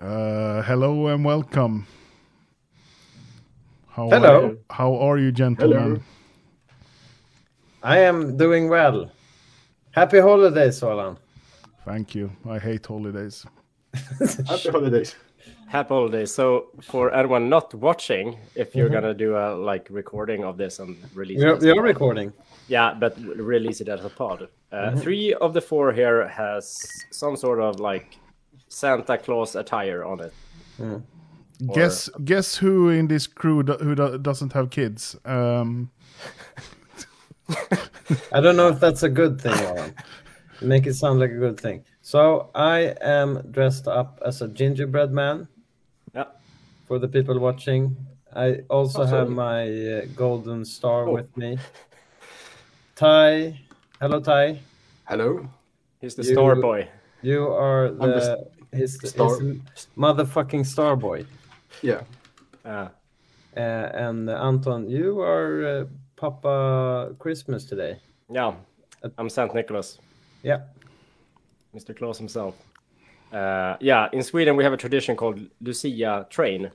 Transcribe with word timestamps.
Uh, 0.00 0.62
hello 0.62 1.08
and 1.08 1.24
welcome. 1.24 1.86
How 3.88 4.08
Hello. 4.08 4.36
Are 4.36 4.42
you, 4.48 4.58
how 4.70 4.94
are 4.96 5.18
you, 5.18 5.32
gentlemen? 5.32 5.78
Hello. 5.78 6.00
I 7.82 7.98
am 7.98 8.36
doing 8.36 8.68
well. 8.70 9.10
Happy 9.90 10.20
holidays, 10.20 10.78
Solan. 10.78 11.16
Thank 11.84 12.14
you. 12.14 12.30
I 12.48 12.58
hate 12.58 12.86
holidays. 12.86 13.44
Happy 14.48 14.70
holidays. 14.70 15.16
Happy 15.66 15.88
holidays. 15.88 16.32
So 16.32 16.68
for 16.82 17.12
anyone 17.14 17.48
not 17.48 17.74
watching, 17.74 18.38
if 18.54 18.74
you're 18.74 18.88
Mhm. 18.88 18.92
gonna 18.92 19.14
do 19.14 19.36
a 19.36 19.54
like 19.54 19.86
recording 19.90 20.44
of 20.44 20.56
this 20.56 20.78
and 20.78 20.96
release 21.14 21.38
We 21.38 21.44
are, 21.44 21.52
it, 21.54 21.56
as 21.58 21.62
we 21.64 21.70
a 21.70 21.72
are 21.72 21.76
pod- 21.76 21.84
recording. 21.84 22.32
yeah, 22.68 22.94
but 22.94 23.18
release 23.20 23.80
it 23.80 23.88
as 23.88 24.04
a 24.04 24.08
pod. 24.10 24.48
Uh, 24.72 24.76
Mhm. 24.76 25.00
Three 25.00 25.34
of 25.34 25.52
the 25.52 25.60
four 25.60 25.92
here 25.92 26.26
has 26.28 26.86
some 27.10 27.36
sort 27.36 27.60
of 27.60 27.80
like 27.80 28.16
Santa 28.74 29.18
Claus 29.18 29.56
attire 29.56 30.04
on 30.04 30.20
it. 30.20 30.32
Mm. 30.78 31.02
Or- 31.68 31.74
Guess 31.74 32.08
guess 32.24 32.56
who 32.56 32.88
in 32.88 33.08
this 33.08 33.26
crew 33.26 33.62
do, 33.62 33.74
who 33.74 33.94
do, 33.94 34.16
doesn't 34.16 34.54
have 34.54 34.70
kids? 34.70 35.14
Um, 35.26 35.90
I 38.32 38.40
don't 38.40 38.56
know 38.56 38.68
if 38.68 38.80
that's 38.80 39.02
a 39.02 39.08
good 39.10 39.40
thing, 39.40 39.52
Alan. 39.52 39.94
Make 40.62 40.86
it 40.86 40.94
sound 40.94 41.20
like 41.20 41.30
a 41.32 41.36
good 41.38 41.60
thing. 41.60 41.84
So 42.00 42.48
I 42.54 42.94
am 43.02 43.42
dressed 43.50 43.88
up 43.88 44.22
as 44.24 44.40
a 44.40 44.48
gingerbread 44.48 45.10
man 45.12 45.48
Yeah. 46.14 46.24
for 46.86 46.98
the 46.98 47.08
people 47.08 47.38
watching. 47.38 47.94
I 48.34 48.60
also 48.70 49.02
Awesome. 49.02 49.18
have 49.18 49.28
my 49.28 49.64
uh, 49.68 50.00
golden 50.16 50.64
star 50.64 51.08
Oh. 51.08 51.12
with 51.12 51.36
me. 51.36 51.58
Ty, 52.96 53.58
hello 54.00 54.20
Ty. 54.20 54.60
Hello. 55.04 55.48
He's 56.00 56.14
the 56.14 56.22
You- 56.22 56.32
star 56.32 56.56
boy. 56.56 56.88
You 57.22 57.48
are 57.48 57.86
I'm 57.86 57.98
the 57.98 58.06
the 58.06 58.59
his, 58.72 58.98
star. 59.04 59.38
his 59.40 59.86
motherfucking 59.96 60.64
star 60.66 60.96
boy. 60.96 61.24
Yeah. 61.82 62.02
Uh, 62.64 62.88
Uh, 63.56 63.60
and 64.08 64.30
uh, 64.30 64.46
Anton, 64.48 64.88
you 64.88 65.20
are 65.20 65.64
uh, 65.66 65.84
Papa 66.14 67.16
Christmas 67.18 67.64
today. 67.64 67.98
yeah, 68.30 68.54
I'm 69.18 69.28
Saint 69.28 69.52
Nicholas, 69.54 69.98
Yeah. 70.44 70.60
Mr. 71.74 71.92
Claus 71.96 72.18
himself. 72.18 72.54
Uh, 73.32 73.74
yeah, 73.80 74.08
in 74.12 74.22
Sweden 74.22 74.54
we 74.56 74.62
have 74.64 74.72
a 74.72 74.76
tradition 74.76 75.16
called 75.16 75.40
Lucia 75.60 76.26
Train, 76.30 76.70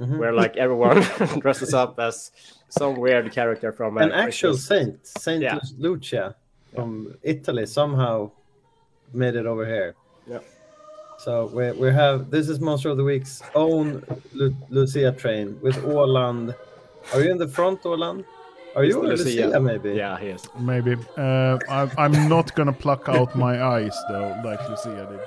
Mhm. 0.00 0.18
where 0.18 0.32
like 0.32 0.56
everyone 0.56 1.02
dresses 1.42 1.74
up 1.74 1.98
as 2.00 2.32
some 2.70 2.94
weird 2.96 3.30
character 3.32 3.70
from 3.72 3.98
a 3.98 4.00
An 4.00 4.12
actual 4.12 4.52
Christmas- 4.52 4.66
saint, 4.66 5.06
Saint 5.06 5.42
Yeah. 5.42 5.58
Lucia 5.78 6.34
from 6.74 7.14
Italy, 7.22 7.66
somehow 7.66 8.30
made 9.12 9.36
it 9.36 9.44
over 9.46 9.66
here. 9.66 9.94
Yeah. 10.26 10.40
So 11.24 11.46
we 11.54 11.72
we 11.72 11.88
have 11.90 12.30
this 12.30 12.50
is 12.50 12.60
Monster 12.60 12.90
of 12.90 12.98
the 12.98 13.04
Week's 13.04 13.42
own 13.54 13.86
Lu- 14.34 14.54
Lucia 14.68 15.10
train 15.12 15.58
with 15.62 15.76
Åland. 15.84 16.54
Are 17.14 17.22
you 17.22 17.30
in 17.30 17.38
the 17.38 17.48
front, 17.48 17.82
Åland? 17.84 18.24
Are 18.76 18.84
you 18.84 18.96
Mr. 18.98 19.04
a 19.04 19.08
Lucia, 19.16 19.46
Lucia. 19.46 19.60
maybe? 19.60 19.90
Yeah, 19.94 20.18
he 20.18 20.28
is. 20.36 20.42
maybe. 20.58 20.96
Uh, 21.16 21.56
I, 21.78 21.90
I'm 21.96 22.28
not 22.28 22.54
gonna 22.56 22.74
pluck 22.84 23.08
out 23.08 23.34
my 23.36 23.54
eyes 23.62 23.96
though, 24.10 24.36
like 24.44 24.60
Lucia 24.68 25.06
did. 25.10 25.20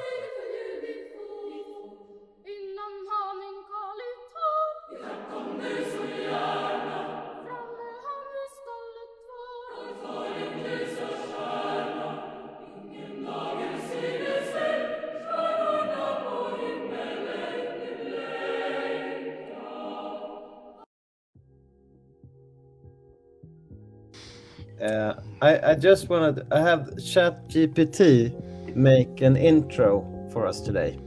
I, 25.67 25.75
just 25.75 26.07
wanted 26.07 26.47
I 26.53 26.61
have 26.61 26.91
ChatGPT 26.95 28.73
make 28.73 29.19
an 29.19 29.35
intro 29.35 30.29
for 30.31 30.47
us 30.47 30.61
today. 30.61 30.97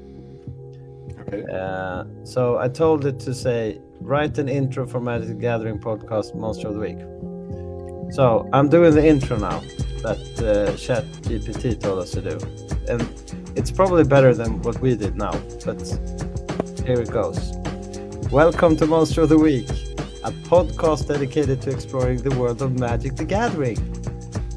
Okay. 1.21 1.45
Uh, 1.51 2.05
so 2.25 2.59
I 2.59 2.69
told 2.69 3.07
it 3.07 3.19
to 3.21 3.33
say, 3.33 3.81
write 4.03 4.37
an 4.37 4.51
intro 4.51 4.87
for 4.87 5.01
Magic 5.01 5.29
the 5.29 5.35
Gathering 5.35 5.79
podcast 5.79 6.35
Monster 6.35 6.69
of 6.69 6.75
the 6.75 6.81
Week. 6.81 6.99
So 8.13 8.51
I'm 8.53 8.69
doing 8.69 8.95
the 8.95 9.03
intro 9.03 9.39
now 9.39 9.61
that 10.03 10.21
uh, 10.43 10.77
Chat 10.77 11.05
GPT 11.23 11.81
told 11.81 12.01
us 12.01 12.11
to 12.11 12.21
do. 12.21 12.39
And 12.87 13.01
it's 13.57 13.71
probably 13.71 14.05
better 14.05 14.35
than 14.35 14.61
what 14.61 14.79
we 14.83 14.95
did 14.95 15.17
now, 15.17 15.33
but 15.65 15.81
here 16.85 17.01
it 17.01 17.11
goes. 17.11 17.53
Welcome 18.31 18.77
to 18.77 18.87
Monster 18.87 19.23
of 19.23 19.31
the 19.31 19.39
Week, 19.39 19.71
a 20.23 20.33
podcast 20.51 21.09
dedicated 21.09 21.63
to 21.63 21.71
exploring 21.71 22.19
the 22.19 22.39
world 22.39 22.61
of 22.61 22.79
Magic 22.79 23.17
the 23.17 23.25
Gathering. 23.25 24.00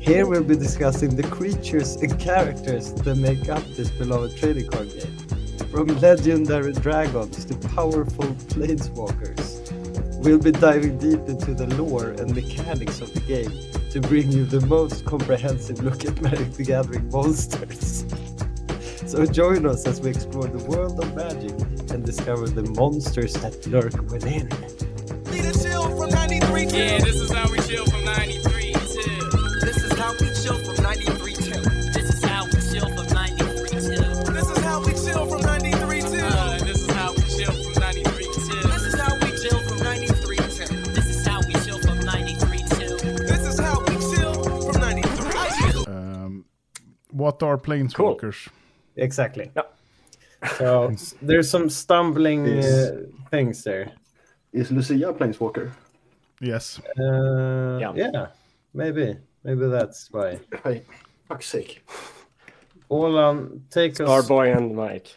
Here 0.03 0.27
we'll 0.27 0.43
be 0.43 0.57
discussing 0.57 1.15
the 1.15 1.23
creatures 1.23 1.95
and 1.95 2.19
characters 2.19 2.91
that 2.91 3.15
make 3.15 3.47
up 3.47 3.63
this 3.67 3.89
beloved 3.89 4.35
trading 4.35 4.67
card 4.67 4.89
game. 4.89 5.17
From 5.71 5.87
legendary 6.01 6.73
dragons 6.73 7.45
to 7.45 7.55
powerful 7.69 8.25
planeswalkers. 8.51 9.71
We'll 10.21 10.39
be 10.39 10.51
diving 10.51 10.97
deep 10.97 11.21
into 11.29 11.53
the 11.53 11.67
lore 11.77 12.09
and 12.09 12.35
mechanics 12.35 12.99
of 12.99 13.13
the 13.13 13.21
game 13.21 13.57
to 13.91 14.01
bring 14.01 14.29
you 14.29 14.43
the 14.43 14.59
most 14.67 15.05
comprehensive 15.05 15.81
look 15.81 16.03
at 16.03 16.21
Magic 16.21 16.51
the 16.51 16.65
Gathering 16.65 17.09
monsters. 17.09 18.03
So 19.05 19.27
join 19.27 19.67
us 19.67 19.85
as 19.85 20.01
we 20.01 20.09
explore 20.09 20.47
the 20.47 20.63
world 20.65 20.99
of 20.99 21.13
magic 21.13 21.51
and 21.91 22.03
discover 22.03 22.47
the 22.47 22.63
monsters 22.71 23.33
that 23.35 23.67
lurk 23.67 23.93
within. 24.09 24.49
Need 25.29 25.45
a 25.45 25.53
chill 25.53 25.95
from 25.95 26.09
93 26.09 26.65
till. 26.65 26.79
Yeah, 26.79 26.97
this 26.97 27.21
is 27.21 27.31
how 27.31 27.51
we 27.51 27.59
chill 27.59 27.85
how 30.13 30.25
we 30.25 30.33
chill 30.33 30.57
from 30.63 30.83
93 30.83 31.33
till. 31.33 31.61
This 31.93 32.09
is 32.13 32.23
how 32.23 32.45
we 32.45 32.51
chill 32.71 32.89
from 32.95 33.07
93 33.13 33.69
till. 33.69 34.23
This 34.33 34.49
is 34.49 34.57
how 34.59 34.79
we 34.85 34.93
chill 34.93 35.27
from 35.29 35.41
93 35.41 36.01
till. 36.01 36.25
Uh, 36.25 36.57
this 36.59 36.81
is 36.81 36.91
how 36.91 37.13
we 37.13 37.21
chill 37.23 37.53
from 37.63 37.79
93 37.79 38.25
till. 38.25 38.69
This 38.69 38.83
is 38.85 38.99
how 38.99 39.15
we 39.15 39.31
chill 39.41 39.59
from 39.67 39.79
93 39.79 40.37
till. 40.37 40.67
This 40.93 41.07
is 41.07 41.25
how 41.27 41.39
we 41.47 41.53
chill 41.65 41.79
from 41.79 41.99
93 42.05 42.57
till. 42.69 42.97
This 43.25 43.47
is 43.47 43.59
how 43.59 43.79
we 43.85 43.95
chill 44.15 44.33
from 44.71 44.81
93 44.81 45.71
till. 45.71 45.89
Um, 45.89 46.45
what 47.11 47.41
are 47.43 47.57
planeswalkers? 47.57 48.49
Exactly. 48.95 49.51
Yeah. 49.55 49.63
So 50.57 50.93
there's 51.21 51.49
some 51.49 51.69
stumbling 51.69 52.45
Is- 52.45 52.65
uh, 52.91 53.05
things 53.31 53.63
there. 53.63 53.91
Is 54.51 54.69
Lucia 54.71 55.09
a 55.09 55.13
planeswalker? 55.13 55.71
Yes. 56.39 56.79
Uh, 56.99 57.79
Yeah. 57.79 57.93
yeah, 57.95 58.27
maybe. 58.73 59.17
Maybe 59.43 59.67
that's 59.67 60.09
why. 60.11 60.39
Hey, 60.63 60.83
fuck's 61.27 61.47
sake. 61.47 61.83
Olan, 62.89 63.61
take 63.69 63.95
Star 63.95 64.19
us 64.19 64.27
boy 64.27 64.51
and 64.51 64.75
Mike. 64.75 65.09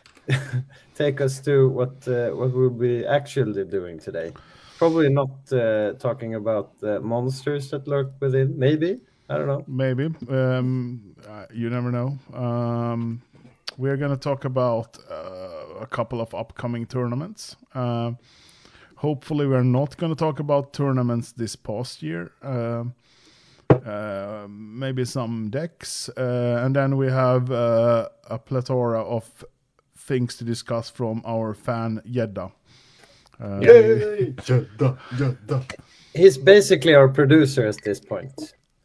take 0.94 1.20
us 1.20 1.40
to 1.40 1.68
what 1.68 2.08
uh, 2.08 2.30
what 2.30 2.52
we'll 2.52 2.70
be 2.70 3.06
actually 3.06 3.64
doing 3.64 3.98
today. 4.00 4.32
Probably 4.78 5.08
not 5.08 5.52
uh, 5.52 5.92
talking 5.94 6.34
about 6.34 6.78
the 6.80 7.00
monsters 7.00 7.70
that 7.70 7.86
lurk 7.86 8.12
within. 8.20 8.58
Maybe 8.58 9.00
I 9.28 9.38
don't 9.38 9.46
know. 9.46 9.64
Maybe. 9.66 10.06
Um, 10.28 11.16
uh, 11.28 11.46
you 11.52 11.70
never 11.70 11.90
know. 11.90 12.18
Um, 12.32 13.22
we're 13.76 13.96
going 13.96 14.12
to 14.12 14.16
talk 14.16 14.44
about 14.44 14.98
uh, 15.10 15.80
a 15.80 15.86
couple 15.86 16.20
of 16.20 16.34
upcoming 16.34 16.86
tournaments. 16.86 17.56
Uh, 17.74 18.12
hopefully, 18.96 19.46
we're 19.46 19.62
not 19.62 19.96
going 19.96 20.14
to 20.14 20.18
talk 20.18 20.40
about 20.40 20.72
tournaments 20.72 21.32
this 21.32 21.56
past 21.56 22.02
year. 22.02 22.32
Uh, 23.86 24.46
maybe 24.48 25.04
some 25.04 25.48
decks. 25.50 26.08
Uh, 26.16 26.60
and 26.64 26.74
then 26.74 26.96
we 26.96 27.06
have 27.06 27.50
uh, 27.50 28.08
a 28.28 28.38
plethora 28.38 29.00
of 29.02 29.44
things 29.96 30.36
to 30.36 30.44
discuss 30.44 30.90
from 30.90 31.22
our 31.24 31.54
fan 31.54 32.00
Jedda. 32.06 32.50
Uh, 33.40 33.58
Yay! 33.60 34.32
Jadda, 34.36 34.98
Jadda. 35.14 35.62
He's 36.14 36.38
basically 36.38 36.94
our 36.94 37.08
producer 37.08 37.66
at 37.66 37.76
this 37.84 38.00
point. 38.00 38.32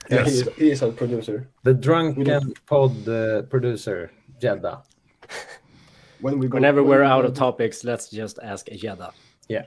Yeah, 0.09 0.25
he 0.25 0.31
Yes. 0.31 0.33
is, 0.47 0.49
he 0.57 0.71
is 0.71 0.83
our 0.83 0.91
producer. 0.91 1.47
The 1.63 1.73
We 1.73 1.79
drunken 1.81 2.23
don't- 2.23 2.65
pod 2.65 3.07
uh, 3.07 3.41
producer, 3.43 4.11
Jeddah. 4.41 4.83
When 6.21 6.37
we 6.37 6.47
go, 6.47 6.55
Whenever 6.57 6.83
when 6.83 6.99
we're 6.99 7.03
out 7.03 7.25
of 7.25 7.33
topics, 7.33 7.83
let's 7.83 8.09
just 8.09 8.37
ask 8.43 8.67
Jeddah. 8.67 9.11
Yeah. 9.49 9.65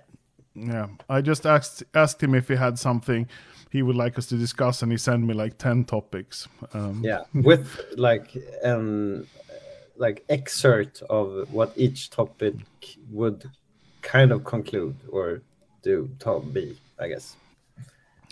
Yeah, 0.54 0.86
I 1.08 1.20
just 1.20 1.46
asked 1.46 1.82
asked 1.94 2.22
him 2.22 2.34
if 2.34 2.46
he 2.48 2.54
had 2.54 2.78
something 2.78 3.26
he 3.74 3.82
would 3.82 3.96
like 3.96 4.16
us 4.16 4.26
to 4.26 4.36
discuss, 4.36 4.82
and 4.82 4.92
he 4.92 4.96
sent 4.96 5.24
me 5.24 5.34
like 5.34 5.58
ten 5.58 5.84
topics. 5.84 6.46
Um, 6.72 7.02
Yeah, 7.02 7.24
with 7.34 7.68
like 7.96 8.30
an 8.62 9.26
like 9.96 10.24
excerpt 10.28 11.02
of 11.10 11.50
what 11.50 11.72
each 11.76 12.10
topic 12.10 12.54
would 13.10 13.44
kind 14.00 14.30
of 14.30 14.44
conclude 14.44 14.96
or 15.10 15.42
do 15.82 16.08
top 16.20 16.44
B, 16.52 16.78
I 17.00 17.08
guess. 17.08 17.36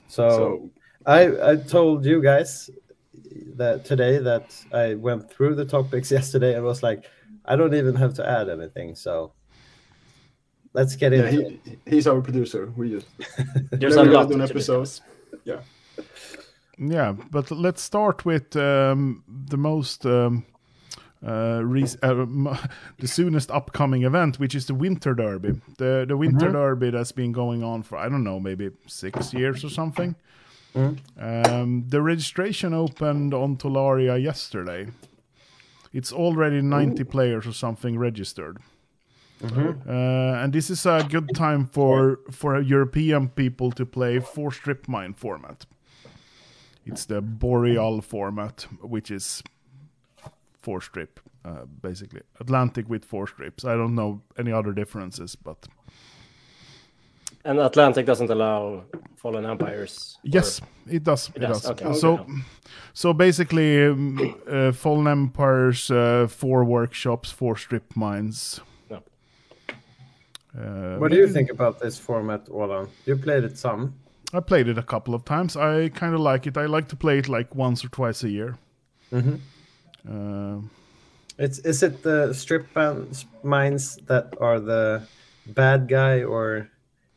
So, 0.06 0.31
So, 0.31 0.71
I 1.06 1.50
I 1.53 1.56
told 1.56 2.05
you 2.06 2.23
guys 2.23 2.71
that 3.56 3.85
today 3.85 4.19
that 4.19 4.55
I 4.73 4.94
went 4.94 5.29
through 5.29 5.56
the 5.56 5.65
topics 5.65 6.11
yesterday 6.19 6.55
and 6.55 6.65
was 6.65 6.83
like, 6.85 7.05
I 7.44 7.56
don't 7.56 7.75
even 7.75 7.97
have 7.97 8.15
to 8.15 8.29
add 8.29 8.49
anything. 8.49 8.94
So 8.94 9.33
let's 10.73 10.97
get 10.97 11.12
Yeah, 11.12 11.27
into 11.27 11.47
it. 11.49 11.81
he's 11.89 12.06
our 12.06 12.21
producer. 12.21 12.73
We 12.77 12.91
just 12.91 13.06
There's 13.73 13.97
Maybe 13.97 14.09
a 14.09 14.11
we're 14.11 14.12
lot 14.12 14.29
doing 14.29 14.43
episodes. 14.43 15.03
Yeah. 15.44 15.61
Yeah, 16.79 17.12
but 17.12 17.50
let's 17.50 17.83
start 17.83 18.25
with 18.25 18.56
um, 18.56 19.23
the 19.29 19.56
most 19.56 20.06
um, 20.06 20.44
uh, 21.25 21.29
uh, 21.29 21.61
the 22.99 23.06
soonest 23.06 23.50
upcoming 23.50 24.03
event, 24.03 24.41
which 24.41 24.55
is 24.55 24.67
the 24.67 24.75
Winter 24.75 25.15
Derby. 25.15 25.61
The 25.79 26.05
the 26.09 26.17
Winter 26.17 26.47
Derby 26.53 26.91
that's 26.91 27.12
been 27.12 27.33
going 27.33 27.62
on 27.62 27.83
for 27.83 27.99
I 27.99 28.09
don't 28.09 28.25
know, 28.25 28.41
maybe 28.41 28.71
six 28.87 29.33
years 29.33 29.65
or 29.65 29.69
something. 29.69 30.17
Um, 31.19 31.85
the 31.89 32.00
registration 32.00 32.73
opened 32.73 33.35
on 33.35 33.56
Tolaria 33.56 34.21
yesterday. 34.21 34.89
It's 35.93 36.12
already 36.12 36.62
90 36.62 37.05
players 37.05 37.47
or 37.47 37.53
something 37.53 37.99
registered. 37.99 38.56
Uh, 39.44 40.43
and 40.44 40.53
this 40.53 40.71
is 40.71 40.87
a 40.87 41.03
good 41.11 41.29
time 41.35 41.67
for 41.67 42.19
for 42.31 42.61
European 42.61 43.29
people 43.29 43.71
to 43.73 43.85
play 43.87 44.21
four 44.21 44.53
strip 44.53 44.89
mine 44.89 45.15
format. 45.15 45.67
It's 46.87 47.06
the 47.06 47.21
boreal 47.21 48.00
format, 48.03 48.67
which 48.81 49.11
is 49.11 49.43
four 50.62 50.81
strip, 50.81 51.21
uh, 51.44 51.65
basically 51.83 52.21
Atlantic 52.41 52.89
with 52.89 53.05
four 53.05 53.27
strips. 53.27 53.65
I 53.65 53.77
don't 53.77 53.94
know 53.94 54.21
any 54.39 54.53
other 54.53 54.73
differences, 54.75 55.37
but 55.37 55.69
And 57.44 57.59
Atlantic 57.59 58.06
doesn't 58.06 58.31
allow 58.31 58.85
fallen 59.17 59.44
empires. 59.47 60.19
or- 60.25 60.31
yes, 60.35 60.61
it 60.87 61.03
does. 61.05 61.31
It, 61.35 61.41
does, 61.41 61.62
does. 61.62 61.71
okay. 61.71 61.93
So, 61.94 62.12
Okay. 62.12 62.33
so 62.94 63.12
basically, 63.12 63.87
um, 63.87 64.19
uh, 64.49 64.73
Fallen 64.73 65.06
Empires, 65.09 65.91
uh, 65.91 66.27
four 66.29 66.65
workshops, 66.65 67.33
four 67.33 67.56
strip 67.56 67.97
mines. 67.97 68.61
No. 70.54 70.62
Uh, 70.62 70.99
What 70.99 71.10
do 71.10 71.16
you 71.16 71.28
think 71.28 71.50
about 71.50 71.81
this 71.81 71.99
format, 71.99 72.46
Olan? 72.49 72.88
You 73.06 73.16
played 73.16 73.44
it 73.44 73.58
some. 73.58 73.94
I 74.34 74.40
played 74.40 74.69
it 74.69 74.78
a 74.78 74.82
couple 74.82 75.14
of 75.14 75.25
times. 75.25 75.56
I 75.56 75.88
kind 75.90 76.14
of 76.14 76.20
like 76.20 76.46
it. 76.46 76.56
I 76.56 76.66
like 76.66 76.88
to 76.88 76.96
play 76.96 77.19
it 77.19 77.28
like 77.28 77.54
once 77.54 77.84
or 77.84 77.88
twice 77.88 78.22
a 78.26 78.28
year. 78.31 78.56
Mhm. 79.10 79.38
Uh, 80.08 80.60
It's 81.38 81.58
is 81.64 81.82
it 81.82 82.02
the 82.02 82.32
strip 82.34 82.72
ban- 82.75 83.08
mines 83.43 83.99
that 84.06 84.34
are 84.40 84.60
the 84.60 85.02
bad 85.46 85.88
guy, 85.88 86.22
or 86.25 86.69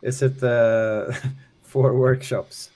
is 0.02 0.22
it 0.22 0.40
the 0.40 1.14
four 1.64 1.94
workshops? 1.94 2.70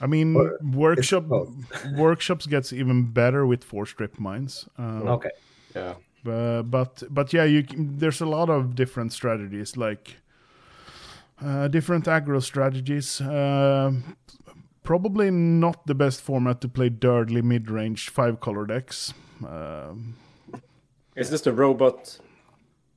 I 0.00 0.06
mean, 0.06 0.34
Or 0.36 0.58
workshop 0.62 1.24
workshops 1.96 2.46
gets 2.46 2.72
even 2.72 3.12
better 3.12 3.46
with 3.46 3.64
four 3.64 3.86
strip 3.86 4.18
mines. 4.18 4.68
Uh, 4.78 5.02
Okay. 5.14 5.30
Yeah. 5.76 5.94
Uh, 6.26 6.62
but 6.62 7.02
but 7.10 7.32
yeah, 7.32 7.44
you 7.44 7.62
can, 7.64 7.98
there's 7.98 8.20
a 8.20 8.26
lot 8.26 8.48
of 8.48 8.74
different 8.74 9.12
strategies, 9.12 9.76
like 9.76 10.16
uh, 11.44 11.68
different 11.68 12.04
aggro 12.06 12.40
strategies. 12.40 13.20
Uh, 13.20 13.92
probably 14.84 15.30
not 15.30 15.86
the 15.86 15.94
best 15.94 16.20
format 16.20 16.60
to 16.60 16.68
play 16.68 16.90
dirtly 16.90 17.42
mid 17.42 17.70
range 17.70 18.08
five 18.10 18.40
color 18.40 18.66
decks. 18.66 19.14
Um 19.46 20.14
Is 21.16 21.28
this 21.30 21.42
the 21.42 21.52
robot 21.52 22.18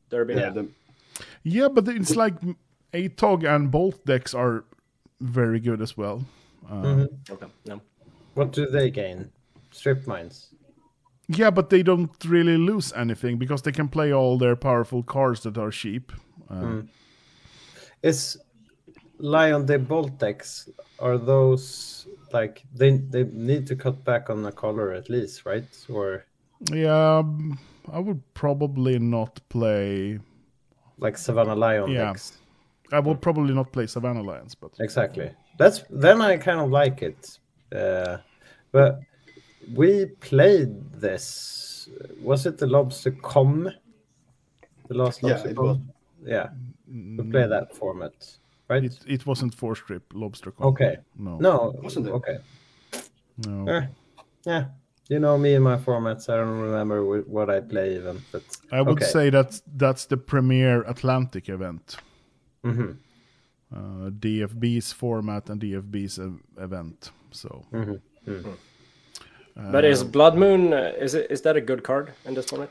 derby? 0.09 0.35
Yeah. 0.35 0.51
The, 0.51 0.67
yeah, 1.43 1.67
but 1.69 1.87
it's 1.87 2.15
like 2.15 2.35
ATOG 2.93 3.43
and 3.43 3.71
Bolt 3.71 4.05
decks 4.05 4.33
are 4.33 4.63
very 5.19 5.59
good 5.59 5.81
as 5.81 5.97
well. 5.97 6.25
Uh, 6.69 7.07
Okay. 7.29 7.47
No. 7.65 7.81
What 8.35 8.51
do 8.51 8.65
they 8.67 8.89
gain? 8.89 9.31
Strip 9.71 10.07
mines. 10.07 10.54
Yeah, 11.27 11.49
but 11.49 11.69
they 11.69 11.83
don't 11.83 12.11
really 12.25 12.57
lose 12.57 12.93
anything 12.93 13.37
because 13.37 13.61
they 13.63 13.71
can 13.71 13.87
play 13.87 14.13
all 14.13 14.37
their 14.37 14.55
powerful 14.55 15.03
cards 15.03 15.41
that 15.41 15.57
are 15.57 15.71
cheap. 15.71 16.11
Uh, 16.49 16.81
Is 18.03 18.37
Lion 19.17 19.65
the 19.65 19.79
Bolt 19.79 20.19
decks 20.19 20.69
are 20.99 21.17
those 21.17 22.07
like 22.31 22.63
they 22.73 22.91
they 22.97 23.23
need 23.23 23.65
to 23.67 23.75
cut 23.75 24.03
back 24.03 24.29
on 24.29 24.43
the 24.43 24.51
color 24.51 24.91
at 24.91 25.09
least, 25.09 25.45
right? 25.45 25.65
Or 25.89 26.25
Yeah, 26.71 27.17
um, 27.19 27.57
I 27.91 27.99
would 27.99 28.21
probably 28.33 28.99
not 28.99 29.39
play. 29.49 30.19
like 30.97 31.17
Savannah 31.17 31.55
Lion 31.55 31.91
Yeah. 31.91 32.13
I 32.91 32.99
will 32.99 33.15
probably 33.15 33.53
not 33.53 33.71
play 33.71 33.87
Savannah 33.87 34.21
Lions, 34.21 34.55
but 34.55 34.71
Exactly. 34.79 35.31
That's 35.57 35.83
then 35.89 36.21
I 36.21 36.37
kind 36.37 36.59
of 36.59 36.69
like 36.69 37.01
it. 37.01 37.39
Uh, 37.71 38.17
but 38.71 38.99
we 39.73 40.05
played 40.21 40.91
this. 40.93 41.89
Was 42.21 42.45
it 42.45 42.57
the 42.57 42.67
Lobster 42.67 43.11
Com? 43.11 43.69
The 44.87 44.93
last 44.93 45.21
Yeah, 45.23 45.29
Lobster 45.31 45.49
it 45.49 45.55
Com? 45.55 45.65
was. 45.65 45.77
Yeah, 46.25 46.49
we 46.87 47.23
played 47.31 47.49
that 47.51 47.75
format, 47.75 48.13
right? 48.67 48.83
it, 48.83 48.97
it 49.07 49.25
wasn't 49.25 49.53
four 49.53 49.75
strip 49.75 50.03
lobster. 50.13 50.51
Com. 50.51 50.67
Okay. 50.67 50.97
No. 51.17 51.37
No, 51.37 51.75
Wasn't 51.83 52.07
it? 52.07 52.11
Okay. 52.11 52.37
No. 53.45 53.67
Eh, 53.67 53.87
yeah, 54.45 54.65
you 55.09 55.19
know 55.19 55.37
me 55.37 55.53
and 55.55 55.63
my 55.63 55.77
formats. 55.77 56.29
I 56.29 56.37
don't 56.37 56.59
remember 56.59 57.03
what 57.27 57.49
I 57.49 57.59
play 57.59 57.95
even, 57.97 58.21
but 58.31 58.43
I 58.71 58.81
would 58.81 58.97
okay. 58.97 59.05
say 59.05 59.29
that 59.29 59.61
that's 59.77 60.05
the 60.05 60.17
premier 60.17 60.83
Atlantic 60.87 61.49
event. 61.49 61.97
Mhm. 62.63 62.97
Uh, 63.71 64.09
DFB's 64.09 64.93
format 64.93 65.49
and 65.49 65.61
DFB's 65.61 66.17
event. 66.57 67.11
So 67.31 67.65
Mhm. 67.71 67.99
But 69.55 69.85
is 69.85 70.03
Blood 70.03 70.35
Moon 70.37 70.73
uh, 70.73 70.91
is 70.99 71.13
it 71.15 71.27
is 71.31 71.41
that 71.41 71.55
a 71.55 71.61
good 71.61 71.83
card 71.83 72.13
in 72.25 72.33
this 72.33 72.45
format? 72.45 72.69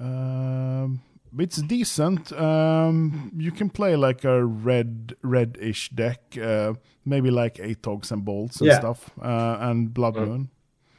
um, 0.00 1.00
it's 1.38 1.62
decent. 1.62 2.32
Um, 2.32 3.32
you 3.36 3.50
can 3.52 3.70
play 3.70 3.96
like 3.96 4.24
a 4.24 4.44
red 4.44 5.14
red-ish 5.22 5.90
deck, 5.90 6.20
uh, 6.40 6.74
maybe 7.04 7.30
like 7.30 7.54
ATOGs 7.56 8.12
and 8.12 8.24
bolts 8.24 8.60
and 8.60 8.68
Yeah. 8.68 8.78
stuff, 8.78 9.10
uh, 9.22 9.56
and 9.60 9.92
Blood 9.92 10.16
Moon. 10.16 10.50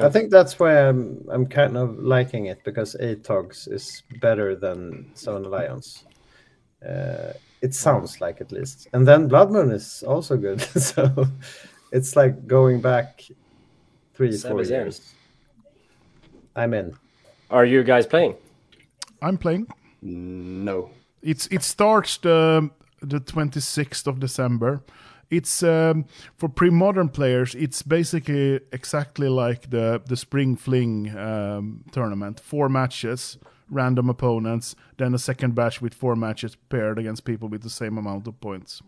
I 0.00 0.08
think 0.08 0.30
that's 0.30 0.58
why 0.58 0.88
I'm 0.88 1.24
I'm 1.30 1.46
kind 1.46 1.76
of 1.76 1.98
liking 1.98 2.46
it 2.46 2.62
because 2.64 2.96
ATOGs 3.00 3.68
is 3.72 4.02
better 4.20 4.54
than 4.56 5.10
Savannah 5.14 5.48
Lions. 5.48 6.04
Uh, 6.86 7.32
it 7.60 7.74
sounds 7.74 8.20
like 8.20 8.40
at 8.40 8.52
least, 8.52 8.88
and 8.92 9.06
then 9.06 9.28
Blood 9.28 9.50
Moon 9.50 9.70
is 9.70 10.02
also 10.06 10.36
good. 10.36 10.60
so 10.80 11.26
it's 11.92 12.14
like 12.16 12.46
going 12.46 12.80
back 12.80 13.22
three 14.18 14.32
Seven 14.32 14.50
four 14.56 14.60
years. 14.64 14.70
years. 14.70 15.14
I'm 16.56 16.74
in. 16.74 16.94
Are 17.50 17.64
you 17.64 17.82
guys 17.84 18.06
playing? 18.06 18.34
I'm 19.22 19.38
playing. 19.38 19.66
no. 20.02 20.90
It's 21.22 21.46
it 21.50 21.62
starts 21.62 22.18
the 22.18 22.70
the 23.00 23.20
26th 23.20 24.06
of 24.06 24.18
December. 24.20 24.80
It's 25.30 25.62
um, 25.62 26.04
for 26.36 26.48
pre-modern 26.48 27.08
players. 27.10 27.54
It's 27.54 27.82
basically 27.82 28.60
exactly 28.72 29.28
like 29.28 29.70
the 29.70 30.00
the 30.06 30.16
Spring 30.16 30.56
Fling 30.56 31.16
um, 31.16 31.84
tournament. 31.92 32.40
Four 32.40 32.68
matches, 32.68 33.38
random 33.70 34.08
opponents, 34.10 34.74
then 34.96 35.14
a 35.14 35.18
second 35.18 35.54
batch 35.54 35.80
with 35.82 35.94
four 35.94 36.16
matches 36.16 36.56
paired 36.68 36.98
against 36.98 37.24
people 37.24 37.48
with 37.48 37.62
the 37.62 37.70
same 37.70 37.98
amount 37.98 38.26
of 38.26 38.40
points. 38.40 38.82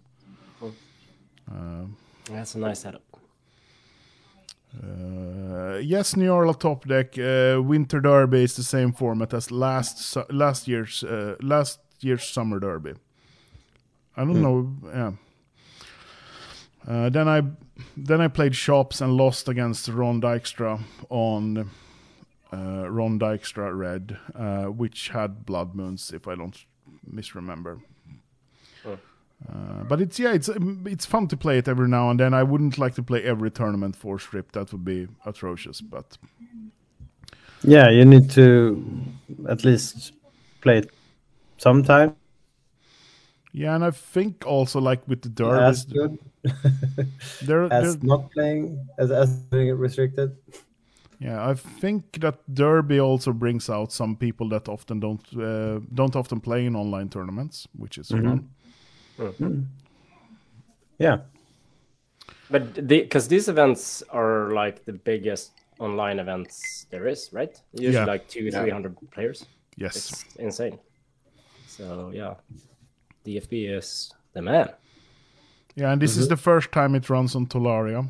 That's 2.30 2.54
a 2.54 2.58
nice 2.58 2.80
setup. 2.80 3.02
Uh, 4.72 5.78
yes, 5.78 6.16
New 6.16 6.30
Orleans 6.30 6.58
top 6.58 6.86
deck. 6.86 7.18
Uh, 7.18 7.60
Winter 7.62 8.00
Derby 8.00 8.44
is 8.44 8.54
the 8.56 8.62
same 8.62 8.92
format 8.92 9.34
as 9.34 9.50
last 9.50 9.98
su- 9.98 10.24
last 10.30 10.68
year's 10.68 11.02
uh, 11.02 11.36
last 11.40 11.80
year's 12.00 12.24
Summer 12.24 12.60
Derby. 12.60 12.94
I 14.16 14.24
don't 14.24 14.42
know. 14.42 14.72
Yeah. 14.84 15.12
Uh, 16.86 17.08
then 17.10 17.28
I 17.28 17.42
then 17.96 18.20
I 18.20 18.28
played 18.28 18.54
shops 18.54 19.00
and 19.00 19.16
lost 19.16 19.48
against 19.48 19.88
Ron 19.88 20.20
Dykstra 20.20 20.80
on 21.08 21.70
uh, 22.52 22.90
Ron 22.90 23.18
Dykstra 23.18 23.76
Red, 23.76 24.18
uh, 24.34 24.64
which 24.66 25.08
had 25.08 25.44
Blood 25.44 25.74
Moons, 25.74 26.12
if 26.12 26.26
I 26.28 26.34
don't 26.36 26.56
misremember. 27.06 27.80
Uh, 29.48 29.84
but 29.84 30.00
it's 30.00 30.18
yeah, 30.18 30.32
it's 30.32 30.48
um, 30.48 30.84
it's 30.86 31.06
fun 31.06 31.26
to 31.28 31.36
play 31.36 31.58
it 31.58 31.68
every 31.68 31.88
now 31.88 32.10
and 32.10 32.20
then. 32.20 32.34
I 32.34 32.42
wouldn't 32.42 32.78
like 32.78 32.94
to 32.96 33.02
play 33.02 33.22
every 33.24 33.50
tournament 33.50 33.96
for 33.96 34.18
strip; 34.18 34.52
that 34.52 34.70
would 34.72 34.84
be 34.84 35.08
atrocious. 35.24 35.80
But 35.80 36.18
Yeah, 37.62 37.90
you 37.90 38.04
need 38.04 38.30
to 38.30 38.82
at 39.48 39.64
least 39.64 40.12
play 40.62 40.78
it 40.78 40.90
sometime. 41.58 42.16
yeah, 43.52 43.74
and 43.74 43.84
I 43.84 43.90
think 43.90 44.44
also 44.46 44.80
like 44.80 45.06
with 45.08 45.22
the 45.22 45.28
As 45.42 45.84
derby, 45.84 45.84
good 45.84 46.18
there, 47.40 47.68
as 47.70 47.96
there, 47.96 47.98
not 48.02 48.30
playing 48.32 48.86
as 48.98 49.10
as 49.10 49.30
being 49.50 49.76
restricted. 49.76 50.36
yeah, 51.18 51.46
I 51.50 51.54
think 51.54 52.20
that 52.20 52.38
derby 52.52 52.98
also 53.00 53.32
brings 53.32 53.68
out 53.68 53.92
some 53.92 54.16
people 54.16 54.48
that 54.50 54.68
often 54.68 55.00
don't 55.00 55.22
uh, 55.36 55.80
don't 55.94 56.16
often 56.16 56.40
play 56.40 56.64
in 56.66 56.74
online 56.76 57.08
tournaments, 57.10 57.68
which 57.76 57.98
is 57.98 58.12
fun. 58.12 58.44
Yeah. 60.98 61.18
But 62.50 62.86
because 62.86 63.28
these 63.28 63.48
events 63.48 64.02
are 64.10 64.50
like 64.52 64.84
the 64.84 64.92
biggest 64.92 65.52
online 65.78 66.18
events 66.18 66.86
there 66.90 67.06
is, 67.06 67.30
right? 67.32 67.60
Usually 67.72 67.94
Yeah. 67.94 68.04
like 68.04 68.28
two, 68.28 68.50
three 68.50 68.70
hundred 68.70 68.96
players. 69.10 69.46
Yes, 69.76 69.96
It's 69.96 70.36
insane. 70.36 70.78
So 71.66 72.10
yeah, 72.14 72.34
DFB 73.24 73.70
is 73.78 74.12
the 74.32 74.42
man. 74.42 74.68
Yeah, 75.76 75.92
and 75.92 76.02
this 76.02 76.16
is 76.16 76.28
the 76.28 76.36
first 76.36 76.72
time 76.72 76.94
it 76.96 77.08
runs 77.08 77.34
on 77.36 77.46
Tolaria. 77.46 78.08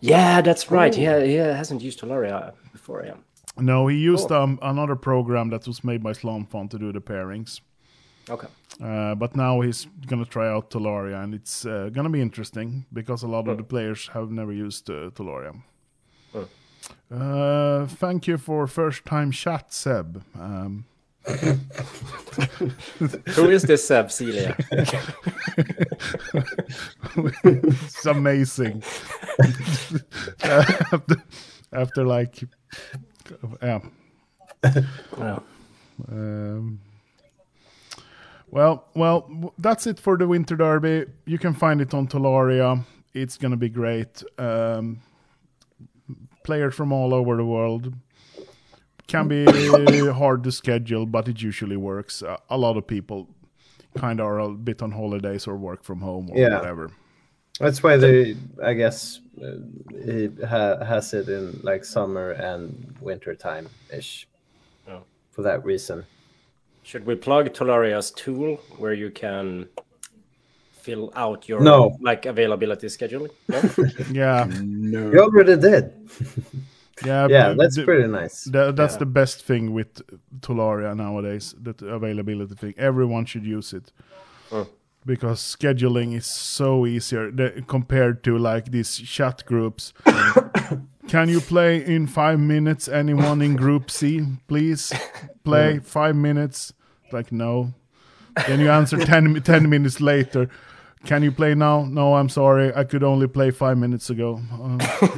Yeah, 0.00 0.40
that's 0.40 0.70
right. 0.70 0.94
He, 0.94 1.04
ha- 1.04 1.20
he 1.20 1.34
hasn't 1.34 1.82
used 1.82 2.00
Tolaria 2.00 2.52
before, 2.72 3.04
yeah. 3.04 3.14
No, 3.58 3.86
he 3.88 3.96
used 3.98 4.32
um, 4.32 4.58
another 4.62 4.96
program 4.96 5.50
that 5.50 5.66
was 5.66 5.84
made 5.84 6.02
by 6.02 6.12
Slamfon 6.12 6.70
to 6.70 6.78
do 6.78 6.90
the 6.92 7.00
pairings. 7.00 7.60
Okay. 8.28 8.48
Uh, 8.82 9.14
but 9.14 9.36
now 9.36 9.60
he's 9.60 9.86
gonna 10.06 10.24
try 10.24 10.48
out 10.48 10.70
Tolaria, 10.70 11.22
and 11.22 11.34
it's 11.34 11.66
uh, 11.66 11.90
gonna 11.92 12.10
be 12.10 12.20
interesting 12.20 12.86
because 12.92 13.22
a 13.22 13.28
lot 13.28 13.48
of 13.48 13.56
the 13.56 13.64
players 13.64 14.08
have 14.08 14.30
never 14.30 14.52
used 14.52 14.88
uh, 14.88 15.10
Tolaria. 15.10 15.54
Uh, 17.10 17.86
thank 17.86 18.26
you 18.26 18.38
for 18.38 18.66
first 18.66 19.04
time 19.04 19.30
chat, 19.32 19.72
Seb. 19.72 20.22
Um, 20.38 20.86
Who 23.34 23.50
is 23.50 23.62
this 23.64 23.86
Seb 23.86 24.10
Celia? 24.10 24.56
it's 27.44 28.06
amazing. 28.06 28.82
after, 30.42 31.22
after 31.72 32.04
like, 32.04 32.42
yeah. 33.62 33.80
Wow. 35.16 35.42
Um, 36.10 36.80
well, 38.50 38.84
well, 38.94 39.52
that's 39.58 39.86
it 39.86 39.98
for 40.00 40.16
the 40.16 40.26
Winter 40.26 40.56
Derby. 40.56 41.06
You 41.26 41.38
can 41.38 41.54
find 41.54 41.80
it 41.80 41.94
on 41.94 42.06
Tolaria. 42.08 42.84
It's 43.14 43.36
gonna 43.36 43.56
be 43.56 43.68
great. 43.68 44.22
Um, 44.38 45.00
players 46.44 46.74
from 46.74 46.92
all 46.92 47.12
over 47.14 47.36
the 47.36 47.44
world. 47.44 47.92
Can 49.06 49.26
be 49.28 49.44
hard 50.12 50.44
to 50.44 50.52
schedule, 50.52 51.04
but 51.06 51.28
it 51.28 51.42
usually 51.42 51.76
works. 51.76 52.22
Uh, 52.22 52.36
a 52.48 52.56
lot 52.56 52.76
of 52.76 52.86
people 52.86 53.28
kind 53.96 54.20
of 54.20 54.26
are 54.26 54.38
a 54.38 54.48
bit 54.50 54.82
on 54.82 54.92
holidays 54.92 55.48
or 55.48 55.56
work 55.56 55.82
from 55.82 56.00
home 56.00 56.28
or 56.30 56.38
Yeah. 56.38 56.58
whatever. 56.58 56.90
That's 57.58 57.82
why 57.82 57.96
they, 57.96 58.36
I 58.62 58.74
guess, 58.74 59.20
uh, 59.42 59.56
he 60.04 60.30
ha- 60.48 60.82
has 60.84 61.12
it 61.12 61.28
in 61.28 61.58
like 61.62 61.84
summer 61.84 62.30
and 62.30 62.94
winter 63.00 63.34
time 63.34 63.68
ish. 63.92 64.28
Oh. 64.88 65.02
For 65.32 65.42
that 65.42 65.64
reason. 65.64 66.04
Should 66.90 67.06
we 67.06 67.14
plug 67.14 67.50
Tolaria's 67.52 68.10
tool 68.10 68.56
where 68.78 68.92
you 68.92 69.12
can 69.12 69.68
fill 70.72 71.12
out 71.14 71.48
your 71.48 71.60
No. 71.60 71.96
like 72.00 72.26
availability 72.26 72.88
scheduling? 72.88 73.30
No? 73.48 73.60
Yeah, 74.12 74.48
No. 74.60 75.12
You 75.12 75.20
already 75.20 75.54
did. 75.56 75.92
yeah, 77.06 77.28
Yeah, 77.30 77.54
that's 77.56 77.76
the- 77.76 77.84
pretty 77.84 78.08
nice. 78.08 78.42
Tha- 78.42 78.72
that's 78.74 78.94
Yeah. 78.94 78.98
the 78.98 79.06
best 79.06 79.44
thing 79.44 79.72
with 79.72 80.02
Tolaria 80.40 80.96
nowadays, 80.96 81.54
that 81.62 81.80
availability 81.80 82.56
thing. 82.56 82.74
Everyone 82.76 83.24
should 83.24 83.46
use 83.46 83.72
it. 83.72 83.92
Mm. 84.50 84.66
Because 85.06 85.38
scheduling 85.40 86.16
is 86.16 86.26
so 86.26 86.86
easier 86.86 87.30
the, 87.30 87.62
compared 87.68 88.24
to 88.24 88.36
like 88.36 88.72
these 88.72 88.96
chat 88.98 89.44
groups. 89.46 89.92
Can 91.08 91.28
you 91.28 91.40
play 91.40 91.84
in 91.86 92.08
five 92.08 92.40
minutes? 92.40 92.88
Anyone 92.88 93.42
in 93.42 93.54
group 93.54 93.92
C, 93.92 94.26
please 94.48 94.92
play 95.44 95.78
five 95.78 96.16
minutes. 96.16 96.72
Like 97.12 97.32
no. 97.32 97.72
Then 98.46 98.60
you 98.60 98.70
answer 98.70 98.96
10, 99.04 99.42
10 99.42 99.68
minutes 99.68 100.00
later. 100.00 100.48
Can 101.06 101.22
you 101.22 101.32
play 101.32 101.54
now? 101.54 101.84
No, 101.84 102.14
I'm 102.14 102.28
sorry. 102.28 102.72
I 102.74 102.84
could 102.84 103.02
only 103.02 103.26
play 103.26 103.50
five 103.50 103.76
minutes 103.78 104.10
ago. 104.10 104.40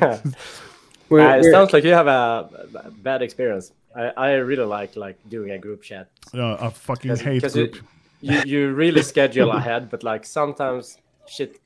Uh, 0.02 0.18
We're- 1.08 1.26
Uh, 1.26 1.36
it 1.36 1.40
we're- 1.42 1.52
sounds 1.52 1.72
like 1.72 1.84
you 1.84 1.94
have 1.94 2.06
a 2.08 2.48
a 2.84 2.90
bad 3.02 3.22
experience. 3.22 3.72
I, 3.94 4.12
I 4.16 4.32
really 4.46 4.64
like 4.80 4.96
like 4.96 5.16
doing 5.30 5.50
a 5.50 5.58
group 5.58 5.82
chat 5.82 6.06
uh, 6.34 6.66
I 6.66 6.70
fucking 6.70 7.14
because 7.14 7.20
hate 7.20 7.52
group. 7.52 7.74
you, 7.74 8.32
you 8.34 8.42
you 8.46 8.74
really 8.78 9.02
schedule 9.02 9.50
ahead, 9.50 9.90
but 9.90 10.02
like 10.02 10.24
sometimes 10.26 10.98
shit, 11.26 11.60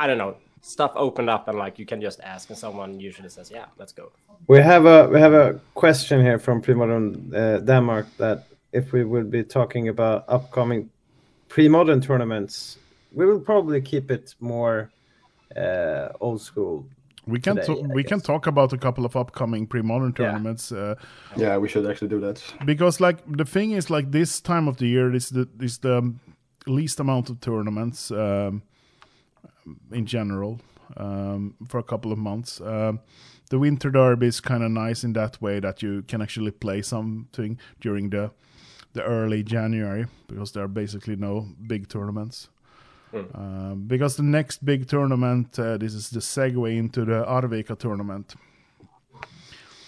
I 0.00 0.06
don't 0.08 0.18
know, 0.18 0.34
stuff 0.62 0.90
opened 0.96 1.30
up 1.30 1.48
and 1.48 1.58
like 1.58 1.78
you 1.78 1.86
can 1.86 2.00
just 2.02 2.20
ask 2.20 2.50
and 2.50 2.58
someone 2.58 2.98
usually 3.08 3.28
says, 3.28 3.50
yeah, 3.52 3.66
let's 3.78 3.92
go. 3.92 4.10
We 4.48 4.58
have 4.62 4.86
a 4.86 5.08
we 5.08 5.20
have 5.20 5.32
a 5.34 5.60
question 5.74 6.20
here 6.20 6.38
from 6.38 6.60
Premodern 6.62 7.32
uh, 7.34 7.60
Denmark 7.64 8.06
that 8.18 8.38
if 8.72 8.92
we 8.92 9.04
will 9.04 9.24
be 9.24 9.42
talking 9.42 9.88
about 9.88 10.24
upcoming 10.28 10.90
pre-modern 11.48 12.00
tournaments, 12.00 12.78
we 13.12 13.26
will 13.26 13.40
probably 13.40 13.80
keep 13.80 14.10
it 14.10 14.34
more 14.40 14.90
uh, 15.56 16.08
old 16.20 16.40
school. 16.40 16.84
We 17.26 17.38
can 17.40 17.56
today, 17.56 17.66
to- 17.74 17.84
I 17.90 17.94
we 17.94 18.04
can 18.04 18.20
talk 18.20 18.46
about 18.46 18.72
a 18.72 18.78
couple 18.78 19.04
of 19.04 19.14
upcoming 19.16 19.66
pre-modern 19.66 20.10
Yeah. 20.18 20.26
tournaments 20.26 20.72
uh, 20.72 20.94
Yeah, 21.36 21.58
we 21.58 21.68
should 21.68 21.86
actually 21.90 22.08
do 22.08 22.20
that. 22.20 22.42
because 22.64 23.00
like 23.00 23.18
the 23.36 23.44
thing 23.44 23.72
is 23.72 23.90
like 23.90 24.10
this 24.10 24.40
time 24.40 24.68
of 24.68 24.76
the 24.76 24.86
year 24.86 25.14
is 25.14 25.28
the 25.30 25.46
is 25.60 25.78
the 25.78 26.14
least 26.66 27.00
amount 27.00 27.30
of 27.30 27.40
tournaments 27.40 28.10
um, 28.10 28.62
in 29.92 30.06
general 30.06 30.58
um, 30.96 31.54
for 31.68 31.78
a 31.78 31.82
couple 31.84 32.12
of 32.12 32.18
months. 32.18 32.60
Um, 32.60 33.00
the 33.50 33.58
winter 33.58 33.90
derby 33.90 34.26
is 34.26 34.40
kind 34.40 34.62
of 34.62 34.70
nice 34.70 35.04
in 35.06 35.12
that 35.14 35.40
way 35.42 35.60
that 35.60 35.82
you 35.82 36.02
can 36.08 36.22
actually 36.22 36.52
play 36.52 36.82
something 36.82 37.58
during 37.80 38.10
the 38.10 38.30
the 38.92 39.02
early 39.02 39.42
January 39.42 40.06
because 40.26 40.52
there 40.52 40.64
are 40.64 40.68
basically 40.68 41.16
no 41.16 41.46
big 41.66 41.88
tournaments. 41.88 42.48
Um, 43.34 43.84
because 43.88 44.16
the 44.16 44.22
next 44.22 44.64
big 44.64 44.86
tournament, 44.86 45.58
uh, 45.58 45.76
this 45.76 45.94
is 45.94 46.10
the 46.10 46.20
segue 46.20 46.76
into 46.76 47.04
the 47.04 47.24
Arvika 47.26 47.76
tournament. 47.76 48.34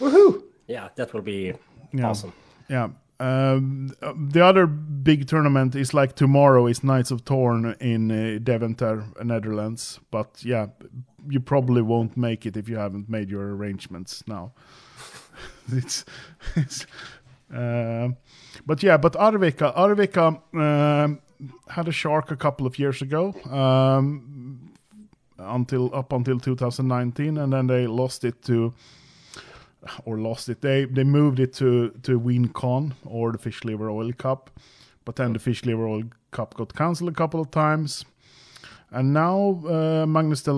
Woohoo! 0.01 0.43
Yeah, 0.67 0.89
that 0.97 1.13
will 1.13 1.23
be 1.23 1.53
Yeah. 1.93 2.09
awesome. 2.09 2.33
Yeah. 2.69 2.89
Um, 3.21 3.93
uh, 4.03 4.15
the 4.31 4.45
other 4.45 4.67
big 4.67 5.29
tournament 5.29 5.77
is 5.77 5.95
like 5.95 6.17
tomorrow 6.17 6.67
is 6.67 6.83
Knights 6.83 7.13
of 7.13 7.25
Torn 7.25 7.77
in 7.79 8.11
uh, 8.11 8.39
Deventer, 8.43 9.05
Netherlands. 9.23 10.01
But 10.11 10.43
yeah, 10.45 10.67
you 11.29 11.39
probably 11.39 11.83
won't 11.83 12.17
make 12.17 12.45
it 12.45 12.57
if 12.57 12.69
you 12.69 12.77
haven't 12.79 13.09
made 13.09 13.31
your 13.31 13.55
arrangements 13.55 14.25
now. 14.27 14.53
it's, 15.73 16.05
it's 16.57 16.87
but 17.53 18.83
yeah, 18.83 18.97
but 18.97 19.13
Arvika, 19.15 19.75
Arvika 19.77 20.41
um, 20.55 21.21
had 21.69 21.89
a 21.89 21.93
shark 21.93 22.31
a 22.31 22.37
couple 22.37 22.67
of 22.67 22.79
years 22.79 23.03
ago. 23.03 23.35
Um, 23.51 24.73
until 25.39 25.95
up 25.95 26.13
until 26.13 26.39
2019 26.39 27.37
and 27.37 27.53
then 27.53 27.67
they 27.67 27.87
lost 27.87 28.25
it 28.25 28.43
to 28.43 28.73
or 30.05 30.19
lost 30.19 30.49
it. 30.49 30.61
They 30.61 30.85
they 30.85 31.05
moved 31.05 31.41
it 31.41 31.53
to 31.55 31.91
to 32.03 32.21
WinCon 32.21 32.93
or 33.05 33.33
the 33.33 33.39
Fish 33.39 33.65
Liver 33.65 33.91
Oil 33.91 34.13
Cup, 34.13 34.51
but 35.05 35.17
then 35.17 35.33
the 35.33 35.39
Fish 35.39 35.65
Liver 35.65 35.87
Oil 35.87 36.05
Cup 36.31 36.55
got 36.55 36.75
cancelled 36.75 37.11
a 37.11 37.15
couple 37.15 37.41
of 37.41 37.51
times, 37.51 38.05
and 38.91 39.13
now 39.13 39.61
uh, 39.67 40.07
Magnus 40.07 40.43
de 40.43 40.53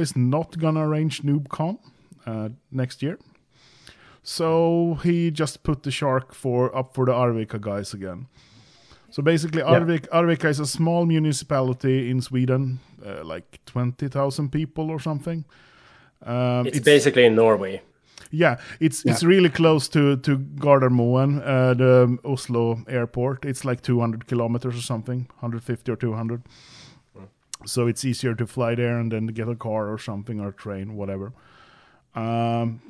is 0.00 0.16
not 0.16 0.58
gonna 0.58 0.88
arrange 0.88 1.22
NoobCon 1.22 1.78
uh, 2.26 2.48
next 2.70 3.02
year. 3.02 3.18
So 4.22 4.98
he 5.02 5.30
just 5.30 5.62
put 5.62 5.82
the 5.82 5.90
shark 5.90 6.34
for 6.34 6.74
up 6.76 6.94
for 6.94 7.06
the 7.06 7.12
Arvika 7.12 7.60
guys 7.60 7.94
again. 7.94 8.26
So 9.10 9.22
basically, 9.22 9.62
Arvik, 9.62 10.08
Arvika 10.10 10.48
is 10.48 10.60
a 10.60 10.66
small 10.66 11.04
municipality 11.06 12.10
in 12.10 12.20
Sweden, 12.20 12.78
uh, 13.04 13.24
like 13.24 13.58
twenty 13.66 14.08
thousand 14.08 14.50
people 14.52 14.90
or 14.90 15.00
something. 15.00 15.44
Um, 16.24 16.66
It's, 16.66 16.80
basically 16.80 17.24
in 17.24 17.34
Norway. 17.34 17.80
yeah, 18.30 18.56
it's 18.78 19.04
it's 19.04 19.24
really 19.24 19.48
close 19.48 19.88
to 19.88 20.16
to 20.16 20.38
Gardermoen, 20.38 21.40
uh, 21.44 21.74
the 21.74 22.18
Oslo 22.24 22.84
airport. 22.86 23.44
It's 23.44 23.64
like 23.64 23.80
200 23.82 24.26
kilometers 24.26 24.76
or 24.76 24.82
something, 24.82 25.26
150 25.40 25.90
or 25.92 25.96
200. 25.96 26.42
So 27.66 27.88
it's 27.88 28.04
easier 28.04 28.34
to 28.34 28.46
fly 28.46 28.74
there 28.74 28.98
and 29.00 29.10
then 29.12 29.26
get 29.26 29.48
a 29.48 29.54
car 29.56 29.88
or 29.92 29.98
something 29.98 30.40
or 30.40 30.48
a 30.48 30.52
train, 30.52 30.94
whatever. 30.96 31.32
Um, 32.14 32.80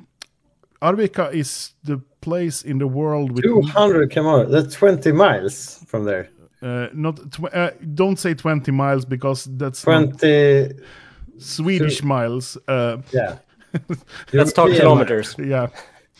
Arvika 0.81 1.31
is 1.33 1.73
the 1.83 1.97
place 2.21 2.63
in 2.63 2.77
the 2.79 2.87
world 2.87 3.31
with 3.31 3.43
200 3.43 4.09
kilometers. 4.11 4.51
That's 4.51 4.75
20 4.75 5.11
miles 5.11 5.83
from 5.87 6.05
there. 6.05 6.29
uh, 6.61 6.87
not 6.93 7.17
tw- 7.31 7.53
uh, 7.53 7.71
don't 7.93 8.17
say 8.19 8.33
20 8.33 8.71
miles 8.71 9.05
because 9.05 9.45
that's 9.57 9.81
20. 9.81 10.69
Swedish 11.37 12.03
miles. 12.03 12.57
Uh, 12.67 12.97
Yeah. 13.11 13.37
Let's 14.33 14.53
talk 14.53 14.69
kilometers. 14.71 15.35
yeah, 15.39 15.67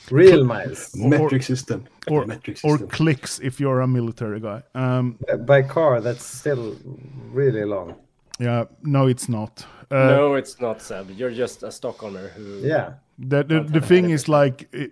Real 0.10 0.46
miles. 0.46 0.96
Metric 0.96 1.44
system. 1.44 1.84
or 2.08 2.26
metric 2.26 2.60
or 2.64 2.78
clicks 2.78 3.40
if 3.40 3.60
you're 3.60 3.82
a 3.82 3.88
military 3.88 4.40
guy. 4.40 4.64
Um, 4.74 5.18
By 5.46 5.62
car, 5.64 6.00
that's 6.02 6.26
still 6.26 6.78
really 7.34 7.66
long. 7.66 7.96
yeah, 8.40 8.66
no, 8.84 9.08
it's 9.08 9.28
not. 9.28 9.66
Uh, 9.92 10.16
no, 10.16 10.36
it's 10.36 10.62
not 10.62 10.82
Seb. 10.82 11.10
You're 11.12 11.32
just 11.38 11.64
a 11.64 11.68
Stockholmer 11.72 12.30
who. 12.32 12.62
Yeah. 12.64 12.94
The 13.30 13.44
the, 13.44 13.60
the 13.80 13.82
thing 13.82 14.10
is 14.12 14.28
like 14.28 14.68
it, 14.74 14.92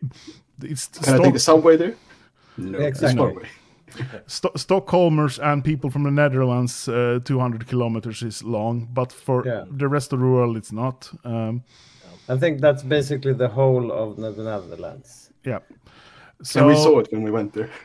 it's 0.63 0.87
Can 0.87 1.13
I 1.15 1.23
take 1.23 1.33
the 1.33 1.39
subway 1.39 1.77
there? 1.77 1.95
No, 2.57 2.77
Exactly. 2.79 3.07
it's 3.07 3.15
Norway. 3.15 3.47
Sto- 4.27 4.53
Stockholmers 4.55 5.39
and 5.39 5.63
people 5.63 5.89
from 5.89 6.03
the 6.03 6.11
Netherlands, 6.11 6.87
uh, 6.87 7.19
200 7.23 7.67
kilometers 7.67 8.21
is 8.21 8.43
long, 8.43 8.87
but 8.93 9.11
for 9.11 9.43
Yeah. 9.45 9.65
the 9.77 9.87
rest 9.87 10.13
of 10.13 10.19
the 10.19 10.25
world, 10.25 10.57
it's 10.57 10.71
not. 10.71 11.11
Um, 11.23 11.63
I 12.27 12.37
think 12.37 12.61
that's 12.61 12.83
basically 12.83 13.33
the 13.33 13.47
whole 13.47 13.91
of 13.91 14.15
the 14.17 14.43
Netherlands. 14.43 15.31
yeah. 15.47 15.59
So 16.43 16.59
And 16.59 16.67
we 16.69 16.75
saw 16.75 16.99
it 16.99 17.07
when 17.11 17.23
we 17.23 17.31
went 17.31 17.53
there. 17.53 17.69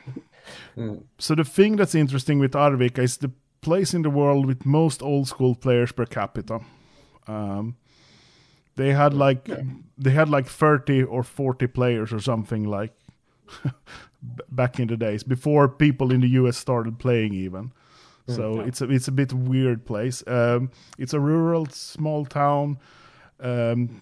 So 1.18 1.34
the 1.34 1.44
thing 1.44 1.76
that's 1.78 1.94
interesting 1.94 2.38
with 2.40 2.52
Arvika 2.54 2.98
is 3.02 3.16
the 3.16 3.30
place 3.60 3.96
in 3.96 4.02
the 4.02 4.10
world 4.10 4.44
with 4.46 4.66
most 4.66 5.02
old 5.02 5.26
school 5.26 5.54
players 5.54 5.92
per 5.92 6.04
capita. 6.06 6.60
Um, 7.26 7.76
they 8.76 8.92
had 8.92 9.14
like 9.14 9.48
they 9.96 10.10
had 10.10 10.28
like 10.28 10.46
30 10.46 11.04
or 11.04 11.22
40 11.22 11.66
players 11.68 12.12
or 12.12 12.20
something 12.20 12.64
like 12.64 12.92
back 14.50 14.80
in 14.80 14.88
the 14.88 14.96
days 14.96 15.22
before 15.22 15.68
people 15.68 16.12
in 16.12 16.20
the 16.20 16.28
US 16.28 16.56
started 16.56 16.98
playing 16.98 17.34
even. 17.34 17.72
So 18.26 18.60
it's 18.60 18.80
a 18.80 18.90
it's 18.90 19.06
a 19.06 19.12
bit 19.12 19.32
weird 19.32 19.84
place. 19.84 20.24
Um, 20.26 20.70
it's 20.98 21.12
a 21.12 21.20
rural 21.20 21.66
small 21.66 22.24
town. 22.24 22.78
Um, 23.38 24.00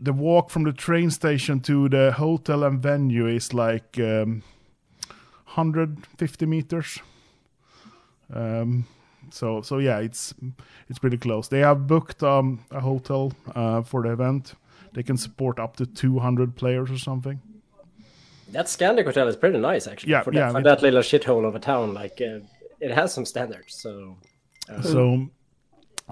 the 0.00 0.12
walk 0.12 0.50
from 0.50 0.64
the 0.64 0.72
train 0.72 1.10
station 1.10 1.60
to 1.60 1.88
the 1.88 2.12
hotel 2.12 2.64
and 2.64 2.82
venue 2.82 3.26
is 3.28 3.54
like 3.54 3.98
um, 4.00 4.42
150 5.54 6.46
meters. 6.46 6.98
Um, 8.32 8.86
so 9.30 9.62
so 9.62 9.78
yeah, 9.78 9.98
it's 9.98 10.34
it's 10.88 10.98
pretty 10.98 11.18
close. 11.18 11.48
They 11.48 11.60
have 11.60 11.86
booked 11.86 12.22
um, 12.22 12.60
a 12.70 12.80
hotel 12.80 13.32
uh, 13.54 13.82
for 13.82 14.02
the 14.02 14.10
event. 14.12 14.54
They 14.92 15.02
can 15.02 15.16
support 15.16 15.58
up 15.58 15.76
to 15.76 15.86
200 15.86 16.54
players 16.56 16.90
or 16.90 16.98
something. 16.98 17.40
That 18.52 18.66
Scandic 18.66 19.04
hotel 19.04 19.28
is 19.28 19.36
pretty 19.36 19.58
nice 19.58 19.86
actually. 19.86 20.12
Yeah, 20.12 20.22
for 20.22 20.30
that, 20.32 20.38
yeah, 20.38 20.52
for 20.52 20.60
it- 20.60 20.64
that 20.64 20.82
little 20.82 21.02
shithole 21.02 21.46
of 21.46 21.54
a 21.54 21.58
town, 21.58 21.94
like 21.94 22.20
uh, 22.20 22.40
it 22.80 22.90
has 22.92 23.12
some 23.12 23.24
standards. 23.26 23.74
So 23.74 24.16
So 24.82 25.28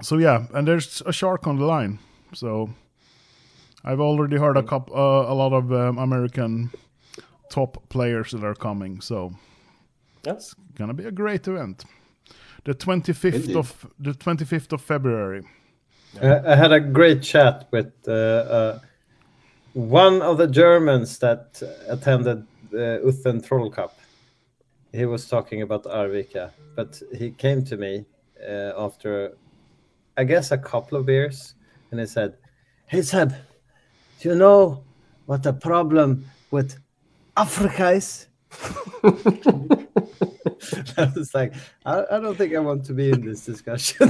so 0.01 0.17
yeah, 0.17 0.45
and 0.53 0.67
there's 0.67 1.01
a 1.05 1.11
shark 1.13 1.47
on 1.47 1.57
the 1.57 1.65
line. 1.65 1.99
So 2.33 2.69
I've 3.83 3.99
already 4.01 4.37
heard 4.37 4.57
a 4.57 4.63
couple, 4.63 4.95
uh, 4.95 5.31
a 5.31 5.33
lot 5.33 5.53
of 5.53 5.71
um, 5.71 5.97
American 5.97 6.71
top 7.49 7.77
players 7.89 8.31
that 8.31 8.43
are 8.43 8.55
coming. 8.55 9.01
So 9.01 9.31
that's 10.23 10.55
gonna 10.77 10.93
be 10.93 11.05
a 11.05 11.11
great 11.11 11.47
event. 11.47 11.85
The 12.65 12.73
25th 12.73 13.33
Indeed. 13.33 13.55
of 13.55 13.87
the 13.99 14.13
25th 14.13 14.73
of 14.73 14.81
February. 14.81 15.43
I 16.21 16.53
I 16.53 16.55
had 16.55 16.71
a 16.71 16.79
great 16.79 17.21
chat 17.21 17.67
with 17.71 17.93
uh, 18.07 18.11
uh, 18.11 18.79
one 19.73 20.21
of 20.23 20.37
the 20.37 20.47
Germans 20.47 21.19
that 21.19 21.61
attended 21.87 22.47
the 22.71 23.01
Uthen 23.05 23.45
Troll 23.45 23.69
Cup. 23.69 23.93
He 24.91 25.05
was 25.05 25.27
talking 25.27 25.61
about 25.61 25.83
Arvika, 25.83 26.51
but 26.75 26.99
he 27.13 27.31
came 27.31 27.63
to 27.65 27.77
me 27.77 28.05
uh, 28.41 28.71
after, 28.85 29.37
I 30.17 30.23
guess, 30.23 30.51
a 30.51 30.57
couple 30.57 30.97
of 30.97 31.05
beers, 31.05 31.53
and 31.91 31.99
he 31.99 32.07
said, 32.07 32.33
"Hey 32.87 33.03
Seb, 33.03 33.29
do 34.19 34.29
you 34.29 34.35
know 34.35 34.83
what 35.27 35.43
the 35.43 35.53
problem 35.53 36.25
with 36.49 36.79
Africa 37.37 37.91
is?" 37.91 38.27
I 40.97 41.11
was 41.15 41.33
like, 41.33 41.53
I, 41.85 42.03
I 42.11 42.19
don't 42.19 42.37
think 42.37 42.53
I 42.55 42.59
want 42.59 42.85
to 42.85 42.93
be 42.93 43.09
in 43.11 43.25
this 43.25 43.45
discussion. 43.45 44.09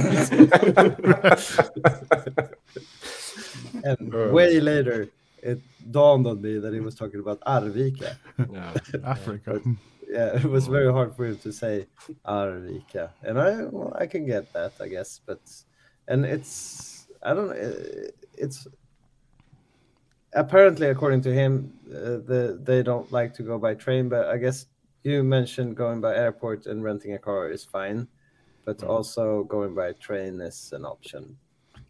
and 3.84 4.12
way 4.32 4.60
later, 4.60 5.08
it 5.42 5.60
dawned 5.90 6.26
on 6.26 6.40
me 6.42 6.58
that 6.58 6.72
he 6.72 6.80
was 6.80 6.94
talking 6.94 7.20
about 7.20 7.40
Arvika. 7.40 8.16
yeah. 8.52 8.74
Africa. 9.04 9.60
Yeah, 10.08 10.36
it 10.36 10.44
was 10.44 10.66
very 10.66 10.92
hard 10.92 11.16
for 11.16 11.26
him 11.26 11.38
to 11.38 11.52
say 11.52 11.86
Arvika, 12.24 13.10
and 13.22 13.38
I 13.38 13.64
well, 13.64 13.92
I 13.98 14.06
can 14.06 14.24
get 14.24 14.52
that, 14.52 14.72
I 14.80 14.88
guess, 14.88 15.20
but 15.26 15.40
and 16.06 16.24
it's 16.24 17.08
I 17.22 17.34
don't 17.34 17.48
know, 17.48 17.54
uh, 17.54 18.08
it's 18.34 18.68
apparently 20.32 20.88
according 20.88 21.22
to 21.22 21.32
him, 21.32 21.72
uh, 21.88 22.22
the 22.30 22.60
they 22.62 22.82
don't 22.82 23.10
like 23.10 23.34
to 23.34 23.42
go 23.42 23.58
by 23.58 23.74
train, 23.74 24.08
but 24.08 24.28
I 24.28 24.36
guess 24.36 24.66
you 25.06 25.22
mentioned 25.22 25.76
going 25.76 26.00
by 26.00 26.14
airport 26.14 26.66
and 26.66 26.82
renting 26.82 27.14
a 27.14 27.18
car 27.18 27.50
is 27.50 27.64
fine, 27.64 28.08
but 28.64 28.78
mm-hmm. 28.78 28.90
also 28.90 29.44
going 29.44 29.74
by 29.74 29.92
train 29.92 30.40
is 30.40 30.72
an 30.72 30.84
option. 30.84 31.36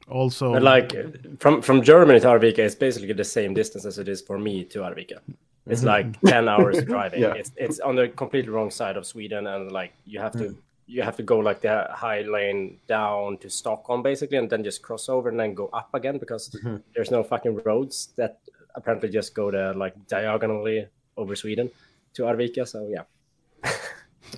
Also, 0.09 0.53
But 0.53 0.63
like 0.63 0.93
from 1.41 1.63
from 1.63 1.83
Germany 1.83 2.21
to 2.21 2.27
Arvika, 2.29 2.59
it's 2.59 2.77
basically 2.77 3.13
the 3.13 3.25
same 3.25 3.55
distance 3.55 3.85
as 3.85 3.99
it 3.99 4.09
is 4.09 4.21
for 4.21 4.39
me 4.39 4.65
to 4.65 4.81
Arvika. 4.81 5.19
Mm-hmm. 5.19 5.73
It's 5.73 5.83
like 5.83 6.21
ten 6.25 6.49
hours 6.49 6.83
driving. 6.93 7.23
Yeah. 7.23 7.35
It's 7.35 7.51
it's 7.57 7.81
on 7.81 7.97
the 7.97 8.09
completely 8.09 8.51
wrong 8.51 8.71
side 8.71 8.97
of 8.97 9.05
Sweden, 9.05 9.49
and 9.49 9.73
like 9.73 9.93
you 10.05 10.21
have 10.21 10.33
to 10.33 10.51
mm. 10.51 10.57
you 10.87 11.03
have 11.03 11.17
to 11.17 11.25
go 11.25 11.39
like 11.39 11.61
the 11.61 11.89
high 11.91 12.23
lane 12.23 12.79
down 12.87 13.39
to 13.39 13.51
Stockholm 13.51 14.03
basically, 14.03 14.39
and 14.39 14.49
then 14.49 14.63
just 14.63 14.81
cross 14.81 15.09
over 15.09 15.29
and 15.29 15.41
then 15.41 15.55
go 15.55 15.69
up 15.73 15.91
again 15.93 16.19
because 16.19 16.51
mm-hmm. 16.51 16.77
there's 16.95 17.11
no 17.11 17.25
fucking 17.25 17.61
roads 17.65 18.11
that 18.17 18.39
apparently 18.77 19.09
just 19.09 19.35
go 19.35 19.51
to 19.51 19.73
like 19.73 19.95
diagonally 20.07 20.87
over 21.17 21.35
Sweden 21.35 21.69
to 22.17 22.23
Arvika. 22.23 22.67
So 22.67 22.89
yeah, 22.89 23.05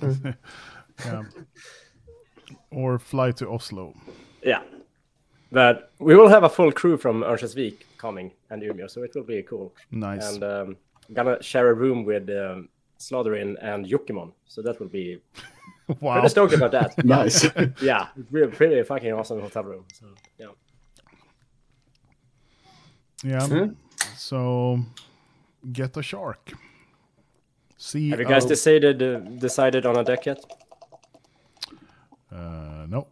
yeah. 1.05 1.23
or 2.71 2.99
fly 2.99 3.31
to 3.31 3.49
Oslo. 3.49 3.93
yeah. 4.43 4.61
But 5.51 5.91
we 5.99 6.15
will 6.15 6.29
have 6.29 6.43
a 6.43 6.49
full 6.49 6.71
crew 6.71 6.95
from 6.97 7.23
Örnsköldsvik 7.23 7.73
coming 7.97 8.31
and 8.51 8.61
Umeå, 8.61 8.87
so 8.87 9.01
it 9.03 9.11
will 9.15 9.23
be 9.23 9.41
cool. 9.43 9.73
Nice. 9.91 10.33
and 10.35 10.43
um, 10.43 10.77
gonna 11.13 11.41
share 11.41 11.69
a 11.69 11.73
room 11.73 12.05
with 12.05 12.29
um, 12.29 12.69
Slatherin 12.99 13.55
and 13.61 13.85
Yukimon. 13.85 14.31
So 14.45 14.61
that 14.61 14.79
will 14.79 14.89
be 14.89 15.17
wow. 16.01 16.13
pretty 16.13 16.29
stoked 16.29 16.53
about 16.53 16.71
that. 16.71 16.93
Nice. 17.03 17.47
yeah, 17.81 18.07
really 18.31 18.51
pretty 18.51 18.83
fucking 18.83 19.11
awesome 19.11 19.41
hotel 19.41 19.63
room. 19.63 19.85
So 19.93 20.05
yeah, 20.37 20.53
Yeah. 23.23 23.67
So 24.15 24.79
get 25.71 25.97
a 25.97 26.03
shark. 26.03 26.51
See. 27.81 28.09
have 28.09 28.19
you 28.19 28.25
guys 28.25 28.43
decided 28.43 29.01
uh, 29.01 29.19
decided 29.19 29.85
on 29.85 29.95
a 29.95 30.03
deck 30.03 30.25
yet? 30.25 30.43
Uh, 32.29 32.85
no. 32.89 33.07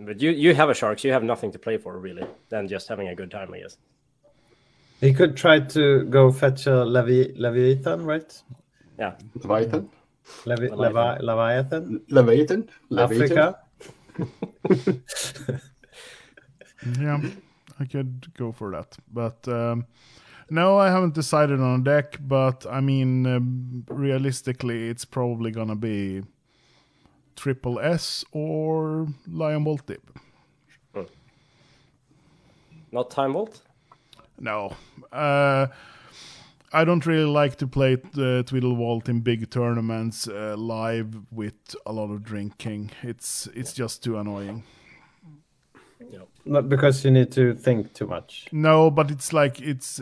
But 0.00 0.20
you 0.20 0.32
you 0.32 0.54
have 0.56 0.70
a 0.70 0.74
shark, 0.74 0.98
so 0.98 1.06
you 1.06 1.14
have 1.14 1.22
nothing 1.22 1.52
to 1.52 1.58
play 1.58 1.78
for 1.78 1.96
really, 1.98 2.26
than 2.48 2.66
just 2.66 2.88
having 2.88 3.06
a 3.08 3.14
good 3.14 3.30
time, 3.30 3.54
I 3.54 3.60
guess. 3.60 3.78
He 5.00 5.14
could 5.14 5.36
try 5.36 5.60
to 5.60 6.04
go 6.04 6.32
fetch 6.32 6.66
a 6.66 6.84
Levi- 6.84 7.34
Leviathan, 7.36 8.04
right? 8.04 8.42
Yeah, 8.98 9.14
Leviathan. 9.36 9.88
Levi- 10.44 10.74
Leviathan. 10.74 10.78
Levi- 10.80 11.20
Leviathan, 11.30 12.00
Leviathan. 12.08 12.68
Leviathan. 12.90 13.38
Africa. 13.38 13.58
Yeah, 17.00 17.18
I 17.80 17.84
could 17.86 18.26
go 18.36 18.52
for 18.52 18.70
that. 18.72 18.96
But 19.10 19.46
um, 19.48 19.86
no, 20.50 20.78
I 20.78 20.90
haven't 20.90 21.14
decided 21.14 21.60
on 21.60 21.80
a 21.80 21.84
deck. 21.84 22.18
But 22.20 22.66
I 22.70 22.80
mean, 22.80 23.26
um, 23.26 23.84
realistically, 23.88 24.88
it's 24.88 25.04
probably 25.04 25.50
gonna 25.50 25.76
be 25.76 26.22
Triple 27.36 27.80
S 27.80 28.24
or 28.32 29.08
Lion 29.26 29.64
Bolt 29.64 29.86
Dip. 29.86 30.10
not 32.92 33.10
time 33.10 33.32
vault. 33.32 33.62
No, 34.38 34.74
uh, 35.12 35.66
I 36.72 36.84
don't 36.84 37.06
really 37.06 37.30
like 37.30 37.56
to 37.56 37.66
play 37.66 37.94
the 37.94 38.42
Twiddle 38.46 38.74
Vault 38.74 39.08
in 39.08 39.20
big 39.20 39.48
tournaments 39.48 40.26
uh, 40.26 40.56
live 40.56 41.14
with 41.30 41.54
a 41.86 41.92
lot 41.92 42.10
of 42.10 42.24
drinking. 42.24 42.90
It's 43.02 43.48
it's 43.54 43.72
just 43.72 44.02
too 44.02 44.18
annoying. 44.18 44.64
Not 46.46 46.68
because 46.68 47.04
you 47.04 47.10
need 47.10 47.32
to 47.32 47.54
think 47.54 47.94
too 47.94 48.06
much. 48.06 48.46
No, 48.52 48.90
but 48.90 49.10
it's 49.10 49.32
like 49.32 49.60
it's 49.60 50.00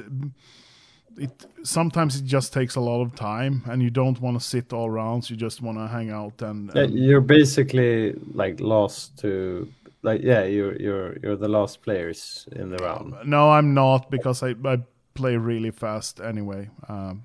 it 1.16 1.46
sometimes 1.62 2.16
it 2.16 2.24
just 2.24 2.52
takes 2.52 2.74
a 2.74 2.80
lot 2.80 3.02
of 3.02 3.14
time 3.14 3.62
and 3.66 3.82
you 3.82 3.90
don't 3.90 4.20
want 4.20 4.38
to 4.40 4.44
sit 4.44 4.72
all 4.72 4.90
rounds 4.90 5.30
you 5.30 5.36
just 5.36 5.60
want 5.60 5.78
to 5.78 5.86
hang 5.86 6.10
out 6.10 6.40
and, 6.42 6.70
Yeah, 6.74 6.84
you're 6.84 7.20
basically 7.20 8.14
like 8.34 8.60
lost 8.60 9.18
to 9.18 9.68
like 10.02 10.22
yeah, 10.22 10.44
you're 10.44 10.74
you're 10.80 11.18
you're 11.22 11.36
the 11.36 11.48
last 11.48 11.82
players 11.82 12.48
in 12.52 12.70
the 12.70 12.78
round. 12.78 13.14
no 13.24 13.50
i'm 13.50 13.74
not 13.74 14.10
because 14.10 14.42
i, 14.42 14.54
I 14.64 14.78
play 15.14 15.36
really 15.36 15.70
fast 15.70 16.20
anyway 16.20 16.70
um, 16.88 17.24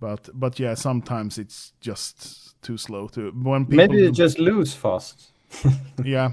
but 0.00 0.28
but 0.32 0.58
yeah 0.58 0.74
sometimes 0.74 1.38
it's 1.38 1.72
just 1.80 2.60
too 2.62 2.76
slow 2.76 3.08
to 3.08 3.30
when 3.32 3.66
people 3.66 3.76
Maybe 3.88 3.98
you 4.04 4.12
just 4.12 4.38
lose 4.38 4.72
fast. 4.72 5.32
yeah 6.04 6.32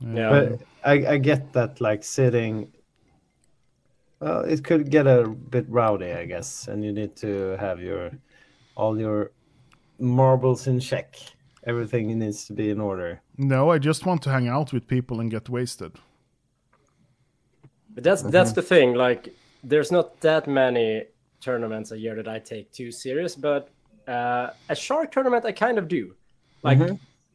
Yeah, 0.00 0.30
But 0.30 0.60
I, 0.84 1.14
I 1.14 1.18
get 1.18 1.52
that 1.52 1.80
like 1.80 2.04
sitting 2.04 2.72
well 4.20 4.40
it 4.40 4.62
could 4.64 4.90
get 4.90 5.06
a 5.06 5.28
bit 5.28 5.66
rowdy 5.68 6.12
I 6.12 6.26
guess 6.26 6.68
and 6.68 6.84
you 6.84 6.92
need 6.92 7.16
to 7.16 7.56
have 7.58 7.80
your 7.80 8.10
all 8.76 8.98
your 8.98 9.30
marbles 9.98 10.66
in 10.66 10.80
check. 10.80 11.16
Everything 11.66 12.18
needs 12.18 12.44
to 12.46 12.52
be 12.52 12.70
in 12.70 12.80
order. 12.80 13.20
no 13.38 13.70
i 13.70 13.78
just 13.78 14.06
want 14.06 14.22
to 14.22 14.30
hang 14.30 14.48
out 14.48 14.72
with 14.72 14.86
people 14.86 15.20
and 15.20 15.30
get 15.30 15.48
wasted 15.48 15.92
But 17.94 18.04
that's 18.04 18.22
that's 18.22 18.52
the 18.52 18.62
thing. 18.62 18.94
Like, 18.94 19.28
there's 19.64 19.90
not 19.90 20.20
that 20.20 20.46
many 20.46 21.04
tournaments 21.40 21.92
a 21.92 21.98
year 21.98 22.14
that 22.14 22.28
I 22.28 22.38
take 22.38 22.70
too 22.70 22.92
serious. 22.92 23.34
But 23.34 23.70
uh, 24.06 24.50
a 24.68 24.74
shark 24.74 25.10
tournament, 25.12 25.44
I 25.46 25.52
kind 25.52 25.78
of 25.78 25.88
do. 25.88 26.14
Like, 26.62 26.78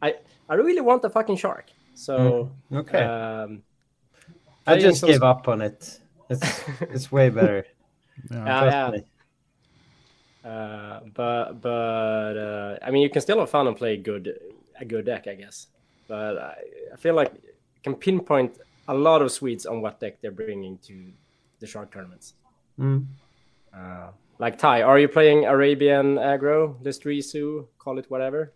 I 0.01 0.09
I 0.49 0.53
really 0.53 0.81
want 0.81 1.03
a 1.03 1.09
fucking 1.09 1.37
shark. 1.37 1.65
So 1.93 2.51
Okay. 2.73 3.03
um, 3.03 3.63
I 4.67 4.77
just 4.79 5.01
some- 5.01 5.09
gave 5.09 5.23
up 5.23 5.47
on 5.47 5.61
it. 5.61 5.99
It's 6.29 6.63
it's 6.81 7.11
way 7.11 7.29
better. 7.29 7.65
yeah 8.31 8.37
uh, 8.39 8.61
Trust 8.89 9.03
yeah. 10.43 10.49
Uh, 10.51 10.99
but 11.13 11.61
but 11.61 12.37
uh, 12.37 12.77
I 12.81 12.89
mean, 12.91 13.03
you 13.03 13.09
can 13.09 13.21
still 13.21 13.39
have 13.39 13.49
fun 13.49 13.67
and 13.67 13.77
play 13.77 13.97
good 13.97 14.33
a 14.79 14.85
good 14.85 15.05
deck, 15.05 15.27
I 15.27 15.35
guess. 15.35 15.67
But 16.07 16.37
I, 16.37 16.55
I 16.93 16.95
feel 16.97 17.13
like 17.13 17.31
I 17.33 17.79
can 17.83 17.95
pinpoint 17.95 18.57
a 18.87 18.93
lot 18.93 19.21
of 19.21 19.31
Swedes 19.31 19.65
on 19.65 19.81
what 19.81 19.99
deck 19.99 20.19
they're 20.21 20.31
bringing 20.31 20.77
to 20.87 21.11
the 21.59 21.67
shark 21.67 21.91
tournaments. 21.91 22.33
Mm. 22.79 23.05
Uh, 23.75 24.09
like 24.39 24.57
Ty, 24.57 24.81
are 24.81 24.97
you 24.97 25.07
playing 25.07 25.45
Arabian 25.45 26.15
aggro, 26.15 26.75
Listrisu, 26.81 27.67
call 27.77 27.99
it 27.99 28.09
whatever? 28.09 28.51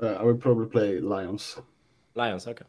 Uh, 0.00 0.14
I 0.14 0.22
would 0.22 0.40
probably 0.40 0.66
play 0.66 1.00
Lions. 1.00 1.58
Lions, 2.14 2.46
okay. 2.46 2.64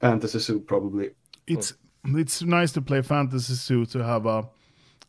Fantasy 0.00 0.38
Soup, 0.38 0.66
probably. 0.66 1.10
It's 1.46 1.74
it's 2.04 2.42
nice 2.42 2.72
to 2.72 2.82
play 2.82 3.00
fantasy 3.00 3.54
zoo 3.54 3.86
to 3.86 4.04
have 4.04 4.26
a 4.26 4.46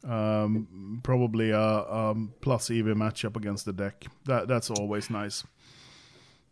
um, 0.08 1.02
probably 1.04 1.50
a 1.50 1.60
um, 1.60 2.34
plus 2.42 2.70
EV 2.70 2.86
matchup 2.96 3.36
against 3.36 3.66
the 3.66 3.74
deck. 3.74 4.06
That 4.26 4.48
that's 4.48 4.70
always 4.70 5.10
nice. 5.10 5.44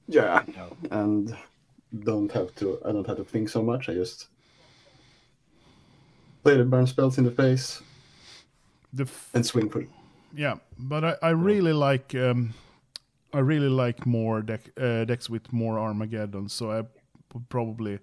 Yeah. 0.08 0.44
And 0.92 1.38
don't 2.04 2.32
have 2.32 2.54
to, 2.56 2.80
I 2.84 2.92
don't 2.92 3.08
have 3.08 3.18
to 3.18 3.24
think 3.24 3.50
so 3.50 3.62
much. 3.62 3.88
I 3.88 3.94
just 3.94 4.28
play 6.44 6.58
the 6.58 6.66
burn 6.66 6.88
spells 6.88 7.18
in 7.18 7.24
the 7.24 7.32
face 7.32 7.82
The 8.92 9.04
f- 9.04 9.30
and 9.34 9.46
swing 9.46 9.70
for 9.70 9.86
yeah, 10.36 10.56
but 10.80 11.04
I, 11.06 11.16
I 11.22 11.30
really 11.30 11.74
like 11.74 12.16
um, 12.16 12.56
I 13.34 13.40
really 13.40 13.70
like 13.70 14.06
more 14.06 14.42
deck 14.42 14.62
uh, 14.80 15.06
decks 15.06 15.30
with 15.30 15.52
more 15.52 15.80
Armageddon. 15.80 16.50
So 16.50 16.72
I 16.72 16.84
would 17.34 17.50
probably 17.50 18.00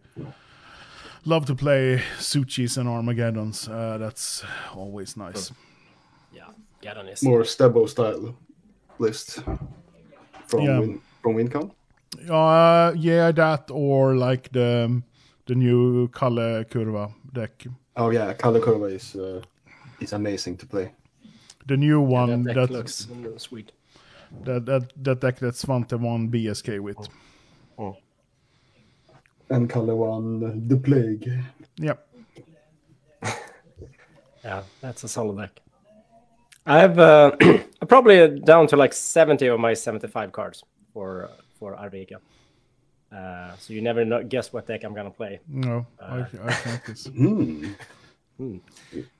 love 1.24 1.46
to 1.46 1.54
play 1.54 2.02
Suchis 2.18 2.76
and 2.76 2.88
Armageddons. 2.88 3.68
Uh, 3.68 3.98
that's 3.98 4.42
always 4.74 5.16
nice. 5.16 5.52
Yeah, 6.32 6.48
Gaddon 6.82 7.12
is. 7.12 7.22
more 7.22 7.42
Stebo 7.42 7.88
style 7.88 8.34
list 8.98 9.42
from 10.46 10.62
Yeah. 10.62 10.80
Win, 10.80 11.00
from 11.22 11.34
Wincon. 11.34 11.70
Uh, 12.28 12.92
yeah, 12.96 13.30
that 13.32 13.70
or 13.70 14.16
like 14.16 14.50
the 14.52 14.84
um, 14.86 15.04
the 15.46 15.54
new 15.54 16.08
Kalle 16.08 16.64
Kurva 16.64 17.12
deck. 17.32 17.66
Oh 17.96 18.10
yeah, 18.10 18.32
Kalle 18.34 18.60
Kurva 18.60 18.92
is 18.92 19.14
uh, 19.14 19.42
is 20.00 20.12
amazing 20.12 20.56
to 20.58 20.66
play. 20.66 20.92
The 21.66 21.76
new 21.76 22.00
That 22.00 22.10
one 22.10 22.44
deck 22.44 22.54
that, 22.56 22.70
looks 22.70 23.06
sweet. 23.36 23.72
That 24.44 24.66
that 24.66 24.92
that 25.04 25.20
deck 25.20 25.38
that 25.38 25.54
Svante 25.54 25.98
won 25.98 26.30
BSK 26.30 26.80
with. 26.80 27.08
Oh. 27.78 27.96
And 29.48 29.68
Kalle 29.68 29.96
won 29.96 30.68
the 30.68 30.76
plague. 30.76 31.30
Yep. 31.76 32.06
Yeah, 34.42 34.62
that's 34.80 35.04
a 35.04 35.08
solid 35.08 35.36
deck. 35.36 35.60
I 36.64 36.78
have 36.78 36.98
uh, 36.98 37.36
I'm 37.42 37.88
probably 37.88 38.40
down 38.40 38.66
to 38.68 38.76
like 38.76 38.94
70 38.94 39.46
of 39.48 39.60
my 39.60 39.74
75 39.74 40.32
cards 40.32 40.64
for 40.94 41.28
for 41.58 41.74
Arvika. 41.74 42.16
Uh, 43.12 43.54
so 43.58 43.74
you 43.74 43.82
never 43.82 44.04
know, 44.04 44.22
guess 44.22 44.52
what 44.52 44.66
deck 44.66 44.84
I'm 44.84 44.94
gonna 44.94 45.10
play. 45.10 45.40
No, 45.48 45.86
I, 46.00 46.20
I 46.20 46.52
think 46.52 46.82
it's 46.88 47.06
Hmm. 48.40 48.56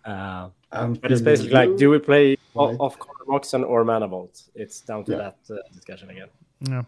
Uh, 0.05 0.49
I'm 0.73 0.95
but 0.95 1.13
it's 1.13 1.21
basically 1.21 1.53
like, 1.53 1.77
do 1.77 1.91
we 1.91 1.99
play 1.99 2.39
White. 2.55 2.77
off 2.81 2.99
color 2.99 3.25
Moxen 3.29 3.63
or 3.65 3.85
Mana 3.85 4.09
Vault? 4.09 4.43
It's 4.55 4.81
down 4.81 5.05
to 5.05 5.13
Yeah. 5.13 5.19
that 5.19 5.39
uh, 5.51 5.57
discussion 5.75 6.09
again. 6.11 6.29
yeah. 6.61 6.83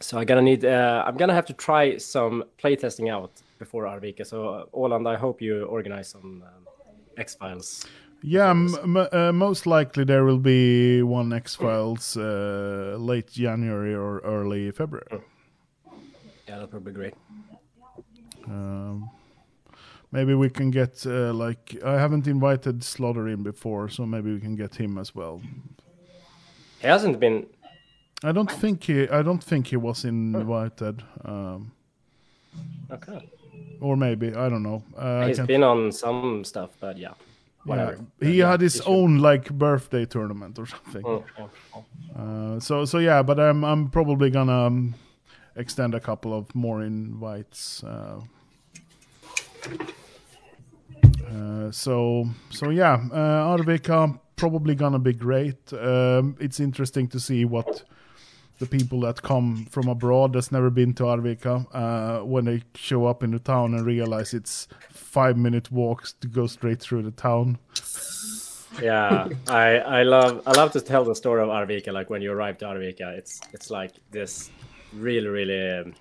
So 0.00 0.18
I'm 0.18 0.24
gonna 0.26 0.42
need. 0.42 0.64
Uh, 0.64 1.04
I'm 1.06 1.16
gonna 1.16 1.34
have 1.34 1.46
to 1.46 1.52
try 1.52 1.98
some 1.98 2.44
playtesting 2.62 3.10
out 3.12 3.32
before 3.58 3.84
Arvika. 3.84 4.24
So 4.24 4.36
uh, 4.48 4.64
Oland, 4.72 5.06
I 5.08 5.16
hope 5.16 5.42
you 5.42 5.64
organize 5.64 6.08
some 6.08 6.42
um, 6.46 6.66
X 7.18 7.34
Files. 7.34 7.84
Yeah, 8.22 8.50
m- 8.50 8.74
m- 8.82 9.08
uh, 9.12 9.32
most 9.32 9.66
likely 9.66 10.04
there 10.04 10.24
will 10.24 10.38
be 10.38 11.02
one 11.02 11.32
X 11.32 11.54
Files 11.56 12.16
uh, 12.16 12.96
late 12.98 13.30
January 13.32 13.94
or 13.94 14.20
early 14.20 14.70
February. 14.70 15.20
Yeah, 16.48 16.58
that 16.60 16.72
would 16.72 16.84
be 16.84 16.92
great. 16.92 17.14
Um, 18.50 19.10
maybe 20.10 20.34
we 20.34 20.50
can 20.50 20.70
get 20.70 21.06
uh, 21.06 21.32
like 21.32 21.76
I 21.84 21.92
haven't 22.00 22.26
invited 22.26 22.82
Slaughter 22.84 23.28
in 23.28 23.42
before, 23.42 23.88
so 23.88 24.06
maybe 24.06 24.32
we 24.32 24.40
can 24.40 24.56
get 24.56 24.74
him 24.74 24.98
as 24.98 25.14
well. 25.14 25.40
He 26.80 26.88
hasn't 26.88 27.20
been. 27.20 27.46
I 28.24 28.32
don't 28.32 28.50
think 28.50 28.84
he 28.84 29.08
I 29.08 29.22
don't 29.22 29.42
think 29.44 29.68
he 29.68 29.76
was 29.76 30.04
invited, 30.04 31.02
um, 31.24 31.72
Okay. 32.90 33.18
or 33.80 33.96
maybe 33.96 34.28
I 34.28 34.48
don't 34.48 34.62
know. 34.62 34.82
Uh, 34.96 35.26
He's 35.26 35.40
been 35.40 35.62
on 35.62 35.92
some 35.92 36.44
stuff, 36.44 36.70
but 36.80 36.98
yeah, 36.98 37.14
whatever. 37.64 37.96
Yeah, 38.20 38.28
he 38.28 38.38
Yeah, 38.38 38.50
had 38.50 38.60
his 38.60 38.80
own 38.80 39.18
like 39.18 39.50
birthday 39.50 40.06
tournament 40.06 40.58
or 40.58 40.66
something. 40.66 41.02
Mm, 41.02 41.22
mm, 41.38 41.50
mm. 41.72 42.56
Uh, 42.56 42.60
so 42.60 42.84
so 42.84 42.98
yeah, 42.98 43.22
but 43.22 43.38
I'm 43.38 43.64
I'm 43.64 43.88
probably 43.90 44.30
gonna 44.30 44.66
um, 44.66 44.94
extend 45.56 45.94
a 45.94 46.00
couple 46.00 46.32
of 46.34 46.54
more 46.54 46.82
invites. 46.82 47.82
Uh, 47.84 48.20
uh, 51.26 51.70
so 51.70 52.26
so 52.50 52.70
yeah, 52.70 52.94
uh, 53.12 53.56
Arvika 53.56 54.18
probably 54.36 54.74
gonna 54.74 54.98
be 54.98 55.12
great. 55.12 55.72
Um, 55.72 56.36
it's 56.40 56.60
interesting 56.60 57.08
to 57.08 57.20
see 57.20 57.44
what 57.44 57.82
the 58.58 58.66
people 58.66 59.00
that 59.00 59.22
come 59.22 59.66
from 59.70 59.88
abroad 59.88 60.34
that's 60.34 60.52
never 60.52 60.70
been 60.70 60.92
to 60.94 61.04
Arvika 61.04 61.66
uh, 61.72 62.24
when 62.24 62.44
they 62.44 62.62
show 62.74 63.06
up 63.06 63.22
in 63.22 63.30
the 63.30 63.38
town 63.38 63.74
and 63.74 63.86
realize 63.86 64.34
it's 64.34 64.68
five 64.90 65.36
minute 65.36 65.72
walks 65.72 66.12
to 66.20 66.28
go 66.28 66.46
straight 66.46 66.78
through 66.80 67.02
the 67.02 67.10
town. 67.10 67.58
Yeah, 68.80 69.28
I 69.48 69.78
I 69.78 70.02
love 70.02 70.42
I 70.46 70.52
love 70.52 70.72
to 70.72 70.80
tell 70.80 71.04
the 71.04 71.14
story 71.14 71.42
of 71.42 71.48
Arvika. 71.48 71.92
Like 71.92 72.10
when 72.10 72.22
you 72.22 72.32
arrive 72.32 72.58
to 72.58 72.66
Arvika, 72.66 73.16
it's 73.16 73.40
it's 73.52 73.70
like 73.70 73.92
this 74.10 74.50
really 74.92 75.26
really 75.28 75.78
um, 75.78 75.94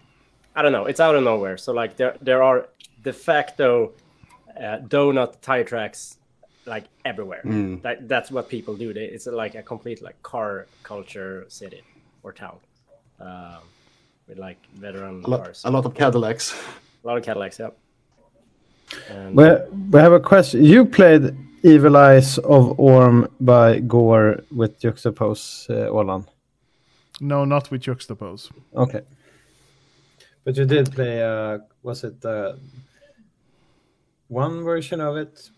I 0.56 0.62
don't 0.62 0.72
know. 0.72 0.86
It's 0.86 1.00
out 1.00 1.16
of 1.16 1.24
nowhere. 1.24 1.58
So 1.58 1.72
like 1.74 1.96
there 1.96 2.16
there 2.22 2.44
are 2.44 2.68
de 3.04 3.14
facto 3.14 3.92
uh, 4.58 4.78
donut 4.88 5.40
tire 5.42 5.64
tracks 5.64 6.18
like 6.66 6.86
everywhere. 7.06 7.42
That 7.84 8.08
that's 8.08 8.30
what 8.32 8.50
people 8.50 8.76
do. 8.76 8.94
They, 8.94 9.06
it's 9.06 9.26
like 9.28 9.56
a 9.56 9.64
complete 9.64 10.02
like 10.02 10.22
car 10.24 10.68
culture 10.84 11.46
city 11.48 11.82
or 12.24 12.34
town 12.34 12.58
um, 13.20 13.64
with 14.28 14.38
like 14.38 14.58
veteran 14.76 15.24
A 15.26 15.30
lot, 15.30 15.44
cars. 15.44 15.62
a 15.66 15.72
lot 15.72 15.86
of 15.86 15.94
Cadillacs. 15.96 16.54
A 17.04 17.08
lot 17.08 17.18
of 17.18 17.24
Cadillacs. 17.24 17.60
Yeah. 17.60 17.70
And 19.10 19.36
We, 19.36 19.46
we 19.92 20.00
have 20.00 20.14
a 20.14 20.20
question. 20.20 20.64
You 20.66 20.86
played 20.86 21.36
Evil 21.64 21.96
Eyes 21.98 22.38
of 22.40 22.80
Orm 22.80 23.28
by 23.40 23.80
Gore 23.80 24.44
with 24.56 24.80
Juxtapose, 24.82 25.70
uh, 25.70 25.90
Olan. 25.92 26.26
No, 27.22 27.46
not 27.46 27.70
with 27.70 27.82
juxtapose. 27.84 28.50
Okay. 28.76 29.02
But 30.46 30.56
you 30.56 30.66
did 30.66 30.92
play, 30.92 31.22
uh, 31.22 31.60
was 31.84 32.04
it 32.06 32.24
uh, 32.24 32.54
one 34.30 34.64
version 34.64 35.02
of 35.02 35.18
it? 35.18 35.50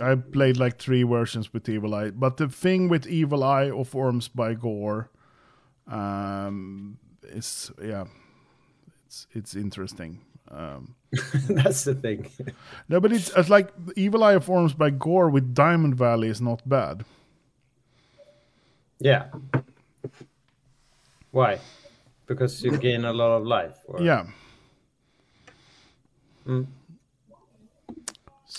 I 0.00 0.14
played 0.14 0.58
like 0.58 0.78
three 0.78 1.02
versions 1.02 1.52
with 1.52 1.68
Evil 1.68 1.94
Eye, 1.94 2.10
but 2.10 2.36
the 2.36 2.48
thing 2.48 2.88
with 2.88 3.06
Evil 3.06 3.42
Eye 3.42 3.70
of 3.70 3.90
Orms 3.92 4.28
by 4.32 4.54
Gore, 4.54 5.10
um, 5.88 6.98
is 7.24 7.72
yeah, 7.82 8.04
it's 9.06 9.26
it's 9.32 9.56
interesting. 9.56 10.20
Um, 10.50 10.94
that's 11.48 11.84
the 11.84 11.94
thing. 11.94 12.28
no, 12.88 13.00
but 13.00 13.12
it's, 13.12 13.30
it's 13.36 13.48
like 13.48 13.72
Evil 13.96 14.24
Eye 14.24 14.34
of 14.34 14.46
Orms 14.46 14.76
by 14.76 14.90
Gore 14.90 15.30
with 15.30 15.54
Diamond 15.54 15.96
Valley 15.96 16.28
is 16.28 16.40
not 16.40 16.68
bad. 16.68 17.04
yeah. 18.98 19.26
Why? 21.30 21.60
Because 22.26 22.62
you 22.62 22.76
gain 22.76 23.04
a 23.04 23.12
lot 23.12 23.36
of 23.36 23.46
life. 23.46 23.78
Or... 23.86 24.02
Yeah. 24.02 24.26
Mm. 26.46 26.66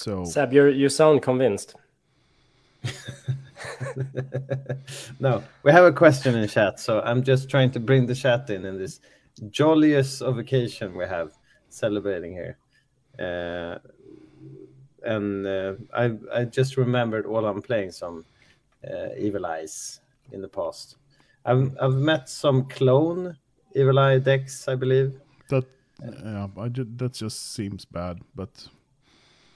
So 0.02 0.26
Seb, 0.26 0.52
you 0.52 0.66
you 0.66 0.90
sound 0.90 1.22
convinced. 1.22 1.76
No, 5.20 5.44
we 5.64 5.72
have 5.72 5.84
a 5.84 5.92
question 5.92 6.36
in 6.36 6.48
chat, 6.48 6.80
so 6.80 7.02
I'm 7.02 7.22
just 7.22 7.50
trying 7.50 7.70
to 7.72 7.80
bring 7.80 8.08
the 8.08 8.16
chat 8.16 8.50
in 8.50 8.66
in 8.66 8.80
this 8.80 9.00
jolliest 9.52 10.24
of 10.24 10.40
occasion 10.40 10.96
we 10.96 11.06
have 11.06 11.34
celebrating 11.70 12.34
here. 12.34 12.58
Uh, 13.20 13.78
and 15.04 15.46
uh, 15.46 15.74
I 15.94 16.18
I 16.34 16.46
just 16.46 16.78
remembered 16.78 17.28
while 17.28 17.46
I'm 17.46 17.62
playing 17.62 17.92
some 17.92 18.26
uh, 18.90 19.10
Evil 19.18 19.46
Eyes 19.46 20.02
in 20.32 20.42
the 20.42 20.48
past. 20.50 20.98
I've 21.46 21.78
I've 21.80 22.00
met 22.12 22.28
some 22.28 22.66
clone 22.66 23.38
Evil 23.76 24.00
Eye 24.00 24.18
decks, 24.20 24.68
I 24.68 24.76
believe. 24.76 25.14
that 25.50 25.66
yeah, 26.02 26.48
I 26.58 26.70
ju- 26.70 26.92
that 26.98 27.14
just 27.14 27.54
seems 27.54 27.86
bad, 27.86 28.20
but 28.34 28.68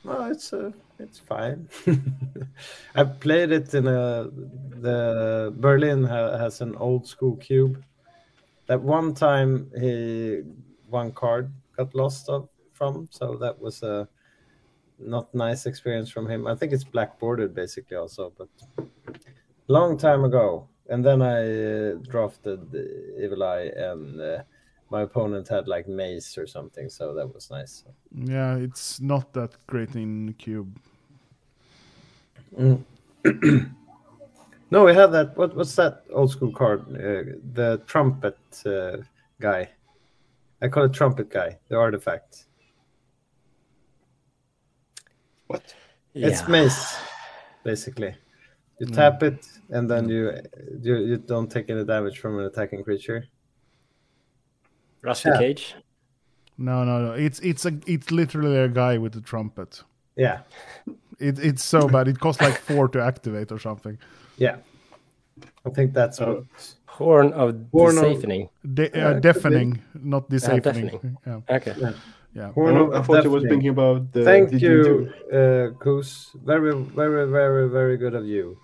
Well, 0.06 0.32
it's 0.32 0.54
uh, 0.54 0.72
it's 1.00 1.20
fine. 1.20 1.68
I 2.96 3.04
played 3.04 3.52
it 3.52 3.74
in 3.74 3.88
a 3.88 4.30
the 4.30 5.54
Berlin 5.58 6.04
ha, 6.04 6.38
has 6.38 6.62
an 6.62 6.76
old 6.76 7.08
school 7.08 7.36
cube. 7.38 7.84
That 8.68 8.82
one 8.82 9.13
time 9.15 9.72
he 9.80 10.44
one 10.89 11.12
card 11.13 11.52
got 11.78 11.96
lost 11.96 12.30
of 12.30 12.50
from, 12.74 13.08
so 13.12 13.36
that 13.38 13.60
was 13.60 13.84
a 13.84 14.08
not 15.00 15.34
nice 15.36 15.65
experience 15.65 16.12
from 16.12 16.30
him. 16.30 16.48
I 16.48 16.56
think 16.56 16.74
it's 16.74 16.84
black 16.86 17.20
bordered 17.20 17.56
basically 17.56 17.98
also, 17.98 18.34
but 18.38 18.50
long 19.68 19.98
time 19.98 20.24
ago. 20.24 20.68
And 20.88 21.04
then 21.04 21.22
I 21.22 21.39
uh, 21.41 21.94
drafted 22.08 22.62
Evil 23.20 23.44
Eye, 23.44 23.72
and 23.76 24.22
uh, 24.22 24.44
my 24.89 25.02
opponent 25.02 25.48
had 25.48 25.67
like 25.67 25.88
Mace 25.88 26.38
or 26.38 26.48
something, 26.48 26.89
so 26.89 27.13
that 27.13 27.34
was 27.34 27.50
nice. 27.52 27.84
Yeah, 28.13 28.56
it's 28.58 29.02
not 29.02 29.34
that 29.34 29.56
great 29.67 29.95
in 29.95 30.34
cube. 30.38 30.80
No, 34.71 34.84
we 34.84 34.93
have 34.95 35.12
that. 35.12 35.38
What 35.38 35.56
what's 35.56 35.76
that 35.76 36.04
old 36.12 36.32
school 36.32 36.52
card? 36.52 36.82
Uh, 36.89 37.38
the 37.54 37.82
trumpet 37.86 38.38
uh, 38.65 38.98
guy. 39.39 39.69
I 40.62 40.67
call 40.69 40.86
it 40.86 40.93
trumpet 40.93 41.30
guy. 41.30 41.60
The 41.69 41.78
artifact. 41.78 42.45
What? 45.48 45.76
It's 46.15 46.41
Yeah. 46.41 46.48
mace, 46.50 46.98
basically. 47.63 48.15
You 48.80 48.88
tap 48.88 49.24
it, 49.24 49.48
and 49.69 49.89
then 49.89 50.10
you, 50.10 50.32
you 50.82 50.95
you 50.98 51.17
don't 51.17 51.50
take 51.50 51.69
any 51.69 51.86
damage 51.86 52.19
from 52.19 52.39
an 52.39 52.45
attacking 52.45 52.84
creature. 52.84 53.24
Rusty 55.06 55.30
Yeah. 55.30 55.38
Cage. 55.39 55.76
No, 56.58 56.84
no, 56.84 57.00
no. 57.06 57.12
It's 57.13 57.39
it's 57.39 57.65
a 57.65 57.72
it's 57.86 58.12
literally 58.12 58.58
a 58.58 58.68
guy 58.70 58.98
with 58.98 59.15
a 59.15 59.22
trumpet. 59.22 59.84
Yeah, 60.18 60.39
It, 61.20 61.39
it's 61.39 61.63
so 61.63 61.88
bad. 61.89 62.08
It 62.08 62.20
costs 62.20 62.41
like 62.41 62.58
four 62.58 62.88
to 62.89 63.00
activate 63.04 63.52
or 63.52 63.60
something. 63.60 63.98
yeah. 64.38 64.58
I 65.65 65.70
think 65.70 65.94
that's 65.94 66.20
what. 66.20 66.44
Horn 66.88 67.34
of 67.34 67.56
Horn 67.74 67.98
of- 67.98 68.04
Deafening. 68.04 68.48
De- 68.74 68.89
Yeah, 68.94 69.08
uh, 69.10 69.13
could 69.13 69.22
deafening, 69.24 69.80
not 69.94 70.30
disabling. 70.30 70.62
deafening. 70.88 71.18
Yeah, 71.28 71.56
Okay. 71.58 71.74
yeah. 71.78 72.48
I, 72.48 72.52
Horn 72.54 72.78
of 72.78 72.94
I 72.94 73.02
thought 73.02 73.24
you 73.26 73.32
was 73.32 73.44
thinking 73.44 73.70
about 73.70 74.13
the. 74.13 74.24
Thank 74.24 74.50
did 74.52 74.62
you, 74.62 74.84
do- 74.84 75.10
uh, 75.38 76.46
Very, 76.46 76.72
very, 76.74 77.26
very, 77.39 77.68
very 77.70 77.98
good 77.98 78.15
of 78.15 78.26
you. 78.26 78.58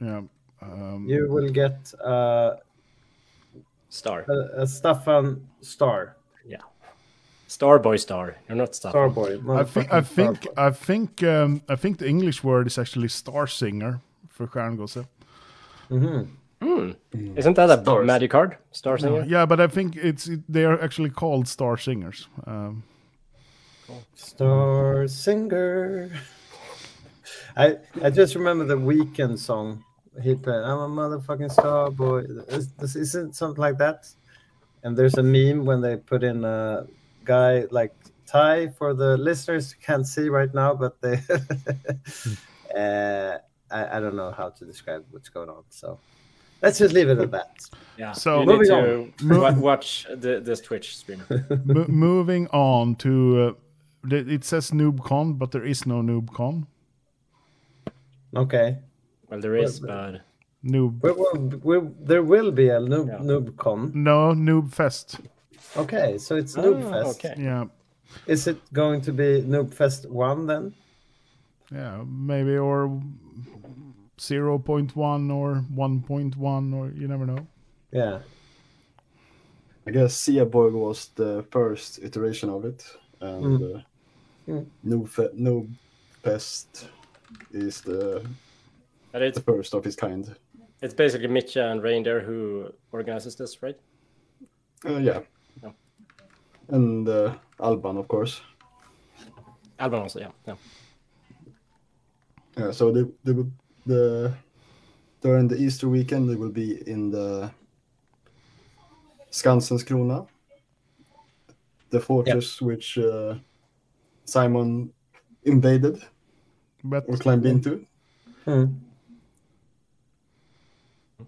yeah. 0.00 0.22
Um, 0.62 1.06
You 1.08 1.26
will 1.28 1.48
get 1.50 1.92
a 2.04 2.58
Star. 3.88 4.24
a, 4.28 4.62
a 4.62 4.66
Staffan 4.66 5.40
star. 5.62 6.16
Yeah. 6.46 6.58
Starboy 7.48 7.98
Star. 7.98 8.36
You're 8.48 8.56
not 8.56 8.74
Star. 8.74 8.92
Starboy. 8.92 9.60
I 9.60 9.64
think 9.64 9.92
I 9.92 10.00
think 10.00 10.38
Starboy. 10.40 10.58
I 10.68 10.70
think 10.70 11.22
um, 11.22 11.62
I 11.68 11.76
think 11.76 11.98
the 11.98 12.08
English 12.08 12.42
word 12.44 12.66
is 12.66 12.78
actually 12.78 13.08
star 13.08 13.46
singer 13.46 14.00
for 14.28 14.46
Stjärngosse. 14.46 15.06
Mhm. 15.90 16.26
Mm. 16.60 16.96
Isn't 17.36 17.54
that 17.56 17.70
a 17.70 17.82
Stars. 17.82 18.06
magic 18.06 18.30
card? 18.30 18.56
Star 18.70 18.96
Singer? 18.96 19.24
Yeah, 19.26 19.46
but 19.46 19.60
I 19.60 19.66
think 19.66 19.96
it's 19.96 20.28
it, 20.28 20.40
they 20.48 20.64
are 20.64 20.80
actually 20.80 21.10
called 21.10 21.48
star 21.48 21.76
singers. 21.76 22.28
Um, 22.46 22.84
Star 24.14 25.08
singer. 25.08 26.10
I 27.56 27.76
I 28.02 28.10
just 28.10 28.34
remember 28.34 28.64
the 28.64 28.76
Weeknd 28.76 29.38
song 29.38 29.84
he 30.22 30.34
played. 30.34 30.62
I'm 30.64 30.78
a 30.78 30.88
motherfucking 30.88 31.50
star 31.50 31.90
boy. 31.90 32.24
Is, 32.48 32.68
this 32.78 32.96
isn't 32.96 33.34
something 33.34 33.60
like 33.60 33.78
that. 33.78 34.08
And 34.82 34.96
there's 34.96 35.16
a 35.18 35.22
meme 35.22 35.64
when 35.64 35.80
they 35.80 35.96
put 35.96 36.22
in 36.24 36.44
a 36.44 36.86
guy 37.24 37.66
like 37.70 37.94
Ty 38.26 38.68
for 38.68 38.94
the 38.94 39.16
listeners 39.16 39.74
can't 39.74 40.06
see 40.06 40.28
right 40.28 40.52
now, 40.54 40.74
but 40.74 41.00
they. 41.00 41.20
uh, 42.76 43.38
I, 43.70 43.96
I 43.96 44.00
don't 44.00 44.16
know 44.16 44.30
how 44.32 44.50
to 44.50 44.64
describe 44.64 45.04
what's 45.10 45.28
going 45.28 45.48
on. 45.48 45.64
So 45.70 45.98
let's 46.62 46.78
just 46.78 46.94
leave 46.94 47.08
it 47.08 47.18
at 47.18 47.30
that. 47.30 47.60
Yeah. 47.96 48.12
So- 48.12 48.40
you 48.40 48.46
need 48.46 48.68
Moving 48.68 49.12
to 49.18 49.38
wa- 49.40 49.52
watch 49.52 50.06
the, 50.10 50.40
this 50.40 50.60
Twitch 50.60 50.96
stream. 50.96 51.22
mo- 51.64 51.86
moving 51.88 52.48
on 52.48 52.96
to 52.96 53.56
uh, 54.10 54.10
it 54.10 54.44
says 54.44 54.70
NoobCon, 54.72 55.38
but 55.38 55.52
there 55.52 55.64
is 55.64 55.86
no 55.86 56.02
NoobCon. 56.02 56.66
Okay. 58.34 58.78
Well, 59.28 59.40
there 59.40 59.56
is, 59.56 59.80
but 59.80 60.22
Noob. 60.64 61.02
We 61.02 61.10
will, 61.12 61.60
we, 61.62 61.88
there 62.04 62.22
will 62.22 62.52
be 62.52 62.68
a 62.68 62.78
noob, 62.78 63.08
Yeah. 63.08 63.18
NoobCon. 63.18 63.94
No, 63.94 64.32
Noob 64.34 64.72
Fest. 64.72 65.20
Okay, 65.76 66.18
so 66.18 66.36
it's 66.36 66.56
Ah, 66.56 66.62
Noobfest. 66.62 67.10
okay. 67.16 67.34
Yeah, 67.38 67.64
Is 68.26 68.46
it 68.46 68.58
going 68.72 69.00
to 69.02 69.12
be 69.12 69.42
Noobfest 69.42 70.08
1 70.08 70.46
then? 70.46 70.74
yeah, 71.72 72.02
maybe 72.06 72.56
or 72.58 73.00
0.1 74.18 75.32
or 75.32 75.64
1.1 75.74 76.74
or 76.74 76.90
you 76.90 77.08
never 77.08 77.26
know. 77.26 77.46
Yeah. 77.90 78.20
I 79.86 79.90
guess 79.90 80.14
Seaborg 80.16 80.72
was 80.72 81.08
the 81.16 81.44
first 81.50 81.98
iteration 82.02 82.48
of 82.50 82.64
it, 82.64 82.84
and 83.20 83.44
Mm. 83.44 83.74
uh, 83.76 83.82
Mm. 84.48 84.66
Noob 84.86 85.08
Fe- 85.08 85.34
Noob 85.36 85.68
Fest 86.22 86.88
is 87.52 87.80
the 87.80 88.22
but 89.12 89.34
the 89.34 89.40
first 89.40 89.74
of 89.74 89.86
its 89.86 89.96
kind. 89.96 90.34
It's 90.82 90.94
basically 90.94 91.28
Mitcha 91.28 91.70
and 91.70 91.82
Reindeer 91.82 92.20
who 92.20 92.72
organizes 92.90 93.36
this, 93.36 93.62
right? 93.62 93.78
Uh, 94.84 94.98
yeah. 94.98 95.20
Yeah. 95.62 95.70
And 96.68 97.08
uh, 97.08 97.34
Alban, 97.60 97.96
of 97.96 98.08
course. 98.08 98.40
Alban 99.78 100.02
also, 100.02 100.20
yeah. 100.20 100.32
yeah. 100.46 100.54
Yeah, 102.58 102.70
so 102.72 102.92
the 102.92 103.10
the 103.24 103.50
the 103.86 104.34
during 105.22 105.48
the 105.48 105.56
Easter 105.56 105.88
weekend 105.88 106.28
they 106.28 106.36
will 106.36 106.50
be 106.50 106.86
in 106.86 107.10
the 107.10 107.50
Skansens 109.30 109.84
Krona, 109.84 110.26
the 111.88 112.00
fortress 112.00 112.60
which 112.60 112.98
uh, 112.98 113.36
Simon 114.26 114.92
invaded 115.44 116.02
But 116.84 117.04
or 117.08 117.16
climbed 117.16 117.46
into. 117.46 117.86
Hmm. 118.44 118.66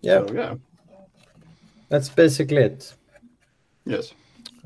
Yeah, 0.03 0.27
So, 0.27 0.35
yeah. 0.35 0.55
that's 1.89 2.09
basically 2.09 2.63
it. 2.63 2.95
Yes. 3.87 4.15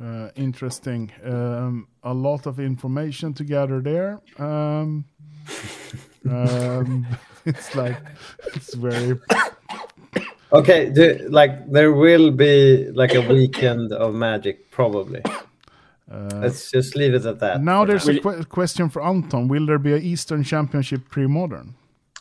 uh, 0.03 0.31
interesting. 0.37 1.11
Um, 1.25 1.89
a 2.03 2.15
lot 2.15 2.47
of 2.47 2.59
information 2.61 3.35
to 3.35 3.45
gather 3.45 3.81
there. 3.81 4.21
Um, 4.39 5.05
um, 6.31 7.07
it's 7.45 7.75
like 7.75 7.97
it's 8.55 8.75
very 8.75 9.19
Okay, 10.51 10.89
do, 10.91 11.27
like 11.29 11.71
there 11.71 11.93
will 11.93 12.31
be 12.31 12.89
like 12.95 13.15
a 13.15 13.21
weekend 13.21 13.93
of 13.93 14.15
magic 14.15 14.71
probably. 14.71 15.21
Uh, 16.11 16.31
Let's 16.41 16.71
just 16.71 16.97
leave 16.97 17.13
it 17.13 17.27
at 17.27 17.39
that. 17.41 17.63
now 17.63 17.83
for 17.83 17.87
there's 17.89 18.09
now. 18.09 18.15
a 18.15 18.21
que- 18.37 18.45
question 18.47 18.89
for 18.89 19.03
Anton. 19.05 19.47
Will 19.47 19.67
there 19.67 19.79
be 19.79 19.93
a 19.93 19.99
Eastern 19.99 20.43
Championship 20.43 21.03
pre-modern? 21.11 21.75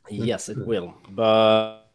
Yes, 0.10 0.50
it 0.50 0.58
will. 0.68 0.94
But 1.12 1.87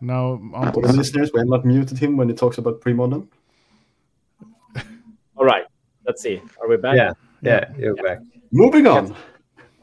Now 0.00 0.40
For 0.74 0.82
the 0.82 0.92
listeners, 0.92 1.30
we 1.32 1.40
have 1.40 1.48
not 1.48 1.64
muted 1.64 1.98
him 1.98 2.16
when 2.16 2.28
he 2.28 2.34
talks 2.34 2.58
about 2.58 2.80
pre-modern. 2.80 3.28
all 5.36 5.44
right, 5.44 5.64
let's 6.06 6.22
see. 6.22 6.40
Are 6.60 6.68
we 6.68 6.76
back? 6.76 6.96
Yeah, 6.96 7.12
yeah, 7.42 7.64
you're 7.76 7.96
back. 7.96 8.18
Moving 8.52 8.86
on. 8.86 9.14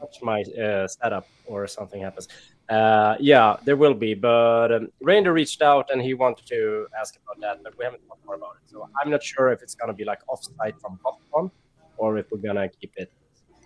Watch 0.00 0.22
my 0.22 0.42
uh, 0.42 0.86
setup 0.88 1.26
or 1.46 1.66
something 1.66 2.02
happens. 2.02 2.28
Uh, 2.68 3.16
yeah, 3.20 3.56
there 3.64 3.76
will 3.76 3.94
be, 3.94 4.14
but 4.14 4.72
um, 4.72 4.88
Reindeer 5.00 5.32
reached 5.32 5.62
out 5.62 5.90
and 5.90 6.02
he 6.02 6.14
wanted 6.14 6.46
to 6.46 6.86
ask 6.98 7.16
about 7.22 7.40
that, 7.40 7.62
but 7.62 7.78
we 7.78 7.84
haven't 7.84 8.06
talked 8.08 8.24
more 8.26 8.34
about 8.34 8.56
it. 8.62 8.68
So 8.70 8.88
I'm 9.00 9.10
not 9.10 9.22
sure 9.22 9.52
if 9.52 9.62
it's 9.62 9.74
going 9.74 9.88
to 9.88 9.94
be 9.94 10.04
like 10.04 10.20
off-site 10.28 10.74
from 10.80 10.98
GothCon 11.04 11.50
or 11.96 12.18
if 12.18 12.30
we're 12.30 12.38
going 12.38 12.56
to 12.56 12.68
keep 12.68 12.92
it 12.96 13.12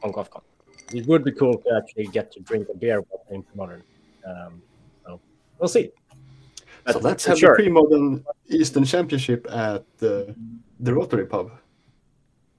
on 0.03 0.13
GothCon. 0.13 0.43
It 0.93 1.07
would 1.07 1.25
be 1.25 1.33
cool 1.33 1.57
to 1.57 1.83
actually 1.83 2.07
get 2.07 2.31
to 2.33 2.41
drink 2.41 2.69
a 2.73 2.77
beer 2.77 3.01
while 3.01 3.25
playing 3.27 3.45
modern. 3.55 3.83
Um, 4.27 4.61
so 5.05 5.21
we'll 5.59 5.69
see. 5.69 5.91
But 6.85 6.93
So 6.95 6.99
let's 7.01 7.25
for 7.25 7.31
have 7.31 7.39
sure. 7.39 7.51
the 7.57 7.63
pre-modern 7.63 8.25
Eastern 8.49 8.85
Championship 8.85 9.47
at 9.51 9.85
uh, 10.03 10.33
the 10.81 10.95
Rotary 10.95 11.27
Pub. 11.27 11.51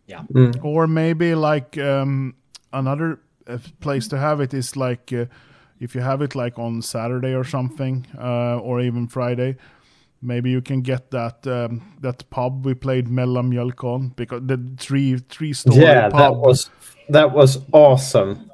Yeah. 0.08 0.24
Or 0.62 0.88
maybe 0.88 1.36
like 1.36 1.78
um, 1.78 2.36
another 2.74 3.20
uh, 3.48 3.58
place 3.80 4.08
to 4.10 4.18
have 4.18 4.42
it 4.42 4.54
is 4.54 4.76
like 4.76 5.14
uh, 5.14 5.26
if 5.80 5.96
you 5.96 6.02
have 6.02 6.22
it 6.22 6.36
like 6.36 6.60
on 6.60 6.82
Saturday 6.82 7.34
or 7.34 7.44
something, 7.44 8.06
uh, 8.20 8.60
or 8.60 8.82
even 8.82 9.08
Friday. 9.08 9.56
Maybe 10.24 10.52
you 10.52 10.62
can 10.62 10.82
get 10.82 11.10
that 11.12 11.48
um, 11.48 11.82
that 12.02 12.30
pub 12.30 12.64
we 12.66 12.76
played 12.76 13.08
Mellanmjölk 13.08 13.84
on 13.84 14.10
because 14.10 14.42
the 14.46 14.58
three 14.78 15.18
three 15.18 15.54
story 15.54 15.82
Yeah, 15.82 16.10
pub. 16.10 16.20
that 16.20 16.36
was 16.36 16.70
that 17.10 17.32
was 17.34 17.58
awesome. 17.72 18.52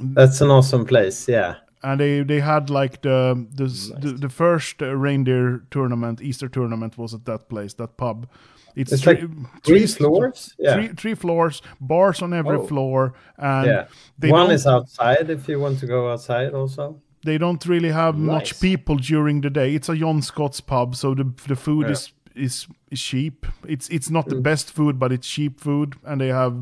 That's 0.00 0.40
an 0.40 0.50
awesome 0.50 0.84
place. 0.84 1.28
Yeah. 1.28 1.54
And 1.84 2.00
they 2.00 2.24
they 2.24 2.40
had 2.40 2.70
like 2.70 3.00
the 3.02 3.46
the 3.56 3.66
the, 4.00 4.12
the 4.18 4.28
first 4.28 4.82
uh, 4.82 4.86
reindeer 5.06 5.62
tournament 5.70 6.20
Easter 6.20 6.48
tournament 6.48 6.96
was 6.98 7.14
at 7.14 7.24
that 7.24 7.48
place 7.48 7.74
that 7.74 7.96
pub. 7.96 8.26
It's, 8.76 8.92
It's 8.92 9.02
three, 9.02 9.14
like 9.20 9.62
Three 9.62 9.86
floors. 9.86 10.54
Yeah. 10.58 10.74
three 10.74 10.88
three 10.96 11.14
floors, 11.14 11.62
bars 11.80 12.22
on 12.22 12.32
every 12.32 12.56
Oh. 12.58 12.66
floor, 12.66 13.12
and 13.36 13.66
yeah. 13.66 13.84
they 14.18 14.30
One 14.32 14.50
is 14.54 14.66
outside 14.66 15.30
if 15.30 15.48
you 15.48 15.60
want 15.60 15.78
to 15.80 15.86
go 15.86 16.10
outside 16.12 16.54
also. 16.54 17.00
they 17.24 17.38
don't 17.38 17.64
really 17.66 17.92
have 17.92 18.18
much 18.18 18.60
people 18.60 18.96
during 18.96 19.42
the 19.42 19.50
day. 19.50 19.74
It's 19.74 19.88
a 19.88 19.94
John 19.94 20.22
Scott's 20.22 20.60
pub, 20.60 20.94
so 20.94 21.14
the 21.14 21.24
the 21.48 21.56
food 21.56 21.86
Yeah. 21.86 21.92
is 21.92 22.12
is, 22.34 22.66
is 22.90 23.00
cheap. 23.02 23.46
It's 23.68 23.88
it's 23.90 24.10
not 24.10 24.26
the 24.28 24.40
best 24.40 24.72
food, 24.74 24.98
but 24.98 25.12
it's 25.12 25.28
cheap 25.34 25.60
food, 25.60 25.94
and 26.04 26.20
they 26.20 26.32
have 26.32 26.54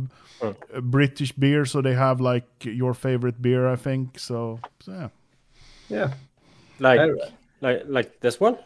British 0.83 1.33
beer, 1.33 1.65
so 1.65 1.81
they 1.83 1.95
have 1.95 2.21
like 2.21 2.45
your 2.65 2.95
favorite 2.95 3.41
beer, 3.43 3.69
I 3.73 3.77
think. 3.77 4.19
So, 4.19 4.61
so 4.81 4.93
yeah, 4.93 5.09
Yeah. 5.89 6.13
Like 6.79 7.01
I- 7.01 7.31
like 7.61 7.83
like 7.87 8.21
this 8.21 8.41
one. 8.41 8.57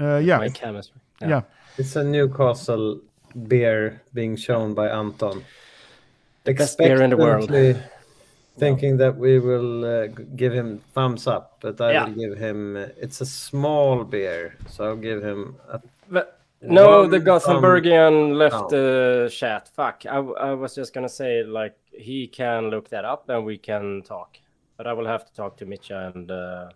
uh, 0.00 0.16
yeah, 0.18 0.38
My 0.38 0.48
chemistry. 0.48 1.00
yeah. 1.20 1.42
It's 1.78 1.96
a 1.96 2.04
Newcastle 2.04 3.00
beer 3.46 4.02
being 4.14 4.36
shown 4.36 4.74
by 4.74 4.88
Anton. 4.88 5.44
best 6.44 6.78
beer 6.78 7.02
in 7.02 7.10
the 7.10 7.16
world. 7.16 7.44
Expectantly 7.50 7.82
Thinking 8.58 8.96
that 8.96 9.16
we 9.16 9.38
will 9.38 9.84
uh, 9.84 10.06
give 10.34 10.52
him 10.52 10.80
thumbs 10.92 11.26
up, 11.28 11.58
but 11.60 11.80
I 11.80 11.92
Yeah. 11.92 12.04
will 12.06 12.14
give 12.14 12.38
him. 12.38 12.76
Uh, 12.76 12.86
it's 13.00 13.20
a 13.20 13.26
small 13.26 14.02
beer, 14.02 14.56
so 14.68 14.84
I'll 14.84 14.96
give 14.96 15.22
him 15.22 15.54
a 15.70 15.80
But 16.10 16.37
no, 16.60 17.06
the 17.06 17.20
Gothenburgian 17.20 18.34
left 18.36 18.54
Oh. 18.56 18.68
the 18.68 19.30
chat. 19.30 19.68
Fuck. 19.74 20.04
I, 20.06 20.16
w- 20.16 20.36
I 20.36 20.52
was 20.54 20.74
just 20.74 20.92
gonna 20.94 21.08
say 21.08 21.42
like 21.44 21.76
he 21.92 22.26
can 22.26 22.70
look 22.70 22.88
that 22.90 23.04
up 23.04 23.28
and 23.28 23.44
we 23.44 23.58
can 23.58 24.02
talk. 24.02 24.38
But 24.76 24.86
I 24.86 24.92
will 24.92 25.06
have 25.06 25.24
to 25.26 25.32
talk 25.34 25.56
to 25.58 25.66
Mitcha 25.66 26.12
and 26.14 26.30
uh, 26.30 26.70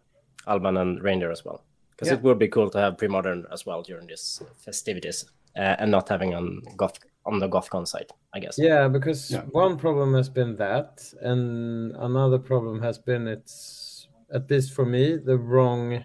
Alban 0.46 0.76
and 0.76 1.02
Reindeer 1.02 1.30
as 1.30 1.44
well 1.44 1.64
because 1.90 2.08
Yeah. 2.08 2.14
it 2.14 2.22
would 2.22 2.38
be 2.38 2.48
cool 2.48 2.70
to 2.70 2.78
have 2.78 2.98
pre-modern 2.98 3.46
as 3.52 3.64
well 3.66 3.82
during 3.82 4.06
these 4.06 4.42
festivities 4.56 5.24
uh, 5.56 5.76
and 5.78 5.90
not 5.90 6.08
having 6.08 6.34
on 6.34 6.62
Goth 6.76 6.98
on 7.24 7.38
the 7.38 7.48
GothCon 7.48 7.86
side. 7.86 8.10
I 8.34 8.40
guess. 8.40 8.58
Yeah, 8.58 8.88
because 8.88 9.30
Yeah. 9.30 9.42
one 9.52 9.76
problem 9.76 10.14
has 10.14 10.28
been 10.28 10.56
that, 10.56 11.04
and 11.20 11.94
another 11.96 12.38
problem 12.38 12.80
has 12.82 12.98
been 12.98 13.28
it's 13.28 14.08
at 14.34 14.50
least 14.50 14.72
for 14.72 14.84
me 14.86 15.16
the 15.18 15.36
wrong 15.38 16.04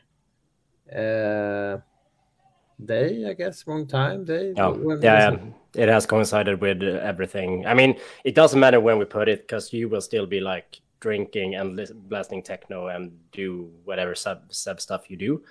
uh, 0.95 1.77
day, 2.83 3.25
I 3.27 3.33
guess, 3.33 3.65
wrong 3.67 3.87
time 3.87 4.25
day. 4.25 4.53
Oh, 4.57 4.97
yeah, 5.01 5.31
yeah. 5.31 5.37
It 5.75 5.89
has 5.89 6.05
coincided 6.05 6.61
with 6.61 6.81
everything. 6.81 7.65
I 7.65 7.73
mean, 7.73 7.95
it 8.23 8.35
doesn't 8.35 8.59
matter 8.59 8.79
when 8.79 8.97
we 8.97 9.05
put 9.05 9.29
it 9.29 9.41
because 9.41 9.73
you 9.73 9.89
will 9.89 10.01
still 10.01 10.25
be 10.25 10.39
like 10.39 10.79
drinking 10.99 11.55
and 11.55 11.79
blasting 12.09 12.41
techno 12.41 12.87
and 12.87 13.11
do 13.31 13.71
whatever 13.83 14.15
sub 14.15 14.51
sub 14.51 14.81
stuff 14.81 15.09
you 15.09 15.17
do. 15.17 15.43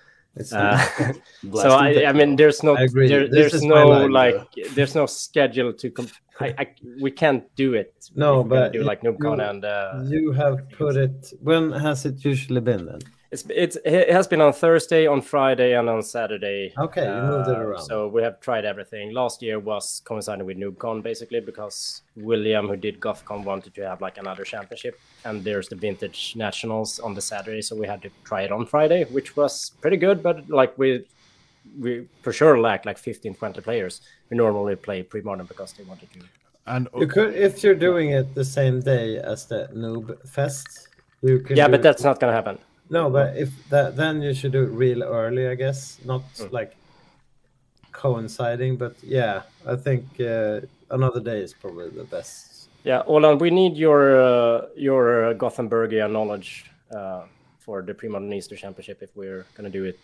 Uh, 0.53 0.79
so 1.53 1.71
I, 1.71 2.07
I 2.07 2.13
mean, 2.13 2.37
there's 2.37 2.63
no, 2.63 2.77
there, 2.93 3.29
there's 3.29 3.63
no 3.63 3.89
line, 3.89 4.11
like, 4.11 4.53
there's 4.75 4.95
no 4.95 5.07
schedule 5.07 5.73
to. 5.73 5.91
Com- 5.91 6.09
I, 6.39 6.55
I, 6.59 6.67
we 7.01 7.11
can't 7.11 7.45
do 7.55 7.73
it. 7.75 7.95
No, 8.15 8.41
if 8.41 8.47
we're 8.47 8.51
gonna 8.51 8.67
but 8.67 8.73
do 8.73 8.83
like 8.83 9.03
you- 9.03 9.13
NoobCon 9.13 9.51
and 9.51 9.65
uh, 9.65 10.03
you 10.05 10.33
have 10.33 10.69
put 10.71 10.97
it. 10.97 11.33
When 11.41 11.73
has 11.73 12.05
it 12.05 12.25
usually 12.25 12.61
been 12.61 12.87
then? 12.87 13.01
It's 13.31 13.45
it's 13.51 13.77
it 13.85 14.11
has 14.11 14.27
been 14.27 14.41
on 14.41 14.53
Thursday, 14.53 15.07
on 15.07 15.21
Friday, 15.21 15.75
and 15.79 15.89
on 15.89 16.03
Saturday. 16.03 16.73
Okay, 16.79 17.05
you 17.05 17.23
moved 17.23 17.49
it 17.49 17.57
Uh, 17.57 17.61
around. 17.61 17.83
So 17.85 18.09
we 18.09 18.23
have 18.23 18.41
tried 18.41 18.65
everything. 18.65 19.13
Last 19.13 19.43
year 19.43 19.59
was 19.59 20.01
coinciding 20.05 20.47
with 20.47 20.57
NoobCon 20.59 21.03
basically 21.03 21.41
because 21.41 22.03
William, 22.17 22.69
who 22.69 22.77
did 22.77 23.01
GothCon, 23.01 23.45
wanted 23.45 23.75
to 23.75 23.83
have 23.89 24.01
like 24.01 24.19
another 24.19 24.45
championship, 24.45 24.99
and 25.25 25.43
there's 25.45 25.69
the 25.69 25.77
Vintage 25.77 26.35
Nationals 26.37 27.01
on 27.01 27.15
the 27.15 27.21
Saturday, 27.21 27.63
so 27.63 27.75
we 27.77 27.87
had 27.87 28.01
to 28.03 28.11
try 28.25 28.43
it 28.43 28.53
on 28.53 28.65
Friday, 28.67 29.05
which 29.05 29.37
was 29.37 29.73
pretty 29.81 29.97
good. 29.97 30.23
But 30.23 30.49
like 30.49 30.77
we 30.79 31.05
we 31.81 32.07
for 32.23 32.33
sure 32.33 32.61
lack 32.61 32.85
like 32.87 32.97
15, 32.99 33.35
20 33.35 33.61
players. 33.61 34.01
We 34.31 34.37
normally 34.37 34.77
play 34.77 35.03
pre-modern 35.03 35.47
because 35.47 35.73
they 35.73 35.83
wanted 35.85 36.13
to. 36.13 36.21
And 36.69 36.89
You 36.99 37.07
could, 37.07 37.35
if 37.35 37.63
you're 37.63 37.77
doing 37.77 38.11
it 38.11 38.35
the 38.35 38.45
same 38.45 38.81
day 38.81 39.19
as 39.19 39.47
the 39.47 39.69
Noob 39.73 40.17
Fest, 40.29 40.89
you 41.23 41.39
could. 41.41 41.57
Yeah, 41.57 41.67
do 41.67 41.73
but 41.73 41.81
it- 41.81 41.83
that's 41.85 42.03
not 42.05 42.19
gonna 42.21 42.33
happen. 42.33 42.59
No, 42.91 43.11
but 43.11 43.37
if 43.37 43.51
that, 43.71 43.97
then 43.97 44.23
you 44.23 44.33
should 44.35 44.53
do 44.53 44.63
it 44.63 44.71
real 44.71 45.03
early, 45.03 45.49
I 45.49 45.55
guess, 45.57 45.99
not 46.05 46.23
Mm. 46.39 46.53
like 46.53 46.77
coinciding. 47.93 48.77
But 48.77 48.95
yeah, 49.03 49.43
I 49.67 49.77
think 49.77 50.05
uh, 50.21 50.61
another 50.91 51.21
day 51.21 51.41
is 51.41 51.53
probably 51.55 51.89
the 51.91 52.05
best. 52.05 52.69
Yeah, 52.85 53.03
Olan, 53.09 53.39
we 53.41 53.51
need 53.51 53.77
your 53.77 54.01
uh, 54.21 54.67
your 54.77 55.31
uh, 55.31 55.35
Gothenburgia 55.35 56.09
knowledge 56.11 56.71
uh, 56.95 57.23
for 57.59 57.83
the 57.83 57.95
pre-modern 57.95 58.33
Easter 58.33 58.57
Championship 58.57 59.03
if 59.03 59.11
we're 59.17 59.45
gonna 59.57 59.71
do 59.71 59.85
it 59.85 59.99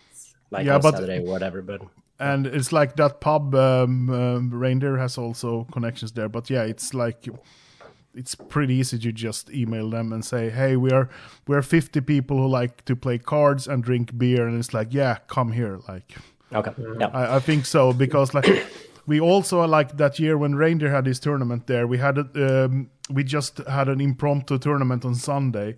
like 0.51 0.65
Yeah, 0.65 0.75
on 0.75 0.81
but- 0.81 0.95
Saturday 0.95 1.19
or 1.19 1.31
whatever. 1.31 1.61
But 1.61 1.81
and 2.19 2.45
it's 2.47 2.71
like 2.73 2.95
that 2.97 3.21
pub 3.21 3.55
um, 3.55 4.09
um, 4.09 4.49
reindeer 4.53 4.97
has 4.97 5.17
also 5.17 5.65
connections 5.71 6.11
there 6.11 6.29
but 6.29 6.47
yeah 6.49 6.61
it's 6.63 6.93
like 6.93 7.27
it's 8.15 8.35
pretty 8.35 8.75
easy 8.75 8.99
to 8.99 9.11
just 9.11 9.49
email 9.51 9.89
them 9.89 10.13
and 10.13 10.23
say 10.23 10.49
hey 10.49 10.75
we 10.75 10.91
are 10.91 11.09
we're 11.47 11.61
50 11.61 12.01
people 12.01 12.37
who 12.37 12.47
like 12.47 12.85
to 12.85 12.95
play 12.95 13.17
cards 13.17 13.67
and 13.67 13.83
drink 13.83 14.17
beer 14.17 14.47
and 14.47 14.57
it's 14.57 14.73
like 14.73 14.93
yeah 14.93 15.17
come 15.27 15.51
here 15.51 15.79
like. 15.87 16.15
Okay, 16.53 16.69
mm-hmm. 16.71 17.01
yeah. 17.01 17.07
i, 17.13 17.37
I 17.37 17.39
think 17.39 17.65
so 17.65 17.93
because 17.93 18.33
like 18.33 18.47
we 19.07 19.19
also 19.19 19.61
uh, 19.61 19.67
like 19.67 19.97
that 19.97 20.19
year 20.19 20.37
when 20.37 20.55
reindeer 20.55 20.89
had 20.89 21.05
his 21.05 21.19
tournament 21.19 21.67
there 21.67 21.87
we 21.87 21.97
had 21.97 22.17
a, 22.17 22.65
um, 22.65 22.89
we 23.09 23.23
just 23.23 23.57
had 23.67 23.89
an 23.89 23.99
impromptu 23.99 24.57
tournament 24.57 25.05
on 25.05 25.15
sunday. 25.15 25.75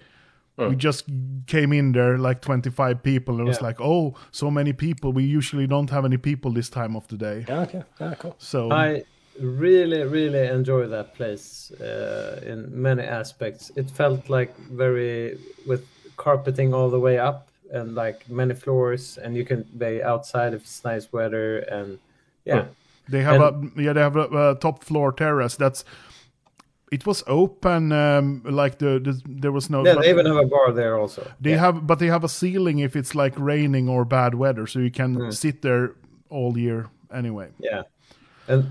We 0.57 0.63
mm. 0.63 0.77
just 0.77 1.05
came 1.47 1.73
in 1.73 1.91
there 1.91 2.17
like 2.17 2.39
25 2.39 3.03
people 3.03 3.39
and 3.39 3.45
it 3.45 3.49
was 3.49 3.61
like 3.61 3.81
oh 3.81 4.15
so 4.31 4.49
many 4.49 4.71
people. 4.71 5.11
We 5.11 5.25
usually 5.25 5.67
don't 5.67 5.89
have 5.89 6.05
any 6.05 6.15
people 6.15 6.51
this 6.51 6.69
time 6.69 6.95
of 6.95 7.05
the 7.09 7.17
day. 7.17 7.45
Yeah, 7.45 7.59
okay, 7.61 7.83
yeah, 7.99 8.13
cool. 8.15 8.35
so 8.37 8.71
I 8.71 9.03
really, 9.39 10.03
really 10.03 10.47
enjoy 10.47 10.87
that 10.87 11.13
place 11.15 11.71
uh, 11.81 12.41
in 12.45 12.69
many 12.81 13.03
aspects. 13.03 13.71
It 13.75 13.89
felt 13.91 14.29
like 14.29 14.55
very 14.57 15.37
with 15.67 15.85
carpeting 16.17 16.73
all 16.73 16.89
the 16.89 16.99
way 16.99 17.17
up 17.19 17.49
and 17.71 17.95
like 17.95 18.29
many 18.29 18.53
floors, 18.53 19.17
and 19.17 19.35
you 19.35 19.45
can 19.45 19.63
be 19.77 20.01
outside 20.03 20.53
if 20.53 20.61
it's 20.61 20.83
nice 20.83 21.11
weather. 21.11 21.59
And 21.59 21.99
yeah, 22.45 22.65
they 23.09 23.21
have 23.23 23.41
a 23.41 23.61
yeah 23.75 23.93
they 23.93 24.01
have 24.01 24.15
a, 24.15 24.51
a 24.51 24.55
top 24.55 24.83
floor 24.83 25.11
terrace 25.11 25.55
that's 25.55 25.83
it 26.91 27.05
was 27.05 27.23
open 27.27 27.91
um 27.91 28.41
like 28.45 28.77
the, 28.77 28.99
the 28.99 29.21
there 29.25 29.51
was 29.51 29.69
no 29.69 29.83
yeah, 29.83 29.95
they 29.95 30.09
even 30.09 30.25
have 30.25 30.37
a 30.37 30.45
bar 30.45 30.71
there 30.71 30.97
also. 30.97 31.21
they 31.41 31.57
have 31.57 31.85
but 31.85 31.99
they 31.99 32.07
have 32.07 32.23
a 32.23 32.29
ceiling 32.29 32.79
if 32.79 32.95
it's 32.95 33.15
like 33.15 33.33
raining 33.37 33.89
or 33.89 34.05
bad 34.05 34.35
weather 34.35 34.67
so 34.67 34.79
you 34.79 34.91
can 34.91 35.15
Mm. 35.17 35.33
sit 35.33 35.61
there 35.61 35.95
all 36.29 36.57
year 36.57 36.87
anyway 37.13 37.49
Yeah, 37.59 37.83
and 38.47 38.65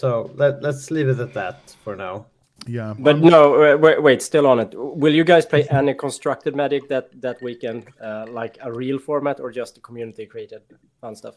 so 0.00 0.08
let 0.42 0.62
let's 0.62 0.90
leave 0.90 1.08
it 1.14 1.18
at 1.26 1.32
that 1.40 1.58
for 1.84 1.94
now. 1.96 2.26
yeah 2.66 2.94
But 3.06 3.16
no, 3.34 3.40
uh, 3.62 3.76
wait, 3.84 3.98
wait, 4.06 4.20
still 4.22 4.46
on 4.46 4.58
it. 4.64 4.70
Will 4.74 5.14
you 5.20 5.24
guys 5.24 5.44
play 5.46 5.62
any 5.80 5.94
constructed 5.94 6.52
Magic 6.54 6.82
that 6.88 7.06
that 7.20 7.36
weekend, 7.42 7.80
uh, 8.08 8.24
like 8.40 8.54
a 8.68 8.70
real 8.82 8.98
format 8.98 9.36
or 9.40 9.50
just 9.60 9.82
community 9.82 10.26
created 10.26 10.62
fun 11.00 11.14
stuff? 11.16 11.36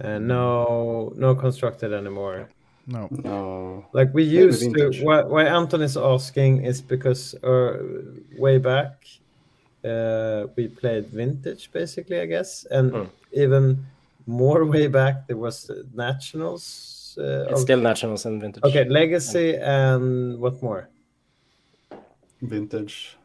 Uh, 0.00 0.18
no, 0.18 1.12
no 1.16 1.34
constructed 1.34 1.92
anymore. 1.92 2.48
no 2.86 3.08
No. 3.10 3.84
Like 3.92 4.10
we 4.14 4.24
used 4.24 4.60
to. 4.62 4.68
vintage. 4.70 5.02
Why, 5.06 5.18
why 5.32 5.44
Anton 5.58 5.82
is 5.82 5.96
asking 5.96 6.52
is 6.70 6.80
because 6.94 7.34
uh, 7.52 7.72
way 8.44 8.58
back 8.58 8.92
uh, 9.84 10.46
we 10.56 10.68
played 10.68 11.04
vintage, 11.22 11.70
basically, 11.72 12.18
I 12.20 12.26
guess, 12.26 12.66
and 12.70 12.92
Hmm. 12.92 13.08
even 13.32 13.64
more 14.26 14.64
way 14.64 14.86
back 14.88 15.14
there 15.26 15.40
was 15.46 15.66
the 15.66 15.84
nationals. 17.16 17.18
Uh, 17.18 17.50
It's 17.50 17.60
of- 17.60 17.64
still 17.64 17.80
Nationals 17.80 18.26
and 18.26 18.40
Vintage. 18.40 18.64
okay, 18.64 18.84
legacy 18.88 19.56
and 19.56 20.38
what 20.40 20.62
more? 20.62 20.88
Vintage. 22.42 23.16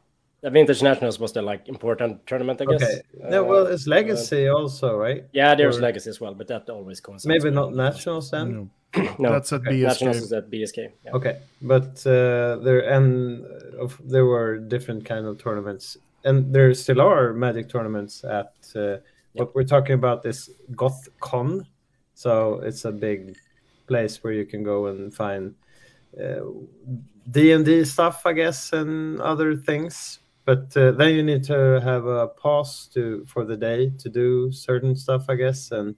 The 0.42 0.50
Vintage 0.52 0.84
Nationals 0.84 1.20
was 1.20 1.32
the 1.32 1.42
like 1.42 1.68
important 1.68 2.26
tournament, 2.28 2.62
I 2.62 2.66
guess. 2.66 2.84
Okay, 2.84 3.02
no, 3.30 3.44
well, 3.44 3.66
Uh, 3.66 3.72
it's 3.74 3.88
legacy 3.88 4.48
also, 4.48 4.96
right? 4.98 5.24
yeah, 5.34 5.56
there's 5.56 5.78
or- 5.78 5.82
Legacy 5.82 6.10
as 6.10 6.20
well, 6.22 6.36
but 6.36 6.48
that 6.48 6.70
always 6.70 7.00
coincides. 7.02 7.26
Maybe 7.26 7.50
not 7.50 7.74
nationals 7.74 8.30
then. 8.30 8.52
no 8.52 8.70
No, 9.20 9.32
that's 9.32 9.52
at 9.52 9.64
Nationals 9.64 10.18
bsk 10.18 10.24
is 10.24 10.34
at 10.34 10.50
BSK. 10.50 10.78
Yeah. 11.04 11.16
Okay, 11.18 11.36
but 11.62 12.06
uh, 12.06 12.58
there 12.64 12.82
and 12.96 13.44
of 13.80 14.00
there 14.06 14.26
were 14.26 14.58
different 14.58 15.04
kind 15.06 15.26
of 15.26 15.38
tournaments, 15.38 15.98
and 16.24 16.54
there 16.54 16.74
still 16.74 17.02
are 17.02 17.34
Magic 17.34 17.68
tournaments 17.70 18.24
at. 18.24 18.54
Uh, 18.76 18.98
What 19.38 19.54
we're 19.54 19.68
talking 19.68 19.96
about 19.96 20.26
is 20.26 20.50
GothCon, 20.82 21.66
so 22.14 22.62
it's 22.68 22.86
a 22.86 22.92
big 22.92 23.36
place 23.88 24.24
where 24.24 24.34
you 24.34 24.46
can 24.46 24.64
go 24.64 24.88
and 24.88 25.14
find 25.14 25.56
D 27.32 27.52
and 27.52 27.66
D 27.66 27.86
stuff, 27.86 28.26
I 28.26 28.34
guess, 28.34 28.74
and 28.74 29.20
other 29.22 29.56
things. 29.56 30.20
But 30.46 30.78
uh, 30.78 30.92
then 30.92 31.16
you 31.16 31.24
need 31.24 31.44
to 31.46 31.82
have 31.82 32.06
a 32.06 32.28
pass 32.28 32.88
to 32.94 33.26
for 33.26 33.46
the 33.46 33.58
day 33.58 33.92
to 33.98 34.10
do 34.10 34.52
certain 34.52 34.96
stuff, 34.96 35.26
I 35.28 35.36
guess, 35.36 35.72
and 35.72 35.96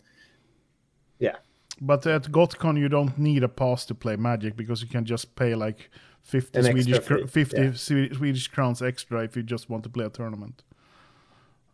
yeah. 1.20 1.36
but 1.82 2.06
at 2.08 2.24
GothCon 2.24 2.80
you 2.80 2.90
don't 2.90 3.18
need 3.18 3.44
a 3.44 3.50
pass 3.50 3.86
to 3.86 3.96
play 3.96 4.16
magic 4.16 4.56
because 4.56 4.82
you 4.82 4.88
can 4.88 5.04
just 5.04 5.36
pay 5.36 5.56
like 5.56 5.90
50 6.24 6.60
An 6.60 6.66
swedish 6.66 7.00
fee, 7.04 7.26
50 7.26 7.62
yeah. 7.62 7.72
Swedish 7.74 8.48
crowns 8.48 8.82
extra 8.82 9.24
if 9.24 9.36
you 9.36 9.44
just 9.44 9.70
want 9.70 9.84
to 9.84 9.90
play 9.90 10.06
a 10.06 10.10
tournament 10.10 10.64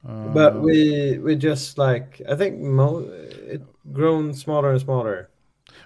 Uh, 0.07 0.28
but 0.34 0.61
we 0.61 1.18
we 1.20 1.36
just 1.36 1.78
like 1.78 2.22
I 2.28 2.36
think 2.36 2.59
mo 2.59 3.07
it 3.53 3.61
grown 3.93 4.34
smaller 4.34 4.72
and 4.72 4.82
smaller. 4.82 5.30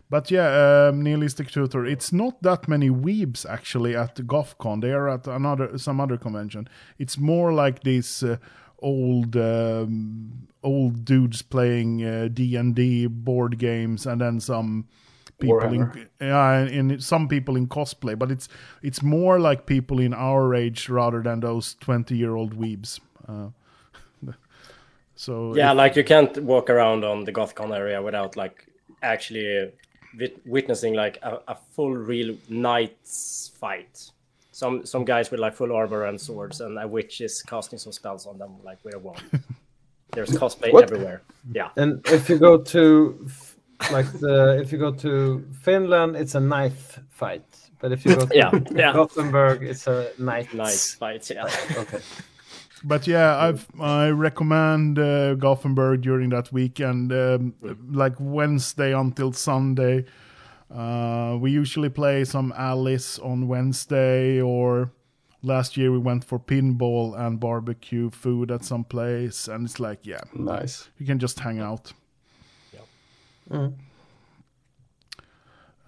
But 0.10 0.32
yeah, 0.32 0.88
um, 0.90 1.02
Nihilistic 1.04 1.50
Tutor. 1.52 1.86
It's 1.86 2.12
not 2.14 2.42
that 2.44 2.68
many 2.68 2.90
weebs 2.90 3.46
actually 3.50 3.96
at 3.96 4.16
the 4.16 4.24
GothCon. 4.24 4.82
They 4.82 4.92
are 4.94 5.10
at 5.10 5.28
another 5.28 5.78
some 5.78 6.00
other 6.02 6.18
convention. 6.18 6.68
It's 6.98 7.18
more 7.18 7.52
like 7.54 7.84
these 7.84 8.24
uh, 8.24 8.38
old 8.80 9.36
um, 9.36 10.48
old 10.64 11.06
dudes 11.06 11.42
playing 11.42 12.04
uh, 12.04 12.28
D&D 12.34 13.08
board 13.08 13.58
games 13.58 14.06
and 14.06 14.22
then 14.22 14.40
some 14.40 14.86
people 15.40 15.60
in 15.74 15.86
Warhammer. 15.86 16.08
yeah 16.20 16.66
in 16.66 17.00
some 17.00 17.28
people 17.28 17.56
in 17.56 17.68
cosplay 17.68 18.18
but 18.18 18.32
it's 18.32 18.50
it's 18.82 19.04
more 19.04 19.40
like 19.40 19.66
people 19.68 20.00
in 20.00 20.14
our 20.14 20.56
age 20.56 20.90
rather 20.90 21.22
than 21.22 21.40
those 21.42 21.76
20 21.76 22.18
year 22.18 22.36
old 22.36 22.58
weebs 22.60 23.00
uh, 23.28 23.50
so 25.16 25.56
Yeah, 25.56 25.72
if- 25.72 25.78
like 25.78 25.96
you 25.96 26.04
can't 26.04 26.38
walk 26.44 26.70
around 26.70 27.04
on 27.04 27.24
the 27.26 27.32
GothCon 27.32 27.76
area 27.76 28.02
without 28.02 28.36
like 28.36 28.67
actually 29.02 29.72
wit- 30.18 30.40
witnessing 30.46 30.94
like 30.94 31.18
a, 31.22 31.40
a 31.48 31.56
full 31.56 31.96
real 31.96 32.36
knight's 32.50 33.52
fight. 33.60 34.12
Some 34.52 34.86
some 34.86 35.06
guys 35.06 35.30
with 35.32 35.40
like 35.40 35.54
full 35.54 35.72
armor 35.72 36.06
and 36.06 36.20
swords, 36.20 36.62
and 36.62 36.78
uh, 36.78 36.82
a 36.82 36.88
witch 36.88 37.22
is 37.22 37.42
casting 37.44 37.78
some 37.80 37.92
spells 37.94 38.26
on 38.26 38.38
them 38.40 38.54
like 38.64 38.80
with 38.84 38.96
a 38.96 39.00
wand. 39.00 39.22
There's 40.14 40.30
cosplay 40.32 40.74
What? 40.74 40.84
everywhere. 40.86 41.22
Yeah, 41.52 41.70
And 41.76 42.04
if 42.08 42.28
you 42.30 42.40
go 42.40 42.58
to 42.58 43.28
like 43.92 44.12
the 44.20 44.60
if 44.62 44.72
you 44.72 44.80
go 44.80 44.92
to 44.94 45.46
Finland, 45.62 46.16
it's 46.16 46.34
a 46.36 46.40
knife 46.40 47.00
fight. 47.10 47.44
But 47.80 47.92
if 47.92 48.04
you 48.06 48.16
go 48.16 48.26
to 48.32 48.36
Yeah, 48.36 48.52
yeah. 48.72 48.94
Gothenburg, 48.94 49.62
it's 49.62 49.86
a 49.86 50.10
knight. 50.18 50.52
nice 50.56 50.96
fight. 50.96 51.30
Yeah, 51.30 51.44
Okay. 51.78 52.00
But 52.84 53.08
yeah, 53.08 53.38
I've 53.38 53.68
I 53.80 54.10
recommend 54.10 55.00
uh, 55.00 55.36
Gothenburg 55.36 56.02
during 56.02 56.30
that 56.30 56.52
weekend, 56.52 57.12
um, 57.12 57.54
like 57.92 58.16
Wednesday 58.20 58.94
until 58.94 59.32
Sunday. 59.34 60.06
Uh, 60.70 61.38
we 61.40 61.52
usually 61.52 61.90
play 61.90 62.26
some 62.26 62.54
Alice 62.58 63.20
on 63.20 63.48
Wednesday, 63.48 64.42
or 64.42 64.92
last 65.42 65.78
year 65.78 65.92
we 65.92 65.98
went 65.98 66.24
for 66.26 66.40
pinball 66.40 67.18
and 67.18 67.40
barbecue 67.40 68.10
food 68.10 68.52
at 68.52 68.66
some 68.66 68.84
place, 68.84 69.48
and 69.48 69.66
it's 69.66 69.80
like 69.80 70.06
yeah, 70.06 70.22
Nice. 70.34 70.90
you 70.98 71.06
can 71.06 71.20
just 71.20 71.40
hang 71.40 71.60
out. 71.60 71.94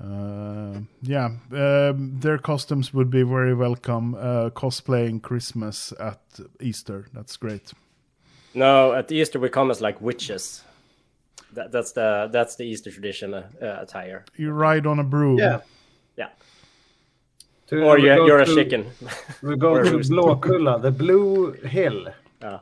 Uh, 0.01 0.79
yeah, 1.01 1.29
um, 1.51 2.17
their 2.19 2.37
costumes 2.37 2.93
would 2.93 3.09
be 3.09 3.23
very 3.23 3.53
welcome. 3.53 4.15
Uh, 4.15 4.49
cosplaying 4.51 5.21
Christmas 5.21 5.93
at 5.99 6.21
Easter, 6.61 7.07
that's 7.13 7.35
great. 7.37 7.73
no, 8.53 8.93
at 8.93 9.11
Easter 9.11 9.39
we 9.39 9.49
come 9.49 9.71
as 9.71 9.81
like 9.81 9.99
witches. 10.01 10.63
That, 11.53 11.71
that's 11.71 11.91
the 11.93 12.29
that's 12.31 12.55
the 12.55 12.63
Easter 12.63 12.91
tradition 12.91 13.33
uh, 13.33 13.49
uh, 13.61 13.79
attire. 13.81 14.23
You 14.37 14.51
ride 14.51 14.85
on 14.87 14.99
a 14.99 15.03
broom. 15.03 15.37
Yeah. 15.39 15.61
Yeah, 16.15 16.29
To- 17.67 17.83
or 17.83 17.95
we 17.95 18.03
you're, 18.03 18.15
go 18.17 18.25
you're 18.27 18.39
a 18.39 18.45
chicken. 18.45 18.85
We 19.41 19.57
go 19.57 19.83
to. 19.83 19.97
Blåkulla, 19.99 20.81
the 20.81 20.91
Blue 20.91 21.51
Hill. 21.53 22.07
Yeah. 22.41 22.59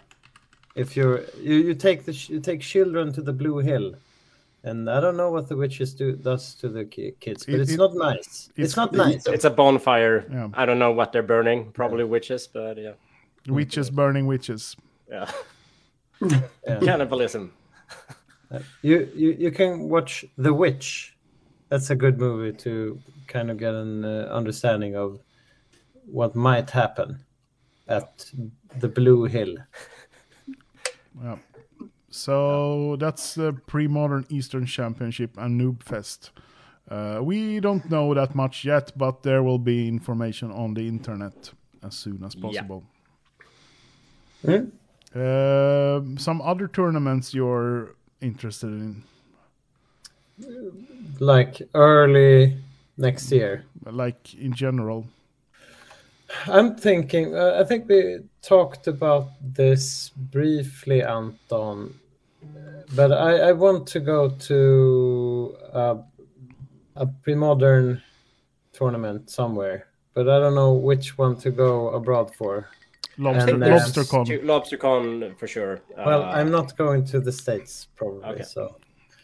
If 0.76 0.96
you're 0.96 1.22
you, 1.42 1.56
you 1.56 1.74
take 1.76 2.06
the 2.06 2.14
you 2.14 2.40
take 2.40 2.62
children 2.62 3.12
to 3.14 3.22
the 3.22 3.34
Blue 3.34 3.58
Hill, 3.60 3.96
and 4.70 4.90
I 4.90 5.00
don't 5.00 5.18
know 5.18 5.32
what 5.32 5.48
the 5.50 5.56
witches 5.56 5.94
do 5.94 6.16
does 6.16 6.56
to 6.56 6.70
the 6.70 6.86
kids, 6.86 7.46
but 7.46 7.56
It- 7.56 7.62
it's 7.62 7.72
it- 7.72 7.78
not 7.78 7.94
nice. 7.96 8.18
It's, 8.28 8.50
it's- 8.58 8.76
not 8.78 8.94
nice. 8.94 9.24
them. 9.24 9.34
It's 9.34 9.46
a 9.46 9.50
bonfire. 9.50 10.26
Yeah. 10.32 10.50
I 10.54 10.66
don't 10.66 10.80
know 10.80 10.92
what 10.92 11.12
they're 11.12 11.24
burning. 11.36 11.72
Probably 11.72 12.04
witches, 12.04 12.48
but 12.48 12.78
yeah, 12.78 12.94
Witches 13.48 13.90
burning 13.90 14.28
witches. 14.28 14.76
yeah. 15.10 15.30
Yeah. 16.68 16.80
Cannibalism. 16.82 17.52
You, 18.82 19.10
you 19.14 19.30
you 19.44 19.52
can 19.52 19.90
watch 19.90 20.26
The 20.38 20.54
Witch. 20.54 21.16
That's 21.70 21.90
a 21.90 21.96
good 21.96 22.18
movie 22.18 22.54
to 22.64 22.98
kind 23.28 23.52
of 23.52 23.58
get 23.58 23.74
an 23.76 24.06
uh, 24.06 24.30
understanding 24.40 24.96
of 24.96 25.20
what 26.06 26.34
might 26.34 26.70
happen 26.72 27.20
at 27.90 28.32
the 28.80 28.88
Blue 28.88 29.26
Hill. 29.26 29.58
Yeah. 31.24 31.36
So 32.10 32.96
that's 33.00 33.36
the 33.36 33.54
pre-modern 33.54 34.26
Eastern 34.30 34.66
Championship 34.66 35.32
and 35.38 35.60
Noob 35.60 35.84
Fest. 35.84 36.32
Uh, 36.90 37.20
we 37.22 37.60
don't 37.60 37.90
know 37.90 38.14
that 38.14 38.34
much 38.34 38.64
yet, 38.64 38.94
but 38.98 39.24
there 39.24 39.44
will 39.44 39.60
be 39.60 39.88
information 39.88 40.52
on 40.52 40.74
the 40.74 40.88
internet 40.88 41.52
as 41.84 41.96
soon 41.96 42.24
as 42.24 42.34
possible. 42.34 42.84
Hmm? 44.46 44.70
Um, 45.20 46.18
some 46.18 46.42
other 46.42 46.68
tournaments 46.68 47.34
you're 47.34 47.96
interested 48.22 48.68
in, 48.68 49.04
Like 51.20 51.62
early 51.74 52.58
next 52.98 53.32
year. 53.32 53.66
like 53.86 54.34
in 54.36 54.54
general. 54.54 55.08
I'm 56.48 56.76
thinking. 56.76 57.36
Uh, 57.36 57.58
I 57.60 57.64
think 57.64 57.88
we 57.88 58.20
talked 58.42 58.88
about 58.88 59.30
this 59.42 60.10
briefly, 60.10 61.02
Anton. 61.04 61.94
But 62.96 63.12
I, 63.12 63.50
I 63.50 63.52
want 63.52 63.88
to 63.88 64.00
go 64.00 64.30
to 64.30 65.58
a, 65.74 65.98
a 66.96 67.06
pre-modern 67.24 68.02
tournament 68.72 69.30
somewhere, 69.30 69.88
but 70.14 70.30
I 70.30 70.40
don't 70.40 70.56
know 70.56 70.74
which 70.74 71.18
one 71.18 71.36
to 71.38 71.52
go 71.52 71.90
abroad 71.90 72.34
for. 72.36 72.68
Lobster, 73.18 73.56
And, 73.56 73.64
uh, 73.64 73.68
LobsterCon. 73.80 74.26
To 74.28 74.40
LobsterCon 74.40 75.38
for 75.40 75.48
sure. 75.48 75.82
Well, 75.98 76.22
Uh, 76.24 76.32
I'm 76.38 76.52
not 76.52 76.78
going 76.78 77.04
to 77.06 77.20
the 77.20 77.32
states 77.32 77.88
probably, 77.96 78.24
Okay. 78.30 78.44
so 78.44 78.78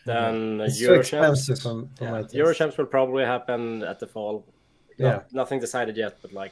Then 0.06 0.60
it's 0.62 0.82
Eurochamps. 0.82 1.00
expensive 1.00 1.60
for, 1.60 1.88
for 1.98 2.04
Yeah. 2.04 2.22
taste. 2.24 2.34
Eurochamps 2.34 2.78
will 2.78 2.88
probably 2.88 3.24
happen 3.24 3.84
at 3.84 4.00
the 4.00 4.08
fall. 4.08 4.46
No- 5.00 5.08
Yeah. 5.08 5.20
nothing 5.32 5.60
decided 5.62 5.96
yet, 5.96 6.18
but 6.22 6.34
like 6.34 6.52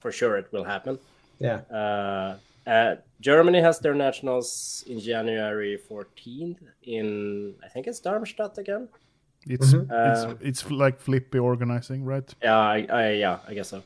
for 0.00 0.12
sure 0.12 0.36
it 0.38 0.46
will 0.52 0.64
happen. 0.64 0.98
Yeah, 1.38 1.60
Uh, 1.70 2.36
uh, 2.66 2.96
Germany 3.20 3.60
has 3.60 3.78
their 3.78 3.94
nationals 3.94 4.84
in 4.86 4.98
January 5.00 5.78
14th 5.88 6.58
in 6.82 7.54
I 7.64 7.68
think 7.68 7.86
it's 7.86 8.00
Darmstadt 8.00 8.58
again. 8.58 8.88
It's 9.46 9.72
Mhm. 9.72 9.90
Uh, 9.90 10.10
it's 10.10 10.42
it's 10.42 10.70
like 10.70 10.98
Flippy 11.00 11.38
organizing, 11.38 12.04
right? 12.04 12.34
Yeah, 12.42 12.58
I, 12.58 12.86
I 12.90 13.10
yeah, 13.12 13.38
I 13.48 13.54
guess 13.54 13.68
so. 13.68 13.82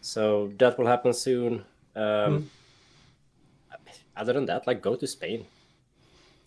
So 0.00 0.50
that 0.58 0.78
will 0.78 0.86
happen 0.86 1.12
soon. 1.12 1.64
Um, 1.96 2.32
Hmm. 2.32 2.42
Other 4.16 4.32
than 4.34 4.46
that, 4.46 4.66
like 4.66 4.82
go 4.82 4.96
to 4.96 5.06
Spain, 5.06 5.46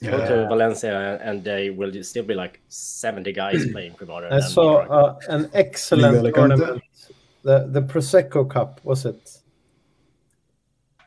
go 0.04 0.18
to 0.28 0.48
Valencia, 0.48 1.18
and 1.24 1.44
they 1.44 1.70
will 1.72 1.92
still 2.04 2.24
be 2.24 2.36
like 2.36 2.60
seventy 2.70 3.32
guys 3.32 3.66
playing 3.72 3.94
pre-modern. 3.96 4.32
I 4.32 4.36
and 4.36 4.44
saw 4.46 4.84
uh, 4.86 5.20
an 5.30 5.50
excellent 5.54 6.36
tournament. 6.36 6.84
The 7.44 7.68
the 7.70 7.82
Prosecco 7.82 8.50
Cup 8.50 8.80
was 8.84 9.06
it? 9.06 9.40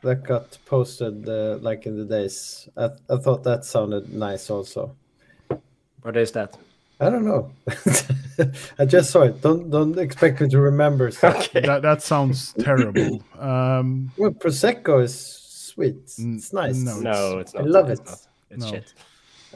That 0.03 0.23
got 0.23 0.57
posted 0.65 1.27
uh, 1.27 1.57
like 1.61 1.87
in 1.87 1.97
the 1.97 2.05
days. 2.05 2.69
I, 2.77 2.89
I 3.09 3.17
thought 3.17 3.43
that 3.43 3.65
sounded 3.65 4.13
nice 4.13 4.49
also. 4.49 4.95
What 6.03 6.15
is 6.15 6.31
that? 6.33 6.55
I 6.99 7.09
don't 7.09 7.25
know. 7.25 7.51
I 8.79 8.85
just 8.85 9.09
saw 9.11 9.23
it. 9.23 9.41
Don't 9.41 9.69
don't 9.69 9.97
expect 9.97 10.39
me 10.41 10.49
to 10.49 10.59
remember 10.59 11.09
stuff. 11.11 11.35
Okay. 11.55 11.61
That 11.61 11.81
that 11.81 12.01
sounds 12.03 12.53
terrible. 12.59 13.23
Um, 13.39 14.11
Well, 14.17 14.31
Prosecco 14.31 15.03
is 15.03 15.13
sweet. 15.19 16.01
It's 16.17 16.53
nice. 16.53 16.77
no. 16.77 16.99
No, 16.99 17.39
it's 17.39 17.55
I 17.55 17.59
not. 17.59 17.67
I 17.67 17.69
love 17.69 17.89
it's 17.89 18.01
it. 18.01 18.05
Not. 18.05 18.19
It's 18.51 18.63
No. 18.65 18.71
shit. 18.71 18.93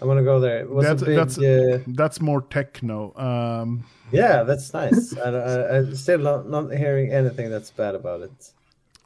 I 0.02 0.06
want 0.06 0.18
to 0.20 0.24
go 0.24 0.39
there. 0.39 0.60
It 0.62 0.70
was 0.70 0.86
That's- 0.86 1.02
a 1.02 1.06
big. 1.06 1.16
that's- 1.16 1.38
uh, 1.38 1.80
that's 1.88 2.20
more 2.22 2.41
techno. 2.41 3.14
Um, 3.16 3.84
yeah, 4.12 4.43
that's 4.43 4.74
nice. 4.74 5.16
I, 5.18 5.30
I, 5.30 5.78
I'm 5.78 5.95
still 5.95 6.20
not, 6.20 6.49
not 6.49 6.72
hearing 6.74 7.12
anything 7.12 7.49
that's 7.49 7.72
bad 7.72 7.95
about 7.95 8.22
it. 8.22 8.52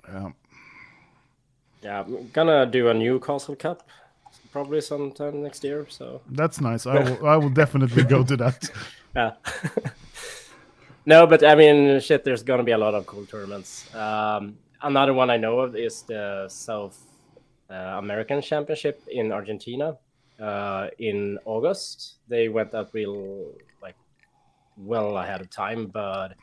yeah. 0.08 0.32
Yeah, 1.84 2.00
I'm 2.02 2.30
gonna 2.34 2.66
do 2.66 2.88
a 2.90 2.94
Newcastle 2.96 3.56
Cup 3.56 3.88
probably 4.52 4.82
sometime 4.82 5.44
next 5.44 5.64
year. 5.64 5.86
So 5.90 6.22
That's 6.32 6.60
nice. 6.60 6.88
I 6.88 6.98
will, 7.04 7.28
I 7.28 7.36
will 7.38 7.50
definitely 7.52 8.04
go 8.06 8.24
to 8.24 8.36
that. 8.38 8.70
yeah. 9.16 9.34
no, 11.06 11.28
but 11.28 11.44
I 11.46 11.54
mean, 11.56 12.00
shit. 12.00 12.24
There's 12.24 12.42
gonna 12.42 12.64
be 12.64 12.72
a 12.72 12.78
lot 12.78 12.96
of 12.96 13.06
cool 13.06 13.26
tournaments. 13.28 13.94
Um, 13.94 14.58
another 14.82 15.14
one 15.14 15.30
I 15.30 15.38
know 15.38 15.60
of 15.60 15.76
is 15.76 16.02
the 16.04 16.48
South 16.50 16.98
uh, 17.70 17.74
American 18.00 18.42
Championship 18.42 19.04
in 19.08 19.32
Argentina 19.32 19.98
uh, 20.40 20.88
in 21.00 21.38
August. 21.46 22.16
They 22.28 22.50
went 22.50 22.74
up 22.74 22.94
real 22.94 23.52
like 23.82 23.96
well 24.78 25.18
ahead 25.18 25.42
of 25.42 25.50
time, 25.50 25.88
but 25.88 26.34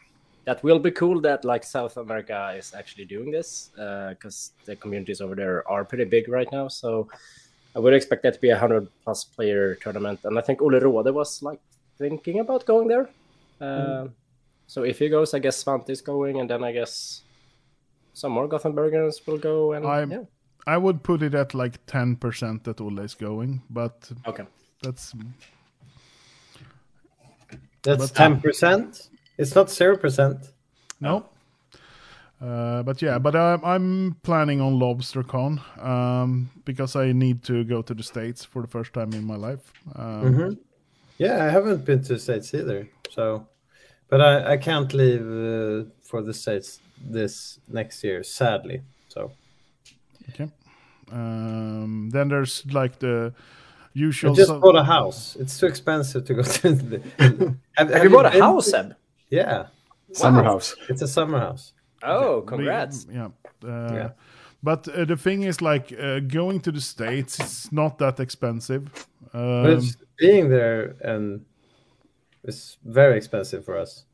that 0.45 0.63
will 0.65 0.79
be 0.79 0.91
cool 0.91 1.21
that 1.21 1.45
like 1.45 1.63
South 1.65 1.97
America 1.97 2.55
is 2.57 2.75
actually 2.75 3.05
doing 3.05 3.31
this 3.31 3.71
because 3.77 4.53
the 4.65 4.75
communities 4.77 5.21
over 5.21 5.35
there 5.35 5.67
are 5.69 5.85
pretty 5.85 6.05
big 6.05 6.29
right 6.29 6.51
now. 6.51 6.69
So 6.69 7.09
I 7.77 7.79
would 7.79 7.95
expect 7.95 8.23
that 8.25 8.35
to 8.35 8.41
be 8.41 8.51
a 8.51 8.59
hundred 8.59 8.89
plus 9.05 9.25
player 9.25 9.77
tournament, 9.77 10.21
and 10.25 10.39
I 10.39 10.43
think 10.43 10.61
Ole 10.61 10.81
Rode 10.81 11.15
was 11.15 11.43
like 11.43 11.61
thinking 11.99 12.41
about 12.41 12.67
going 12.67 12.89
there. 12.89 13.09
Uh, 13.61 14.09
So 14.67 14.85
if 14.85 14.99
he 14.99 15.09
goes, 15.11 15.35
I 15.35 15.39
guess 15.39 15.63
Svante 15.63 15.91
is 15.91 16.01
going, 16.01 16.41
and 16.41 16.49
then 16.49 16.65
I 16.65 16.73
guess 16.73 17.23
some 18.15 18.33
more 18.33 18.49
Gothenburgers 18.49 19.27
will 19.27 19.37
go. 19.39 19.73
And 19.75 19.85
I'm- 19.87 20.11
yeah, 20.11 20.25
I 20.67 20.77
would 20.77 21.03
put 21.03 21.23
it 21.23 21.35
at 21.35 21.55
like 21.55 21.85
10% 21.87 22.63
that 22.65 22.81
Olle 22.81 23.01
is 23.01 23.15
going, 23.15 23.63
but 23.71 24.11
okay. 24.27 24.45
that's 24.83 25.13
That's 27.83 27.99
But- 28.11 28.15
ten 28.15 28.41
percent. 28.41 29.09
It's 29.39 29.55
not 29.55 29.71
zero 29.71 29.97
percent. 29.97 30.39
no. 31.01 31.27
Uh, 32.41 32.83
but 32.83 33.01
yeah, 33.01 33.21
but 33.21 33.37
I'm, 33.37 33.65
I'm 33.65 34.17
planning 34.25 34.61
on 34.61 34.73
LobsterCon 34.81 35.61
um, 35.85 36.51
because 36.65 36.97
I 36.97 37.13
need 37.13 37.45
to 37.45 37.63
go 37.63 37.83
to 37.83 37.95
the 37.95 38.03
States 38.03 38.45
for 38.45 38.63
the 38.63 38.69
first 38.69 38.93
time 38.93 39.13
in 39.13 39.25
my 39.25 39.37
life. 39.37 39.73
Um, 39.95 40.23
Mhm. 40.35 40.59
Yeah, 41.19 41.45
I 41.45 41.51
haven't 41.51 41.85
been 41.85 42.03
to 42.03 42.15
the 42.15 42.19
States 42.19 42.53
either. 42.53 42.89
So, 43.11 43.47
but 44.09 44.21
I, 44.21 44.55
I 44.55 44.57
can't 44.57 44.93
leave 44.93 45.21
uh, 45.23 45.85
for 46.03 46.21
the 46.23 46.35
States 46.35 46.81
this 47.01 47.61
next 47.69 48.03
year, 48.03 48.25
sadly. 48.25 48.83
So, 49.09 49.31
Um, 51.11 52.11
then 52.11 52.29
there's 52.29 52.65
like 52.73 52.99
the 52.99 53.33
I 53.35 53.39
usual. 53.93 54.35
just 54.35 54.61
bought 54.61 54.77
a 54.77 54.85
house. 54.85 55.37
It's 55.39 55.59
too 55.59 55.67
expensive 55.67 56.25
to 56.25 56.35
go 56.35 56.43
to 56.61 56.75
the. 56.75 57.55
have, 57.77 57.91
Have 57.91 58.05
you 58.05 58.11
bought 58.11 58.27
a 58.27 58.31
been 58.31 58.41
house, 58.41 58.65
to- 58.67 58.71
Seb? 58.71 58.97
Yeah, 59.31 59.67
Summer 60.13 60.43
house. 60.43 60.75
it's 60.89 61.03
a 61.03 61.09
summer 61.09 61.39
house. 61.39 61.73
Oh, 62.03 62.41
we- 62.41 62.47
congrats. 62.47 63.07
yeah. 63.13 63.29
Uh, 63.65 63.95
Yeah. 63.95 64.11
But 64.65 64.87
uh, 64.89 65.05
the 65.05 65.17
thing 65.17 65.43
is, 65.43 65.61
like, 65.61 65.93
uh, 65.93 66.21
going 66.21 66.61
to 66.61 66.71
the 66.73 66.81
States, 66.81 67.41
it's 67.41 67.73
not 67.73 67.99
that 67.99 68.21
expensive. 68.21 68.83
Um, 69.35 69.63
But 69.65 69.71
it's 69.73 69.97
being 70.19 70.49
there 70.51 70.95
and 71.03 71.45
it's 72.45 72.79
very 72.85 73.17
expensive 73.17 73.65
for 73.65 73.77
us. 73.77 74.05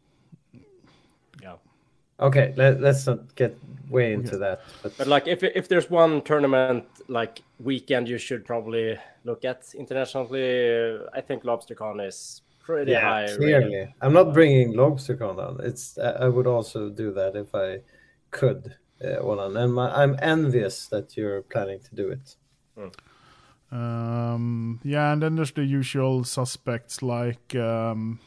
Yeah. 2.19 2.27
Okay, 2.27 2.55
let, 2.57 2.81
let's 2.81 3.07
not 3.07 3.35
get 3.37 3.57
way 3.89 4.13
into 4.13 4.37
that. 4.39 4.61
But, 4.83 4.97
But 4.99 5.07
like, 5.07 5.27
if 5.27 5.43
if 5.43 5.69
there's 5.69 5.91
one 5.91 6.23
tournament 6.23 6.85
like 7.09 7.43
weekend 7.59 8.09
you 8.09 8.19
should 8.19 8.45
probably 8.45 8.99
look 9.25 9.45
at 9.45 9.75
internationally, 9.75 10.97
uh, 10.97 11.07
I 11.15 11.21
think 11.21 11.45
LobsterCon 11.45 12.07
is 12.07 12.43
pretty 12.61 12.93
yeah, 12.93 13.01
high. 13.01 13.23
rated. 13.23 13.39
clearly, 13.39 13.95
I'm 14.01 14.13
not 14.13 14.35
bringing 14.35 14.75
LobsterCon 14.75 15.37
down. 15.37 15.61
It's 15.63 15.99
I 15.99 16.25
I 16.25 16.29
would 16.29 16.47
also 16.47 16.91
do 16.91 17.13
that 17.13 17.37
if 17.37 17.55
I 17.55 17.81
could. 18.31 18.77
Uh, 19.01 19.23
Olan. 19.23 19.57
and 19.57 19.73
my, 19.75 19.95
I'm 19.95 20.17
envious 20.21 20.89
that 20.89 21.17
you're 21.17 21.43
planning 21.43 21.79
to 21.79 21.95
do 21.95 22.09
it. 22.09 22.37
Um, 23.71 24.81
yeah, 24.83 25.13
and 25.13 25.23
then 25.23 25.37
there's 25.37 25.53
the 25.53 25.65
usual 25.65 26.25
suspects 26.25 27.01
like 27.01 27.55
um, 27.55 28.19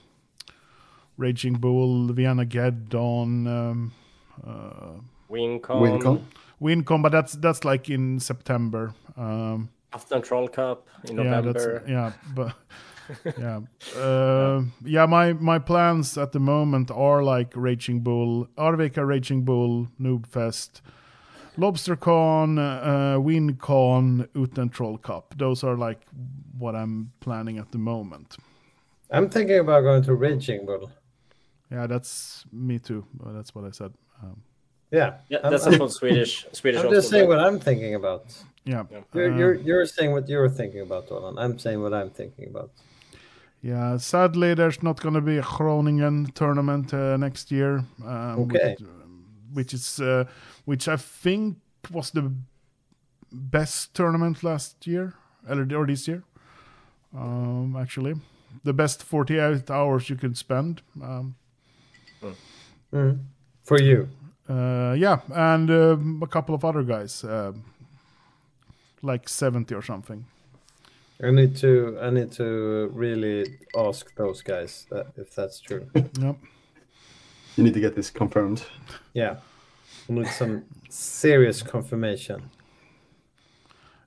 Raging 1.22 1.54
Bull, 1.54 2.08
Vienna 2.14 2.46
Geddon, 2.46 3.48
um, 3.48 3.94
uh, 4.46 5.00
WinCon, 5.30 5.62
WinCon. 5.62 6.22
Wincom, 6.62 7.02
but 7.02 7.12
that's 7.12 7.34
that's 7.34 7.64
like 7.64 7.90
in 7.90 8.20
September. 8.20 8.94
Um, 9.16 9.70
Afton 9.94 10.22
Troll 10.22 10.48
Cup 10.48 10.88
in 11.04 11.18
yeah, 11.18 11.42
that's 11.42 11.66
November. 11.66 11.84
yeah, 11.88 12.12
but 12.34 12.56
yeah, 13.40 13.60
uh, 14.02 14.62
yeah. 14.84 15.06
My 15.06 15.34
my 15.34 15.60
plans 15.60 16.18
at 16.18 16.32
the 16.32 16.40
moment 16.40 16.90
are 16.92 17.24
like 17.24 17.54
Raging 17.56 18.02
Bull, 18.02 18.48
Arvika 18.58 19.06
Raging 19.06 19.44
Bull, 19.44 19.88
Noob 20.00 20.26
Fest, 20.28 20.82
LobsterCon, 21.58 22.58
uh, 22.58 23.20
WinCon, 23.20 24.28
Uten 24.34 24.72
Troll 24.72 24.98
Cup. 24.98 25.36
Those 25.38 25.64
are 25.64 25.76
like 25.76 26.02
what 26.58 26.76
I'm 26.76 27.12
planning 27.20 27.58
at 27.58 27.72
the 27.72 27.78
moment. 27.78 28.38
I'm 29.12 29.30
thinking 29.30 29.60
about 29.60 29.82
going 29.82 30.04
to 30.04 30.16
Raging 30.16 30.66
Bull. 30.66 30.90
Yeah, 31.72 31.88
that's 31.88 32.46
me 32.52 32.80
too. 32.80 33.06
That's 33.26 33.56
what 33.56 33.66
I 33.66 33.72
said. 33.72 33.94
Um, 34.22 34.42
Yeah, 34.92 35.20
Yeah, 35.30 35.40
I'm- 35.44 35.52
that's 35.52 35.66
I'm, 35.68 35.74
a 35.74 35.78
full 35.78 35.90
Swedish 35.90 36.46
Swedish. 36.52 36.82
I'm 36.84 36.92
just 36.92 37.10
saying 37.10 37.26
guy. 37.26 37.30
what 37.30 37.40
I'm 37.40 37.60
thinking 37.60 37.96
about. 37.96 38.24
yeah, 38.66 38.84
You're, 39.14 39.34
uh, 39.34 39.38
you're 39.38 39.56
you're 39.68 39.86
saying 39.86 40.12
what 40.12 40.28
you're 40.30 40.50
thinking 40.50 40.82
about, 40.82 41.08
Olan. 41.10 41.36
I'm 41.44 41.58
saying 41.60 41.82
what 41.82 41.94
I'm 41.94 42.10
thinking 42.10 42.48
about. 42.50 42.70
yeah. 43.62 43.98
Sadly, 43.98 44.54
there's 44.56 44.82
not 44.84 45.00
going 45.02 45.16
to 45.16 45.22
be 45.22 45.38
a 45.38 45.42
Groningen 45.58 46.26
tournament 46.34 46.94
uh, 46.94 47.16
next 47.18 47.52
year. 47.52 47.86
Um, 48.06 48.40
Okay. 48.44 48.76
Which, 48.76 48.90
which 49.54 49.74
is 49.74 50.00
uh, 50.00 50.26
which 50.66 50.88
I 50.88 50.98
think 50.98 51.58
was 51.92 52.12
the 52.12 52.32
best 53.32 53.94
tournament 53.94 54.44
last 54.44 54.86
year 54.88 55.14
or, 55.50 55.66
or 55.76 55.86
this 55.88 56.08
year. 56.08 56.24
Um, 57.14 57.76
actually, 57.80 58.16
the 58.64 58.74
best 58.74 59.04
48 59.04 59.70
hours 59.72 60.10
you 60.10 60.18
can 60.18 60.36
spend. 60.36 60.82
Um, 61.02 61.36
Mm. 62.94 63.20
For 63.64 63.80
you, 63.82 64.08
uh, 64.50 64.94
yeah, 64.98 65.20
and 65.34 65.70
um 65.72 66.22
a 66.24 66.28
couple 66.28 66.54
of 66.56 66.64
other 66.66 66.84
guys, 66.84 67.24
um 67.24 67.64
like 69.02 69.30
70 69.30 69.74
or 69.76 69.82
something. 69.82 70.26
I 71.24 71.32
need 71.32 71.56
to 71.58 71.98
I 72.02 72.10
need 72.10 72.32
to 72.34 72.90
really 72.94 73.46
ask 73.78 74.14
those 74.16 74.42
guys 74.44 74.86
that, 74.90 75.08
if 75.18 75.36
that's 75.36 75.60
true. 75.62 75.86
Yep. 76.20 76.36
You 77.58 77.64
need 77.64 77.74
to 77.74 77.80
get 77.82 77.96
this 77.96 78.10
confirmed. 78.10 78.64
Yeah, 79.14 79.36
I 80.10 80.14
need 80.14 80.28
some 80.28 80.64
serious 80.90 81.62
confirmation. 81.64 82.50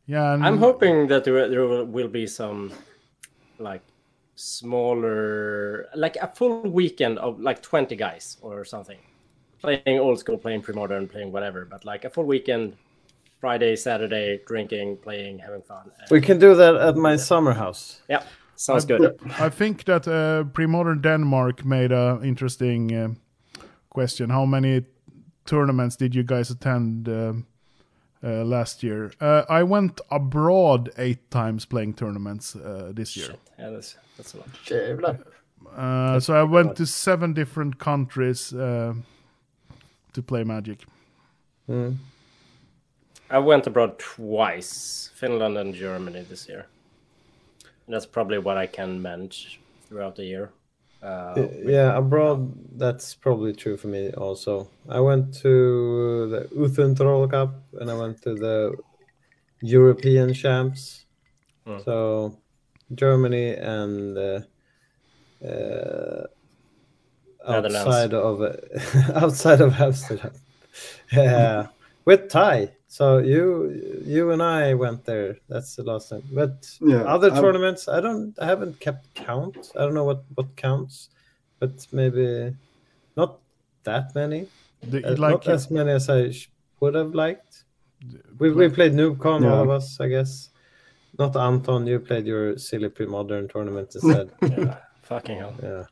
Yeah, 0.06 0.34
and 0.34 0.44
I'm 0.44 0.58
hoping 0.58 1.08
that 1.08 1.24
there, 1.24 1.48
there 1.48 1.66
will- 1.66 1.86
will 1.86 2.08
be 2.08 2.26
some 2.26 2.72
like 3.58 3.82
smaller, 4.34 5.86
like 5.94 6.16
a 6.16 6.28
full 6.28 6.62
weekend 6.62 7.18
of 7.18 7.40
like 7.40 7.62
20 7.62 7.96
guys 7.96 8.36
or 8.42 8.64
something 8.64 8.98
playing 9.64 9.98
old 9.98 10.18
school, 10.18 10.36
playing 10.36 10.62
pre-modern, 10.62 11.08
playing 11.08 11.32
whatever. 11.32 11.64
But 11.64 11.84
like 11.84 12.04
a 12.04 12.10
full 12.10 12.24
weekend, 12.24 12.76
Friday, 13.40 13.76
Saturday, 13.76 14.40
drinking, 14.46 14.98
playing, 14.98 15.38
having 15.38 15.62
fun. 15.62 15.90
Uh, 16.00 16.06
We 16.10 16.20
can 16.20 16.38
do 16.38 16.54
that 16.54 16.74
at 16.76 16.96
my 16.96 17.16
summer 17.16 17.54
house. 17.54 18.02
yeah, 18.08 18.22
sounds 18.56 18.84
good. 18.84 19.18
I 19.40 19.48
think 19.50 19.84
that 19.84 20.06
uh, 20.06 20.44
pre-modern 20.52 21.00
Denmark 21.00 21.64
made 21.64 21.92
a 21.92 22.20
interesting 22.22 22.92
uh, 22.92 23.08
question. 23.88 24.30
How 24.30 24.46
many 24.46 24.84
tournaments 25.46 25.96
did 25.96 26.14
you 26.14 26.22
guys 26.22 26.50
attend 26.50 27.08
um 27.08 27.46
uh, 28.24 28.44
last 28.44 28.82
year? 28.82 29.12
Uh, 29.20 29.44
I 29.48 29.62
went 29.62 30.00
abroad 30.10 30.90
eight 30.96 31.30
times 31.30 31.66
playing 31.66 31.94
tournaments 31.94 32.56
uh, 32.56 32.92
this 32.94 33.16
year. 33.16 33.34
Yeah, 33.58 33.70
that's 33.70 33.96
that's 34.16 34.34
a 34.34 34.38
lot. 34.38 34.48
Jävlar. 34.64 35.18
Uh, 35.76 36.20
so 36.20 36.34
I 36.34 36.42
went 36.42 36.76
to 36.76 36.86
seven 36.86 37.32
different 37.32 37.78
countries 37.78 38.52
uh, 38.52 38.94
to 40.12 40.22
play 40.22 40.44
Magic. 40.44 40.84
Mm. 41.68 41.96
I 43.30 43.38
went 43.38 43.66
abroad 43.66 43.98
twice, 43.98 45.10
Finland 45.14 45.56
and 45.58 45.74
Germany 45.74 46.22
this 46.28 46.48
year. 46.48 46.66
That's 47.88 48.06
probably 48.06 48.38
what 48.38 48.56
I 48.56 48.66
can 48.66 49.02
manage 49.02 49.60
throughout 49.88 50.16
the 50.16 50.24
year. 50.24 50.50
Uh, 51.04 51.48
Yeah, 51.64 51.96
abroad, 51.96 52.78
that's 52.78 53.14
probably 53.14 53.52
true 53.52 53.76
for 53.76 53.88
me 53.88 54.10
also. 54.12 54.68
I 54.88 55.00
went 55.00 55.34
to 55.42 56.28
the 56.30 56.48
Uthen 56.56 56.96
Troll 56.96 57.28
Cup 57.28 57.54
and 57.80 57.90
I 57.90 57.94
went 57.94 58.22
to 58.22 58.34
the 58.34 58.74
European 59.62 60.32
Champs. 60.34 61.04
Hmm. 61.66 61.78
So 61.84 62.38
Germany 62.94 63.54
and 63.54 64.18
uh, 64.18 64.40
uh, 65.44 66.26
outside 67.46 68.14
of 68.14 68.40
outside 69.14 69.60
of 69.60 69.80
Amsterdam. 69.80 70.32
Yeah, 71.12 71.68
with 72.04 72.28
Thai. 72.28 72.72
So 72.94 73.18
you 73.18 73.44
you 74.06 74.30
and 74.30 74.40
I 74.40 74.74
went 74.74 75.04
there. 75.04 75.30
That's 75.48 75.74
the 75.76 75.82
last 75.82 76.10
time. 76.10 76.22
But 76.40 76.54
Yeah, 76.80 77.02
other 77.14 77.30
I'm- 77.32 77.42
tournaments, 77.42 77.88
I 77.88 77.98
don't. 78.06 78.38
I 78.38 78.46
haven't 78.46 78.78
kept 78.86 79.02
count. 79.14 79.56
I 79.76 79.80
don't 79.84 79.94
know 79.98 80.04
what 80.10 80.22
what 80.36 80.48
counts, 80.66 81.10
but 81.60 81.72
maybe 81.90 82.54
not 83.16 83.30
that 83.82 84.14
many. 84.14 84.40
The, 84.90 84.98
Uh, 85.02 85.16
like 85.26 85.32
not 85.44 85.48
as 85.48 85.70
many 85.70 85.90
as 85.90 86.08
I 86.08 86.30
sh- 86.30 86.50
would 86.80 86.94
have 86.94 87.12
liked. 87.24 87.64
We 88.38 88.46
we 88.52 88.68
played 88.68 88.92
NoobCon, 89.00 89.40
all 89.50 89.62
of 89.66 89.70
us, 89.78 89.86
I 90.04 90.08
guess. 90.08 90.50
Not 91.18 91.34
Anton. 91.36 91.86
You 91.90 91.98
played 91.98 92.26
your 92.32 92.58
silly 92.58 92.90
pre-modern 92.96 93.48
tournament 93.48 93.88
instead. 93.98 94.30
yeah, 94.42 94.76
fucking 95.02 95.38
hell. 95.42 95.54
yeah. 95.62 95.84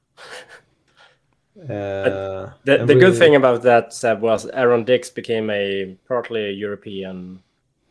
Uh, 1.61 2.51
The, 2.65 2.81
and 2.81 2.89
the 2.89 2.95
good 2.95 3.17
thing 3.19 3.37
about 3.37 3.63
that 3.63 3.93
Seb 3.93 4.21
was 4.23 4.47
Aaron 4.47 4.85
Dix 4.85 5.11
became 5.11 5.51
a 5.51 5.97
partly 6.09 6.51
European, 6.53 7.43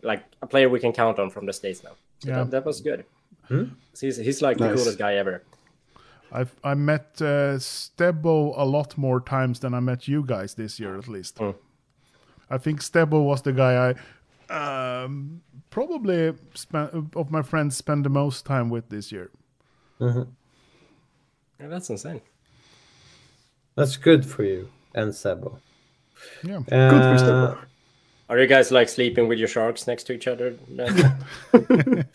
like 0.01 0.23
a 0.41 0.47
player 0.47 0.67
we 0.69 0.79
can 0.79 0.91
count 0.93 1.19
on 1.19 1.29
from 1.29 1.45
the 1.45 1.53
states 1.53 1.83
now. 1.83 1.95
So 2.19 2.29
Yeah. 2.29 2.37
that, 2.43 2.51
that 2.51 2.65
was 2.65 2.81
good. 2.81 3.05
Hmm? 3.47 3.63
He's 3.99 4.17
he's 4.17 4.41
like 4.41 4.57
the 4.57 4.69
coolest 4.73 4.97
guy 4.97 5.15
ever. 5.15 5.41
I've 6.31 6.55
I 6.63 6.73
met 6.75 7.21
uh, 7.21 7.57
Stebo 7.59 8.53
a 8.57 8.65
lot 8.65 8.97
more 8.97 9.19
times 9.19 9.59
than 9.59 9.73
I 9.73 9.79
met 9.79 10.07
you 10.07 10.23
guys 10.25 10.53
this 10.55 10.79
year, 10.79 10.97
at 10.97 11.07
least. 11.07 11.37
Hmm. 11.39 11.51
I 12.49 12.57
think 12.57 12.79
Stebo 12.81 13.23
was 13.23 13.41
the 13.41 13.53
guy 13.53 13.89
I 13.89 13.95
um, 15.03 15.41
probably 15.69 16.33
spent 16.55 16.93
of 17.15 17.31
my 17.31 17.41
friends 17.41 17.77
spend 17.77 18.05
the 18.05 18.09
most 18.09 18.45
time 18.45 18.69
with 18.69 18.89
this 18.89 19.11
year. 19.11 19.29
Mhm. 19.99 20.27
Yeah, 21.59 21.67
that's 21.69 21.89
insane. 21.89 22.21
That's 23.75 23.97
good 23.97 24.25
for 24.25 24.43
you 24.43 24.69
and 24.93 25.11
Sebo. 25.11 25.57
Yeah, 26.43 26.59
Good 26.67 27.19
for 27.19 27.31
Uh, 27.31 27.55
Are 28.29 28.39
you 28.39 28.47
guys 28.47 28.71
like 28.71 28.89
sleeping 28.89 29.27
with 29.27 29.39
your 29.39 29.47
sharks 29.47 29.87
next 29.87 30.03
to 30.05 30.13
each 30.13 30.27
other? 30.27 30.55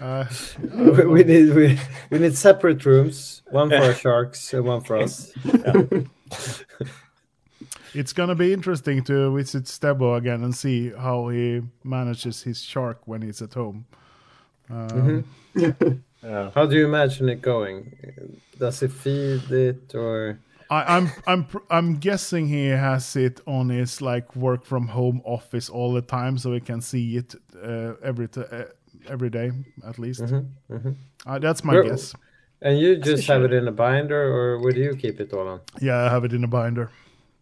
uh, 0.00 0.24
we, 0.60 1.06
we 1.06 1.24
need 1.24 1.54
we, 1.54 1.78
we 2.10 2.18
need 2.18 2.36
separate 2.36 2.84
rooms. 2.84 3.42
One 3.50 3.68
for 3.70 3.76
our 3.76 3.94
sharks 3.94 4.52
and 4.54 4.64
one 4.64 4.80
for 4.82 4.96
us. 4.96 5.32
it's 7.94 8.12
gonna 8.12 8.34
be 8.34 8.52
interesting 8.52 9.04
to 9.04 9.34
visit 9.36 9.64
Stebo 9.64 10.16
again 10.16 10.42
and 10.42 10.54
see 10.54 10.90
how 10.90 11.28
he 11.28 11.62
manages 11.84 12.42
his 12.42 12.60
shark 12.62 13.00
when 13.06 13.22
he's 13.22 13.42
at 13.42 13.54
home. 13.54 13.86
Um, 14.70 15.24
Yeah. 15.54 16.50
How 16.54 16.66
do 16.66 16.76
you 16.76 16.86
imagine 16.86 17.28
it 17.28 17.42
going? 17.42 18.38
Does 18.58 18.80
he 18.80 18.88
feed 18.88 19.50
it 19.50 19.94
or? 19.94 20.38
I, 20.72 20.96
I'm 20.96 21.06
I'm 21.26 21.46
I'm 21.70 21.94
guessing 22.00 22.48
he 22.48 22.66
has 22.68 23.16
it 23.16 23.40
on 23.46 23.68
his 23.68 24.00
like 24.00 24.34
work 24.34 24.64
from 24.64 24.88
home 24.88 25.20
office 25.24 25.68
all 25.68 25.92
the 25.92 26.02
time, 26.02 26.38
so 26.38 26.52
he 26.52 26.60
can 26.60 26.80
see 26.80 27.16
it 27.16 27.34
uh, 27.62 27.94
every 28.02 28.28
t- 28.28 28.40
uh, 28.40 28.64
every 29.06 29.30
day 29.30 29.50
at 29.84 29.98
least. 29.98 30.22
Uh, 30.22 31.38
that's 31.38 31.62
my 31.64 31.74
Where- 31.74 31.84
guess. 31.84 32.14
And 32.64 32.78
you 32.78 32.96
just 32.96 33.26
have 33.26 33.42
it 33.42 33.52
in 33.52 33.66
a 33.66 33.72
binder, 33.72 34.22
or 34.22 34.60
where 34.60 34.72
do 34.72 34.80
you 34.80 34.94
keep 34.94 35.20
it 35.20 35.32
all 35.32 35.48
on? 35.48 35.60
Yeah, 35.80 36.06
I 36.06 36.08
have 36.10 36.24
it 36.24 36.32
in 36.32 36.44
a 36.44 36.48
binder. 36.48 36.90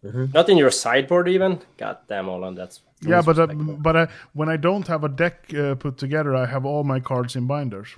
Not 0.03 0.49
in 0.49 0.57
your 0.57 0.71
sideboard 0.71 1.29
even. 1.29 1.61
God 1.77 1.99
damn, 2.09 2.27
Olan, 2.27 2.57
that's. 2.57 2.81
Yeah, 3.07 3.23
but 3.23 3.39
uh, 3.39 3.47
but 3.47 3.97
uh, 3.97 4.07
when 4.33 4.49
I 4.49 4.57
don't 4.57 4.87
have 4.89 5.05
a 5.05 5.09
deck 5.11 5.53
uh, 5.55 5.75
put 5.75 5.99
together, 5.99 6.35
I 6.35 6.47
have 6.47 6.65
all 6.65 6.85
my 6.85 7.01
cards 7.01 7.37
in 7.37 7.47
binders. 7.47 7.89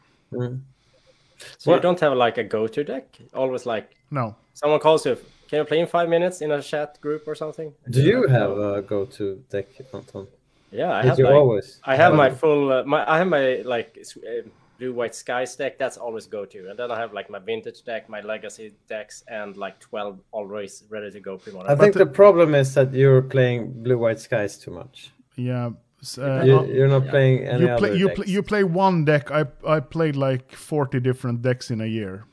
So 1.59 1.75
you 1.75 1.81
don't 1.81 2.01
have 2.01 2.15
like 2.15 2.39
a 2.39 2.45
go-to 2.45 2.85
deck. 2.85 3.19
Always 3.35 3.67
like 3.67 3.95
No, 4.11 4.37
someone 4.55 4.81
calls 4.81 5.07
you. 5.07 5.17
Can 5.49 5.59
you 5.59 5.65
play 5.65 5.81
in 5.81 5.87
five 5.87 6.09
minutes 6.09 6.41
in 6.41 6.51
a 6.51 6.63
chat 6.63 6.99
group 7.01 7.29
or 7.29 7.35
something? 7.35 7.75
Do 7.91 8.01
you 8.03 8.27
have 8.27 8.53
a 8.57 8.83
go-to 8.83 9.45
deck, 9.51 9.67
Anton? 9.93 10.27
Yeah, 10.71 10.91
I 10.93 11.03
Did 11.03 11.09
have. 11.09 11.19
you 11.19 11.25
like, 11.27 11.35
always? 11.35 11.81
I 11.85 11.97
have 11.97 12.15
my 12.15 12.31
full. 12.31 12.73
Uh, 12.73 12.85
my 12.85 13.01
I 13.15 13.19
have 13.19 13.27
my 13.29 13.57
like 13.65 13.99
uh, 14.01 14.49
blue 14.79 14.95
white 14.95 15.15
sky 15.15 15.45
deck. 15.59 15.79
That's 15.79 15.99
always 15.99 16.27
go 16.27 16.47
to, 16.47 16.71
and 16.71 16.79
then 16.79 16.91
I 16.91 16.99
have 16.99 17.13
like 17.13 17.29
my 17.29 17.39
vintage 17.39 17.85
deck, 17.85 18.09
my 18.09 18.23
legacy 18.23 18.73
decks, 18.89 19.23
and 19.29 19.55
like 19.59 19.79
twelve 19.81 20.19
always 20.33 20.85
ready 20.89 21.11
to 21.11 21.21
go. 21.21 21.37
Pre-modern. 21.37 21.71
I 21.71 21.75
think 21.77 21.95
the 21.95 22.07
problem 22.07 22.55
is 22.55 22.73
that 22.73 22.95
you're 22.95 23.21
playing 23.21 23.83
Blue 23.83 23.99
White 23.99 24.21
Skies 24.21 24.57
too 24.57 24.71
much. 24.71 25.13
yeah. 25.37 25.71
S- 26.03 26.19
Uh, 26.19 26.43
You, 26.45 26.65
you're 26.75 26.89
not 26.89 27.09
playing 27.09 27.47
any 27.47 27.63
you 27.65 27.69
other 27.71 27.79
play 27.79 27.97
you 27.99 28.07
decks. 28.09 28.17
play 28.19 28.27
you 28.35 28.43
play 28.43 28.65
one 28.65 29.05
deck. 29.05 29.31
I 29.31 29.43
I 29.77 29.81
played 29.81 30.17
like 30.17 30.53
forty 30.57 31.01
different 31.01 31.43
decks 31.43 31.71
in 31.71 31.81
a 31.81 31.87
year. 31.87 32.25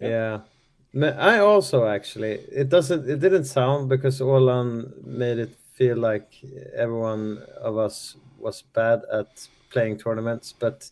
Yeah. 0.00 0.40
Ma- 0.92 1.18
I 1.18 1.38
also 1.38 1.86
actually 1.86 2.32
it 2.52 2.68
doesn't 2.68 3.08
it 3.08 3.20
didn't 3.20 3.44
sound 3.44 3.88
because 3.88 4.20
Olan 4.24 5.04
made 5.04 5.38
it 5.38 5.50
feel 5.74 5.96
like 5.98 6.28
everyone 6.76 7.38
of 7.62 7.76
us 7.76 8.16
was 8.38 8.62
bad 8.74 9.00
at 9.12 9.48
playing 9.72 9.98
tournaments, 9.98 10.52
but 10.58 10.90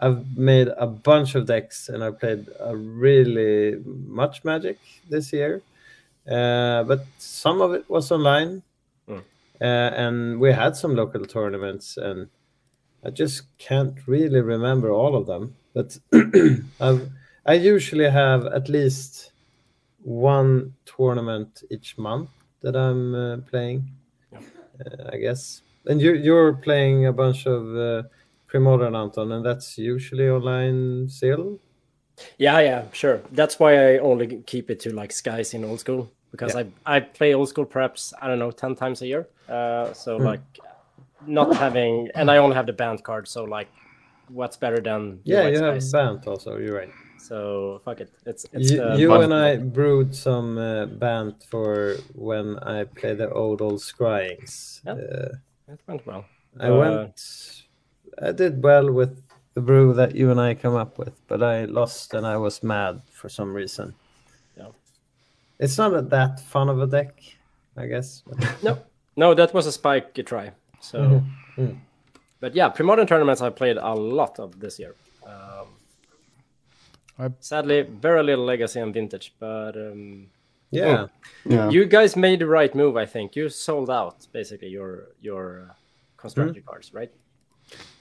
I've 0.00 0.36
made 0.36 0.68
a 0.76 0.86
bunch 0.86 1.34
of 1.34 1.46
decks 1.46 1.88
and 1.88 2.04
I 2.04 2.10
played 2.10 2.46
a 2.60 2.76
really 2.76 3.82
much 4.06 4.44
magic 4.44 4.78
this 5.10 5.32
year. 5.32 5.60
Uh, 6.30 6.84
but 6.84 7.00
some 7.18 7.60
of 7.64 7.72
it 7.74 7.84
was 7.88 8.12
online. 8.12 8.62
Mm. 9.08 9.22
Uh, 9.60 9.90
and 9.94 10.38
we 10.40 10.52
had 10.52 10.76
some 10.76 10.94
local 10.94 11.24
tournaments 11.24 11.96
and 11.96 12.28
I 13.04 13.10
just 13.10 13.56
can't 13.58 13.94
really 14.06 14.40
remember 14.40 14.90
all 14.90 15.16
of 15.16 15.26
them. 15.26 15.56
But 15.74 15.98
I've 16.80 17.08
I 17.46 17.54
usually 17.54 18.10
have 18.10 18.44
at 18.46 18.68
least 18.68 19.32
one 20.02 20.74
tournament 20.84 21.62
each 21.70 21.96
month 21.96 22.30
that 22.60 22.76
I'm 22.76 23.14
uh, 23.14 23.36
playing. 23.38 23.90
Uh, 24.34 25.10
I 25.12 25.16
guess, 25.16 25.62
and 25.86 26.00
you 26.00 26.14
you're 26.14 26.52
playing 26.54 27.06
a 27.06 27.12
bunch 27.12 27.46
of 27.46 27.76
uh, 27.76 28.02
pre-modern 28.46 28.94
Anton, 28.94 29.32
and 29.32 29.44
that's 29.44 29.78
usually 29.78 30.28
online 30.28 31.08
still. 31.08 31.58
Yeah, 32.36 32.60
yeah, 32.60 32.84
sure. 32.92 33.22
That's 33.32 33.58
why 33.58 33.94
I 33.94 33.98
only 33.98 34.42
keep 34.46 34.70
it 34.70 34.80
to 34.80 34.92
like 34.92 35.12
skies 35.12 35.54
in 35.54 35.64
old 35.64 35.80
school 35.80 36.12
because 36.30 36.54
I 36.56 36.66
I 36.86 37.00
play 37.00 37.34
old 37.34 37.48
school 37.48 37.64
perhaps 37.64 38.12
I 38.20 38.28
don't 38.28 38.38
know 38.38 38.50
ten 38.50 38.74
times 38.74 39.02
a 39.02 39.06
year. 39.06 39.26
Uh, 39.48 39.92
so 39.92 40.16
Hmm. 40.16 40.24
like 40.24 40.40
not 41.26 41.54
having 41.56 42.10
and 42.14 42.30
I 42.30 42.38
only 42.38 42.54
have 42.56 42.66
the 42.66 42.72
Bant 42.72 43.02
card. 43.02 43.28
So 43.28 43.44
like, 43.44 43.68
what's 44.28 44.56
better 44.56 44.80
than 44.80 45.20
Yeah, 45.24 45.48
you 45.48 45.58
have? 45.58 45.80
Bant 45.92 46.26
also. 46.26 46.58
You're 46.58 46.76
right. 46.76 46.90
So 47.18 47.80
fuck 47.84 48.00
it. 48.00 48.10
It's 48.26 48.46
it's 48.52 48.70
You, 48.70 48.82
uh, 48.82 48.96
you 48.96 49.12
and 49.14 49.34
I 49.34 49.56
brewed 49.56 50.14
some 50.14 50.58
uh, 50.58 50.86
Bant 50.86 51.44
for 51.50 51.96
when 52.14 52.58
I 52.60 52.84
play 52.84 53.14
the 53.14 53.30
old 53.30 53.60
old 53.60 53.80
Scryings. 53.80 54.80
Yeah. 54.86 54.92
Uh, 54.92 55.34
It 55.68 55.80
went 55.86 56.06
well. 56.06 56.24
I 56.60 56.70
Uh, 56.70 56.78
went. 56.78 57.64
I 58.22 58.32
did 58.32 58.62
well 58.62 58.90
with 58.90 59.22
the 59.54 59.60
brew 59.60 59.92
that 59.94 60.14
you 60.14 60.30
and 60.30 60.40
I 60.40 60.54
come 60.54 60.74
up 60.74 60.98
with, 60.98 61.14
but 61.28 61.42
I 61.42 61.64
lost 61.66 62.14
and 62.14 62.26
I 62.26 62.36
was 62.36 62.62
mad 62.62 63.02
for 63.12 63.28
some 63.28 63.52
reason. 63.52 63.94
Yeah. 65.58 65.64
It's 65.64 65.78
not 65.78 65.94
a, 65.94 66.02
that 66.02 66.40
fun 66.40 66.68
of 66.68 66.80
a 66.80 66.86
deck, 66.86 67.20
I 67.76 67.86
guess. 67.86 68.22
No, 68.62 68.78
no, 69.16 69.34
that 69.34 69.52
was 69.54 69.66
a 69.66 69.72
spike 69.72 70.14
try. 70.26 70.52
So, 70.80 71.22
Mm-hmm. 71.56 71.74
but 72.40 72.54
yeah, 72.54 72.68
pre-modern 72.68 73.06
tournaments 73.06 73.42
I 73.42 73.50
played 73.50 73.76
a 73.78 73.94
lot 73.94 74.38
of 74.38 74.60
this 74.60 74.78
year. 74.78 74.94
Um, 75.26 75.66
I- 77.18 77.34
sadly, 77.40 77.82
very 77.82 78.22
little 78.22 78.44
legacy 78.44 78.80
and 78.80 78.94
vintage, 78.94 79.34
but 79.40 79.74
um, 79.76 80.26
yeah, 80.70 81.06
Yeah. 81.44 81.68
you 81.70 81.84
guys 81.86 82.14
made 82.16 82.38
the 82.40 82.46
right 82.46 82.74
move. 82.74 82.96
I 82.96 83.06
think 83.06 83.34
you 83.36 83.48
sold 83.48 83.90
out 83.90 84.26
basically 84.32 84.68
your 84.68 85.08
your 85.20 85.66
uh, 85.70 85.74
constructed 86.16 86.62
Hmm? 86.62 86.68
cards, 86.70 86.94
right? 86.94 87.10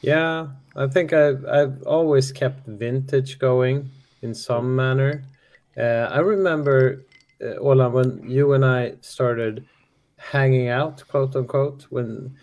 yeah. 0.02 0.48
I 0.76 0.88
think 0.88 1.14
I've 1.14 1.44
I've 1.46 1.82
always 1.88 2.32
kept 2.32 2.68
vintage 2.68 3.40
going 3.40 3.90
in 4.22 4.34
some 4.36 4.76
manner. 4.76 5.24
Uh, 5.76 6.08
I 6.18 6.20
remember, 6.20 7.02
Ola, 7.60 7.90
when 7.90 8.24
you 8.30 8.54
and 8.54 8.66
I 8.66 8.96
started 9.02 9.66
hanging 10.18 10.70
out, 10.70 11.04
quote 11.08 11.36
unquote, 11.36 11.84
when 11.90 12.36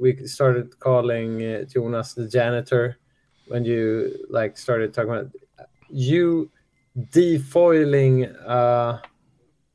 we 0.00 0.16
started 0.26 0.78
calling 0.80 1.42
uh, 1.44 1.64
Jonas 1.64 2.14
the 2.14 2.28
janitor, 2.28 2.96
when 3.48 3.64
you 3.64 4.14
like 4.30 4.56
started 4.56 4.92
talking 4.94 5.10
about 5.12 5.30
you 5.90 6.50
defoiling. 7.10 8.26
Uh, 8.26 9.00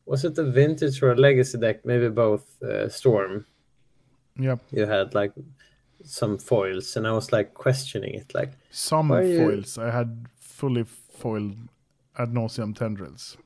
was 0.05 0.25
it 0.25 0.37
a 0.37 0.43
vintage 0.43 1.01
or 1.01 1.11
a 1.11 1.15
legacy 1.15 1.57
deck? 1.57 1.85
Maybe 1.85 2.09
both. 2.09 2.61
Uh, 2.61 2.89
Storm. 2.89 3.45
Yep, 4.39 4.59
You 4.71 4.85
had 4.87 5.13
like 5.13 5.31
some 6.03 6.37
foils, 6.39 6.95
and 6.97 7.07
I 7.07 7.11
was 7.11 7.31
like 7.31 7.53
questioning 7.53 8.15
it, 8.15 8.33
like. 8.33 8.51
some 8.71 9.09
Why 9.09 9.21
you- 9.23 9.37
foils. 9.37 9.77
I 9.77 9.91
had 9.91 10.25
fully 10.39 10.83
foiled 10.83 11.55
Ad 12.17 12.33
Nauseam 12.33 12.73
tendrils. 12.73 13.37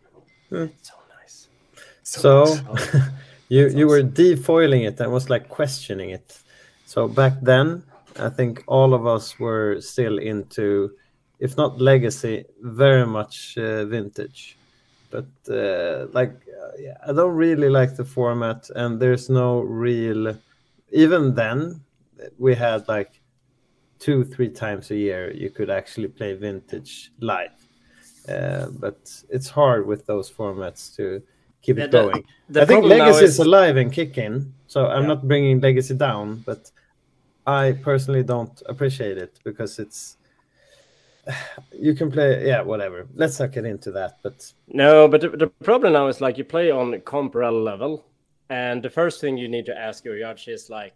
So. 2.08 2.46
So 2.46 2.62
Oh, 2.70 3.10
you 3.50 3.68
you 3.70 3.88
were 3.88 4.02
defoiling 4.02 4.84
it 4.84 5.02
I 5.02 5.08
was 5.08 5.30
like 5.30 5.50
questioning 5.50 6.12
it. 6.12 6.40
So 6.86 7.08
back 7.08 7.34
then, 7.42 7.84
I 8.18 8.30
think 8.30 8.64
all 8.68 8.94
of 8.94 9.06
us 9.06 9.38
were 9.40 9.82
still 9.82 10.18
into, 10.18 10.92
if 11.40 11.58
not 11.58 11.82
legacy, 11.82 12.46
very 12.62 13.06
much 13.06 13.58
uh, 13.58 13.86
vintage. 13.86 14.58
But 15.12 15.28
uh, 15.50 16.08
like, 16.14 16.32
uh, 16.32 16.72
yeah, 16.80 16.98
I 17.08 17.12
don't 17.14 17.36
really 17.36 17.70
like 17.70 17.96
the 17.98 18.06
format, 18.06 18.70
and 18.76 19.00
there's 19.00 19.30
no 19.30 19.60
real. 19.60 20.38
Even 20.92 21.36
then, 21.36 21.82
we 22.38 22.56
had 22.56 22.88
like 22.88 23.22
two, 24.00 24.24
three 24.24 24.50
times 24.50 24.92
a 24.92 24.96
year 24.96 25.32
you 25.34 25.50
could 25.50 25.70
actually 25.70 26.08
play 26.08 26.34
vintage 26.34 27.12
live. 27.20 27.52
Uh, 28.28 28.68
but 28.80 28.98
it's 29.30 29.50
hard 29.50 29.88
with 29.88 30.06
those 30.06 30.30
formats 30.30 30.96
to 30.96 31.22
keep 31.62 31.78
Yeah, 31.78 31.86
it 31.86 31.92
going. 31.92 32.24
the 32.50 32.62
I 32.62 32.66
think 32.66 32.86
Legacy 32.86 33.26
is... 33.26 33.32
is- 33.34 33.40
alive 33.40 33.78
and 33.78 33.92
kicking, 33.92 34.54
so 34.68 34.88
I'm 34.88 35.04
Yeah. 35.04 35.08
not 35.10 35.28
bringing 35.28 35.60
Legacy 35.60 35.96
down, 35.96 36.44
but 36.46 36.72
I 37.46 37.74
personally 37.74 38.24
don't 38.24 38.62
appreciate 38.68 39.18
it 39.18 39.40
because 39.44 39.80
it's 39.80 40.18
you 41.74 41.94
can 41.94 42.12
play 42.12 42.46
yeah 42.48 42.62
whatever. 42.62 43.08
Let's 43.16 43.40
not 43.40 43.52
get 43.52 43.66
into 43.66 43.92
that, 43.92 44.20
but 44.24 44.52
No, 44.68 45.08
but 45.08 45.22
the, 45.22 45.30
the 45.30 45.48
problem 45.64 45.94
now 45.94 46.08
is 46.08 46.22
like 46.22 46.38
you 46.38 46.44
play 46.46 46.72
on 46.72 47.00
comp 47.02 47.36
REL 47.36 47.62
level, 47.62 48.06
and 48.50 48.82
the 48.82 48.90
first 48.90 49.22
thing 49.22 49.38
you 49.38 49.48
need 49.48 49.66
to 49.66 49.78
ask 49.78 50.06
your 50.06 50.18
judge 50.20 50.48
is 50.48 50.70
like, 50.70 50.94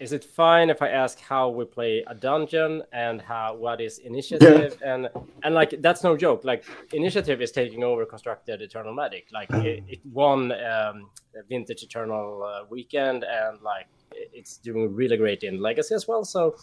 is 0.00 0.12
it 0.12 0.24
fine 0.24 0.70
if 0.70 0.82
I 0.82 0.88
ask 0.88 1.20
how 1.20 1.48
we 1.48 1.64
play 1.64 2.04
a 2.08 2.14
dungeon 2.14 2.82
and 2.92 3.22
how 3.22 3.54
what 3.54 3.80
is 3.80 3.98
initiative 3.98 4.76
and 4.84 5.08
and 5.44 5.54
like 5.54 5.80
that's 5.80 6.02
no 6.02 6.16
joke. 6.16 6.44
Like 6.44 6.64
initiative 6.92 7.40
is 7.40 7.52
taking 7.52 7.84
over 7.84 8.04
constructed 8.04 8.60
eternal 8.60 8.92
magic. 8.92 9.28
Like 9.32 9.50
it, 9.52 9.84
it 9.88 10.00
won 10.12 10.52
um, 10.52 11.10
vintage 11.48 11.82
eternal 11.84 12.42
uh, 12.42 12.64
weekend 12.68 13.24
and 13.24 13.60
like 13.62 13.86
it's 14.12 14.58
doing 14.58 14.94
really 14.94 15.16
great 15.16 15.42
in 15.44 15.60
legacy 15.60 15.94
as 15.94 16.08
well. 16.08 16.24
So 16.24 16.56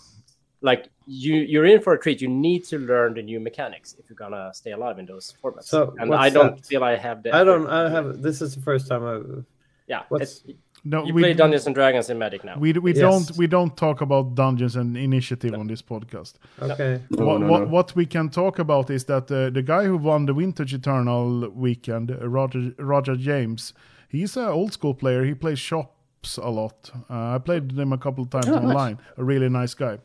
like 0.61 0.89
you 1.07 1.35
you're 1.35 1.65
in 1.65 1.81
for 1.81 1.93
a 1.93 1.99
treat. 1.99 2.21
You 2.21 2.27
need 2.27 2.65
to 2.65 2.77
learn 2.79 3.13
the 3.13 3.21
new 3.21 3.39
mechanics 3.39 3.95
if 3.97 4.09
you're 4.09 4.15
gonna 4.17 4.51
stay 4.53 4.71
alive 4.73 4.99
in 4.99 5.05
those 5.05 5.33
formats. 5.41 5.63
So, 5.65 5.95
and 5.99 6.13
I 6.13 6.29
don't 6.29 6.57
that? 6.57 6.65
feel 6.65 6.83
I 6.83 6.95
have 6.97 7.23
the. 7.23 7.33
I 7.35 7.43
don't. 7.43 7.67
I 7.67 7.89
have. 7.89 8.21
This 8.21 8.41
is 8.41 8.55
the 8.55 8.61
first 8.61 8.87
time 8.87 9.03
I've. 9.05 9.45
Yeah, 9.87 10.03
what's- 10.09 10.41
it's- 10.41 10.55
No, 10.83 11.05
you 11.05 11.13
we 11.13 11.21
play 11.21 11.33
Dungeons 11.33 11.67
and 11.67 11.75
Dragons 11.75 12.09
in 12.09 12.17
Magic 12.17 12.43
now. 12.43 12.57
we 12.57 12.73
we 12.73 12.91
Yes. 12.93 13.01
don't 13.01 13.37
we 13.37 13.47
don't 13.47 13.77
talk 13.77 14.01
about 14.01 14.33
dungeons 14.35 14.75
and 14.75 14.97
initiative 14.97 15.53
on 15.53 15.67
this 15.67 15.81
podcast. 15.83 16.33
Okay. 16.59 16.99
No, 17.11 17.25
what, 17.25 17.39
no, 17.41 17.47
what, 17.51 17.61
no. 17.61 17.67
what 17.67 17.95
we 17.95 18.05
can 18.07 18.29
talk 18.29 18.59
about 18.59 18.89
is 18.89 19.03
that 19.05 19.29
uh, 19.31 19.51
the 19.51 19.61
guy 19.61 19.83
who 19.85 19.97
won 19.97 20.25
the 20.25 20.33
Vintage 20.33 20.73
Eternal 20.73 21.49
weekend, 21.49 22.09
uh, 22.11 22.27
Roger 22.27 22.73
Roger 22.79 23.15
James, 23.15 23.73
he's 24.09 24.35
an 24.37 24.45
old 24.47 24.73
school 24.73 24.95
player. 24.95 25.23
He 25.23 25.35
plays 25.35 25.59
shops 25.59 26.37
a 26.37 26.49
lot. 26.49 26.89
Uh, 27.09 27.35
I 27.35 27.37
played 27.37 27.71
him 27.77 27.93
a 27.93 27.97
couple 27.97 28.23
of 28.23 28.29
times 28.31 28.47
Oh, 28.47 28.53
nice. 28.55 28.63
online. 28.63 28.97
A 29.17 29.23
really 29.23 29.49
nice 29.49 29.75
guy. 29.75 29.99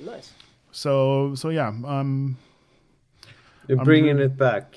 Nice. 0.00 0.32
So 0.72 1.34
so 1.36 1.50
yeah, 1.50 1.68
um, 1.68 2.36
You're 3.68 3.78
I'm 3.78 3.84
bringing 3.84 4.16
really- 4.16 4.26
it 4.26 4.36
back. 4.36 4.76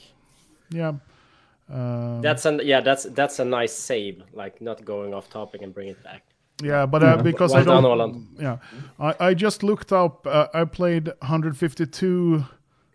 yeah. 0.70 0.94
Um, 1.70 2.22
That's 2.22 2.46
an 2.46 2.62
yeah. 2.64 2.82
That's 2.82 3.04
that's 3.04 3.40
a 3.40 3.46
nice 3.46 3.74
save. 3.74 4.24
Like 4.34 4.60
not 4.62 4.84
going 4.86 5.14
off 5.14 5.30
topic 5.30 5.62
and 5.62 5.74
bring 5.74 5.90
it 5.90 6.04
back. 6.04 6.24
Yeah, 6.62 6.86
but 6.86 7.04
uh, 7.04 7.18
because 7.22 7.52
Well 7.52 7.62
I 7.62 7.64
don't. 7.64 7.84
done, 7.84 8.28
Yeah, 8.40 8.58
I, 9.00 9.28
I 9.28 9.34
just 9.34 9.64
looked 9.64 9.94
up. 9.94 10.28
Uh, 10.28 10.48
I 10.54 10.66
played 10.66 11.08
152 11.20 12.44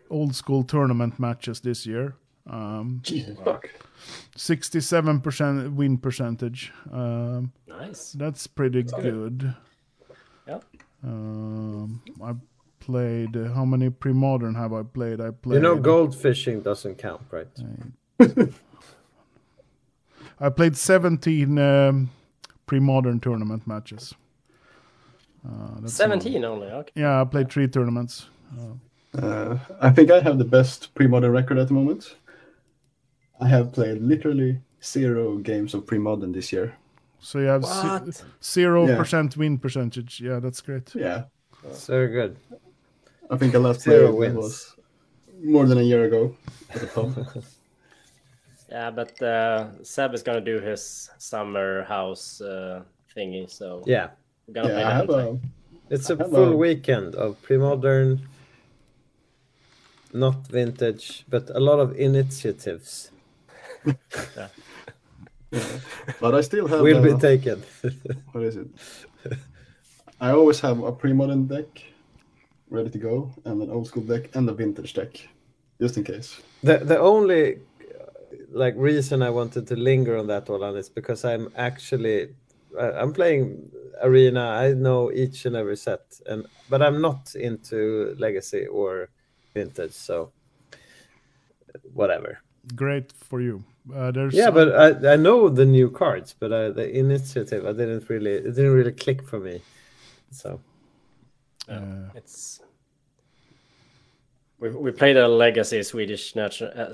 old 0.09 0.35
school 0.35 0.63
tournament 0.63 1.19
matches 1.19 1.61
this 1.61 1.85
year. 1.85 2.15
Um, 2.47 2.99
Jesus 3.01 3.37
fuck. 3.43 3.69
67% 4.37 5.73
win 5.73 5.97
percentage. 5.97 6.71
Um, 6.91 7.51
Nice. 7.67 8.11
that's 8.11 8.45
pretty 8.45 8.83
good. 8.83 9.55
Yeah. 10.47 10.59
Um, 11.03 12.01
I 12.23 12.33
played. 12.79 13.35
Uh, 13.35 13.53
how 13.53 13.65
many 13.65 13.89
pre-modern 13.89 14.55
have 14.55 14.73
I 14.73 14.83
played? 14.83 15.19
I 15.21 15.31
played. 15.31 15.55
You 15.55 15.61
know, 15.61 15.75
gold 15.75 16.15
fishing 16.15 16.61
doesn't 16.61 16.95
count, 16.99 17.21
right? 17.31 17.47
I 18.19 18.25
played 20.49 20.75
17 20.75 21.57
um, 21.59 22.09
pre-modern 22.65 23.19
tournament 23.19 23.65
matches. 23.67 24.13
Uh, 25.47 25.49
that's 25.79 25.83
all. 25.83 25.89
Seventeen 25.89 26.43
only. 26.43 26.67
Okay. 26.67 26.91
Yeah, 26.95 27.21
I 27.21 27.25
played 27.25 27.51
three 27.51 27.67
tournaments. 27.67 28.25
Uh, 29.17 29.57
I 29.79 29.91
think 29.91 30.09
I 30.11 30.19
have 30.19 30.37
the 30.39 30.43
best 30.45 30.93
pre-modern 30.95 31.31
record 31.31 31.57
at 31.59 31.67
the 31.67 31.73
moment. 31.73 32.15
I 33.39 33.47
have 33.47 33.71
played 33.71 34.01
literally 34.01 34.59
zero 34.83 35.37
games 35.37 35.73
of 35.73 35.85
pre-modern 35.85 36.31
this 36.31 36.51
year. 36.51 36.75
So 37.19 37.39
you 37.39 37.45
have 37.45 37.63
What? 37.63 38.23
zero 38.43 38.87
Yeah. 38.87 38.97
percent 38.97 39.37
win 39.37 39.57
percentage. 39.59 40.19
Yeah, 40.19 40.39
that's 40.39 40.61
great. 40.61 40.93
Yeah, 40.95 41.25
It's 41.63 41.87
very 41.87 42.07
good. 42.09 42.37
I 43.29 43.37
think 43.37 43.55
I 43.55 43.57
last 43.59 43.81
Zero 43.81 44.07
played 44.15 44.33
wins. 44.33 44.35
was 44.35 44.75
more 45.43 45.65
than 45.65 45.77
a 45.77 45.81
year 45.83 46.05
ago 46.05 46.35
at 46.73 46.81
the 46.81 46.87
top. 46.87 47.09
Yeah, 48.69 48.91
but 48.91 49.21
uh, 49.21 49.83
Seb 49.83 50.13
is 50.13 50.23
gonna 50.23 50.41
do 50.41 50.59
his 50.59 51.09
summer 51.17 51.83
house 51.83 52.41
uh, 52.41 52.81
thingy, 53.15 53.49
so 53.49 53.83
Yeah. 53.85 54.09
we're 54.47 54.53
gonna 54.55 54.69
yeah, 54.73 54.89
I 54.89 54.93
have 54.93 55.09
a 55.09 55.37
It's 55.89 56.09
a 56.09 56.13
I 56.15 56.23
full 56.29 56.53
a- 56.53 56.57
weekend 56.57 57.15
of 57.15 57.39
pre-modern, 57.43 58.21
not 60.13 60.47
vintage, 60.47 61.25
but 61.29 61.49
a 61.51 61.59
lot 61.59 61.79
of 61.79 61.95
initiatives 61.99 63.11
but 66.19 66.33
I 66.35 66.41
still 66.41 66.67
have. 66.67 66.81
will 66.81 67.01
be 67.03 67.13
taken. 67.19 67.61
what 68.31 68.43
is 68.43 68.55
it? 68.57 68.67
I 70.19 70.31
always 70.31 70.59
have 70.61 70.81
a 70.83 70.91
pre-modern 70.91 71.45
deck 71.47 71.67
ready 72.71 72.89
to 72.89 72.97
go, 72.97 73.31
and 73.45 73.61
an 73.61 73.69
old 73.69 73.85
school 73.87 74.03
deck 74.03 74.35
and 74.35 74.49
a 74.49 74.53
vintage 74.53 74.93
deck, 74.93 75.27
just 75.79 75.97
in 75.97 76.03
case. 76.03 76.41
the 76.63 76.77
the 76.79 76.97
only 76.97 77.59
like 78.55 78.73
reason 78.77 79.21
I 79.21 79.29
wanted 79.29 79.67
to 79.67 79.75
linger 79.75 80.17
on 80.17 80.27
that 80.27 80.45
Olan 80.47 80.77
is 80.77 80.89
because 80.89 81.25
I'm 81.25 81.49
actually 81.55 82.35
I- 82.79 82.93
I'm 83.01 83.13
playing 83.13 83.71
arena. 84.01 84.41
I 84.41 84.73
know 84.73 85.11
each 85.11 85.45
and 85.45 85.55
every 85.55 85.77
set, 85.77 86.21
and 86.25 86.45
but 86.69 86.81
I'm 86.81 87.01
not 87.01 87.35
into 87.35 88.15
legacy 88.17 88.65
or 88.67 89.09
vintage. 89.53 89.91
So 89.93 90.31
whatever. 91.93 92.39
Great 92.75 93.11
for 93.11 93.41
you. 93.41 93.63
Uh, 93.93 94.11
there's 94.11 94.33
Yeah, 94.33 94.49
but 94.51 94.67
I, 94.75 95.13
I 95.13 95.15
know 95.15 95.49
the 95.49 95.65
new 95.65 95.89
cards, 95.91 96.33
but 96.39 96.51
uh, 96.51 96.71
the 96.71 96.89
initiative 96.97 97.65
I 97.65 97.73
didn't 97.73 98.09
really 98.09 98.31
it 98.31 98.55
didn't 98.55 98.73
really 98.73 98.93
click 98.93 99.27
for 99.27 99.39
me. 99.39 99.61
So 100.31 100.59
uh, 101.69 102.09
It's 102.15 102.61
we 104.59 104.69
we 104.69 104.91
played 104.91 105.17
a 105.17 105.27
legacy 105.27 105.83
Swedish 105.83 106.35
national 106.35 106.71
uh, 106.75 106.93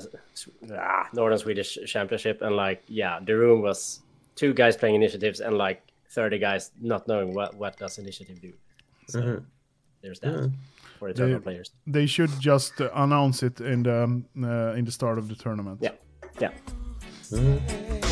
ah, 0.78 1.08
Northern 1.14 1.38
Swedish 1.40 1.78
Championship, 1.86 2.42
and 2.42 2.56
like 2.56 2.82
yeah, 2.88 3.20
the 3.26 3.36
room 3.38 3.62
was 3.62 4.02
two 4.36 4.54
guys 4.54 4.76
playing 4.78 4.96
initiatives 4.96 5.40
and 5.42 5.58
like 5.58 5.82
thirty 6.10 6.40
guys 6.40 6.72
not 6.82 7.08
knowing 7.08 7.34
what 7.34 7.54
what 7.56 7.78
does 7.78 7.98
initiative 7.98 8.42
do. 8.42 8.54
So 9.08 9.20
Mhm. 9.22 9.44
there's 10.02 10.20
that 10.22 10.34
Yeah. 10.34 10.48
for 11.00 11.10
eternal 11.10 11.40
They- 11.40 11.44
players. 11.44 11.72
they 11.88 12.06
should 12.08 12.32
just 12.40 12.82
uh, 12.82 12.90
announce 12.94 13.44
it 13.44 13.60
in 13.62 13.84
the 13.84 14.04
um, 14.04 14.26
uh, 14.44 14.74
in 14.78 14.86
the 14.86 14.92
start 14.92 15.18
of 15.18 15.28
the 15.28 15.36
tournament. 15.36 15.80
Yeah, 15.82 15.94
yeah. 16.40 16.52
top 17.30 18.11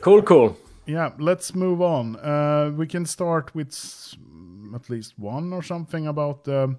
Cool, 0.00 0.22
cool. 0.22 0.56
Yeah, 0.86 1.10
let's 1.18 1.54
move 1.54 1.82
on. 1.82 2.16
Uh, 2.16 2.72
we 2.76 2.86
can 2.86 3.04
start 3.06 3.54
with 3.54 4.14
at 4.74 4.88
least 4.90 5.18
one 5.18 5.52
or 5.52 5.62
something 5.62 6.06
about 6.06 6.48
um, 6.48 6.78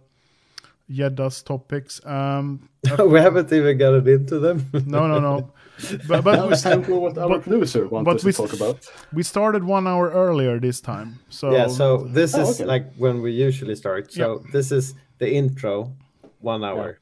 Jedda's 0.90 1.42
topics. 1.44 2.04
Um, 2.06 2.68
we 3.08 3.20
haven't 3.20 3.52
even 3.54 3.78
gotten 3.78 4.08
into 4.08 4.40
them. 4.40 4.66
no, 4.86 5.08
no, 5.08 5.20
no. 5.20 5.54
but 6.08 6.24
but 6.24 6.48
we, 6.48 6.54
it's 6.54 6.64
time 6.64 6.84
for 6.84 7.00
what 7.00 7.18
our 7.18 7.30
but- 7.30 7.44
producer 7.44 7.88
wants 7.88 8.06
but 8.06 8.16
us 8.18 8.24
to 8.24 8.34
talk 8.34 8.54
about. 8.54 8.86
we 9.14 9.24
started 9.24 9.64
one 9.64 9.88
hour 9.88 10.10
earlier 10.10 10.60
this 10.60 10.82
time. 10.82 11.20
So 11.30 11.52
yeah, 11.52 11.68
so 11.68 11.98
this 11.98 12.36
Oh, 12.36 12.42
is 12.42 12.60
okay. 12.60 12.66
like 12.66 12.94
when 12.96 13.22
we 13.22 13.32
usually 13.32 13.76
start. 13.76 14.12
So 14.12 14.44
this 14.52 14.72
is 14.72 14.96
the 15.20 15.32
intro, 15.32 15.94
one 16.40 16.64
hour. 16.64 17.00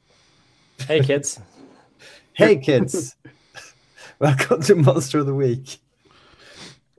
Hey 0.86 1.00
kids. 1.00 1.40
Hey 2.32 2.56
kids, 2.56 3.16
welcome 4.18 4.62
to 4.62 4.74
Monster 4.76 5.18
of 5.18 5.26
the 5.26 5.34
Week. 5.34 5.78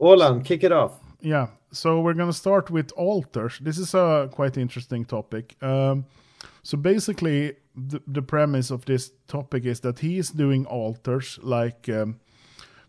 Olan, 0.01 0.43
kick 0.43 0.63
it 0.63 0.71
off. 0.71 0.99
Yeah, 1.21 1.47
so 1.71 2.01
we're 2.01 2.15
gonna 2.15 2.33
start 2.33 2.71
with 2.71 2.91
altars. 2.93 3.59
This 3.59 3.77
is 3.77 3.93
a 3.93 4.29
quite 4.31 4.57
interesting 4.57 5.05
topic. 5.05 5.55
Um, 5.61 6.05
so 6.63 6.77
basically, 6.77 7.55
the, 7.75 8.01
the 8.07 8.21
premise 8.21 8.71
of 8.71 8.85
this 8.85 9.11
topic 9.27 9.65
is 9.65 9.81
that 9.81 9.99
he 9.99 10.17
is 10.17 10.31
doing 10.31 10.65
altars, 10.65 11.39
like 11.43 11.87
um, 11.89 12.19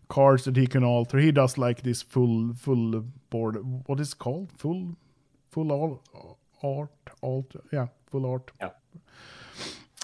cards 0.09 0.45
that 0.45 0.55
he 0.57 0.67
can 0.67 0.83
alter. 0.83 1.19
He 1.19 1.31
does 1.31 1.57
like 1.57 1.83
this 1.83 2.01
full 2.01 2.53
full 2.55 3.05
board. 3.29 3.57
What 3.85 3.99
is 3.99 4.13
it 4.13 4.19
called? 4.19 4.51
Full 4.57 4.95
full 5.51 5.71
all 5.71 6.01
art 6.63 6.89
altar. 7.21 7.61
Yeah, 7.71 7.87
full 8.09 8.25
art. 8.25 8.51
Yeah. 8.59 8.71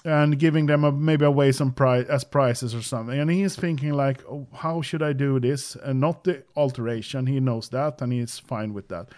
And 0.02 0.38
giving 0.38 0.64
them 0.64 0.84
a, 0.84 0.92
maybe 0.92 1.26
away 1.26 1.52
some 1.52 1.72
prize 1.72 2.06
as 2.06 2.24
prizes 2.24 2.74
or 2.74 2.80
something. 2.80 3.18
And 3.18 3.30
he's 3.30 3.54
thinking 3.54 3.92
like, 3.92 4.24
oh, 4.24 4.46
how 4.54 4.80
should 4.80 5.02
I 5.02 5.12
do 5.12 5.38
this? 5.38 5.76
And 5.76 6.00
not 6.00 6.24
the 6.24 6.42
alteration. 6.56 7.26
He 7.26 7.38
knows 7.38 7.68
that, 7.68 8.00
and 8.00 8.10
he's 8.10 8.38
fine 8.38 8.72
with 8.72 8.88
that. 8.88 9.08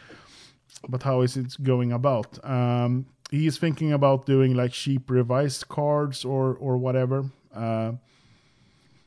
But 0.89 1.05
how 1.05 1.21
is 1.21 1.37
it 1.37 1.63
going 1.63 1.93
about? 1.93 2.45
Um, 2.45 3.07
he 3.31 3.47
is 3.47 3.59
thinking 3.59 3.93
about 3.93 4.27
doing 4.27 4.55
like 4.55 4.73
cheap 4.73 5.09
revised 5.11 5.69
cards 5.69 6.25
or 6.25 6.55
or 6.55 6.77
whatever. 6.77 7.25
Uh, 7.55 7.93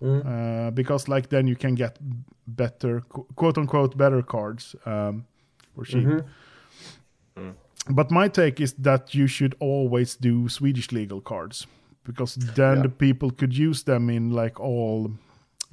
uh, 0.03 0.71
because 0.71 1.07
like 1.07 1.29
then 1.29 1.47
you 1.47 1.55
can 1.55 1.75
get 1.75 1.97
better 2.47 3.01
quote 3.35 3.57
unquote 3.57 3.97
better 3.97 4.21
cards 4.21 4.75
um, 4.85 5.25
for 5.75 5.85
cheap. 5.85 6.07
But 7.89 8.11
my 8.11 8.27
take 8.27 8.59
is 8.59 8.73
that 8.73 9.13
you 9.13 9.27
should 9.27 9.55
always 9.59 10.15
do 10.15 10.49
Swedish 10.49 10.91
legal 10.91 11.21
cards 11.21 11.67
because 12.03 12.35
then 12.55 12.77
Yeah. 12.77 12.83
the 12.83 12.89
people 12.89 13.31
could 13.31 13.53
use 13.57 13.83
them 13.83 14.09
in 14.09 14.31
like 14.31 14.59
all 14.59 15.11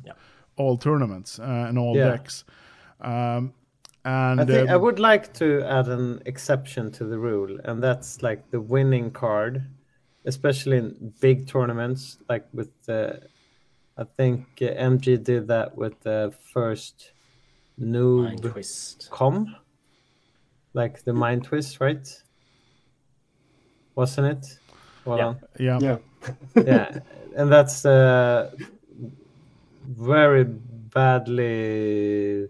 Yeah. 0.04 0.12
all 0.56 0.76
tournaments 0.76 1.38
uh, 1.38 1.68
and 1.68 1.78
all 1.78 1.96
Yeah. 1.96 2.10
decks. 2.10 2.44
Um, 3.00 3.52
and 4.04 4.40
I 4.40 4.44
think 4.44 4.70
I 4.70 4.74
um, 4.74 4.82
would 4.82 4.98
like 4.98 5.32
to 5.34 5.62
add 5.62 5.88
an 5.88 6.20
exception 6.26 6.90
to 6.92 7.04
the 7.04 7.18
rule, 7.18 7.58
and 7.64 7.82
that's 7.82 8.22
like 8.22 8.50
the 8.50 8.60
winning 8.60 9.10
card 9.12 9.62
especially 10.24 10.76
in 10.76 11.12
big 11.20 11.46
tournaments, 11.48 12.18
like 12.28 12.46
with 12.52 12.70
the. 12.86 13.20
I 13.98 14.04
think 14.04 14.46
uh, 14.62 14.66
MG 14.66 15.16
did 15.22 15.48
that 15.48 15.76
with 15.76 16.00
the 16.00 16.32
first 16.52 17.12
Mind 17.76 18.40
noob 18.42 18.52
twist. 18.52 19.08
com, 19.10 19.56
like 20.74 21.04
the 21.04 21.12
mind 21.12 21.44
twist, 21.44 21.80
right? 21.80 22.08
Wasn't 23.94 24.26
it? 24.26 24.58
Hold 25.04 25.36
Yeah. 25.58 25.58
Yeah. 25.58 25.78
Yeah. 25.80 25.98
yeah, 26.64 26.98
and 27.36 27.50
that's 27.50 27.84
uh, 27.84 28.50
very 29.84 30.44
badly 30.44 32.48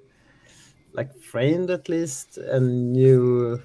like 0.92 1.16
framed 1.18 1.70
at 1.70 1.88
least 1.88 2.38
and 2.38 2.92
new 2.92 3.60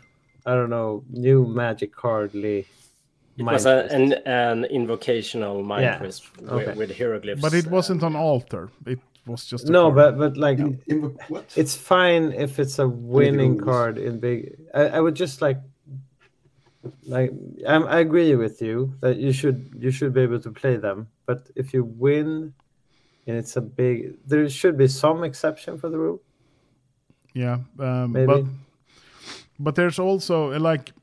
I 0.46 0.54
don't 0.54 0.70
know 0.70 1.04
new 1.10 1.46
magic 1.46 1.94
cardly. 1.94 2.66
It 3.38 3.44
mind 3.44 3.54
was 3.54 3.66
a, 3.66 3.88
an, 3.92 4.14
an 4.26 4.66
invocational 4.66 5.62
mind 5.62 5.84
Yeah, 5.84 5.98
twist 5.98 6.24
with, 6.40 6.50
okay. 6.50 6.74
with 6.74 6.98
hieroglyphs. 6.98 7.42
But 7.42 7.54
it 7.54 7.68
uh, 7.68 7.70
wasn't 7.70 8.02
an 8.02 8.16
altar. 8.16 8.72
It 8.86 9.00
was 9.28 9.46
just 9.46 9.68
no, 9.68 9.92
card. 9.92 9.96
but 9.96 10.18
but 10.18 10.38
like 10.38 10.60
In, 10.60 10.82
in, 10.88 11.02
what? 11.28 11.46
it's 11.56 11.76
fine 11.76 12.32
if 12.32 12.60
it's 12.60 12.80
a 12.80 12.88
winning 12.88 13.58
card 13.60 13.98
in 13.98 14.20
big. 14.20 14.58
I, 14.74 14.98
I 14.98 15.00
would 15.00 15.16
just 15.16 15.42
like 15.42 15.60
like 17.06 17.32
I'm, 17.68 17.86
I 17.88 18.00
agree 18.00 18.36
with 18.36 18.62
you 18.62 18.94
that 19.02 19.18
you 19.18 19.32
should 19.34 19.72
you 19.80 19.92
should 19.92 20.14
be 20.14 20.22
able 20.22 20.40
to 20.42 20.52
play 20.52 20.78
them, 20.78 21.08
but 21.26 21.50
if 21.56 21.74
you 21.74 21.84
win 21.84 22.54
and 23.28 23.36
it's 23.38 23.58
a 23.58 23.62
big, 23.62 24.16
there 24.26 24.48
should 24.50 24.78
be 24.78 24.88
some 24.88 25.24
exception 25.24 25.78
for 25.78 25.90
the 25.90 25.98
rule. 25.98 26.22
yeah. 27.34 27.58
Um, 27.80 28.14
Maybe. 28.14 28.26
but 28.26 28.44
but 29.60 29.76
there's 29.76 30.00
also 30.00 30.54
uh, 30.54 30.60
like 30.60 30.94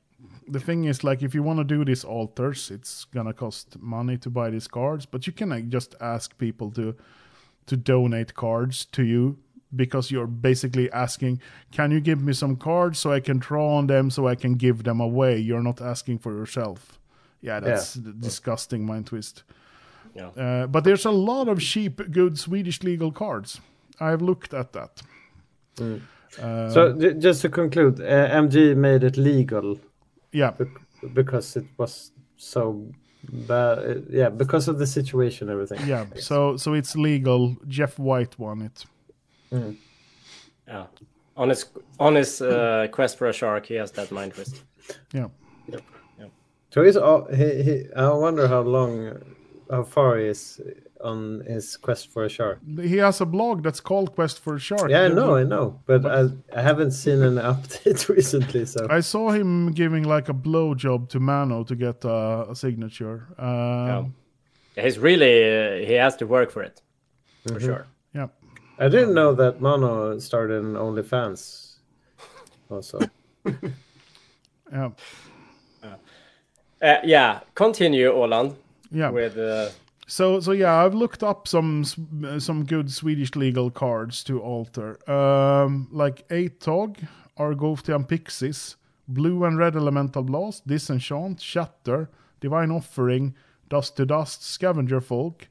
the 0.48 0.60
thing 0.60 0.84
is 0.84 1.04
like 1.04 1.22
if 1.22 1.34
you 1.34 1.42
want 1.42 1.58
to 1.58 1.64
do 1.64 1.84
these 1.84 2.04
alters, 2.04 2.70
it's 2.70 3.04
gonna 3.04 3.32
cost 3.34 3.78
money 3.80 4.16
to 4.18 4.30
buy 4.30 4.50
these 4.50 4.68
cards. 4.68 5.06
But 5.06 5.26
you 5.26 5.32
can 5.32 5.50
like, 5.50 5.68
just 5.68 5.94
ask 6.00 6.36
people 6.38 6.70
to 6.72 6.94
to 7.66 7.76
donate 7.76 8.34
cards 8.34 8.84
to 8.86 9.02
you 9.02 9.36
because 9.76 10.10
you're 10.10 10.26
basically 10.28 10.90
asking, 10.92 11.40
can 11.72 11.90
you 11.90 12.00
give 12.00 12.20
me 12.22 12.32
some 12.32 12.56
cards 12.56 12.98
so 12.98 13.12
I 13.12 13.20
can 13.20 13.38
draw 13.38 13.76
on 13.76 13.86
them 13.86 14.10
so 14.10 14.28
I 14.28 14.34
can 14.36 14.54
give 14.54 14.82
them 14.84 15.00
away? 15.00 15.38
You're 15.38 15.62
not 15.62 15.80
asking 15.80 16.18
for 16.20 16.32
yourself. 16.32 16.98
Yeah, 17.40 17.60
that's 17.60 17.94
d- 17.94 18.12
disgusting 18.18 18.86
mind 18.86 19.06
twist. 19.06 19.42
Yeah. 20.14 20.28
Uh, 20.28 20.66
but 20.68 20.84
there's 20.84 21.04
a 21.06 21.10
lot 21.10 21.48
of 21.48 21.58
cheap, 21.60 22.00
good 22.10 22.38
Swedish 22.38 22.82
legal 22.82 23.10
cards. 23.12 23.60
I've 24.00 24.22
looked 24.22 24.54
at 24.54 24.72
that. 24.72 25.02
Uh, 25.80 26.68
So 26.70 26.92
just 27.18 27.42
to 27.42 27.48
conclude, 27.48 28.00
uh, 28.00 28.28
MG 28.42 28.74
made 28.76 29.04
it 29.04 29.16
legal 29.16 29.78
yeah, 30.32 30.50
bec- 30.52 30.80
because 31.14 31.56
it 31.56 31.66
was 31.78 32.12
so 32.36 32.86
bad. 33.32 33.78
uh, 33.78 33.94
yeah, 34.10 34.28
because 34.28 34.68
of 34.68 34.78
the 34.78 34.86
situation, 34.86 35.48
everything. 35.50 35.86
yeah. 35.86 36.06
So 36.16 36.56
so 36.56 36.74
it's 36.74 36.96
legal. 36.96 37.56
Jeff 37.68 37.98
White 37.98 38.38
won 38.38 38.62
it. 38.62 38.84
Yeah. 40.68 40.86
On 41.36 41.48
his 41.48 41.66
on 41.98 42.14
his 42.14 42.40
uh, 42.40 42.88
quest 42.90 43.18
for 43.18 43.28
a 43.28 43.32
shark, 43.32 43.66
he 43.66 43.74
has 43.74 43.90
that 43.92 44.10
mind 44.10 44.34
twist. 44.34 44.62
Yeah. 45.12 45.28
So 46.74 46.82
he's 46.82 46.96
all, 46.96 47.28
he, 47.32 47.62
he, 47.62 47.84
I 47.94 48.08
wonder 48.08 48.48
how 48.48 48.62
long, 48.62 49.22
how 49.70 49.84
far 49.84 50.18
he 50.18 50.26
is 50.26 50.60
on 51.04 51.42
his 51.46 51.76
quest 51.76 52.10
for 52.12 52.24
a 52.24 52.28
shark. 52.28 52.58
He 52.80 52.96
has 52.98 53.20
a 53.20 53.26
blog 53.26 53.62
that's 53.62 53.80
called 53.80 54.14
Quest 54.14 54.40
for 54.40 54.54
a 54.54 54.58
Shark. 54.58 54.90
Yeah, 54.90 55.02
I 55.04 55.08
know, 55.08 55.36
I 55.36 55.44
know, 55.44 55.80
but 55.86 56.04
I, 56.06 56.28
I 56.56 56.62
haven't 56.62 56.92
seen 56.92 57.22
an 57.22 57.34
update 57.52 58.08
recently. 58.08 58.64
So 58.66 58.86
I 58.90 59.00
saw 59.00 59.30
him 59.30 59.72
giving 59.72 60.04
like 60.04 60.28
a 60.28 60.34
blowjob 60.34 61.08
to 61.10 61.20
Mano 61.20 61.64
to 61.64 61.76
get 61.76 62.04
uh, 62.04 62.46
a 62.50 62.54
signature. 62.54 63.28
Um, 63.38 64.14
He's 64.76 64.98
really 64.98 65.82
uh, 65.82 65.86
he 65.86 65.92
has 65.94 66.16
to 66.16 66.26
work 66.26 66.50
for 66.50 66.62
it 66.64 66.82
for 67.46 67.60
sure. 67.60 67.86
yeah. 68.14 68.26
I 68.78 68.88
didn't 68.88 69.14
know 69.14 69.32
that 69.34 69.60
Mono 69.60 70.18
started 70.18 70.64
an 70.64 70.74
OnlyFans. 70.74 71.76
Also, 72.70 72.98
Yeah. 74.72 74.90
Uh, 76.82 76.98
yeah, 77.04 77.40
continue, 77.54 78.10
Åland, 78.12 78.54
Yeah. 78.90 79.10
with 79.10 79.36
uh, 79.38 79.68
So 80.06 80.40
so 80.40 80.52
yeah, 80.52 80.84
I've 80.84 80.94
looked 80.94 81.22
up 81.22 81.48
some 81.48 81.84
some 81.84 82.64
good 82.64 82.92
Swedish 82.92 83.34
legal 83.34 83.70
cards 83.70 84.22
to 84.24 84.40
alter. 84.40 84.98
Um, 85.10 85.88
like 85.90 86.28
Atog, 86.28 87.06
Argothian 87.38 88.06
Pixies, 88.06 88.76
Blue 89.08 89.44
and 89.44 89.58
Red 89.58 89.76
Elemental 89.76 90.22
Blast, 90.22 90.66
Disenchant, 90.66 91.40
Shatter, 91.40 92.10
Divine 92.40 92.70
Offering, 92.70 93.34
Dust 93.68 93.96
to 93.96 94.06
Dust, 94.06 94.44
Scavenger 94.44 95.00
Folk, 95.00 95.48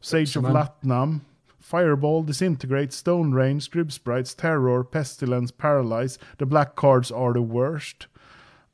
Sage 0.00 0.36
of 0.36 0.44
Lat-Nam, 0.44 1.24
Fireball, 1.58 2.22
Disintegrate, 2.22 2.92
Stone 2.92 3.32
Rain, 3.32 3.58
Scryb 3.58 3.90
Sprites, 3.90 4.34
Terror, 4.34 4.84
Pestilence, 4.84 5.50
Paralyze. 5.50 6.18
The 6.38 6.46
black 6.46 6.76
cards 6.76 7.10
are 7.10 7.32
the 7.32 7.42
worst. 7.42 8.06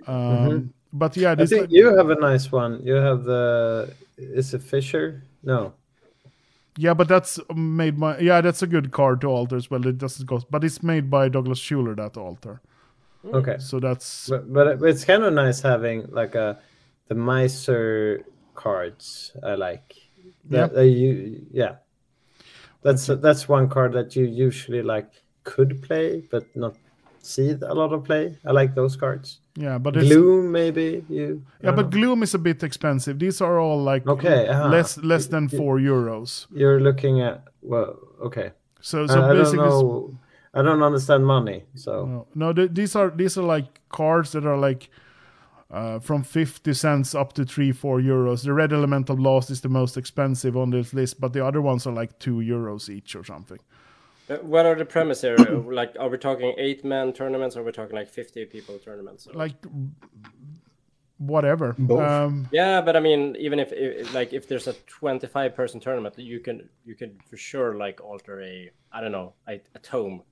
Um, 0.07 0.75
But 0.93 1.17
yeah, 1.17 1.35
I 1.39 1.47
think 1.47 1.71
you 1.71 1.97
have 1.97 2.11
a 2.11 2.17
nice 2.17 2.53
one. 2.53 2.81
You 2.85 2.95
have 2.95 3.25
the 3.25 3.95
is 4.19 4.53
it 4.53 4.63
Fisher? 4.63 5.25
No, 5.43 5.73
Yeah, 6.77 6.95
but 6.95 7.09
that's 7.09 7.41
made 7.55 7.99
by 7.99 8.19
yeah, 8.19 8.41
that's 8.41 8.63
a 8.63 8.67
good 8.67 8.93
card 8.93 9.21
to 9.23 9.29
alter 9.29 9.57
as 9.57 9.71
well. 9.71 9.87
It 9.87 9.99
doesn't 9.99 10.27
cost, 10.27 10.47
but 10.51 10.65
it's 10.65 10.83
made 10.83 11.11
by 11.11 11.29
Douglas 11.29 11.59
Shuler 11.59 11.97
that 11.97 12.17
alter. 12.17 12.61
okay, 13.25 13.57
So 13.59 13.81
that's 13.81 14.29
but, 14.29 14.53
but 14.53 14.83
it's 14.83 15.05
kind 15.05 15.23
of 15.23 15.33
nice 15.33 15.61
having 15.61 16.07
like 16.11 16.35
a 16.35 16.59
the 17.09 17.15
miser 17.15 18.25
cards. 18.55 19.33
I 19.43 19.55
like. 19.55 19.97
That, 20.51 20.77
uh, 20.77 20.81
you 20.81 21.47
yeah, 21.53 21.77
that's 22.83 23.07
that's 23.07 23.49
one 23.49 23.69
card 23.69 23.93
that 23.93 24.17
you 24.17 24.25
usually 24.25 24.83
like 24.83 25.09
could 25.45 25.83
play 25.83 26.23
but 26.31 26.45
not 26.57 26.75
see 27.23 27.51
a 27.51 27.75
lot 27.75 27.93
of 27.93 28.05
play. 28.05 28.37
I 28.45 28.53
like 28.53 28.75
those 28.75 28.97
cards. 28.97 29.42
Yeah, 29.57 29.79
but 29.79 29.97
it's 29.97 30.09
Gloom 30.09 30.51
maybe 30.51 31.05
you. 31.09 31.43
Yeah, 31.63 31.73
but 31.73 31.87
know. 31.87 31.91
Gloom 31.91 32.23
is 32.23 32.35
a 32.35 32.39
bit 32.39 32.63
expensive. 32.63 33.19
These 33.19 33.41
are 33.41 33.59
all 33.61 33.83
like 33.83 34.07
Okay, 34.07 34.49
uh-huh. 34.49 34.69
less 34.69 34.99
less 34.99 35.27
than 35.27 35.49
four 35.49 35.79
euros. 35.79 36.47
you're 36.53 36.81
looking 36.81 37.21
at 37.21 37.45
well, 37.61 37.99
okay. 38.23 38.53
So 38.81 39.05
I, 39.05 39.07
so 39.07 39.23
I 39.23 39.29
don't 39.29 39.39
basically, 39.39 39.59
know. 39.69 40.19
I 40.55 40.63
don't 40.63 40.83
understand 40.83 41.25
money, 41.27 41.65
so 41.75 42.07
no, 42.07 42.27
no 42.35 42.53
th- 42.53 42.71
these 42.73 42.97
are 42.97 43.11
these 43.11 43.37
are 43.39 43.45
like 43.45 43.81
cards 43.89 44.33
that 44.33 44.47
are 44.47 44.59
like. 44.59 44.89
Uh, 45.71 45.99
from 45.99 46.23
50 46.23 46.75
cents 46.75 47.15
up 47.15 47.33
to 47.33 47.47
3 47.47 47.73
4 47.73 47.99
euros 48.01 48.45
the 48.45 48.53
red 48.53 48.75
elemental 48.75 49.17
blast 49.17 49.51
is 49.51 49.63
the 49.63 49.71
most 49.71 49.97
expensive 49.97 50.55
on 50.55 50.69
this 50.69 50.93
list 50.93 51.19
but 51.19 51.33
the 51.33 51.43
other 51.43 51.63
ones 51.63 51.87
are 51.87 51.95
like 51.95 52.19
2 52.19 52.41
euros 52.41 52.91
each 52.91 53.17
or 53.17 53.25
something 53.25 53.57
uh, 53.57 53.72
what 54.43 54.67
are 54.67 54.75
the 54.75 54.85
premise 54.85 55.21
here? 55.21 55.37
Uh, 55.39 55.59
like, 55.73 55.97
are 55.99 56.09
we 56.09 56.19
talking 56.19 56.55
eight 56.59 56.85
man 56.85 57.13
tournaments, 57.13 57.57
or 57.57 57.61
are 57.61 57.65
we 57.65 57.73
talking 57.73 57.97
like 57.97 58.09
fifty 58.09 58.45
people 58.45 58.79
tournaments? 58.79 59.29
like 59.35 59.57
whatever 61.19 61.75
Both. 61.79 62.01
um 62.01 62.49
Yeah, 62.51 62.81
but 62.81 62.97
I 62.97 63.01
mean, 63.01 63.37
even 63.39 63.59
if, 63.61 63.73
if 63.73 64.13
like 64.13 64.33
if 64.33 64.49
there's 64.49 64.67
a 64.67 64.73
25 64.73 65.55
person 65.55 65.81
tournament, 65.81 66.19
you 66.19 66.41
can 66.41 66.69
you 66.85 66.95
can 66.95 67.19
for 67.29 67.37
sure 67.37 67.77
like 67.77 68.01
alter 68.01 68.43
a 68.43 68.71
I 68.93 69.01
don't 69.01 69.13
know 69.13 69.35
a, 69.47 69.61
a 69.75 69.79
tome 69.79 70.23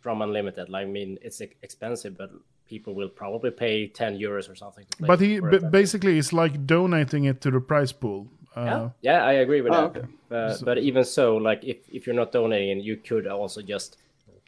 from 0.00 0.22
unlimited. 0.22 0.68
Like, 0.68 0.86
I 0.86 0.90
mean, 0.90 1.18
it's 1.22 1.40
expensive, 1.40 2.16
but 2.16 2.30
people 2.66 2.94
will 2.94 3.08
probably 3.08 3.50
pay 3.50 3.88
10 3.88 4.18
euros 4.18 4.50
or 4.50 4.54
something. 4.54 4.84
To 4.90 4.96
play 4.98 5.06
But 5.06 5.20
he 5.20 5.38
for 5.38 5.50
b- 5.50 5.66
basically 5.70 6.18
it's 6.18 6.32
like 6.32 6.66
donating 6.66 7.24
it 7.24 7.40
to 7.42 7.50
the 7.50 7.60
prize 7.60 7.92
pool. 7.92 8.28
Uh, 8.56 8.64
yeah, 8.64 8.88
yeah, 9.02 9.24
I 9.24 9.32
agree 9.34 9.60
with 9.60 9.72
Oh, 9.72 9.88
that. 9.88 9.96
okay. 9.96 10.08
Uh, 10.30 10.56
but 10.64 10.78
even 10.78 11.04
so, 11.04 11.36
like 11.36 11.62
if 11.62 11.88
if 11.92 12.06
you're 12.06 12.16
not 12.16 12.32
donating, 12.32 12.80
you 12.80 12.96
could 12.96 13.26
also 13.26 13.60
just 13.62 13.98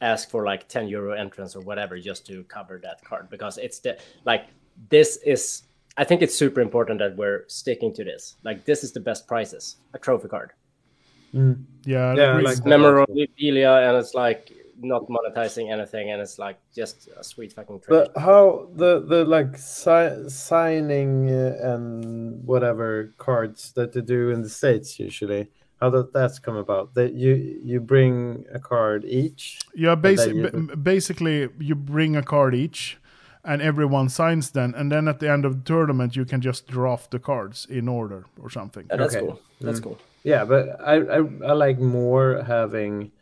ask 0.00 0.30
for 0.30 0.44
like 0.44 0.68
10 0.68 0.88
euro 0.88 1.12
entrance 1.12 1.56
or 1.56 1.60
whatever 1.60 1.98
just 1.98 2.26
to 2.26 2.44
cover 2.44 2.78
that 2.82 3.04
card 3.04 3.28
because 3.30 3.58
it's 3.58 3.80
the 3.80 3.98
like 4.24 4.46
this 4.90 5.18
is 5.26 5.62
I 5.96 6.04
think 6.04 6.22
it's 6.22 6.36
super 6.36 6.60
important 6.60 7.00
that 7.00 7.16
we're 7.16 7.44
sticking 7.48 7.92
to 7.94 8.04
this. 8.04 8.36
Like 8.44 8.64
this 8.64 8.84
is 8.84 8.92
the 8.92 9.00
best 9.00 9.26
prices, 9.26 9.76
a 9.94 9.98
trophy 9.98 10.28
card. 10.28 10.52
Yeah, 11.32 12.14
Yeah, 12.14 12.40
like 12.40 12.64
memorabilia 12.64 13.72
and 13.88 13.96
it's 13.96 14.14
like 14.14 14.52
not 14.80 15.02
monetizing 15.08 15.72
anything 15.72 16.10
and 16.10 16.22
it's 16.22 16.38
like 16.38 16.58
just 16.74 17.08
a 17.16 17.24
sweet 17.24 17.52
fucking 17.52 17.80
trade. 17.80 17.88
But 18.14 18.20
how 18.22 18.68
the 18.74 19.00
the 19.00 19.24
like 19.24 19.56
si- 19.56 20.28
signing 20.28 21.30
uh, 21.30 21.56
and 21.72 22.44
whatever 22.44 23.12
cards 23.18 23.72
that 23.72 23.92
they 23.92 24.00
do 24.02 24.30
in 24.30 24.42
the 24.42 24.48
states 24.48 24.98
usually? 24.98 25.48
How 25.80 25.90
does 25.90 26.06
that 26.12 26.40
come 26.42 26.56
about? 26.56 26.94
That 26.94 27.12
you 27.14 27.34
you 27.62 27.80
bring 27.80 28.44
a 28.52 28.58
card 28.58 29.04
each. 29.04 29.60
yeah. 29.74 29.94
Basi- 29.96 30.34
you- 30.34 30.50
b- 30.50 30.74
basically, 30.74 31.48
you 31.58 31.74
bring 31.76 32.16
a 32.16 32.22
card 32.22 32.54
each, 32.54 32.98
and 33.44 33.62
everyone 33.62 34.08
signs 34.08 34.50
then, 34.50 34.74
and 34.74 34.90
then 34.90 35.06
at 35.08 35.20
the 35.20 35.30
end 35.30 35.44
of 35.44 35.52
the 35.58 35.64
tournament, 35.64 36.16
you 36.16 36.24
can 36.24 36.40
just 36.40 36.66
draft 36.66 37.10
the 37.12 37.18
cards 37.20 37.66
in 37.70 37.88
order 37.88 38.24
or 38.42 38.50
something. 38.50 38.86
Yeah, 38.90 38.96
that's 38.96 39.14
Okay. 39.14 39.26
cool. 39.26 39.40
That's 39.60 39.80
cool. 39.80 39.98
Yeah, 40.24 40.44
but 40.44 40.80
I, 40.80 40.94
I 40.96 41.18
I 41.46 41.52
like 41.52 41.78
more 41.78 42.42
having 42.42 43.12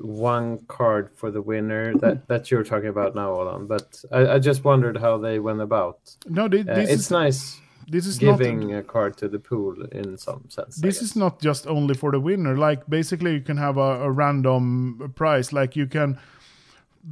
one 0.00 0.58
card 0.66 1.10
for 1.14 1.30
the 1.30 1.42
winner 1.42 1.94
that 1.98 2.26
that 2.28 2.50
you're 2.50 2.64
talking 2.64 2.88
about 2.88 3.14
now, 3.14 3.30
Olan. 3.34 3.66
But 3.68 4.04
I, 4.12 4.34
I 4.34 4.38
just 4.38 4.64
wondered 4.64 4.96
how 4.98 5.18
they 5.18 5.38
went 5.38 5.60
about. 5.60 5.98
No, 6.26 6.48
thi- 6.48 6.60
Uh, 6.60 6.74
this 6.74 6.90
it's 6.90 7.02
is 7.04 7.10
nice. 7.10 7.60
this 7.88 8.06
is 8.06 8.20
not 8.22 8.38
giving 8.38 8.74
a 8.74 8.82
card 8.82 9.16
to 9.18 9.28
the 9.28 9.38
pool 9.38 9.74
in 9.92 10.16
some 10.18 10.42
sense. 10.48 10.76
This 10.76 11.02
is 11.02 11.14
not 11.16 11.40
just 11.42 11.66
only 11.66 11.94
for 11.94 12.10
the 12.12 12.20
winner 12.20 12.56
like 12.56 12.86
basically 12.88 13.32
you 13.34 13.40
can 13.42 13.56
have 13.58 13.76
a, 13.76 13.90
a 14.08 14.10
random 14.10 15.12
prize 15.14 15.52
like 15.52 15.76
you 15.76 15.86
can 15.86 16.18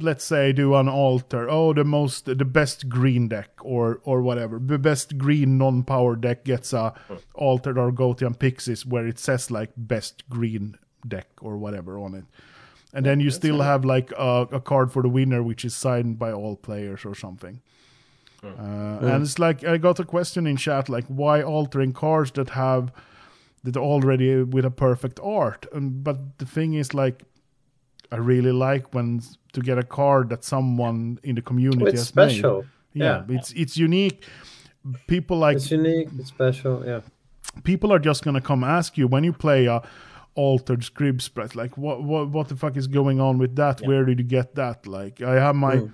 let's 0.01 0.23
say 0.23 0.51
do 0.51 0.73
an 0.73 0.89
altar. 0.89 1.47
oh 1.49 1.73
the 1.73 1.83
most 1.83 2.25
the 2.25 2.45
best 2.45 2.89
green 2.89 3.27
deck 3.27 3.49
or 3.61 3.99
or 4.03 4.21
whatever 4.23 4.57
the 4.57 4.79
best 4.79 5.17
green 5.19 5.57
non-power 5.59 6.15
deck 6.15 6.43
gets 6.43 6.73
a 6.73 6.93
altered 7.35 7.77
Argothian 7.77 8.33
Pixies 8.39 8.85
where 8.85 9.05
it 9.07 9.19
says 9.19 9.51
like 9.51 9.71
best 9.77 10.27
green 10.29 10.75
deck 11.07 11.27
or 11.41 11.57
whatever 11.57 11.99
on 11.99 12.15
it 12.15 12.25
and 12.93 13.05
then 13.05 13.19
you 13.19 13.31
still 13.31 13.61
have 13.61 13.83
like 13.83 14.11
a, 14.17 14.47
a 14.51 14.59
card 14.59 14.91
for 14.91 15.01
the 15.01 15.09
winner 15.09 15.41
which 15.41 15.65
is 15.65 15.73
signed 15.75 16.17
by 16.19 16.31
all 16.31 16.55
players 16.55 17.05
or 17.05 17.15
something 17.15 17.61
uh, 18.43 18.99
and 19.01 19.23
it's 19.23 19.39
like 19.39 19.63
i 19.63 19.77
got 19.77 19.99
a 19.99 20.03
question 20.05 20.45
in 20.47 20.57
chat 20.57 20.89
like 20.89 21.05
why 21.07 21.41
altering 21.41 21.93
cards 21.93 22.31
that 22.31 22.49
have 22.49 22.91
that 23.63 23.77
already 23.77 24.43
with 24.43 24.65
a 24.65 24.71
perfect 24.71 25.19
art 25.23 25.65
and 25.73 26.03
but 26.03 26.37
the 26.37 26.45
thing 26.45 26.73
is 26.73 26.93
like 26.93 27.23
i 28.11 28.17
really 28.17 28.51
like 28.51 28.93
when 28.93 29.21
to 29.53 29.61
get 29.61 29.77
a 29.77 29.83
card 29.83 30.29
that 30.29 30.43
someone 30.43 31.17
in 31.23 31.35
the 31.35 31.41
community 31.41 31.85
it's 31.85 31.99
has 32.01 32.07
special. 32.07 32.57
made 32.57 32.67
yeah, 32.93 33.23
Yeah. 33.27 33.35
it's 33.37 33.51
it's 33.53 33.77
unique 33.77 34.23
people 35.07 35.37
like 35.37 35.55
It's 35.57 35.71
unique. 35.71 36.09
It's 36.19 36.27
special. 36.27 36.83
Yeah. 36.85 37.01
people 37.63 37.91
are 37.93 37.99
just 37.99 38.23
gonna 38.25 38.41
come 38.41 38.63
ask 38.63 38.97
you 38.97 39.07
when 39.07 39.23
you 39.23 39.31
play 39.33 39.65
a 39.67 39.81
altered 40.35 40.81
Scryb 40.81 41.21
Sprites 41.21 41.55
like 41.55 41.77
what 41.77 42.03
what 42.03 42.29
what 42.29 42.47
the 42.49 42.55
fuck 42.55 42.75
is 42.77 42.87
going 42.87 43.19
on 43.21 43.37
with 43.37 43.55
that 43.55 43.81
where 43.81 44.03
did 44.05 44.17
you 44.19 44.25
get 44.25 44.55
that 44.55 44.87
like 44.87 45.21
i 45.21 45.33
have 45.35 45.55
my 45.55 45.75
Hmm. 45.77 45.87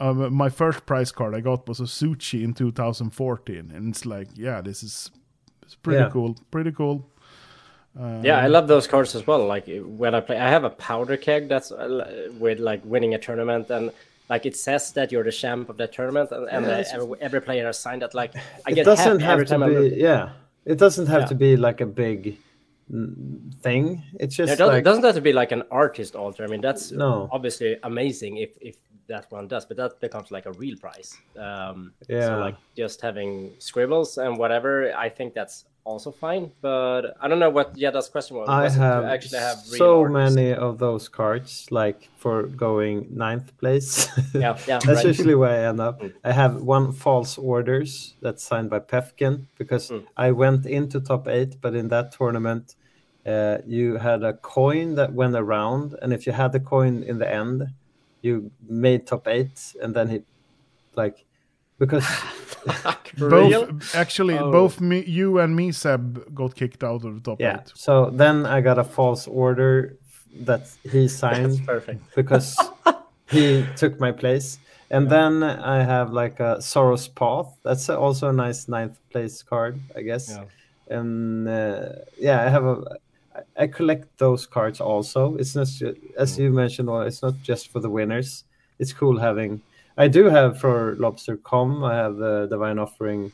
um, 0.00 0.34
my 0.34 0.48
first 0.48 0.86
prize 0.86 1.10
card 1.12 1.34
i 1.34 1.40
got 1.40 1.68
was 1.68 1.80
a 1.80 1.86
Su-Chi 1.86 2.38
in 2.38 2.52
2014 2.54 3.72
and 3.74 3.88
it's 3.90 4.04
like 4.06 4.28
yeah 4.34 4.60
this 4.60 4.82
is 4.82 5.10
it's 5.62 5.74
pretty 5.74 6.00
Yeah. 6.00 6.10
cool 6.10 6.36
pretty 6.50 6.72
cool 6.72 7.08
Yeah, 8.22 8.38
I 8.44 8.48
love 8.48 8.66
those 8.66 8.88
cards 8.88 9.14
as 9.14 9.24
well. 9.26 9.46
Like 9.46 9.66
when 10.02 10.14
I 10.16 10.20
play, 10.20 10.36
I 10.36 10.48
have 10.50 10.64
a 10.64 10.70
powder 10.70 11.16
keg 11.16 11.48
that's 11.48 11.70
uh, 11.70 12.28
with 12.40 12.58
like 12.58 12.80
winning 12.84 13.14
a 13.14 13.18
tournament, 13.18 13.70
and 13.70 13.92
like 14.28 14.46
it 14.46 14.56
says 14.56 14.92
that 14.94 15.12
you're 15.12 15.22
the 15.22 15.30
champ 15.30 15.68
of 15.68 15.76
that 15.76 15.92
tournament, 15.92 16.32
and, 16.32 16.48
and 16.48 16.66
uh, 16.66 16.82
every, 16.92 17.16
every 17.20 17.40
player 17.40 17.66
has 17.66 17.78
signed 17.78 18.02
that. 18.02 18.12
Like 18.12 18.32
I 18.66 18.70
It 18.72 18.74
get 18.74 18.84
doesn't 18.84 19.20
happy 19.20 19.22
have 19.24 19.32
every 19.34 19.46
to 19.46 19.50
time 19.52 19.62
I 19.62 19.68
be. 19.68 19.74
look. 19.78 19.92
Yeah. 19.94 20.30
It 20.64 20.78
doesn't 20.78 21.06
have 21.06 21.20
Yeah. 21.22 21.26
to 21.32 21.34
be 21.36 21.56
like 21.56 21.80
a 21.80 21.86
big 21.86 22.20
mm, 22.24 22.36
thing. 23.62 24.02
It's 24.20 24.34
just 24.36 24.52
It 24.52 24.56
doesn't, 24.58 24.84
doesn't 24.84 25.04
have 25.04 25.14
to 25.14 25.20
be 25.20 25.32
like 25.32 25.52
an 25.52 25.62
artist 25.70 26.14
altar. 26.14 26.44
I 26.44 26.46
mean, 26.48 26.60
that's 26.60 26.92
No. 26.92 27.28
obviously 27.32 27.76
amazing 27.82 28.36
if 28.38 28.56
if 28.60 28.76
that 29.06 29.30
one 29.30 29.46
does, 29.48 29.66
but 29.66 29.76
that 29.76 30.00
becomes 30.00 30.30
like 30.30 30.46
a 30.46 30.52
real 30.52 30.76
prize. 30.78 31.14
Um, 31.38 31.92
Yeah. 32.08 32.26
So 32.26 32.38
like 32.38 32.56
just 32.76 33.00
having 33.02 33.54
scribbles 33.58 34.16
and 34.18 34.38
whatever, 34.38 34.94
I 34.96 35.08
think 35.10 35.34
that's 35.34 35.66
also 35.84 36.10
fine. 36.10 36.50
But 36.60 37.14
I 37.20 37.28
don't 37.28 37.38
know 37.38 37.50
what 37.50 37.76
Jedda's 37.76 38.08
question 38.08 38.36
was. 38.36 38.48
I 38.48 38.64
Was 38.64 38.74
have, 38.76 39.04
actually 39.04 39.38
have 39.38 39.58
so 39.58 40.04
many 40.06 40.52
of 40.52 40.78
those 40.78 41.08
cards, 41.08 41.66
like 41.70 42.08
for 42.16 42.44
going 42.44 43.06
ninth 43.10 43.56
place. 43.58 44.08
Yeah, 44.34 44.56
yeah, 44.66 44.78
That's 44.84 44.86
right. 44.86 45.04
usually 45.04 45.34
where 45.34 45.50
I 45.50 45.68
end 45.68 45.80
up. 45.80 46.02
I 46.24 46.32
have 46.32 46.62
one 46.62 46.92
false 46.92 47.38
orders 47.38 48.14
that's 48.20 48.42
signed 48.42 48.70
by 48.70 48.80
Pefkin 48.80 49.46
because 49.58 49.90
Mm. 49.90 50.04
I 50.16 50.30
went 50.32 50.66
into 50.66 51.00
top 51.00 51.28
eight, 51.28 51.60
but 51.60 51.74
in 51.74 51.88
that 51.88 52.12
tournament, 52.12 52.74
uh, 53.26 53.58
you 53.66 53.96
had 53.96 54.22
a 54.22 54.32
coin 54.32 54.94
that 54.96 55.12
went 55.12 55.34
around, 55.36 55.94
and 56.02 56.12
if 56.12 56.26
you 56.26 56.32
had 56.32 56.52
the 56.52 56.60
coin 56.60 57.02
in 57.02 57.18
the 57.18 57.30
end, 57.30 57.68
you 58.22 58.50
made 58.66 59.06
top 59.06 59.28
eight, 59.28 59.74
and 59.82 59.94
then 59.94 60.08
he, 60.08 60.22
like, 60.94 61.24
because 61.86 62.06
both 63.18 63.94
actually 63.94 64.38
Oh. 64.38 64.50
both 64.50 64.80
me 64.80 65.04
you 65.18 65.38
and 65.42 65.54
me 65.54 65.66
seb 65.72 66.34
got 66.34 66.54
kicked 66.54 66.82
out 66.82 67.04
of 67.04 67.14
the 67.14 67.20
top 67.20 67.40
yeah. 67.40 67.60
eight 67.60 67.72
So 67.74 68.10
then 68.10 68.36
I 68.46 68.60
got 68.62 68.78
a 68.78 68.84
false 68.84 69.28
order 69.28 69.96
that 70.46 70.62
he 70.92 71.08
signed. 71.08 71.52
That's 71.52 71.60
perfect. 71.74 72.00
because 72.20 72.56
he 73.30 73.64
took 73.76 74.00
my 74.00 74.12
place. 74.12 74.58
And 74.90 75.08
then 75.10 75.42
I 75.42 75.82
have 75.82 76.12
like 76.12 76.40
a 76.40 76.60
Sorrow's 76.60 77.08
Path. 77.08 77.48
That's 77.62 77.88
also 77.88 78.28
a 78.28 78.32
nice 78.32 78.68
ninth 78.68 78.98
place 79.10 79.42
card, 79.42 79.80
I 79.96 80.02
guess. 80.02 80.30
Yeah. 80.30 80.44
And 80.96 81.48
uh, 81.48 81.88
yeah, 82.18 82.44
I 82.46 82.48
have 82.50 82.64
a. 82.64 82.76
I 83.56 83.66
collect 83.66 84.06
those 84.18 84.46
cards 84.46 84.80
also. 84.80 85.36
It's 85.36 85.54
not 85.56 85.66
ju- 85.66 85.96
as 86.16 86.38
you 86.38 86.50
mentioned. 86.50 86.88
Well, 86.88 87.02
it's 87.02 87.22
not 87.22 87.34
just 87.42 87.68
for 87.72 87.80
the 87.80 87.90
winners. 87.90 88.44
It's 88.78 88.92
cool 88.92 89.18
having. 89.18 89.60
I 89.96 90.08
do 90.08 90.24
have 90.24 90.58
for 90.58 90.96
LobsterCon. 90.96 91.88
I 91.88 91.96
have 91.96 92.16
the 92.16 92.46
Divine 92.50 92.78
Offering 92.78 93.32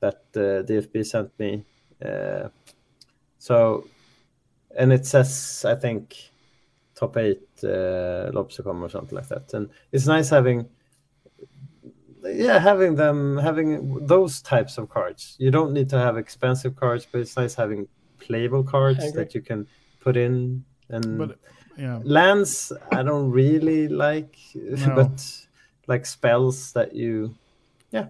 that 0.00 0.22
uh, 0.36 0.62
DFB 0.68 1.06
sent 1.06 1.38
me. 1.38 1.64
Uh, 2.04 2.48
so, 3.38 3.86
and 4.76 4.92
it 4.92 5.06
says 5.06 5.64
I 5.66 5.74
think 5.74 6.16
top 6.94 7.16
eight 7.16 7.42
uh, 7.64 8.30
LobsterCon 8.32 8.82
or 8.82 8.88
something 8.88 9.16
like 9.16 9.28
that. 9.28 9.54
And 9.54 9.70
it's 9.90 10.06
nice 10.06 10.28
having, 10.28 10.68
yeah, 12.24 12.58
having 12.58 12.94
them 12.96 13.38
having 13.38 14.06
those 14.06 14.42
types 14.42 14.78
of 14.78 14.88
cards. 14.88 15.36
You 15.38 15.50
don't 15.50 15.72
need 15.72 15.88
to 15.90 15.98
have 15.98 16.16
expensive 16.18 16.76
cards, 16.76 17.06
but 17.10 17.20
it's 17.22 17.36
nice 17.36 17.54
having 17.54 17.88
playable 18.20 18.62
cards 18.62 19.12
that 19.12 19.34
you 19.34 19.40
can 19.40 19.66
put 20.00 20.16
in. 20.16 20.64
And 20.88 21.18
but 21.18 21.38
yeah 21.76 22.00
lands, 22.04 22.72
I 22.90 23.02
don't 23.02 23.30
really 23.30 23.88
like, 23.88 24.36
No. 24.54 24.94
but 24.94 25.46
like 25.86 26.06
spells 26.06 26.72
that 26.72 26.94
you, 26.94 27.34
Yeah. 27.90 28.06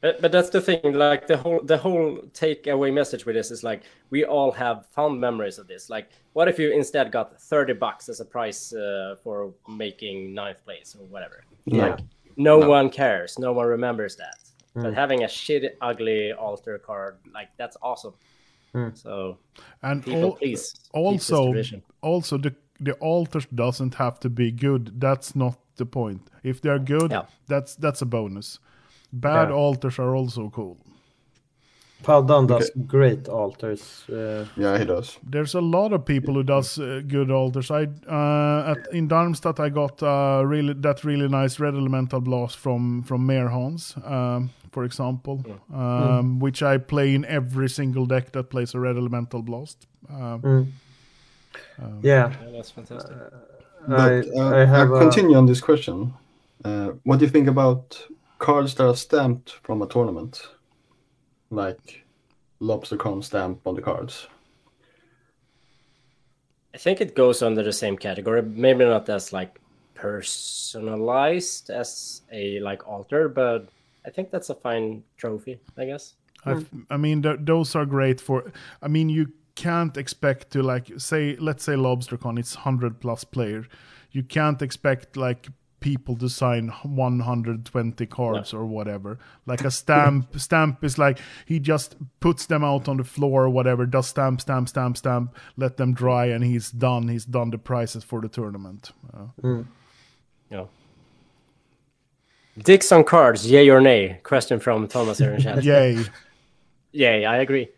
But, 0.00 0.20
but 0.20 0.32
that's 0.32 0.50
the 0.50 0.60
thing. 0.60 0.94
Like 0.94 1.28
the 1.28 1.36
whole 1.36 1.60
the 1.62 1.78
whole 1.78 2.16
takeaway 2.34 2.92
message 2.92 3.24
with 3.24 3.36
this 3.36 3.52
is 3.52 3.62
like 3.62 3.82
we 4.10 4.24
all 4.24 4.50
have 4.50 4.86
fond 4.86 5.20
memories 5.20 5.58
of 5.58 5.68
this. 5.68 5.88
Like, 5.88 6.10
what 6.32 6.48
if 6.48 6.58
you 6.58 6.72
instead 6.72 7.12
got 7.12 7.40
thirty 7.40 7.72
bucks 7.72 8.08
as 8.08 8.18
a 8.18 8.24
price 8.24 8.72
uh, 8.72 9.14
for 9.22 9.54
making 9.68 10.34
ninth 10.34 10.64
place 10.64 10.96
or 10.98 11.06
whatever? 11.06 11.44
Yeah. 11.66 11.90
Like, 11.90 12.00
no, 12.36 12.58
No. 12.58 12.68
one 12.68 12.90
cares. 12.90 13.38
No 13.38 13.52
one 13.52 13.66
remembers 13.66 14.16
that. 14.16 14.38
Mm. 14.74 14.82
But 14.82 14.94
having 14.94 15.22
a 15.22 15.28
shit 15.28 15.76
ugly 15.80 16.32
altar 16.32 16.78
card, 16.78 17.18
like 17.32 17.50
that's 17.56 17.76
awesome. 17.80 18.14
Mm. 18.74 18.98
So 18.98 19.38
and 19.82 20.02
people, 20.04 20.24
al- 20.24 20.32
please 20.32 20.74
also 20.92 21.54
also 22.02 22.38
the 22.38 22.54
the 22.84 22.92
altars 23.00 23.46
doesn't 23.54 23.94
have 23.94 24.18
to 24.20 24.28
be 24.30 24.50
good. 24.52 25.00
That's 25.00 25.34
not 25.34 25.54
the 25.76 25.86
point. 25.86 26.20
If 26.42 26.60
they're 26.60 26.78
good 26.84 27.10
Yeah. 27.10 27.22
that's 27.48 27.76
that's 27.76 28.02
a 28.02 28.06
bonus. 28.06 28.60
Bad 29.12 29.48
Yeah. 29.48 29.56
altars 29.56 29.98
are 29.98 30.16
also 30.16 30.50
cool. 30.50 30.76
Paul 32.02 32.22
Dunn 32.24 32.46
does 32.48 32.70
great 32.86 33.28
altars. 33.28 34.04
Uh, 34.08 34.44
Yeah, 34.56 34.78
he 34.78 34.84
does. 34.84 35.18
there's 35.30 35.54
a 35.54 35.60
lot 35.60 35.92
of 35.92 36.04
people 36.04 36.34
who 36.34 36.42
does 36.42 36.78
uh, 36.78 37.00
good 37.06 37.30
altars 37.30 37.70
i 37.70 37.86
uh, 38.08 38.70
at 38.72 38.92
in 38.92 39.08
darmstadt 39.08 39.60
i 39.60 39.70
got 39.70 40.02
uh, 40.02 40.42
really 40.52 40.74
that 40.82 41.04
really 41.04 41.28
nice 41.28 41.60
red 41.62 41.74
elemental 41.74 42.20
blast 42.20 42.56
from 42.58 43.02
from 43.02 43.24
mayor 43.26 43.48
hans 43.48 43.94
um, 44.04 44.50
for 44.72 44.84
example 44.84 45.36
um, 45.72 46.40
which 46.40 46.62
i 46.62 46.78
play 46.78 47.14
in 47.14 47.24
every 47.24 47.68
single 47.68 48.06
deck 48.06 48.32
that 48.32 48.48
plays 48.50 48.74
a 48.74 48.78
red 48.80 48.96
elemental 48.96 49.42
blast 49.42 49.86
um, 51.80 52.00
yeah, 52.02 52.30
Yeah, 52.30 52.50
that's 52.52 52.70
fantastic. 52.70 53.16
But 53.86 53.98
I, 54.00 54.40
uh, 54.40 54.56
I 54.56 54.64
have 54.64 54.88
I'll 54.90 54.96
a- 54.96 55.00
continue 55.00 55.36
on 55.36 55.46
this 55.46 55.60
question. 55.60 56.14
Uh, 56.64 56.92
what 57.02 57.18
do 57.18 57.24
you 57.24 57.30
think 57.30 57.48
about 57.48 58.06
cards 58.38 58.74
that 58.76 58.86
are 58.86 58.96
stamped 58.96 59.50
from 59.62 59.82
a 59.82 59.86
tournament? 59.86 60.42
Like 61.50 62.04
Lobstercon 62.60 63.22
stamp 63.24 63.66
on 63.66 63.74
the 63.74 63.82
cards. 63.82 64.28
I 66.74 66.78
think 66.78 67.00
it 67.00 67.14
goes 67.14 67.42
under 67.42 67.62
the 67.62 67.72
same 67.72 67.98
category. 67.98 68.42
Maybe 68.42 68.84
not 68.84 69.08
as 69.08 69.32
like 69.32 69.58
personalized 69.94 71.70
as 71.70 72.22
a 72.32 72.60
like 72.60 72.88
altar, 72.88 73.28
but 73.28 73.68
I 74.06 74.10
think 74.10 74.30
that's 74.30 74.50
a 74.50 74.54
fine 74.54 75.02
trophy. 75.16 75.58
I 75.76 75.84
guess. 75.84 76.14
I, 76.44 76.64
I 76.90 76.96
mean, 76.96 77.22
th- 77.22 77.40
those 77.40 77.76
are 77.76 77.86
great 77.86 78.20
for. 78.20 78.52
I 78.80 78.88
mean, 78.88 79.08
you 79.08 79.28
can't 79.54 79.96
expect 79.96 80.50
to 80.52 80.62
like 80.62 80.90
say, 80.98 81.36
let's 81.36 81.64
say 81.64 81.74
LobsterCon, 81.74 82.38
it's 82.38 82.54
hundred 82.54 83.00
plus 83.00 83.24
player. 83.24 83.66
You 84.10 84.22
can't 84.22 84.60
expect 84.62 85.16
like 85.16 85.48
people 85.80 86.16
to 86.16 86.28
sign 86.28 86.68
120 86.68 88.06
cards 88.06 88.54
or 88.54 88.64
whatever. 88.64 89.18
Like 89.46 89.64
a 89.64 89.70
stamp, 89.70 90.28
stamp 90.38 90.84
is 90.84 90.96
like 90.96 91.18
he 91.44 91.58
just 91.58 91.96
puts 92.20 92.46
them 92.46 92.62
out 92.62 92.88
on 92.88 92.96
the 92.98 93.04
floor 93.04 93.44
or 93.44 93.50
whatever. 93.50 93.84
Does 93.84 94.06
stamp, 94.06 94.40
stamp, 94.40 94.68
stamp, 94.68 94.96
stamp. 94.96 95.36
Let 95.56 95.76
them 95.76 95.92
dry, 95.92 96.26
and 96.26 96.44
he's 96.44 96.70
done. 96.70 97.08
He's 97.08 97.24
done 97.24 97.50
the 97.50 97.58
prices 97.58 98.04
for 98.04 98.20
the 98.20 98.28
tournament. 98.28 98.92
Uh, 99.12 99.62
Yeah. 100.50 100.66
Dicks 102.58 102.92
on 102.92 103.04
cards, 103.04 103.50
yay 103.50 103.68
or 103.70 103.80
nay? 103.80 104.20
Question 104.22 104.60
from 104.60 104.86
Thomas 104.86 105.18
here 105.18 105.32
in 105.32 105.40
chat. 105.40 105.64
yay, 105.64 106.04
Yay, 106.92 107.24
I 107.24 107.38
agree. 107.38 107.70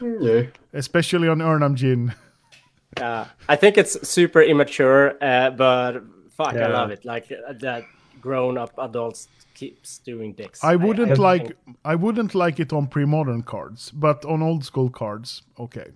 Yeah. 0.00 0.42
especially 0.72 1.28
on 1.28 1.38
Erhnam 1.38 1.74
Djinn. 1.76 2.14
Uh, 2.96 3.26
I 3.48 3.54
think 3.54 3.76
it's 3.76 4.08
super 4.08 4.40
immature, 4.40 5.16
uh, 5.22 5.50
but 5.50 6.02
fuck, 6.30 6.54
I 6.54 6.66
love 6.68 6.90
it. 6.90 7.04
Like 7.04 7.30
uh, 7.30 7.52
that 7.60 7.84
grown-up 8.20 8.72
adults 8.78 9.28
keeps 9.54 9.98
doing 9.98 10.32
dicks. 10.32 10.64
I 10.64 10.74
wouldn't 10.74 11.12
I 11.12 11.14
like 11.14 11.46
think- 11.48 11.76
I 11.84 11.94
wouldn't 11.94 12.34
like 12.34 12.58
it 12.58 12.72
on 12.72 12.86
pre-modern 12.86 13.42
cards, 13.42 13.90
but 13.90 14.24
on 14.24 14.42
old 14.42 14.64
school 14.64 14.88
cards, 14.90 15.42
okay. 15.58 15.90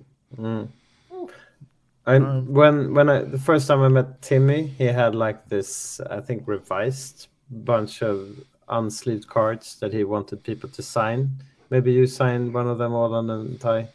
I 2.07 2.19
when 2.19 2.95
when 2.95 3.09
I 3.09 3.23
the 3.23 3.39
first 3.39 3.69
time 3.69 3.81
I 3.83 3.89
met 3.89 4.21
Timmy, 4.23 4.67
he 4.79 4.85
had 4.85 5.15
like 5.15 5.49
this 5.49 6.01
I 6.11 6.21
think 6.21 6.43
revised 6.47 7.29
bunch 7.51 8.03
of 8.03 8.39
unsleeved 8.69 9.27
cards 9.29 9.77
that 9.81 9.93
he 9.93 10.05
wanted 10.05 10.43
people 10.43 10.69
to 10.71 10.83
sign. 10.83 11.31
Maybe 11.73 11.91
you 11.99 12.07
signed 12.07 12.53
one 12.53 12.69
of 12.69 12.77
them 12.77 12.93
all 12.93 13.15
on 13.15 13.31
a 13.31 13.39
tie. 13.59 13.89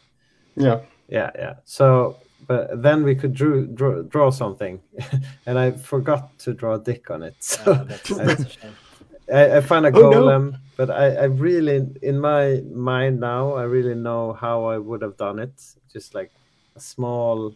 Yeah. 0.55 0.79
Yeah, 1.07 1.29
yeah. 1.43 1.53
So, 1.63 2.17
but 2.47 2.81
then 2.81 3.03
we 3.03 3.13
could 3.13 3.33
drew, 3.33 3.67
draw 3.67 4.01
draw 4.13 4.31
something, 4.31 4.81
and 5.45 5.55
I 5.59 5.71
forgot 5.71 6.23
to 6.39 6.53
draw 6.59 6.73
a 6.75 6.79
dick 6.89 7.11
on 7.11 7.21
it. 7.21 7.35
So 7.39 7.61
that's, 7.89 8.09
that's 8.09 8.41
a 8.41 8.49
shame. 8.49 8.75
I, 9.39 9.57
I 9.57 9.61
found 9.61 9.85
a 9.85 9.89
Oh, 9.93 10.01
no. 10.09 10.09
golem, 10.25 10.45
but 10.75 10.89
I, 10.89 11.05
I 11.15 11.25
really, 11.25 11.77
in 12.01 12.17
my 12.19 12.61
mind 12.91 13.19
now, 13.19 13.53
I 13.61 13.63
really 13.75 13.93
know 14.07 14.33
how 14.33 14.65
I 14.65 14.77
would 14.87 15.01
have 15.03 15.15
done 15.17 15.37
it. 15.39 15.53
Just 15.93 16.15
like 16.15 16.31
a 16.75 16.79
small, 16.79 17.53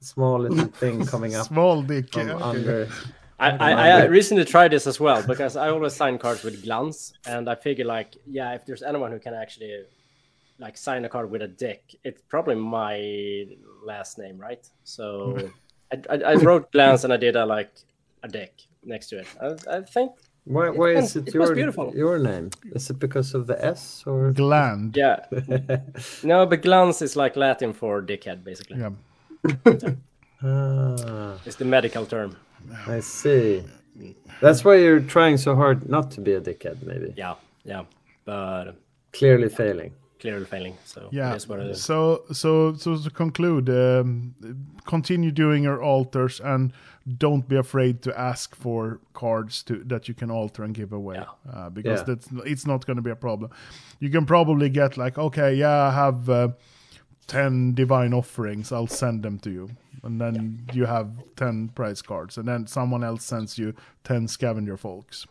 small 0.00 0.40
little 0.40 0.66
thing 0.82 1.06
coming 1.06 1.34
up 1.34 1.46
Small 1.54 1.80
dick. 1.82 2.12
from 2.12 2.28
yeah, 2.28 2.34
okay. 2.34 2.44
under. 2.44 2.88
I, 3.38 3.50
I, 3.50 3.88
I 4.00 4.04
recently 4.04 4.44
tried 4.44 4.70
this 4.72 4.86
as 4.86 5.00
well 5.00 5.22
because 5.26 5.56
I 5.56 5.68
always 5.70 5.94
sign 5.94 6.18
cards 6.18 6.42
with 6.44 6.62
glance, 6.62 7.12
and 7.26 7.48
I 7.48 7.54
figure 7.56 7.84
like, 7.84 8.16
yeah, 8.26 8.52
if 8.54 8.64
there's 8.64 8.82
anyone 8.82 9.10
who 9.10 9.18
can 9.18 9.34
actually 9.34 9.84
like 10.58 10.76
sign 10.76 11.04
a 11.04 11.08
card 11.08 11.30
with 11.30 11.42
a 11.42 11.48
dick, 11.48 11.96
it's 12.04 12.22
probably 12.28 12.54
my 12.54 13.46
last 13.84 14.18
name, 14.18 14.38
right? 14.38 14.64
So 14.84 15.50
I, 15.92 15.96
I, 16.10 16.16
I 16.32 16.34
wrote 16.34 16.70
glance 16.72 17.02
and 17.04 17.12
I 17.12 17.16
did 17.16 17.34
a 17.36 17.44
like 17.44 17.72
a 18.22 18.28
dick 18.28 18.52
next 18.84 19.08
to 19.08 19.18
it. 19.18 19.26
I, 19.42 19.78
I 19.78 19.80
think, 19.82 20.12
Why, 20.44 20.70
why 20.70 20.90
is 20.90 21.16
it, 21.16 21.26
it 21.28 21.34
your 21.34 21.52
beautiful. 21.54 21.92
your 21.94 22.18
name? 22.20 22.50
Is 22.72 22.88
it 22.88 22.98
because 23.00 23.34
of 23.34 23.46
the 23.48 23.58
S 23.64 24.04
or? 24.06 24.30
Gland. 24.32 24.96
yeah, 24.96 25.24
no, 26.22 26.46
but 26.46 26.62
glance 26.62 27.02
is 27.02 27.16
like 27.16 27.34
Latin 27.34 27.72
for 27.72 28.00
dickhead, 28.00 28.44
basically. 28.44 28.78
Yeah. 28.78 28.90
Ah, 30.46 31.38
It's 31.46 31.56
the 31.56 31.64
medical 31.64 32.04
term. 32.04 32.36
I 32.86 33.00
see. 33.00 33.62
That's 34.40 34.64
why 34.64 34.76
you're 34.76 35.00
trying 35.00 35.36
so 35.38 35.54
hard 35.54 35.88
not 35.88 36.10
to 36.12 36.20
be 36.20 36.32
a 36.34 36.40
dickhead. 36.40 36.82
Maybe 36.82 37.12
Yeah, 37.16 37.34
yeah, 37.64 37.84
but 38.24 38.72
clearly 39.12 39.48
failing. 39.48 39.92
clearly 40.20 40.44
failing. 40.46 40.74
So 40.84 41.08
Yeah. 41.12 41.32
it 41.32 41.36
is 41.36 41.48
what 41.48 41.60
it 41.60 41.66
is. 41.70 41.82
So 41.84 42.22
so 42.32 42.74
so 42.74 42.96
to 42.96 43.10
conclude, 43.10 43.68
um, 43.70 44.34
continue 44.86 45.30
doing 45.30 45.64
your 45.64 45.82
alters 45.82 46.40
and 46.40 46.72
don't 47.18 47.46
be 47.48 47.56
afraid 47.56 48.00
to 48.02 48.18
ask 48.18 48.56
for 48.56 48.98
cards 49.12 49.62
to 49.64 49.74
that 49.88 50.08
you 50.08 50.14
can 50.14 50.30
alter 50.30 50.64
and 50.64 50.74
give 50.74 50.92
away 50.96 51.16
Yeah. 51.16 51.52
uh, 51.52 51.70
because 51.70 52.00
Yeah. 52.00 52.04
that's 52.14 52.28
it's 52.46 52.66
not 52.66 52.86
going 52.86 52.96
to 52.96 53.02
be 53.02 53.10
a 53.10 53.16
problem. 53.16 53.50
You 54.00 54.10
can 54.10 54.24
probably 54.26 54.68
get 54.70 54.96
like, 54.96 55.18
okay, 55.20 55.54
yeah, 55.54 55.88
I 55.88 55.92
have 55.92 56.28
uh, 56.30 56.48
ten 57.26 57.74
divine 57.74 58.12
offerings. 58.14 58.72
I'll 58.72 58.86
send 58.86 59.22
them 59.22 59.38
to 59.40 59.50
you, 59.50 59.70
and 60.02 60.20
then 60.20 60.66
you 60.72 60.86
have 60.86 61.08
ten 61.36 61.68
prize 61.74 62.02
cards, 62.02 62.38
and 62.38 62.46
then 62.48 62.66
someone 62.66 63.04
else 63.04 63.24
sends 63.24 63.58
you 63.58 63.74
ten 64.04 64.28
scavenger 64.28 64.76
folks. 64.76 65.26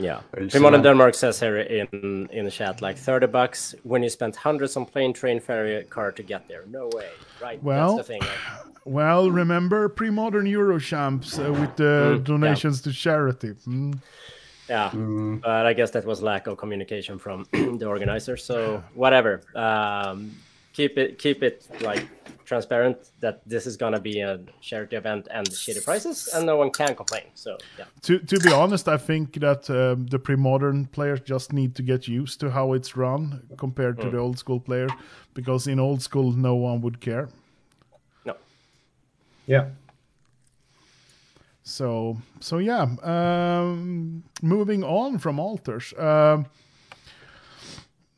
Yeah. 0.00 0.20
Very 0.34 0.48
Primon 0.48 0.74
in. 0.74 0.82
Denmark 0.82 1.14
says 1.14 1.40
here 1.40 1.56
in 1.60 2.28
in 2.32 2.44
the 2.44 2.50
chat 2.50 2.82
like 2.82 2.96
30 2.98 3.26
bucks 3.28 3.74
when 3.84 4.02
you 4.02 4.08
spent 4.10 4.34
hundreds 4.36 4.76
on 4.76 4.86
plane, 4.86 5.12
train, 5.12 5.40
ferry, 5.40 5.84
car 5.84 6.10
to 6.12 6.22
get 6.22 6.48
there. 6.48 6.64
No 6.68 6.88
way. 6.94 7.08
Right. 7.40 7.62
Well, 7.62 7.96
That's 7.96 8.08
the 8.08 8.12
thing. 8.14 8.20
like, 8.22 8.74
Well, 8.86 9.30
remember 9.30 9.88
pre-modern 9.88 10.46
Eurochamps 10.46 11.38
uh, 11.38 11.52
with 11.52 11.76
the 11.76 12.18
Mm, 12.18 12.24
donations 12.24 12.82
to 12.82 12.92
charity. 12.92 13.54
Mm. 13.66 13.98
yeah. 14.68 14.90
But 15.42 15.66
I 15.66 15.72
guess 15.74 15.90
that 15.92 16.04
was 16.04 16.20
lack 16.22 16.46
of 16.48 16.56
communication 16.58 17.18
from 17.18 17.46
the 17.78 17.86
organizers. 17.86 18.44
So 18.44 18.82
whatever. 18.94 19.40
Um, 19.54 20.32
keep 20.74 20.98
it 20.98 21.18
keep 21.18 21.42
it 21.42 21.66
like 21.80 22.06
transparent 22.44 22.98
that 23.20 23.40
this 23.46 23.66
is 23.66 23.76
gonna 23.76 24.00
be 24.00 24.20
a 24.20 24.38
charity 24.60 24.96
event 24.96 25.26
and 25.30 25.48
shitty 25.48 25.82
prices 25.82 26.28
and 26.34 26.44
no 26.44 26.56
one 26.56 26.70
can 26.70 26.94
complain. 26.94 27.24
So 27.34 27.56
yeah. 27.78 27.86
To 28.02 28.18
to 28.18 28.38
be 28.40 28.52
honest, 28.52 28.86
I 28.86 28.98
think 28.98 29.40
that 29.40 29.70
um, 29.70 30.06
the 30.06 30.18
pre-modern 30.18 30.86
players 30.86 31.20
just 31.20 31.52
need 31.52 31.74
to 31.76 31.82
get 31.82 32.06
used 32.06 32.40
to 32.40 32.50
how 32.50 32.74
it's 32.74 32.96
run 32.96 33.42
compared 33.56 33.98
to 34.00 34.10
the 34.10 34.18
old 34.18 34.38
school 34.38 34.60
player, 34.60 34.88
because 35.32 35.66
in 35.66 35.80
old 35.80 36.02
school 36.02 36.32
no 36.32 36.54
one 36.54 36.82
would 36.82 37.00
care. 37.00 37.28
No. 38.26 38.36
Yeah. 39.46 39.70
So 41.62 42.18
so 42.40 42.58
yeah. 42.58 42.86
Um, 43.02 44.22
moving 44.42 44.84
on 44.84 45.18
from 45.18 45.38
altars. 45.38 45.94
Um, 45.98 46.46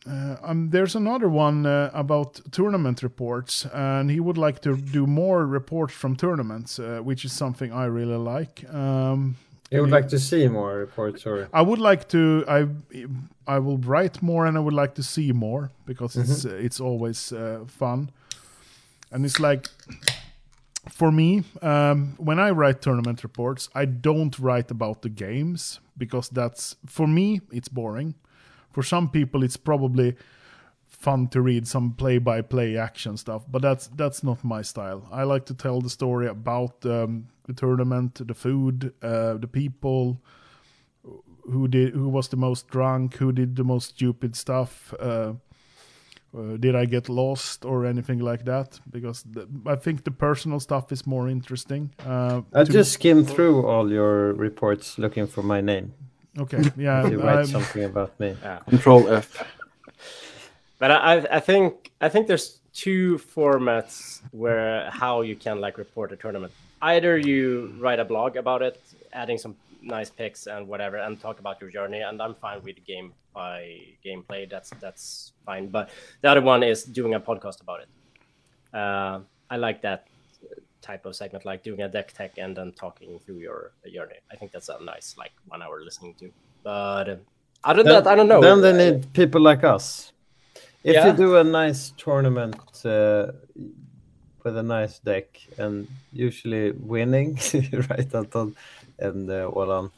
uh, 0.06 0.36
um, 0.42 0.70
there's 0.70 0.94
another 0.96 1.28
one 1.28 1.66
uh, 1.66 1.90
about 1.92 2.40
tournament 2.52 3.02
reports, 3.02 3.66
and 3.72 4.10
he 4.10 4.20
would 4.20 4.38
like 4.38 4.60
to 4.60 4.76
do 4.76 5.06
more 5.06 5.46
reports 5.46 5.94
from 5.94 6.16
tournaments, 6.16 6.78
uh, 6.78 7.00
which 7.02 7.24
is 7.24 7.32
something 7.32 7.72
I 7.72 7.86
really 7.86 8.16
like. 8.16 8.64
Um, 8.72 9.36
You 9.70 9.80
would 9.80 9.90
like 9.90 10.08
to 10.08 10.18
see 10.18 10.48
more 10.48 10.78
reports, 10.78 11.26
or 11.26 11.48
I 11.52 11.62
would 11.62 11.80
like 11.80 12.04
to. 12.08 12.44
I 12.48 12.68
I 13.46 13.58
will 13.58 13.78
write 13.78 14.22
more, 14.22 14.46
and 14.48 14.56
I 14.56 14.60
would 14.60 14.80
like 14.82 14.94
to 14.94 15.02
see 15.02 15.32
more 15.32 15.70
because 15.84 16.16
it's 16.20 16.44
uh, 16.44 16.64
it's 16.66 16.80
always 16.80 17.32
uh, 17.32 17.64
fun, 17.66 18.10
and 19.10 19.24
it's 19.24 19.40
like 19.40 19.68
for 20.90 21.10
me 21.12 21.42
um, 21.62 22.14
when 22.18 22.38
I 22.38 22.50
write 22.50 22.80
tournament 22.80 23.22
reports, 23.22 23.68
I 23.74 23.86
don't 23.86 24.38
write 24.38 24.70
about 24.70 25.02
the 25.02 25.08
games 25.08 25.80
because 25.96 26.28
that's 26.28 26.76
for 26.86 27.06
me 27.08 27.40
it's 27.50 27.68
boring. 27.68 28.14
For 28.76 28.82
some 28.82 29.08
people, 29.08 29.42
it's 29.42 29.56
probably 29.56 30.16
fun 30.86 31.28
to 31.28 31.40
read 31.40 31.66
some 31.66 31.94
play-by-play 31.94 32.76
action 32.76 33.16
stuff, 33.16 33.46
but 33.48 33.62
that's 33.62 33.86
that's 33.96 34.22
not 34.22 34.44
my 34.44 34.60
style. 34.60 35.08
I 35.10 35.22
like 35.22 35.46
to 35.46 35.54
tell 35.54 35.80
the 35.80 35.88
story 35.88 36.28
about 36.28 36.84
um, 36.84 37.28
the 37.44 37.54
tournament, 37.54 38.20
the 38.26 38.34
food, 38.34 38.92
uh, 39.02 39.38
the 39.38 39.48
people, 39.48 40.20
who 41.50 41.68
did 41.68 41.94
who 41.94 42.10
was 42.10 42.28
the 42.28 42.36
most 42.36 42.68
drunk, 42.68 43.16
who 43.16 43.32
did 43.32 43.56
the 43.56 43.64
most 43.64 43.88
stupid 43.96 44.36
stuff. 44.36 44.92
Uh, 45.00 45.32
uh, 46.36 46.58
did 46.60 46.76
I 46.76 46.84
get 46.84 47.08
lost 47.08 47.64
or 47.64 47.86
anything 47.86 48.18
like 48.18 48.44
that? 48.44 48.78
Because 48.90 49.22
the, 49.22 49.48
I 49.64 49.76
think 49.76 50.04
the 50.04 50.10
personal 50.10 50.60
stuff 50.60 50.92
is 50.92 51.06
more 51.06 51.30
interesting. 51.30 51.92
Uh, 52.04 52.42
I 52.52 52.64
just 52.64 52.92
skimmed 52.92 53.30
through 53.30 53.66
all 53.66 53.90
your 53.90 54.34
reports 54.34 54.98
looking 54.98 55.26
for 55.26 55.42
my 55.42 55.62
name. 55.62 55.94
Okay, 56.38 56.62
yeah. 56.76 57.06
You 57.08 57.20
write 57.20 57.36
I'm- 57.36 57.46
something 57.46 57.84
about 57.84 58.18
me. 58.20 58.36
Yeah. 58.42 58.58
Control 58.68 59.08
F. 59.08 59.42
But 60.78 60.90
I, 60.90 60.96
I- 61.16 61.36
I 61.36 61.40
think 61.40 61.90
I 62.00 62.08
think 62.08 62.26
there's 62.26 62.58
two 62.74 63.18
formats 63.34 64.20
where 64.32 64.90
how 64.90 65.22
you 65.22 65.34
can 65.36 65.60
like 65.60 65.78
report 65.78 66.12
a 66.12 66.16
tournament. 66.16 66.52
Either 66.82 67.16
you 67.16 67.74
write 67.80 67.98
a 67.98 68.04
blog 68.04 68.36
about 68.36 68.60
it, 68.62 68.78
adding 69.12 69.38
some 69.38 69.56
nice 69.80 70.10
pics 70.10 70.46
and 70.46 70.68
whatever, 70.68 70.98
and 70.98 71.18
talk 71.18 71.38
about 71.40 71.60
your 71.62 71.70
journey, 71.70 72.00
and 72.00 72.20
I'm 72.20 72.34
fine 72.34 72.62
with 72.62 72.84
game 72.84 73.14
by 73.32 73.78
gameplay. 74.04 74.48
That's 74.50 74.70
that's 74.80 75.32
fine. 75.46 75.68
But 75.68 75.88
the 76.20 76.28
other 76.30 76.42
one 76.42 76.62
is 76.62 76.84
doing 76.84 77.14
a 77.14 77.20
podcast 77.20 77.62
about 77.62 77.80
it. 77.80 77.88
Uh, 78.76 79.20
I 79.48 79.56
like 79.56 79.80
that 79.82 80.06
type 80.86 81.04
of 81.06 81.14
segment, 81.16 81.44
like 81.44 81.62
doing 81.62 81.82
a 81.82 81.88
deck 81.88 82.12
tech 82.12 82.32
and 82.38 82.56
then 82.56 82.72
talking 82.72 83.18
through 83.24 83.40
your 83.40 83.72
journey. 83.94 84.20
I 84.32 84.36
think 84.36 84.52
that's 84.52 84.68
a 84.68 84.78
nice 84.82 85.14
like 85.18 85.32
one 85.48 85.62
hour 85.62 85.82
listening 85.82 86.14
to. 86.20 86.30
But 86.62 87.08
uh, 87.08 87.16
other 87.64 87.82
than 87.82 87.92
that, 87.92 88.06
I 88.06 88.14
don't 88.14 88.28
know. 88.28 88.40
Then 88.40 88.60
they 88.60 88.72
need 88.72 89.12
people 89.12 89.40
like 89.40 89.64
us. 89.64 90.12
If 90.84 90.94
Yeah. 90.94 91.06
you 91.06 91.12
do 91.16 91.36
a 91.36 91.44
nice 91.44 91.92
tournament 91.96 92.56
uh, 92.84 93.32
with 94.44 94.56
a 94.56 94.62
nice 94.62 95.00
deck 95.00 95.26
and 95.58 95.88
usually 96.12 96.72
winning, 96.72 97.38
right, 97.90 98.14
Anton 98.14 98.54
and 98.98 99.28
uh, 99.30 99.50
Olan, 99.50 99.90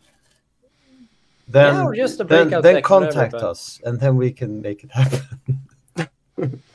then 1.48 1.74
Yeah, 1.74 2.04
just 2.04 2.20
a 2.20 2.24
then, 2.24 2.48
breakout 2.48 2.62
then 2.62 2.82
contact 2.82 3.34
us 3.34 3.80
and 3.84 4.00
then 4.00 4.16
we 4.16 4.32
can 4.32 4.62
make 4.62 4.84
it 4.84 4.90
happen. 4.90 5.22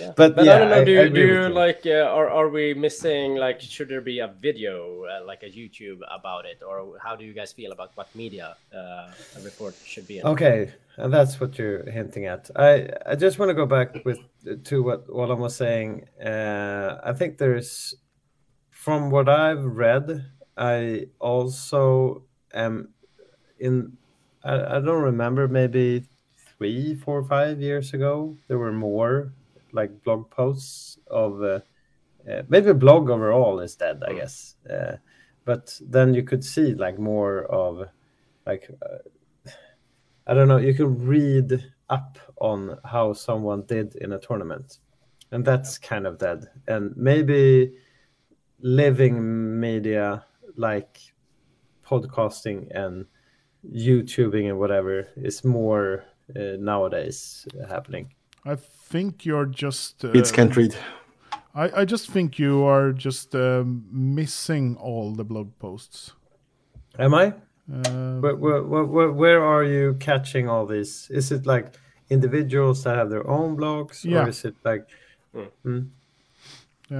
Yeah. 0.00 0.12
But 0.16 0.36
But, 0.36 0.44
yeah, 0.44 0.54
I 0.54 0.58
don't 0.58 0.70
know. 0.70 0.84
Do 0.84 1.00
I 1.00 1.02
you, 1.04 1.10
do 1.10 1.20
you 1.20 1.42
you. 1.42 1.48
like? 1.48 1.82
Uh, 1.86 2.16
are 2.18 2.28
are 2.28 2.48
we 2.48 2.74
missing? 2.74 3.36
Like, 3.36 3.60
should 3.60 3.88
there 3.88 4.00
be 4.00 4.20
a 4.20 4.28
video, 4.28 5.04
uh, 5.04 5.24
like 5.26 5.42
a 5.42 5.50
YouTube 5.50 6.00
about 6.10 6.44
it, 6.46 6.62
or 6.62 6.98
how 7.02 7.16
do 7.16 7.24
you 7.24 7.32
guys 7.32 7.52
feel 7.52 7.72
about 7.72 7.90
what 7.96 8.08
media 8.14 8.56
uh, 8.74 9.08
a 9.36 9.40
report 9.42 9.74
should 9.84 10.06
be 10.06 10.18
in? 10.18 10.26
Okay, 10.26 10.72
and 10.96 11.12
that's 11.12 11.40
what 11.40 11.58
you're 11.58 11.88
hinting 11.90 12.26
at. 12.26 12.50
I 12.56 12.88
I 13.06 13.14
just 13.14 13.38
want 13.38 13.50
to 13.50 13.54
go 13.54 13.66
back 13.66 14.04
with 14.04 14.18
to 14.64 14.82
what 14.82 15.06
Olan 15.08 15.38
was 15.38 15.56
saying. 15.56 16.06
Uh, 16.20 16.98
I 17.02 17.12
think 17.12 17.38
there's, 17.38 17.94
from 18.70 19.10
what 19.10 19.28
I've 19.28 19.64
read, 19.64 20.24
I 20.56 21.08
also 21.18 22.22
am 22.52 22.88
in. 23.58 23.96
I, 24.44 24.76
I 24.76 24.80
don't 24.80 25.02
remember. 25.02 25.48
Maybe 25.48 26.04
three, 26.58 26.94
four, 26.94 27.22
five 27.24 27.60
years 27.60 27.92
ago, 27.92 28.36
there 28.48 28.58
were 28.58 28.72
more 28.72 29.32
like 29.76 30.02
blog 30.02 30.30
posts 30.30 30.98
of. 31.06 31.42
Uh, 31.42 31.60
uh, 32.30 32.42
maybe 32.48 32.70
a 32.70 32.74
blog 32.74 33.08
overall 33.08 33.60
is 33.60 33.76
dead, 33.76 34.02
I 34.06 34.14
guess. 34.14 34.56
Uh, 34.68 34.96
but 35.44 35.78
then 35.80 36.12
you 36.12 36.24
could 36.24 36.44
see 36.44 36.74
like 36.74 36.98
more 36.98 37.44
of 37.44 37.88
like 38.46 38.68
uh, 38.82 39.50
I 40.26 40.34
don't 40.34 40.48
know. 40.48 40.56
You 40.56 40.74
can 40.74 41.06
read 41.06 41.64
up 41.88 42.18
on 42.40 42.78
how 42.84 43.12
someone 43.12 43.62
did 43.66 43.94
in 43.96 44.12
a 44.12 44.18
tournament, 44.18 44.78
and 45.30 45.44
that's 45.44 45.78
kind 45.78 46.06
of 46.06 46.18
dead. 46.18 46.46
And 46.66 46.96
maybe 46.96 47.74
living 48.60 49.60
media 49.60 50.24
like 50.56 50.98
podcasting 51.86 52.74
and 52.74 53.06
YouTubing 53.72 54.48
and 54.48 54.58
whatever 54.58 55.06
is 55.16 55.44
more 55.44 56.04
uh, 56.34 56.56
nowadays 56.58 57.46
happening. 57.68 58.12
I 58.44 58.56
think 58.90 59.24
you're 59.26 59.46
just. 59.46 60.04
Uh, 60.04 60.12
Kids 60.12 60.32
can't 60.32 60.56
read. 60.56 60.74
I, 61.54 61.82
I 61.82 61.84
just 61.84 62.10
think 62.10 62.38
you 62.38 62.64
are 62.64 62.92
just 62.92 63.34
um, 63.34 63.84
missing 63.90 64.76
all 64.76 65.12
the 65.14 65.24
blog 65.24 65.48
posts. 65.58 66.12
Am 66.98 67.14
I? 67.14 67.32
Uh, 67.72 68.20
Where, 68.20 68.36
where, 68.36 68.62
where, 68.62 69.10
where 69.10 69.42
are 69.44 69.64
you 69.64 69.94
catching 69.98 70.48
all 70.48 70.66
this? 70.66 71.10
Is 71.10 71.32
it 71.32 71.46
like 71.46 71.74
individuals 72.10 72.84
that 72.84 72.96
have 72.96 73.10
their 73.10 73.26
own 73.28 73.56
blogs, 73.56 74.04
Yeah. 74.04 74.24
or 74.24 74.28
is 74.28 74.44
it 74.44 74.54
like 74.64 74.86
Uh, 76.90 76.94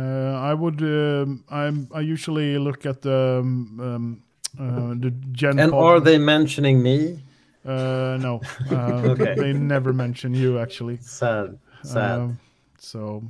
I 0.50 0.52
would. 0.54 0.82
Um, 0.82 1.44
I'm. 1.48 1.88
I 1.94 2.00
usually 2.00 2.58
look 2.58 2.84
at 2.86 3.02
the 3.02 3.38
um, 3.40 3.80
um, 3.80 4.22
uh, 4.58 4.94
the 4.98 5.10
Gen. 5.32 5.58
and 5.60 5.70
Pod- 5.72 5.84
are 5.84 6.00
they 6.00 6.18
mentioning 6.18 6.82
me? 6.82 7.20
Uh, 7.64 8.18
no. 8.20 8.40
Uh, 8.70 9.12
Okay. 9.12 9.34
They 9.36 9.52
never 9.52 9.92
mention 9.92 10.34
you 10.34 10.58
actually. 10.58 10.98
Sad, 11.00 11.58
sad. 11.86 12.18
Um, 12.20 12.38
so, 12.78 13.22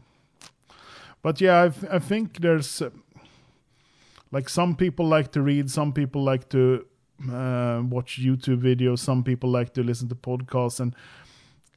but 1.23 1.41
yeah, 1.41 1.63
I, 1.65 1.69
th- 1.69 1.93
I 1.93 1.99
think 1.99 2.41
there's 2.41 2.83
uh, 2.83 2.91
like 4.33 4.49
some 4.49 4.75
people 4.77 5.07
like 5.07 5.33
to 5.33 5.43
read, 5.43 5.71
some 5.71 5.93
people 5.93 6.23
like 6.25 6.49
to 6.51 6.87
uh, 7.31 7.83
watch 7.89 8.21
YouTube 8.21 8.61
videos, 8.63 8.99
some 8.99 9.23
people 9.23 9.51
like 9.51 9.73
to 9.75 9.83
listen 9.83 10.09
to 10.09 10.15
podcasts, 10.15 10.81
and 10.81 10.95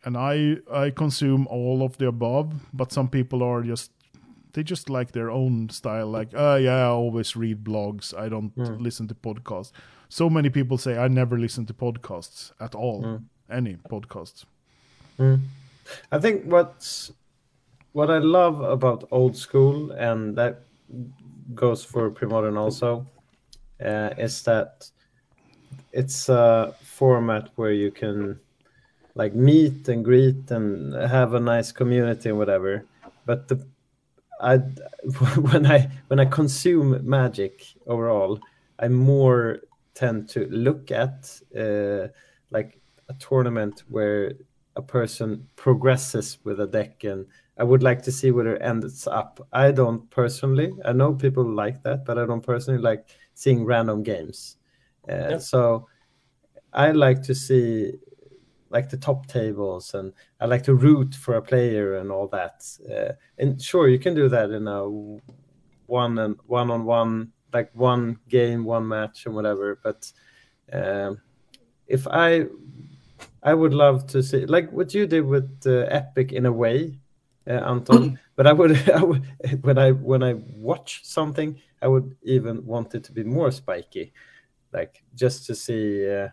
and 0.04 0.18
I 0.18 0.58
I 0.72 0.90
consume 0.92 1.48
all 1.48 1.82
of 1.84 1.98
the 1.98 2.08
above. 2.08 2.54
But 2.74 2.92
some 2.92 3.08
people 3.10 3.44
are 3.44 3.62
just 3.64 3.92
they 4.54 4.64
just 4.64 4.90
like 4.90 5.12
their 5.12 5.30
own 5.30 5.70
style. 5.70 6.08
Like, 6.08 6.30
oh 6.34 6.56
yeah, 6.56 6.86
I 6.88 6.90
always 6.90 7.36
read 7.36 7.64
blogs. 7.64 8.14
I 8.18 8.30
don't 8.30 8.52
listen 8.82 9.08
to 9.08 9.14
podcasts. 9.16 9.72
So 10.10 10.30
many 10.30 10.50
people 10.50 10.78
say 10.78 10.98
I 10.98 11.08
never 11.08 11.38
listen 11.38 11.66
to 11.68 11.74
podcasts 11.74 12.52
at 12.60 12.74
all, 12.76 13.22
any 13.50 13.78
podcasts. 13.90 14.46
I 16.12 16.20
think 16.20 16.46
what's 16.46 17.12
what 17.94 18.10
I 18.10 18.20
love 18.20 18.62
about 18.62 19.08
old 19.12 19.36
school, 19.36 19.92
and 19.92 20.36
that 20.38 20.62
goes 21.56 21.84
for 21.84 22.10
pre-modern 22.12 22.58
also, 22.58 23.08
uh, 23.84 24.12
is 24.18 24.44
that 24.44 24.90
it's 25.92 26.30
a 26.30 26.76
format 26.84 27.50
where 27.56 27.72
you 27.72 27.92
can 27.92 28.40
like 29.16 29.34
meet 29.34 29.88
and 29.88 30.06
greet 30.06 30.52
and 30.52 30.94
have 30.94 31.34
a 31.34 31.40
nice 31.40 31.72
community 31.72 32.30
and 32.30 32.38
whatever. 32.38 32.86
But 33.26 33.48
the 33.48 33.66
I 34.40 34.58
when 35.52 35.66
I 35.66 35.90
when 36.08 36.20
I 36.20 36.26
consume 36.26 37.08
Magic 37.08 37.66
overall, 37.88 38.40
I 38.80 38.88
more 38.88 39.60
tend 39.94 40.30
to 40.30 40.48
look 40.50 40.92
at 40.92 41.42
uh, 41.58 42.08
like 42.52 42.80
a 43.10 43.14
tournament 43.20 43.84
where 43.90 44.34
a 44.80 44.82
person 44.82 45.48
progresses 45.56 46.40
with 46.44 46.60
a 46.60 46.68
deck 46.68 47.04
and 47.04 47.26
I 47.60 47.64
would 47.64 47.84
like 47.84 48.02
to 48.04 48.12
see 48.12 48.32
where 48.32 48.56
it 48.56 48.62
ends 48.62 49.06
up. 49.06 49.46
I 49.52 49.72
don't 49.72 50.10
personally. 50.10 50.72
I 50.86 50.94
know 50.94 51.14
people 51.14 51.44
like 51.44 51.84
that, 51.84 52.06
but 52.06 52.18
I 52.18 52.26
don't 52.26 52.42
personally 52.42 52.82
like 52.82 53.10
seeing 53.34 53.66
random 53.66 54.02
games. 54.02 54.58
Uh, 55.08 55.38
So 55.40 55.88
I 56.72 56.92
like 56.92 57.22
to 57.24 57.36
see 57.36 57.94
like 58.70 58.90
the 58.90 58.98
top 58.98 59.26
tables, 59.28 59.94
and 59.94 60.14
I 60.40 60.46
like 60.46 60.64
to 60.64 60.76
root 60.76 61.16
for 61.16 61.36
a 61.36 61.42
player 61.42 61.98
and 62.00 62.12
all 62.12 62.28
that. 62.28 62.58
Uh, 62.90 63.14
and 63.38 63.62
sure, 63.62 63.90
you 63.90 64.00
can 64.00 64.16
do 64.16 64.30
that 64.30 64.52
in 64.52 64.68
a 64.68 64.88
one 65.88 66.20
and 66.20 66.38
one 66.46 66.72
on 66.72 66.86
one, 66.86 67.34
like 67.52 67.72
one 67.74 68.20
game, 68.30 68.64
one 68.64 68.88
match, 68.88 69.26
and 69.26 69.36
whatever. 69.36 69.80
But 69.84 70.14
um, 70.72 71.20
if 71.88 72.08
I 72.08 72.46
I 73.44 73.54
would 73.54 73.74
love 73.74 74.08
to 74.08 74.22
see 74.22 74.46
like 74.46 74.72
what 74.72 74.94
you 74.94 75.08
did 75.08 75.26
with 75.26 75.64
uh, 75.66 75.86
Epic 75.90 76.32
in 76.32 76.46
a 76.46 76.52
way, 76.52 77.00
uh, 77.48 77.54
Anton. 77.54 78.20
but 78.36 78.48
I 78.48 78.54
would, 78.54 78.90
I 78.96 79.04
would 79.04 79.24
when 79.62 79.78
I 79.78 79.92
when 79.92 80.24
I 80.24 80.34
watch 80.34 81.02
something, 81.04 81.60
I 81.82 81.88
would 81.88 82.16
even 82.24 82.66
want 82.66 82.96
it 82.96 83.04
to 83.06 83.12
be 83.12 83.24
more 83.24 83.52
spiky, 83.52 84.14
like 84.74 85.04
just 85.16 85.46
to 85.48 85.56
see. 85.56 86.10
Uh, 86.10 86.30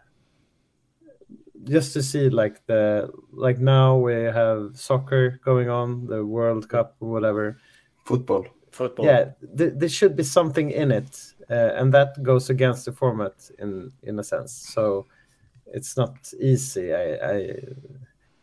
just 1.65 1.93
to 1.93 2.03
see 2.03 2.29
like 2.29 2.65
the 2.67 3.11
like 3.33 3.59
now 3.59 3.97
we 3.97 4.15
have 4.15 4.71
soccer 4.75 5.41
going 5.45 5.69
on 5.69 6.07
the 6.07 6.25
world 6.25 6.69
cup 6.69 6.97
or 7.01 7.09
whatever 7.11 7.59
Football. 8.05 8.47
Football. 8.71 9.07
yeah 9.07 9.31
th- 9.57 9.73
there 9.75 9.89
should 9.89 10.15
be 10.15 10.23
something 10.23 10.71
in 10.71 10.93
it 10.93 11.35
uh, 11.51 11.73
and 11.75 11.93
that 11.93 12.23
goes 12.23 12.51
against 12.51 12.85
the 12.85 12.93
format 12.93 13.51
in 13.59 13.91
in 14.03 14.19
a 14.19 14.23
sense 14.23 14.53
so 14.53 15.07
it's 15.73 15.97
not 15.97 16.33
easy 16.41 16.95
i 16.95 17.15
i 17.35 17.57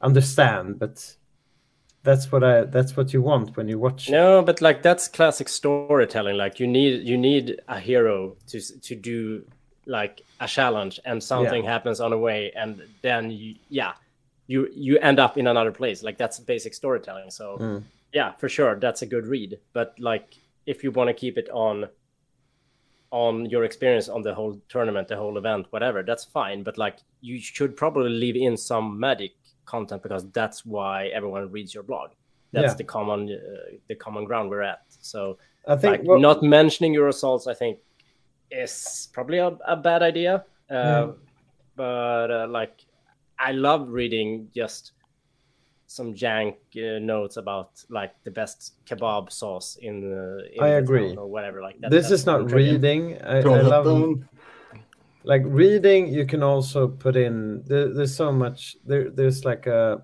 understand 0.02 0.80
but 0.80 1.16
that's 2.04 2.32
what 2.32 2.44
i 2.44 2.66
that's 2.66 2.98
what 2.98 3.14
you 3.14 3.22
want 3.22 3.56
when 3.56 3.68
you 3.68 3.80
watch 3.80 4.10
No, 4.10 4.42
but 4.42 4.62
like 4.62 4.82
that's 4.84 5.08
classic 5.08 5.48
storytelling. 5.48 6.36
Like 6.36 6.60
you 6.60 6.68
need 6.68 7.08
you 7.08 7.18
need 7.18 7.62
a 7.68 7.80
hero 7.80 8.36
to 8.48 8.60
to 8.82 8.96
do 8.96 9.46
like 9.86 10.22
a 10.40 10.48
challenge, 10.48 11.00
and 11.06 11.24
something 11.24 11.64
happens 11.64 12.00
on 12.02 12.12
the 12.12 12.18
way, 12.18 12.52
and 12.56 12.82
then 13.02 13.32
you, 13.32 13.56
yeah, 13.70 13.94
you 14.48 14.68
you 14.74 15.00
end 15.00 15.20
up 15.20 15.38
in 15.38 15.48
another 15.48 15.72
place. 15.72 16.04
Like 16.04 16.18
that's 16.18 16.40
basic 16.40 16.74
storytelling. 16.74 17.32
So 17.32 17.58
mm. 17.58 17.84
yeah, 18.12 18.34
for 18.34 18.50
sure, 18.50 18.76
that's 18.76 19.02
a 19.02 19.06
good 19.06 19.26
read. 19.26 19.60
But 19.72 19.96
like 19.98 20.36
if 20.66 20.84
you 20.84 20.92
want 20.92 21.08
to 21.08 21.14
keep 21.14 21.38
it 21.38 21.50
on 21.50 21.88
on 23.14 23.34
your 23.54 23.64
experience 23.64 24.10
on 24.10 24.22
the 24.24 24.34
whole 24.34 24.60
tournament, 24.74 25.08
the 25.08 25.16
whole 25.16 25.38
event, 25.38 25.68
whatever, 25.70 26.02
that's 26.10 26.26
fine. 26.26 26.64
But 26.64 26.76
like 26.78 26.98
you 27.22 27.40
should 27.40 27.78
probably 27.78 28.10
leave 28.10 28.36
in 28.36 28.58
some 28.58 29.00
magic 29.00 29.32
content 29.66 30.02
because 30.02 30.24
that's 30.32 30.66
why 30.66 31.08
everyone 31.18 31.52
reads 31.52 31.74
your 31.76 31.84
blog. 31.84 32.10
That's 32.52 32.72
Yeah. 32.74 32.82
the 32.82 32.84
common 32.96 33.20
uh, 33.32 33.78
the 33.88 33.96
common 34.06 34.24
ground 34.26 34.50
we're 34.50 34.64
at. 34.74 34.82
So 35.12 35.38
i 35.68 35.76
think 35.82 35.92
like 35.92 36.04
what- 36.08 36.22
not 36.30 36.42
mentioning 36.44 36.92
your 36.98 37.06
results, 37.06 37.46
I 37.48 37.54
think, 37.62 37.76
is 38.64 38.74
probably 39.14 39.38
a, 39.38 39.50
a 39.76 39.78
bad 39.90 40.02
idea. 40.12 40.34
Uh, 40.70 41.06
But 41.76 42.30
uh, 42.40 42.48
like, 42.60 42.76
I 43.40 43.52
love 43.68 43.82
reading 44.00 44.30
just 44.56 44.92
some 45.94 46.14
jank 46.16 46.56
uh, 46.76 47.00
notes 47.00 47.38
about 47.38 47.84
like 47.90 48.12
the 48.24 48.32
best 48.32 48.74
kebab 48.86 49.32
sauce 49.32 49.78
in, 49.82 50.12
uh, 50.12 50.44
in 50.54 50.64
I 50.64 50.70
agree. 50.82 51.16
or 51.16 51.28
whatever. 51.28 51.62
Like 51.62 51.80
that, 51.82 51.92
this 51.92 52.10
is 52.12 52.26
not 52.26 52.52
reading 52.52 53.22
I, 53.22 53.38
I 53.38 53.42
Trollhättan. 53.42 53.70
love 53.70 54.20
like 55.24 55.42
reading 55.46 56.08
you 56.08 56.26
can 56.26 56.44
also 56.44 56.88
put 56.88 57.16
in 57.16 57.64
there, 57.66 57.94
there's 57.94 58.16
so 58.16 58.32
much 58.32 58.76
there 58.86 59.10
there's 59.10 59.46
like 59.46 59.68
a 59.68 60.04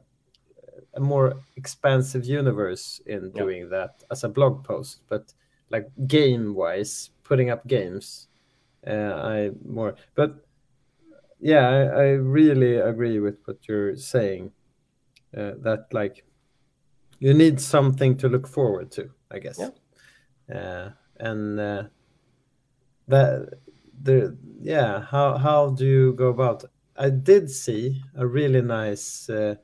a 0.95 0.99
more 0.99 1.33
expansive 1.55 2.25
universe 2.25 3.01
in 3.05 3.31
Yeah. 3.33 3.43
doing 3.43 3.69
that 3.69 4.03
as 4.11 4.23
a 4.23 4.29
blog 4.29 4.63
post 4.63 5.01
but 5.07 5.33
like 5.69 5.87
game 6.07 6.55
wise 6.55 7.11
putting 7.23 7.49
up 7.49 7.65
games 7.67 8.27
uh, 8.87 9.13
i 9.23 9.51
more 9.65 9.95
but 10.15 10.45
yeah 11.39 11.67
I, 11.67 11.79
I 11.81 12.07
really 12.11 12.75
agree 12.75 13.19
with 13.19 13.37
what 13.45 13.67
you're 13.67 13.95
saying 13.95 14.51
uh, 15.35 15.51
that 15.61 15.87
like 15.91 16.23
you 17.19 17.33
need 17.33 17.59
something 17.59 18.17
to 18.17 18.29
look 18.29 18.47
forward 18.47 18.91
to 18.91 19.09
i 19.31 19.39
guess. 19.39 19.59
Yeah. 19.59 20.55
uh, 20.55 20.91
and 21.19 21.59
uh, 21.59 21.83
that 23.07 23.49
the 24.01 24.37
yeah 24.61 25.01
how 25.01 25.37
how 25.37 25.69
do 25.71 25.85
you 25.85 26.13
go 26.13 26.27
about? 26.27 26.63
I 26.95 27.09
did 27.09 27.49
see 27.49 28.01
a 28.15 28.25
really 28.25 28.61
nice 28.61 29.29
uh, 29.29 29.55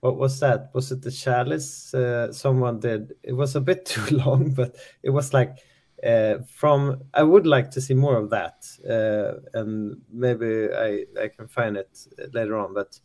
what 0.00 0.16
was 0.16 0.40
that? 0.40 0.70
Was 0.74 0.92
it 0.92 1.02
the 1.02 1.10
chalice? 1.10 1.94
Uh, 1.94 2.32
someone 2.32 2.78
did. 2.78 3.14
It 3.22 3.32
was 3.32 3.56
a 3.56 3.60
bit 3.60 3.84
too 3.86 4.16
long 4.16 4.50
but 4.50 4.76
it 5.02 5.10
was 5.10 5.32
like 5.34 5.58
uh, 6.04 6.38
from 6.46 7.02
i 7.14 7.22
would 7.22 7.46
like 7.46 7.70
to 7.70 7.80
see 7.80 7.94
more 7.94 8.16
of 8.16 8.30
that 8.30 8.66
uh, 8.88 9.40
and 9.58 9.96
maybe 10.12 10.68
i 10.74 11.04
i 11.22 11.28
can 11.28 11.48
find 11.48 11.76
it 11.76 12.06
later 12.32 12.56
on 12.58 12.74
but 12.74 12.98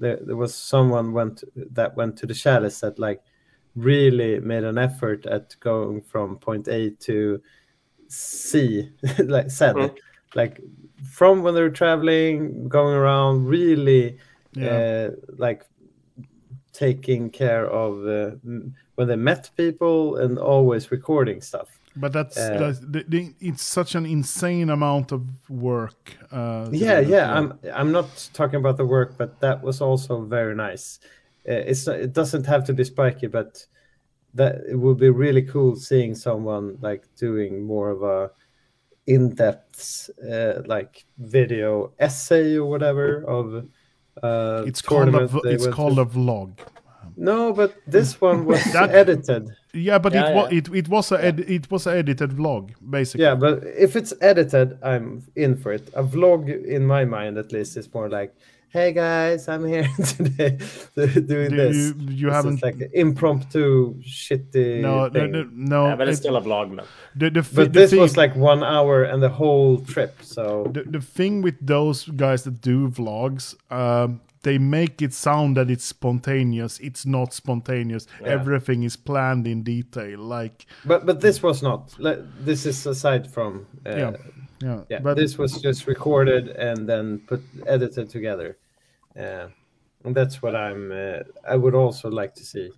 there, 0.00 0.18
there 0.22 0.36
was 0.36 0.54
someone 0.54 1.12
went 1.12 1.44
that 1.74 1.96
went 1.96 2.16
to 2.18 2.26
the 2.26 2.34
chalice 2.34 2.80
that 2.80 2.98
like 2.98 3.20
really 3.76 4.40
made 4.40 4.64
an 4.64 4.78
effort 4.78 5.26
at 5.26 5.54
going 5.60 6.02
from 6.02 6.36
point 6.38 6.66
a 6.68 6.90
to 6.90 7.40
C, 8.08 8.90
like 9.18 9.50
said, 9.50 9.76
Mm. 9.76 9.96
like 10.34 10.60
from 11.04 11.42
when 11.42 11.54
they 11.54 11.62
were 11.62 11.70
traveling, 11.70 12.68
going 12.68 12.94
around, 12.94 13.46
really, 13.46 14.18
Yeah. 14.54 14.66
uh, 14.66 15.10
like 15.38 15.64
taking 16.72 17.30
care 17.30 17.66
of 17.66 18.06
uh, 18.06 18.36
when 18.96 19.08
they 19.08 19.16
met 19.16 19.50
people 19.56 20.16
and 20.16 20.38
always 20.38 20.90
recording 20.90 21.40
stuff. 21.40 21.79
But 21.96 22.12
that's, 22.12 22.36
Uh, 22.38 22.56
that's 22.58 22.78
the, 22.80 23.04
the, 23.08 23.34
it's 23.40 23.62
such 23.62 23.94
an 23.94 24.06
insane 24.06 24.70
amount 24.70 25.12
of 25.12 25.22
work. 25.48 26.16
Uh, 26.30 26.68
yeah 26.70 27.00
yeah 27.00 27.36
i'm 27.36 27.58
i'm 27.74 27.90
not 27.90 28.30
talking 28.32 28.60
about 28.60 28.76
the 28.76 28.84
work 28.84 29.18
but 29.18 29.40
that 29.40 29.60
was 29.62 29.80
also 29.80 30.22
very 30.22 30.54
nice 30.54 31.00
uh, 31.48 31.52
it's 31.52 31.88
it 31.88 32.12
doesn't 32.12 32.46
have 32.46 32.62
to 32.64 32.72
be 32.72 32.84
spiky 32.84 33.26
but 33.26 33.66
that 34.34 34.60
it 34.70 34.76
would 34.76 34.98
be 34.98 35.10
really 35.10 35.42
cool 35.42 35.74
seeing 35.74 36.14
someone 36.14 36.78
like 36.80 37.02
doing 37.16 37.64
more 37.64 37.90
of 37.90 38.02
a 38.04 38.30
in-depth 39.06 40.10
uh, 40.30 40.62
like 40.66 41.04
video 41.18 41.92
essay 41.98 42.56
or 42.56 42.70
whatever 42.70 43.24
of 43.26 43.66
uh 44.22 44.62
It's 44.66 44.82
called 44.82 45.08
a, 45.08 45.10
tournament 45.10 45.30
v- 45.32 45.40
they 45.42 45.54
it's 45.54 45.66
called 45.66 45.96
to. 45.96 46.02
a 46.02 46.06
vlog. 46.06 46.58
No 47.16 47.52
but 47.52 47.74
this 47.86 48.20
one 48.20 48.44
was 48.44 48.62
That- 48.72 48.90
edited 48.94 49.44
Yeah, 49.72 49.98
but 50.02 50.12
Yeah, 50.12 50.28
it, 50.30 50.34
wa- 50.36 50.48
yeah. 50.50 50.58
it 50.58 50.66
it 50.74 50.88
was 50.88 51.12
a 51.12 51.18
ed- 51.24 51.46
it 51.56 51.70
was 51.70 51.86
an 51.86 51.94
edited 51.96 52.30
vlog 52.30 52.70
basically. 52.96 53.24
Yeah, 53.24 53.36
but 53.38 53.62
if 53.86 53.94
it's 53.94 54.12
edited, 54.20 54.68
I'm 54.82 55.22
in 55.36 55.56
for 55.62 55.70
it. 55.72 55.84
A 55.94 56.02
vlog, 56.02 56.48
in 56.76 56.82
my 56.86 57.04
mind 57.04 57.38
at 57.38 57.52
least, 57.52 57.76
is 57.76 57.86
more 57.94 58.08
like, 58.18 58.34
"Hey 58.74 58.90
guys, 58.92 59.46
I'm 59.52 59.64
here 59.74 59.86
today 60.16 60.58
doing 61.32 61.50
Do 61.50 61.56
this." 61.56 61.76
you 61.76 61.94
you 62.20 62.26
This 62.26 62.34
haven't 62.36 62.62
like 62.66 62.78
an 62.86 62.90
impromptu, 63.04 63.94
shitty. 64.02 64.80
no 64.80 65.06
no 65.06 65.10
thing. 65.10 65.30
no, 65.32 65.42
no 65.54 65.80
Yeah, 65.88 65.96
but 65.96 66.08
it's 66.08 66.18
it- 66.18 66.22
still 66.22 66.36
a 66.36 66.42
vlog, 66.42 66.66
man. 66.76 66.86
the, 67.20 67.30
the, 67.30 67.42
fi- 67.42 67.56
But 67.56 67.72
the 67.72 67.80
this 67.80 67.90
thing, 67.90 68.00
was 68.02 68.16
like 68.16 68.34
one 68.36 68.62
hour 68.74 69.04
and 69.10 69.22
the 69.22 69.28
whole 69.40 69.78
trip. 69.92 70.12
So 70.22 70.66
the, 70.76 70.82
the 70.98 71.00
thing 71.16 71.42
with 71.46 71.56
those 71.74 71.98
guys 72.24 72.42
that 72.42 72.60
do 72.60 72.88
vlogs 72.88 73.54
um, 73.70 74.20
they 74.42 74.58
make 74.58 75.02
it 75.02 75.12
sound 75.12 75.56
that 75.56 75.70
it's 75.70 75.84
spontaneous 75.84 76.78
it's 76.80 77.04
not 77.04 77.32
spontaneous 77.34 78.06
everything 78.24 78.82
is 78.82 78.96
planned 78.96 79.46
in 79.46 79.62
detail 79.62 80.18
like 80.18 80.66
but 80.84 81.04
but 81.06 81.20
this 81.20 81.42
was 81.42 81.62
not. 81.62 81.94
This 82.44 82.66
is 82.66 82.86
aside 82.86 83.30
from. 83.30 83.66
Uh, 83.86 83.96
yeah 83.96 84.12
yeah, 84.62 84.80
yeah, 84.90 84.98
but 85.00 85.16
this 85.16 85.38
was 85.38 85.60
just 85.62 85.86
recorded 85.86 86.48
and 86.48 86.86
then 86.86 87.20
put 87.26 87.40
edited 87.66 88.10
together. 88.10 88.58
Uh, 89.18 89.46
and 90.04 90.14
that's 90.14 90.42
what 90.42 90.54
I'm. 90.54 90.92
Uh, 90.92 91.20
I 91.48 91.56
would 91.56 91.74
also 91.74 92.10
like 92.10 92.34
to 92.34 92.44
see. 92.44 92.70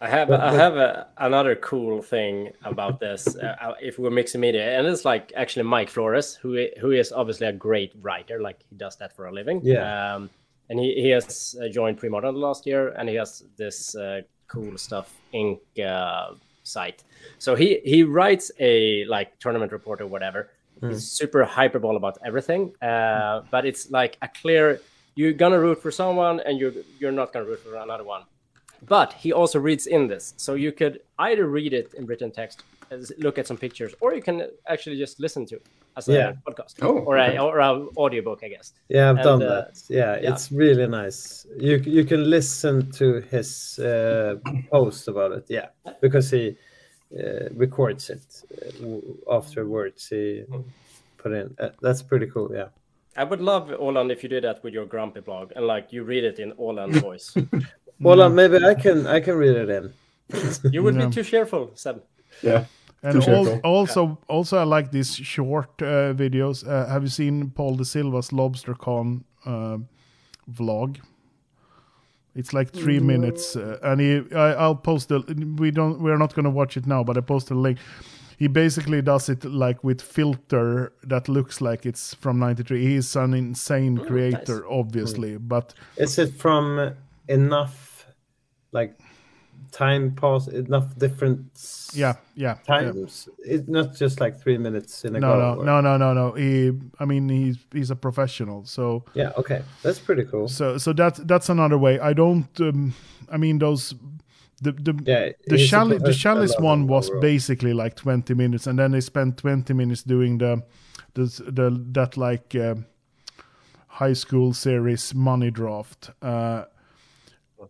I 0.00 0.08
have 0.08 0.28
But- 0.28 0.40
I 0.40 0.50
but- 0.50 0.60
have 0.60 0.76
a, 0.76 1.08
another 1.18 1.56
cool 1.56 2.02
thing 2.02 2.52
about 2.62 3.00
this. 3.00 3.36
Uh, 3.36 3.74
if 3.82 3.98
we're 3.98 4.10
mixing 4.10 4.40
media, 4.40 4.78
and 4.78 4.86
it's 4.86 5.04
like 5.04 5.32
actually 5.34 5.64
Mike 5.64 5.90
Flores, 5.90 6.36
who 6.36 6.66
who 6.80 6.92
is 6.92 7.10
obviously 7.12 7.48
a 7.48 7.52
great 7.52 7.92
writer, 8.00 8.40
like 8.40 8.60
he 8.70 8.76
does 8.76 8.96
that 8.98 9.12
for 9.16 9.26
a 9.26 9.32
living. 9.32 9.60
Yeah. 9.64 10.14
Um, 10.14 10.30
and 10.68 10.78
he, 10.78 10.94
he 10.94 11.08
has 11.10 11.56
uh, 11.62 11.68
joined 11.68 11.98
Premodern 11.98 12.34
last 12.34 12.66
year, 12.66 12.88
and 12.90 13.08
he 13.08 13.14
has 13.14 13.44
this 13.56 13.94
uh, 13.94 14.22
cool 14.46 14.76
stuff 14.78 15.14
Inc. 15.32 15.60
Uh, 15.78 16.34
site. 16.68 17.02
So 17.38 17.54
he 17.54 17.80
he 17.84 18.02
writes 18.02 18.52
a 18.60 19.04
like 19.06 19.38
tournament 19.38 19.72
report 19.72 20.00
or 20.00 20.06
whatever. 20.06 20.50
He's 20.80 21.08
super 21.08 21.42
hyperbole 21.44 21.96
about 21.96 22.18
everything, 22.24 22.72
uh, 22.80 23.42
but 23.50 23.66
it's 23.66 23.90
like 23.90 24.16
a 24.22 24.28
clear. 24.28 24.80
You're 25.16 25.32
gonna 25.32 25.58
root 25.58 25.82
for 25.82 25.90
someone, 25.90 26.38
and 26.46 26.56
you're 26.60 26.72
you're 27.00 27.10
not 27.10 27.32
gonna 27.32 27.46
root 27.46 27.60
for 27.60 27.74
another 27.74 28.04
one. 28.04 28.22
But 28.86 29.12
he 29.12 29.32
also 29.32 29.58
reads 29.58 29.88
in 29.88 30.06
this, 30.06 30.34
so 30.36 30.54
you 30.54 30.70
could 30.70 31.00
either 31.18 31.48
read 31.48 31.72
it 31.72 31.94
in 31.94 32.06
written 32.06 32.30
text, 32.30 32.62
look 33.18 33.38
at 33.38 33.46
some 33.46 33.56
pictures, 33.56 33.94
or 34.00 34.14
you 34.14 34.22
can 34.22 34.42
actually 34.68 34.96
just 34.98 35.20
listen 35.20 35.46
to 35.46 35.56
it 35.56 35.66
as 35.96 36.08
a 36.08 36.12
Yeah. 36.12 36.32
podcast 36.46 36.74
Oh, 36.82 36.98
or 37.06 37.18
okay. 37.18 37.36
a 37.36 37.42
or 37.42 37.58
a 37.58 37.86
audiobook, 37.96 38.42
I 38.44 38.48
guess. 38.48 38.72
Yeah, 38.88 39.10
I've 39.10 39.16
And, 39.16 39.24
done 39.24 39.42
uh, 39.42 39.48
that. 39.48 39.82
Yeah, 39.88 40.20
yeah. 40.22 40.32
it's 40.32 40.50
really 40.52 40.86
nice. 40.86 41.46
You 41.56 41.76
you 41.86 42.04
can 42.04 42.30
listen 42.30 42.90
to 42.92 43.20
his 43.30 43.78
uh, 43.78 44.36
post 44.70 45.08
about 45.08 45.32
it. 45.32 45.44
Yeah, 45.48 45.68
because 46.00 46.30
he 46.36 46.56
uh, 47.18 47.48
records 47.54 48.10
it 48.10 48.26
uh, 48.52 48.70
w- 48.80 49.16
afterwards. 49.30 50.08
He 50.08 50.44
put 51.16 51.32
in. 51.32 51.54
Uh, 51.58 51.70
that's 51.82 52.02
pretty 52.02 52.26
cool. 52.26 52.50
Yeah. 52.54 52.68
I 53.16 53.24
would 53.24 53.40
love 53.40 53.68
Olan 53.80 54.10
if 54.12 54.22
you 54.22 54.28
did 54.28 54.44
that 54.44 54.62
with 54.62 54.74
your 54.74 54.86
grumpy 54.86 55.20
blog 55.20 55.50
and 55.56 55.66
like 55.66 55.92
you 55.92 56.04
read 56.04 56.24
it 56.24 56.38
in 56.38 56.52
Olan 56.52 56.92
voice. 57.02 57.34
Well, 58.00 58.22
uh, 58.22 58.28
maybe 58.28 58.56
I 58.64 58.74
can 58.74 59.06
I 59.06 59.20
can 59.20 59.34
read 59.36 59.56
it 59.56 59.68
in. 59.70 59.92
You 60.72 60.82
would 60.84 60.94
Yeah. 60.94 61.06
be 61.06 61.14
too 61.14 61.24
cheerful, 61.24 61.70
Sam. 61.74 62.00
Yeah. 62.42 62.64
And 63.02 63.16
al- 63.16 63.44
circle. 63.44 63.60
also 63.64 64.18
also 64.28 64.58
i 64.58 64.64
like 64.64 64.90
these 64.90 65.14
short 65.14 65.70
uh, 65.82 66.12
videos. 66.14 66.66
Uh, 66.66 66.86
have 66.86 67.02
you 67.02 67.08
seen 67.08 67.50
paul 67.50 67.76
de 67.76 67.84
silva's 67.84 68.30
lobstercon 68.30 69.22
uh, 69.46 69.78
vlog? 70.52 70.98
It's 72.34 72.52
like 72.52 72.70
three 72.72 73.00
minutes 73.00 73.56
uh, 73.56 73.78
and 73.82 74.00
he 74.00 74.22
I, 74.34 74.54
i'll 74.54 74.76
post 74.76 75.08
the 75.08 75.20
we 75.58 75.70
don't 75.70 76.00
we're 76.00 76.18
not 76.18 76.34
going 76.34 76.44
to 76.44 76.50
watch 76.50 76.76
it 76.76 76.86
now 76.86 77.02
but 77.04 77.16
i 77.16 77.20
posted 77.20 77.56
a 77.56 77.60
link. 77.60 77.78
He 78.38 78.46
basically 78.46 79.02
does 79.02 79.28
it 79.28 79.44
like 79.44 79.82
with 79.82 80.00
filter 80.00 80.92
that 81.02 81.28
looks 81.28 81.60
like 81.60 81.84
it's 81.84 82.14
from 82.14 82.38
93 82.38 82.86
he's 82.86 83.16
an 83.16 83.34
insane 83.34 83.98
creator 83.98 84.64
obviously 84.70 85.36
but 85.38 85.74
Is 85.96 86.18
it 86.18 86.32
from 86.34 86.94
enough 87.26 88.06
like 88.70 88.96
time 89.70 90.14
pause 90.14 90.48
enough 90.48 90.96
different 90.98 91.40
yeah 91.94 92.14
yeah 92.34 92.56
yeah. 92.68 92.80
times? 92.82 93.28
It's 93.44 93.68
not 93.68 93.94
just 93.94 94.20
like 94.20 94.40
three 94.40 94.58
minutes 94.58 95.04
in 95.04 95.16
a 95.16 95.20
no 95.20 95.36
no 95.38 95.60
or- 95.60 95.64
no 95.64 95.80
no 95.80 95.96
no 95.96 96.12
no 96.14 96.32
he 96.32 96.72
i 96.98 97.04
mean 97.04 97.28
he's 97.28 97.58
he's 97.72 97.90
a 97.90 97.96
professional 97.96 98.64
so 98.64 99.04
Yeah. 99.14 99.32
Okay, 99.38 99.62
that's 99.82 99.98
pretty 100.00 100.24
cool. 100.24 100.48
so 100.48 100.78
so 100.78 100.92
that 100.94 101.26
that's 101.28 101.48
another 101.48 101.78
way 101.78 101.98
i 102.00 102.12
don't 102.12 102.60
um, 102.60 102.94
i 103.30 103.36
mean 103.36 103.58
those 103.58 103.94
the 104.62 104.72
the 104.72 104.92
Yeah, 105.04 105.32
the 105.46 105.56
he's 105.56 105.70
chalice 105.70 106.02
the 106.02 106.12
chalice 106.14 106.56
one 106.58 106.86
was 106.86 107.08
overall. 107.08 107.20
basically 107.22 107.72
like 107.72 107.94
20 107.96 108.34
minutes 108.34 108.66
and 108.66 108.78
then 108.78 108.90
they 108.92 109.00
spent 109.00 109.36
20 109.38 109.74
minutes 109.74 110.02
doing 110.02 110.38
the 110.38 110.62
the, 111.14 111.24
the 111.52 111.70
that 111.92 112.16
like 112.16 112.54
uh, 112.54 112.74
high 113.86 114.14
school 114.14 114.52
series 114.52 115.14
money 115.14 115.50
draft 115.50 116.10
uh 116.22 116.64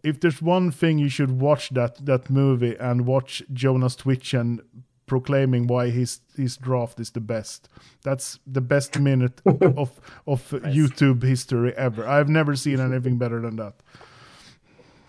if 0.02 0.20
there's 0.20 0.42
one 0.42 0.70
thing 0.70 0.98
you 0.98 1.08
should 1.08 1.40
watch 1.40 1.70
that 1.70 2.04
that 2.04 2.30
movie 2.30 2.76
and 2.78 3.06
watch 3.06 3.42
Jonas 3.52 3.96
Twitchen 3.96 4.60
proclaiming 5.06 5.66
why 5.66 5.90
his 5.90 6.20
his 6.36 6.56
draft 6.56 7.00
is 7.00 7.10
the 7.10 7.20
best. 7.20 7.68
That's 8.04 8.38
the 8.46 8.60
best 8.60 8.98
minute 8.98 9.40
of 9.46 10.00
of 10.26 10.50
YouTube 10.50 11.22
history 11.22 11.74
ever. 11.76 12.06
I've 12.06 12.28
never 12.28 12.54
seen 12.54 12.80
anything 12.80 13.18
better 13.18 13.40
than 13.40 13.56
that. 13.56 13.74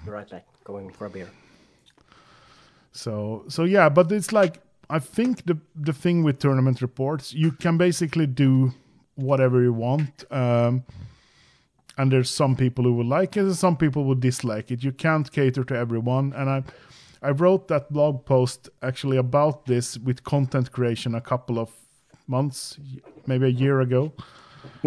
You're 0.05 0.15
right 0.15 0.29
back, 0.29 0.45
going 0.63 0.89
for 0.91 1.05
a 1.05 1.09
beer. 1.09 1.29
So 2.91 3.43
so 3.47 3.65
yeah, 3.65 3.89
but 3.89 4.11
it's 4.11 4.31
like 4.31 4.61
I 4.89 4.99
think 4.99 5.45
the 5.45 5.57
the 5.75 5.93
thing 5.93 6.23
with 6.23 6.39
tournament 6.39 6.81
reports, 6.81 7.33
you 7.33 7.51
can 7.51 7.77
basically 7.77 8.25
do 8.25 8.73
whatever 9.15 9.61
you 9.61 9.73
want. 9.73 10.23
Um, 10.31 10.83
and 11.99 12.11
there's 12.11 12.29
some 12.29 12.55
people 12.55 12.85
who 12.85 12.93
will 12.93 13.19
like 13.19 13.35
it, 13.37 13.41
and 13.41 13.55
some 13.55 13.75
people 13.75 14.05
will 14.05 14.15
dislike 14.15 14.71
it. 14.71 14.83
You 14.83 14.93
can't 14.93 15.29
cater 15.31 15.65
to 15.65 15.75
everyone. 15.75 16.33
And 16.33 16.49
I 16.49 16.63
I 17.21 17.31
wrote 17.31 17.67
that 17.67 17.91
blog 17.91 18.25
post 18.25 18.69
actually 18.81 19.17
about 19.17 19.65
this 19.65 19.97
with 19.97 20.23
content 20.23 20.71
creation 20.71 21.13
a 21.15 21.21
couple 21.21 21.59
of 21.59 21.69
months, 22.27 22.79
maybe 23.27 23.45
a 23.47 23.55
year 23.65 23.81
ago 23.81 24.13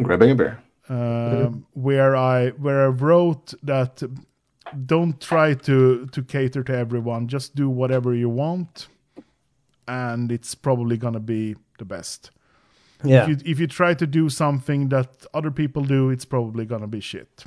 Grabbing 0.03 0.31
a 0.31 0.35
beer. 0.35 0.59
um, 0.89 1.67
where 1.75 2.17
I 2.17 2.51
where 2.65 2.81
I 2.87 2.89
wrote 2.89 3.55
that 3.63 4.03
don't 4.87 5.21
try 5.21 5.55
to 5.55 6.07
to 6.07 6.23
cater 6.23 6.63
to 6.65 6.73
everyone. 6.73 7.29
Just 7.29 7.55
do 7.55 7.69
whatever 7.69 8.15
you 8.15 8.31
want, 8.31 8.89
and 9.87 10.33
it's 10.33 10.55
probably 10.55 10.97
gonna 10.97 11.21
be 11.21 11.57
the 11.79 11.85
best. 11.85 12.31
Yeah. 13.05 13.23
If 13.23 13.29
you 13.29 13.37
if 13.53 13.61
you 13.61 13.67
try 13.67 13.95
to 13.95 14.07
do 14.07 14.29
something 14.29 14.89
that 14.91 15.27
other 15.35 15.51
people 15.51 15.83
do, 15.85 16.11
it's 16.11 16.25
probably 16.25 16.65
gonna 16.65 16.87
be 16.89 17.01
shit. 17.01 17.45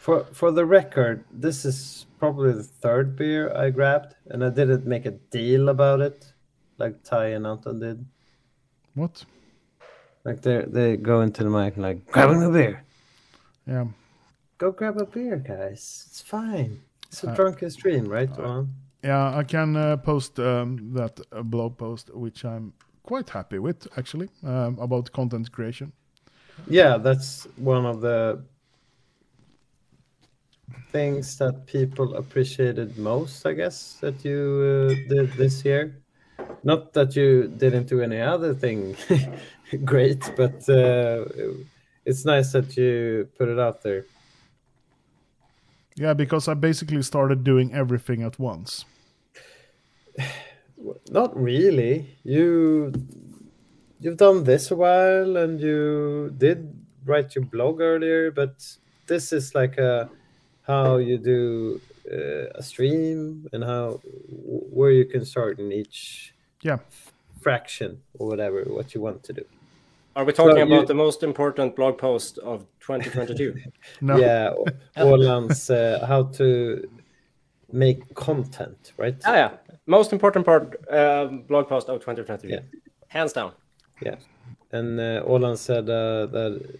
For 0.00 0.24
for 0.32 0.50
the 0.52 0.64
record, 0.64 1.24
this 1.30 1.64
is 1.64 2.06
probably 2.18 2.52
the 2.52 2.62
third 2.82 3.16
beer 3.16 3.52
I 3.54 3.70
grabbed, 3.70 4.14
and 4.30 4.44
I 4.44 4.50
didn't 4.50 4.86
make 4.86 5.06
a 5.06 5.12
deal 5.30 5.68
about 5.68 6.00
it, 6.00 6.32
like 6.78 7.02
Ty 7.02 7.26
and 7.36 7.46
Anton 7.46 7.80
did. 7.80 8.04
What? 8.94 9.24
Like 10.24 10.42
they 10.42 10.64
they 10.66 10.96
go 10.96 11.20
into 11.22 11.44
the 11.44 11.50
mic 11.50 11.74
and 11.74 11.82
like 11.82 12.06
grabbing 12.06 12.42
a 12.42 12.50
beer. 12.50 12.84
Yeah. 13.66 13.86
Go 14.58 14.72
grab 14.72 14.98
a 14.98 15.06
beer, 15.06 15.36
guys. 15.36 16.04
It's 16.08 16.20
fine. 16.22 16.80
It's 17.06 17.24
a 17.24 17.30
Uh, 17.30 17.34
drunken 17.34 17.70
stream, 17.70 18.06
right? 18.06 18.30
Alon? 18.38 18.74
Yeah, 19.04 19.38
I 19.40 19.44
can 19.44 19.76
uh, 19.76 19.96
post 19.96 20.38
um, 20.40 20.92
that 20.94 21.20
uh, 21.32 21.42
blog 21.42 21.76
post, 21.76 22.10
which 22.14 22.44
I'm 22.44 22.72
quite 23.08 23.30
happy 23.30 23.58
with 23.58 23.88
actually 23.96 24.28
um, 24.44 24.78
about 24.78 25.10
content 25.12 25.50
creation. 25.50 25.92
Yeah, 26.68 26.98
that's 26.98 27.48
one 27.56 27.86
of 27.86 28.02
the 28.02 28.42
things 30.92 31.38
that 31.38 31.66
people 31.66 32.16
appreciated 32.16 32.98
most, 32.98 33.46
I 33.46 33.54
guess, 33.54 33.96
that 34.02 34.22
you 34.26 34.38
uh, 34.62 35.14
did 35.14 35.32
this 35.38 35.64
year. 35.64 35.96
Not 36.62 36.92
that 36.92 37.16
you 37.16 37.48
didn't 37.56 37.86
do 37.86 38.02
any 38.02 38.20
other 38.20 38.52
thing 38.54 38.94
great, 39.84 40.22
but 40.36 40.68
uh, 40.68 41.24
it's 42.04 42.26
nice 42.26 42.52
that 42.52 42.76
you 42.76 43.28
put 43.38 43.48
it 43.48 43.58
out 43.58 43.82
there. 43.82 44.04
Yeah, 45.96 46.12
because 46.12 46.46
I 46.46 46.54
basically 46.54 47.02
started 47.02 47.42
doing 47.42 47.72
everything 47.72 48.22
at 48.22 48.38
once. 48.38 48.84
Not 51.10 51.36
really. 51.36 52.16
You 52.24 52.92
you've 54.00 54.16
done 54.16 54.44
this 54.44 54.70
a 54.70 54.76
while, 54.76 55.36
and 55.36 55.60
you 55.60 56.32
did 56.36 56.72
write 57.04 57.34
your 57.34 57.44
blog 57.44 57.80
earlier, 57.80 58.30
but 58.30 58.76
this 59.06 59.32
is 59.32 59.54
like 59.54 59.78
a 59.78 60.08
how 60.62 60.96
you 60.98 61.18
do 61.18 61.80
uh, 62.12 62.58
a 62.58 62.62
stream 62.62 63.48
and 63.52 63.64
how 63.64 64.00
where 64.72 64.90
you 64.92 65.04
can 65.06 65.24
start 65.24 65.58
in 65.58 65.72
each 65.72 66.32
Yeah. 66.62 66.78
fraction 67.40 68.02
or 68.18 68.28
whatever 68.28 68.62
what 68.64 68.94
you 68.94 69.00
want 69.00 69.22
to 69.24 69.32
do. 69.32 69.44
Are 70.16 70.24
we 70.24 70.32
talking 70.32 70.56
So 70.56 70.62
about 70.62 70.80
you- 70.82 70.86
the 70.86 70.94
most 70.94 71.22
important 71.22 71.76
blog 71.76 71.98
post 71.98 72.38
of 72.38 72.66
2022? 72.80 73.54
No. 74.00 74.16
Yeah, 74.18 74.54
Orland's 75.04 75.70
uh, 75.70 76.04
how 76.06 76.24
to 76.38 76.88
make 77.72 78.14
content, 78.14 78.92
right? 78.96 79.20
ah, 79.24 79.34
yeah. 79.36 79.50
Most 79.88 80.12
important 80.12 80.44
part 80.44 80.76
um, 80.90 81.44
blog 81.48 81.66
post 81.66 81.88
of 81.88 81.98
2023. 82.00 82.50
Yeah. 82.50 82.60
Hands 83.08 83.32
down. 83.32 83.52
Yeah, 84.02 84.16
and 84.70 85.00
uh, 85.00 85.24
Olan 85.24 85.56
said 85.56 85.88
uh, 85.88 86.26
that 86.26 86.78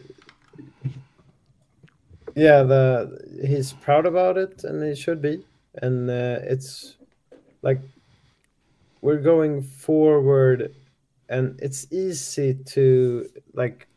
yeah, 2.36 2.62
the 2.62 3.18
he's 3.46 3.72
proud 3.72 4.04
about 4.04 4.36
it, 4.36 4.62
and 4.62 4.84
he 4.84 4.94
should 4.94 5.22
be. 5.22 5.42
And 5.82 6.10
uh, 6.10 6.40
it's 6.42 6.96
like 7.62 7.80
we're 9.00 9.22
going 9.22 9.62
forward, 9.62 10.74
and 11.30 11.58
it's 11.62 11.86
easy 11.90 12.54
to 12.76 13.26
like 13.54 13.88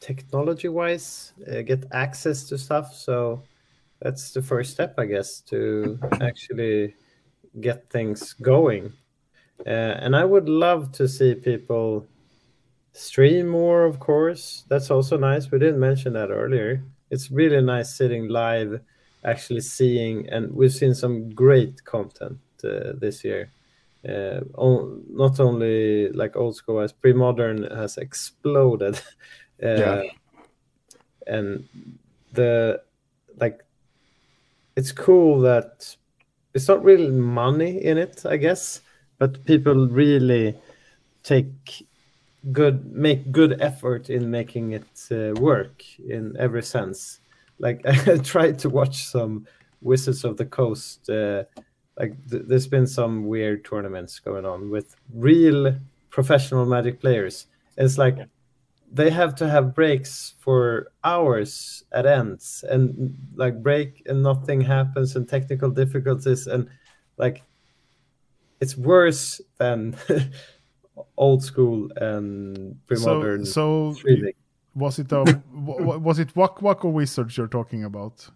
technology-wise 0.00 1.34
uh, 1.48 1.62
get 1.62 1.84
access 1.92 2.42
to 2.48 2.58
stuff. 2.58 2.92
So 2.94 3.44
that's 4.00 4.32
the 4.32 4.42
first 4.42 4.72
step, 4.72 4.94
I 4.98 5.06
guess, 5.06 5.40
to 5.42 6.00
actually 6.20 6.96
get 7.60 7.90
things 7.90 8.32
going. 8.34 8.92
Uh, 9.66 9.70
and 10.00 10.16
I 10.16 10.24
would 10.24 10.48
love 10.48 10.92
to 10.92 11.08
see 11.08 11.34
people 11.34 12.06
stream 12.92 13.48
more, 13.48 13.84
of 13.84 14.00
course. 14.00 14.64
That's 14.68 14.90
also 14.90 15.16
nice. 15.16 15.50
We 15.50 15.58
didn't 15.58 15.80
mention 15.80 16.12
that 16.14 16.30
earlier. 16.30 16.84
It's 17.10 17.30
really 17.30 17.60
nice 17.62 17.94
sitting 17.94 18.28
live, 18.28 18.80
actually 19.24 19.60
seeing, 19.60 20.28
and 20.30 20.52
we've 20.54 20.72
seen 20.72 20.94
some 20.94 21.30
great 21.30 21.84
content 21.84 22.38
uh, 22.64 22.92
this 22.98 23.24
year. 23.24 23.50
Uh, 24.08 24.40
on, 24.56 25.04
not 25.08 25.38
only 25.38 26.08
like 26.10 26.36
old 26.36 26.56
school 26.56 26.80
as 26.80 26.92
pre-modern 26.92 27.62
has 27.64 27.98
exploded, 27.98 28.96
uh, 29.62 29.66
Yeah. 29.78 30.02
and 31.26 31.68
the 32.32 32.82
like, 33.38 33.64
it's 34.76 34.92
cool 34.92 35.40
that 35.40 35.96
it's 36.54 36.68
not 36.68 36.84
really 36.84 37.08
money 37.10 37.82
in 37.84 37.98
it, 37.98 38.24
I 38.26 38.36
guess, 38.36 38.80
but 39.18 39.44
people 39.44 39.88
really 39.88 40.56
take 41.22 41.86
good 42.50 42.92
make 42.92 43.30
good 43.30 43.60
effort 43.60 44.10
in 44.10 44.30
making 44.30 44.72
it 44.72 45.08
uh, 45.12 45.40
work 45.40 45.84
in 46.08 46.36
every 46.38 46.62
sense. 46.62 47.20
Like 47.58 47.80
i 47.86 48.18
tried 48.18 48.58
to 48.60 48.68
watch 48.68 49.04
some 49.06 49.46
wizards 49.80 50.24
of 50.24 50.36
the 50.36 50.46
coast 50.46 51.10
uh, 51.10 51.44
like 51.98 52.14
th- 52.30 52.44
there's 52.46 52.66
been 52.66 52.86
some 52.86 53.26
weird 53.26 53.64
tournaments 53.64 54.18
going 54.18 54.44
on 54.46 54.70
with 54.70 54.96
real 55.14 55.76
professional 56.10 56.66
magic 56.66 57.00
players. 57.00 57.46
It's 57.76 57.98
like 57.98 58.18
they 58.94 59.08
have 59.10 59.34
to 59.34 59.48
have 59.48 59.74
breaks 59.74 60.34
for 60.38 60.92
hours 61.02 61.82
at 61.92 62.04
ends 62.04 62.62
and 62.68 63.16
like 63.34 63.62
break 63.62 64.02
and 64.06 64.22
nothing 64.22 64.60
happens 64.60 65.16
and 65.16 65.26
technical 65.28 65.70
difficulties 65.70 66.46
and 66.46 66.68
like 67.16 67.42
it's 68.60 68.76
worse 68.76 69.40
than 69.58 69.96
old 71.16 71.42
school 71.42 71.90
and 71.96 72.56
So, 72.56 72.76
pre-modern 72.86 73.44
so 73.46 73.94
streaming. 73.94 74.34
was 74.74 74.98
it 74.98 75.10
a, 75.12 75.24
was 75.52 76.18
it 76.18 76.36
Wak 76.36 76.60
Wak 76.62 76.84
or 76.84 76.92
Wizards 76.92 77.36
you're 77.36 77.48
talking 77.48 77.84
about? 77.84 78.28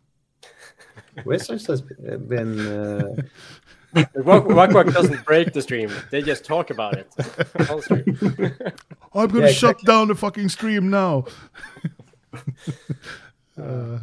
Wizards 1.24 1.66
has 1.66 1.82
been 1.82 2.66
uh, 2.66 3.14
Wak 4.14 4.46
Wak 4.48 4.70
Wak 4.72 4.86
doesn't 4.92 5.24
break 5.24 5.52
the 5.52 5.62
stream. 5.62 5.90
They 6.10 6.22
just 6.22 6.44
talk 6.44 6.70
about 6.70 6.94
it. 6.94 7.12
I'm 9.14 9.28
gonna 9.28 9.46
Yeah, 9.46 9.52
shut 9.52 9.70
exactly. 9.76 9.86
down 9.86 10.08
the 10.08 10.14
fucking 10.14 10.48
stream 10.50 10.90
now. 10.90 11.24
And 13.56 14.00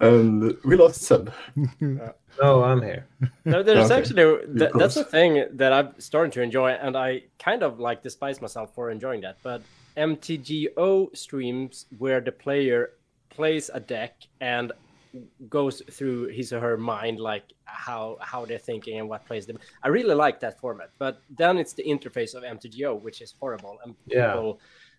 uh. 0.00 0.06
um, 0.06 0.58
we 0.64 0.76
lost 0.76 1.02
Seb. 1.02 1.32
no 1.80 2.14
oh, 2.40 2.62
i'm 2.62 2.82
here 2.82 3.06
There- 3.44 3.62
there's 3.62 3.90
Okay. 3.90 4.00
actually 4.00 4.22
uh, 4.22 4.36
that, 4.48 4.72
course. 4.72 4.82
that's 4.82 4.96
a 4.96 5.04
thing 5.04 5.46
that 5.52 5.72
I'm 5.72 5.98
starting 5.98 6.30
to 6.32 6.42
enjoy, 6.42 6.70
and 6.70 6.96
I 6.96 7.22
kind 7.38 7.62
of 7.62 7.80
like 7.80 8.02
despise 8.02 8.40
myself 8.40 8.74
for 8.74 8.90
enjoying 8.90 9.22
that. 9.22 9.38
But 9.42 9.62
MTGO 9.96 11.16
streams 11.16 11.86
where 11.98 12.20
the 12.20 12.32
player 12.32 12.90
plays 13.30 13.70
a 13.72 13.80
deck 13.80 14.14
and 14.40 14.72
goes 15.48 15.82
through 15.90 16.28
his 16.28 16.52
or 16.52 16.60
her 16.60 16.76
mind, 16.76 17.20
like 17.20 17.44
how 17.64 18.16
how 18.20 18.44
they're 18.44 18.58
thinking 18.58 18.98
and 18.98 19.08
what 19.08 19.24
plays 19.26 19.46
them. 19.46 19.58
I 19.82 19.88
really 19.88 20.14
like 20.14 20.40
that 20.40 20.60
format. 20.60 20.90
But 20.98 21.20
then 21.30 21.58
it's 21.58 21.72
the 21.72 21.84
interface 21.84 22.34
of 22.34 22.42
MTGO, 22.42 23.00
which 23.00 23.20
is 23.20 23.34
horrible, 23.40 23.78
and 23.84 23.94
Yeah. 24.06 24.52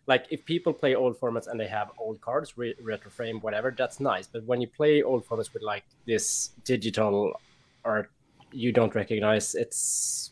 Like 0.08 0.28
if 0.30 0.46
people 0.46 0.72
play 0.72 0.94
old 0.94 1.20
formats 1.20 1.48
and 1.48 1.60
they 1.60 1.66
have 1.66 1.90
old 1.98 2.22
cards, 2.22 2.60
re- 2.60 2.76
retro 2.80 3.10
frame, 3.10 3.40
whatever, 3.40 3.74
that's 3.76 4.00
nice. 4.00 4.28
But 4.28 4.44
when 4.44 4.62
you 4.62 4.68
play 4.68 5.02
old 5.02 5.26
formats 5.26 5.52
with 5.52 5.64
like 5.64 5.84
this 6.06 6.50
digital 6.64 7.34
art 7.84 8.12
you 8.52 8.72
don't 8.72 8.96
recognize 8.96 9.54
it's 9.54 10.32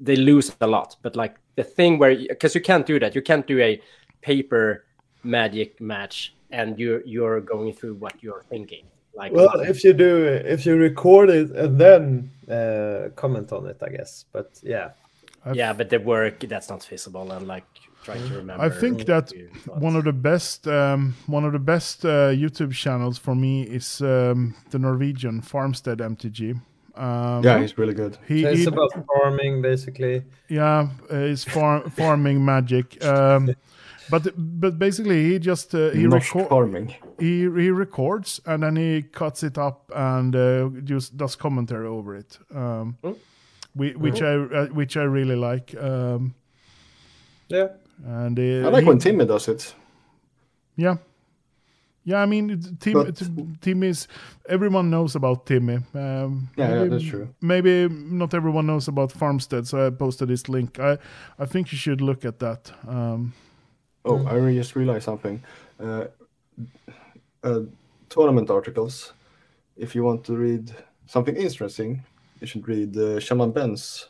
they 0.00 0.16
lose 0.16 0.54
a 0.60 0.66
lot 0.66 0.96
but 1.02 1.16
like 1.16 1.36
the 1.56 1.64
thing 1.64 1.98
where 1.98 2.16
because 2.16 2.54
you 2.54 2.60
can't 2.60 2.86
do 2.86 2.98
that 2.98 3.14
you 3.14 3.22
can't 3.22 3.46
do 3.46 3.60
a 3.60 3.80
paper 4.22 4.84
magic 5.22 5.80
match 5.80 6.34
and 6.50 6.78
you're 6.78 7.02
you're 7.04 7.40
going 7.40 7.72
through 7.72 7.94
what 7.94 8.14
you're 8.22 8.44
thinking 8.48 8.84
like 9.14 9.32
well 9.32 9.60
if 9.60 9.84
you 9.84 9.92
do 9.92 10.24
if 10.26 10.66
you 10.66 10.76
record 10.76 11.30
it 11.30 11.50
and 11.52 11.78
then 11.78 12.30
uh, 12.50 13.08
comment 13.16 13.52
on 13.52 13.66
it 13.66 13.78
i 13.82 13.88
guess 13.88 14.24
but 14.32 14.50
yeah 14.62 14.90
yeah 15.52 15.72
but 15.72 15.90
the 15.90 15.98
work 15.98 16.40
that's 16.40 16.68
not 16.68 16.82
feasible 16.82 17.30
and 17.32 17.46
like 17.46 17.64
trying 18.02 18.26
to 18.28 18.34
remember 18.34 18.62
I 18.62 18.68
think 18.68 19.06
that 19.06 19.32
one 19.78 19.96
of 19.96 20.04
the 20.04 20.12
best 20.12 20.68
um, 20.68 21.14
one 21.26 21.44
of 21.44 21.52
the 21.52 21.58
best 21.58 22.04
uh, 22.04 22.30
YouTube 22.32 22.72
channels 22.74 23.16
for 23.18 23.34
me 23.34 23.62
is 23.62 24.00
um, 24.02 24.54
the 24.70 24.78
Norwegian 24.78 25.40
Farmstead 25.40 25.98
MTG. 25.98 26.60
Um, 26.96 27.42
Yeah, 27.42 27.60
he's 27.60 27.78
really 27.78 27.94
good. 27.94 28.18
he, 28.28 28.42
so 28.42 28.48
it's 28.50 28.58
he- 28.60 28.66
about 28.66 28.92
farming 29.06 29.62
basically 29.62 30.22
yeah, 30.48 30.88
uh, 31.10 31.16
it's 31.16 31.44
far, 31.44 31.88
farming 31.90 32.44
magic. 32.44 33.02
Um, 33.02 33.48
but 34.10 34.32
but 34.36 34.78
basically 34.78 35.22
he 35.32 35.38
just 35.38 35.74
uh, 35.74 35.90
he 35.90 36.04
Norsk 36.04 36.34
record 36.34 36.48
farming. 36.48 36.94
he 37.18 37.40
he 37.42 37.70
records 37.70 38.40
and 38.46 38.62
then 38.62 38.76
he 38.76 39.02
cuts 39.02 39.42
it 39.42 39.58
up 39.58 39.90
and 39.94 40.34
uh, 40.36 40.68
just 40.84 41.16
does 41.16 41.36
commentary 41.36 41.86
over 41.88 42.16
it. 42.16 42.38
Um, 42.54 42.96
Mm. 43.02 43.16
whi- 43.74 43.96
which 43.98 44.22
I 44.22 44.34
uh, 44.34 44.66
which 44.74 44.96
I 44.96 45.02
really 45.04 45.36
like. 45.36 45.74
Um, 45.80 46.34
yeah 47.48 47.68
and 48.06 48.38
uh, 48.38 48.68
I 48.68 48.70
like 48.72 48.82
he- 48.84 48.88
when 48.88 48.98
Timmy 48.98 49.24
does 49.26 49.48
it. 49.48 49.74
Yeah. 50.76 50.96
Yeah, 52.06 52.22
I 52.22 52.26
mean, 52.26 52.50
it- 52.50 52.80
Tim, 52.80 52.92
But- 52.92 53.16
Tim- 53.16 53.56
Tim 53.60 53.82
is 53.82 54.08
everyone 54.48 54.90
knows 54.90 55.16
about 55.16 55.46
Timmy. 55.46 55.74
Um, 55.94 56.48
Yeah, 56.56 56.68
yeah, 56.68 56.74
maybe- 56.74 56.88
that's 56.90 57.04
true. 57.04 57.28
Maybe 57.40 57.88
not 57.88 58.34
everyone 58.34 58.66
knows 58.66 58.88
about 58.88 59.12
Farmstead, 59.12 59.66
so 59.66 59.86
I 59.86 59.90
posted 59.90 60.28
this 60.28 60.48
link. 60.48 60.78
I, 60.78 60.98
I 61.38 61.46
think 61.46 61.72
you 61.72 61.78
should 61.78 62.00
look 62.00 62.24
at 62.24 62.38
that. 62.40 62.72
Um, 62.86 63.32
Oh, 64.04 64.24
I 64.26 64.34
re- 64.34 64.54
just 64.56 64.76
realized 64.76 65.04
something. 65.04 65.42
Uh, 65.80 66.06
uh, 67.42 67.60
tournament 68.08 68.50
articles. 68.50 69.12
If 69.76 69.94
you 69.94 70.04
want 70.04 70.24
to 70.24 70.36
read 70.36 70.72
something 71.06 71.36
interesting, 71.36 72.02
you 72.40 72.46
should 72.46 72.68
read 72.68 72.96
uh, 72.96 73.20
Shaman 73.20 73.52
Ben's 73.52 74.08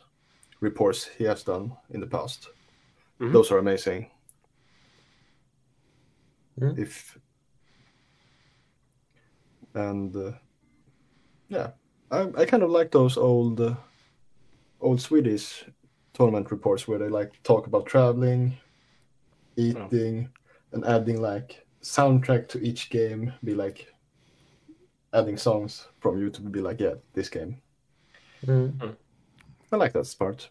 reports 0.59 1.05
he 1.17 1.23
has 1.25 1.43
done 1.43 1.71
in 1.89 1.99
the 1.99 2.07
past. 2.07 2.49
Mhm. 3.19 3.31
Those 3.33 3.51
are 3.51 3.57
amazing. 3.59 4.11
Mhm. 6.59 6.77
If 6.79 7.17
and 9.73 10.15
uh, 10.15 10.31
yeah, 11.49 11.71
I, 12.11 12.27
I 12.37 12.45
kind 12.45 12.63
of 12.63 12.69
like 12.69 12.91
those 12.91 13.17
old 13.17 13.59
uh, 13.61 13.75
old 14.79 15.01
Swedish 15.01 15.65
tournament 16.13 16.51
reports 16.51 16.87
where 16.87 16.99
they 16.99 17.09
like 17.09 17.41
talk 17.43 17.67
about 17.67 17.85
traveling, 17.85 18.57
eating, 19.55 20.29
and 20.71 20.85
adding 20.85 21.21
like 21.21 21.65
soundtrack 21.81 22.47
to 22.49 22.59
each 22.59 22.89
game. 22.89 23.33
Be 23.43 23.53
like 23.53 23.93
adding 25.13 25.37
songs 25.37 25.87
from 25.99 26.19
YouTube. 26.19 26.51
Be 26.51 26.61
like, 26.61 26.79
yeah, 26.79 26.95
this 27.13 27.29
game. 27.29 27.61
Mm. 28.45 28.95
I 29.71 29.75
like 29.77 29.93
that 29.93 30.15
part. 30.19 30.49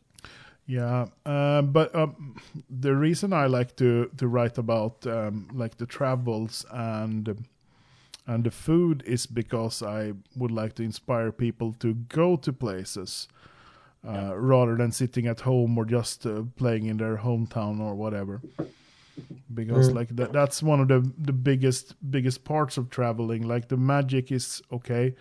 yeah, 0.66 1.06
uh, 1.26 1.62
but 1.62 1.94
um, 1.94 2.36
the 2.70 2.94
reason 2.94 3.32
I 3.32 3.46
like 3.46 3.76
to 3.76 4.10
to 4.16 4.26
write 4.28 4.58
about 4.58 5.06
um, 5.06 5.48
like 5.52 5.76
the 5.76 5.86
travels 5.86 6.64
and 6.70 7.46
and 8.26 8.44
the 8.44 8.50
food 8.50 9.02
is 9.06 9.26
because 9.26 9.82
I 9.82 10.14
would 10.36 10.50
like 10.50 10.74
to 10.76 10.82
inspire 10.82 11.32
people 11.32 11.72
to 11.80 11.94
go 11.94 12.36
to 12.36 12.52
places. 12.52 13.28
uh, 14.06 14.36
rather 14.36 14.76
than 14.76 14.92
sitting 14.92 15.26
at 15.26 15.40
home 15.40 15.78
or 15.78 15.84
just 15.84 16.26
uh, 16.26 16.42
playing 16.56 16.86
in 16.86 16.98
their 16.98 17.18
hometown 17.18 17.80
or 17.80 17.94
whatever. 17.94 18.40
Because 19.52 19.90
Mm. 19.90 19.94
like 19.94 20.08
that, 20.16 20.32
that's 20.32 20.62
one 20.62 20.80
of 20.80 20.88
the 20.88 21.00
the 21.18 21.32
biggest 21.32 21.94
biggest 22.10 22.44
parts 22.44 22.76
of 22.78 22.88
traveling. 22.90 23.46
Like 23.46 23.68
the 23.68 23.76
magic 23.76 24.32
is 24.32 24.62
okay. 24.72 25.14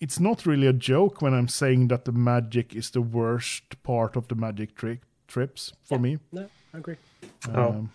It's 0.00 0.18
not 0.18 0.46
really 0.46 0.66
a 0.66 0.72
joke 0.72 1.22
when 1.22 1.32
I'm 1.34 1.48
saying 1.48 1.88
that 1.88 2.04
the 2.04 2.12
magic 2.12 2.74
is 2.74 2.90
the 2.90 3.00
worst 3.02 3.82
part 3.82 4.16
of 4.16 4.26
the 4.28 4.34
magic 4.34 4.74
trick 4.74 5.00
trips 5.28 5.72
for 5.84 5.98
me. 5.98 6.18
No, 6.32 6.48
I 6.74 6.78
agree. 6.78 6.96
Oh. 7.54 7.68
Um, 7.68 7.90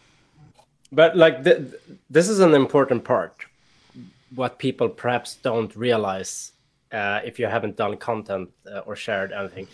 But 0.92 1.18
like 1.18 1.44
th- 1.44 1.58
th- 1.58 1.82
this 2.10 2.30
is 2.30 2.40
an 2.40 2.54
important 2.54 3.04
part. 3.04 3.46
What 4.36 4.58
people 4.58 4.88
perhaps 4.90 5.36
don't 5.44 5.76
realize 5.76 6.54
uh, 6.94 7.20
if 7.26 7.40
you 7.40 7.48
haven't 7.50 7.76
done 7.76 7.98
content 7.98 8.50
uh, 8.72 8.80
or 8.86 8.96
shared 8.96 9.32
anything, 9.34 9.68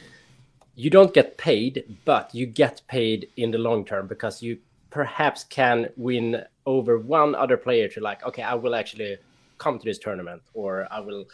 you 0.75 0.89
don't 0.89 1.13
get 1.13 1.37
paid, 1.37 1.83
but 2.05 2.33
you 2.33 2.47
get 2.47 2.81
paid 2.87 3.27
in 3.37 3.51
the 3.51 3.59
long 3.59 3.85
term 3.85 4.07
because 4.07 4.41
you 4.41 4.57
perhaps 4.93 5.43
can 5.45 5.89
win 5.97 6.43
over 6.67 6.99
one 6.99 7.33
other 7.33 7.57
player 7.57 7.87
to 7.89 7.99
like, 7.99 8.23
okay, 8.23 8.43
I 8.43 8.53
will 8.53 8.75
actually 8.75 9.17
come 9.57 9.79
to 9.79 9.85
this 9.85 9.97
tournament, 9.97 10.41
or 10.53 10.87
I 10.91 10.99
will, 10.99 11.25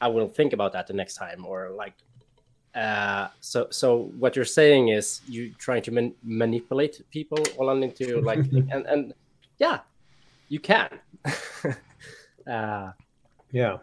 I 0.00 0.08
will 0.08 0.28
think 0.28 0.52
about 0.52 0.72
that 0.74 0.86
the 0.86 0.92
next 0.92 1.14
time, 1.14 1.46
or 1.46 1.70
like. 1.70 1.94
Uh, 2.74 3.28
so, 3.40 3.66
so 3.70 4.12
what 4.18 4.36
you're 4.36 4.44
saying 4.44 4.88
is 4.88 5.22
you 5.26 5.52
trying 5.58 5.82
to 5.82 5.90
man- 5.90 6.14
manipulate 6.22 7.00
people 7.10 7.38
all 7.56 7.70
into 7.82 8.20
like, 8.30 8.40
and 8.70 8.84
and 8.86 9.14
yeah, 9.58 9.78
you 10.50 10.60
can. 10.60 10.90
uh, 12.46 12.92
Yeah. 13.50 13.78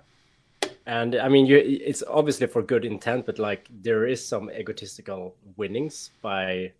and 0.86 1.16
I 1.16 1.28
mean, 1.30 1.46
you 1.48 1.58
it's 1.58 2.04
obviously 2.08 2.48
for 2.48 2.62
good 2.62 2.86
intent, 2.86 3.26
but 3.26 3.40
like 3.40 3.68
there 3.82 4.06
is 4.06 4.24
some 4.24 4.52
egotistical 4.52 5.36
winnings 5.58 6.12
by 6.22 6.72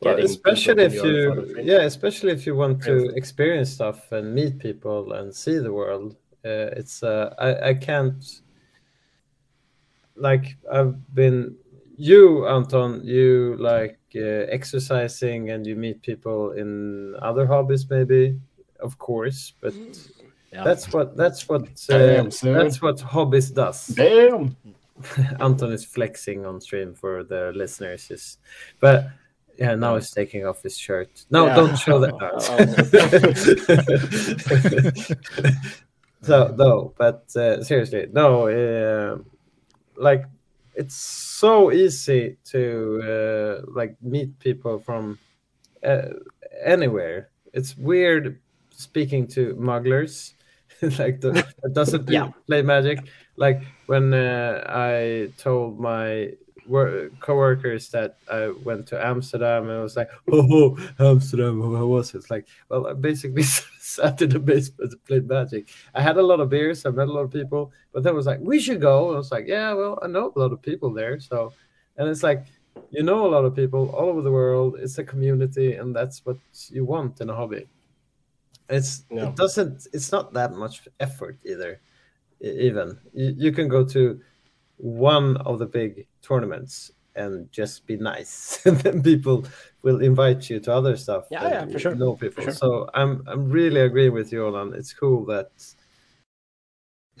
Well, 0.00 0.18
especially 0.18 0.84
if 0.84 0.94
in 0.94 1.04
your 1.04 1.34
photo 1.34 1.60
you, 1.60 1.62
yeah, 1.64 1.82
especially 1.82 2.32
if 2.32 2.46
you 2.46 2.54
want 2.54 2.82
to 2.84 3.08
experience 3.16 3.70
stuff 3.70 4.12
and 4.12 4.34
meet 4.34 4.58
people 4.58 5.12
and 5.12 5.34
see 5.34 5.58
the 5.58 5.72
world. 5.72 6.16
Uh, 6.44 6.70
it's 6.80 7.02
uh, 7.02 7.34
I 7.38 7.70
I 7.70 7.74
can't 7.74 8.22
like 10.16 10.56
I've 10.72 10.96
been 11.14 11.56
you 11.96 12.46
Anton 12.46 13.00
you 13.04 13.56
like 13.58 13.98
uh, 14.14 14.46
exercising 14.50 15.50
and 15.50 15.66
you 15.66 15.74
meet 15.76 16.02
people 16.02 16.52
in 16.52 17.16
other 17.20 17.46
hobbies 17.46 17.90
maybe 17.90 18.38
of 18.80 18.98
course 18.98 19.52
but 19.60 19.74
Yeah. 20.52 20.64
that's 20.64 20.92
what 20.92 21.16
that's 21.16 21.48
what 21.48 21.62
uh, 21.90 21.98
Damn, 21.98 22.30
that's 22.54 22.80
what 22.80 23.00
hobbies 23.00 23.50
does 23.50 23.88
Damn. 23.88 24.56
Anton 25.40 25.72
is 25.72 25.84
flexing 25.84 26.46
on 26.46 26.60
stream 26.60 26.94
for 26.94 27.22
the 27.22 27.52
listeners. 27.54 28.08
Just, 28.08 28.40
but 28.80 29.10
yeah, 29.58 29.74
now 29.74 29.96
he's 29.96 30.10
taking 30.10 30.46
off 30.46 30.62
his 30.62 30.78
shirt. 30.78 31.24
No, 31.30 31.46
Yeah. 31.46 31.56
don't 31.56 31.76
show 31.76 31.98
that. 31.98 32.14
so 36.22 36.54
no, 36.56 36.94
but 36.98 37.24
uh, 37.36 37.62
seriously, 37.62 38.08
no. 38.12 38.48
Uh, 38.48 39.18
like 39.96 40.24
it's 40.74 40.94
so 40.94 41.72
easy 41.72 42.36
to 42.44 43.02
uh, 43.02 43.62
like 43.74 43.96
meet 44.02 44.38
people 44.38 44.78
from 44.78 45.18
uh, 45.84 46.02
anywhere. 46.64 47.30
It's 47.52 47.76
weird 47.76 48.38
speaking 48.70 49.26
to 49.28 49.54
mugglers, 49.58 50.34
like 50.82 51.20
the, 51.20 51.32
that 51.62 51.72
doesn't 51.74 52.04
play, 52.06 52.14
Yeah. 52.14 52.30
play 52.46 52.62
magic. 52.62 53.00
Like 53.36 53.62
when 53.86 54.14
uh, 54.14 54.62
I 54.68 55.30
told 55.38 55.80
my 55.80 56.32
wor- 56.68 57.10
coworkers 57.20 57.88
that 57.90 58.16
I 58.30 58.48
went 58.64 58.86
to 58.88 59.04
Amsterdam, 59.04 59.64
and 59.68 59.78
I 59.78 59.82
was 59.82 59.96
like, 59.96 60.10
"Oh, 60.30 60.76
oh 60.98 61.10
Amsterdam, 61.12 61.62
oh, 61.62 61.76
how 61.76 61.86
was 61.86 62.14
it?" 62.14 62.18
It's 62.18 62.30
like, 62.30 62.46
well, 62.68 62.86
I 62.86 62.92
basically 62.92 63.42
sat 63.80 64.20
in 64.22 64.30
the 64.30 64.38
basement 64.38 64.92
and 64.92 65.04
played 65.04 65.28
magic. 65.28 65.68
I 65.94 66.02
had 66.02 66.16
a 66.16 66.22
lot 66.22 66.40
of 66.40 66.50
beers, 66.50 66.84
I 66.86 66.90
met 66.90 67.08
a 67.08 67.12
lot 67.12 67.24
of 67.24 67.32
people, 67.32 67.72
but 67.92 68.02
then 68.02 68.14
was 68.14 68.26
like, 68.26 68.40
"We 68.40 68.60
should 68.60 68.80
go." 68.80 69.08
And 69.08 69.14
I 69.16 69.18
was 69.18 69.32
like, 69.32 69.46
"Yeah, 69.48 69.72
well, 69.74 69.98
I 70.02 70.06
know 70.06 70.32
a 70.34 70.38
lot 70.38 70.52
of 70.52 70.62
people 70.62 70.92
there, 70.92 71.18
so." 71.20 71.52
And 71.96 72.08
it's 72.08 72.22
like, 72.22 72.46
you 72.90 73.02
know, 73.02 73.26
a 73.26 73.32
lot 73.36 73.44
of 73.44 73.56
people 73.56 73.90
all 73.90 74.08
over 74.10 74.22
the 74.22 74.30
world. 74.30 74.76
It's 74.78 74.98
a 74.98 75.04
community, 75.04 75.74
and 75.74 75.94
that's 75.96 76.24
what 76.24 76.38
you 76.70 76.84
want 76.84 77.20
in 77.20 77.28
a 77.30 77.34
hobby. 77.34 77.66
It's 78.68 79.04
Yeah. 79.10 79.28
it 79.28 79.36
doesn't. 79.36 79.86
It's 79.92 80.12
not 80.12 80.32
that 80.34 80.52
much 80.52 80.86
effort 81.00 81.38
either. 81.44 81.80
Even 82.40 82.98
you, 83.12 83.34
you 83.36 83.52
can 83.52 83.68
go 83.68 83.84
to 83.84 84.20
one 84.76 85.36
of 85.38 85.58
the 85.58 85.66
big 85.66 86.06
tournaments 86.28 86.92
and 87.16 87.50
just 87.50 87.86
be 87.86 87.96
nice, 87.96 88.60
and 88.66 88.76
then 88.78 89.02
people 89.02 89.44
will 89.82 90.00
invite 90.02 90.48
you 90.50 90.60
to 90.60 90.72
other 90.72 90.96
stuff. 90.96 91.24
Yeah, 91.30 91.44
and 91.44 91.70
yeah, 91.70 91.72
for 91.72 91.78
sure. 91.78 91.94
Know 91.94 92.14
people. 92.14 92.44
sure. 92.44 92.52
So 92.52 92.88
I'm 92.94 93.22
I'm 93.26 93.50
really 93.50 93.80
agreeing 93.80 94.12
with 94.12 94.32
you, 94.32 94.40
Olan. 94.40 94.74
It's 94.74 94.92
cool 94.92 95.24
that 95.26 95.50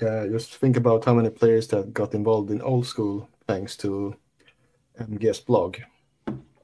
Yeah, 0.00 0.26
just 0.30 0.54
think 0.54 0.76
about 0.76 1.04
how 1.04 1.14
many 1.14 1.30
players 1.30 1.66
that 1.68 1.92
got 1.92 2.14
involved 2.14 2.50
in 2.50 2.62
old 2.62 2.86
school 2.86 3.28
thanks 3.46 3.76
to 3.78 4.14
MGS 5.00 5.44
blog. 5.46 5.78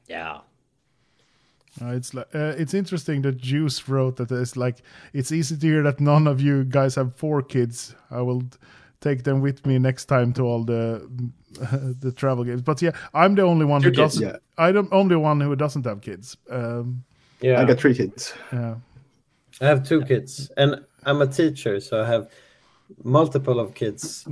yeah. 0.08 0.38
Uh, 1.82 1.86
it's 1.96 2.14
like 2.14 2.28
uh, 2.34 2.54
it's 2.56 2.74
interesting 2.74 3.22
that 3.22 3.36
Juice 3.36 3.88
wrote 3.88 4.16
that 4.16 4.30
it's 4.30 4.56
like 4.56 4.82
it's 5.12 5.32
easy 5.32 5.56
to 5.56 5.66
hear 5.66 5.82
that 5.82 5.98
none 6.00 6.28
of 6.28 6.40
you 6.40 6.64
guys 6.64 6.94
have 6.94 7.16
four 7.16 7.42
kids. 7.42 7.96
I 8.10 8.22
will 8.22 8.42
t- 8.42 8.58
take 9.04 9.22
them 9.22 9.42
with 9.42 9.66
me 9.66 9.78
next 9.78 10.06
time 10.06 10.32
to 10.32 10.42
all 10.42 10.64
the 10.64 11.06
the 12.00 12.12
travel 12.12 12.44
games. 12.44 12.62
But 12.62 12.82
yeah, 12.82 12.92
I'm 13.12 13.34
the 13.34 13.42
only 13.42 13.66
one 13.66 13.82
who 13.82 13.90
kids, 13.90 13.98
doesn't. 14.14 14.26
yeah. 14.26 14.36
I'm 14.56 14.74
the 14.74 14.88
only 14.90 15.16
one 15.16 15.40
who 15.40 15.54
doesn't 15.54 15.84
have 15.84 16.00
kids. 16.00 16.36
Um, 16.50 17.04
yeah. 17.40 17.60
I 17.60 17.64
got 17.64 17.78
three 17.78 17.94
kids. 17.94 18.34
yeah. 18.52 18.76
I 19.60 19.66
have 19.66 19.86
two 19.86 20.02
kids, 20.02 20.50
and 20.56 20.84
I'm 21.04 21.22
a 21.22 21.26
teacher, 21.26 21.80
so 21.80 22.02
I 22.02 22.06
have 22.06 22.28
multiple 23.04 23.60
of 23.60 23.74
kids 23.74 24.26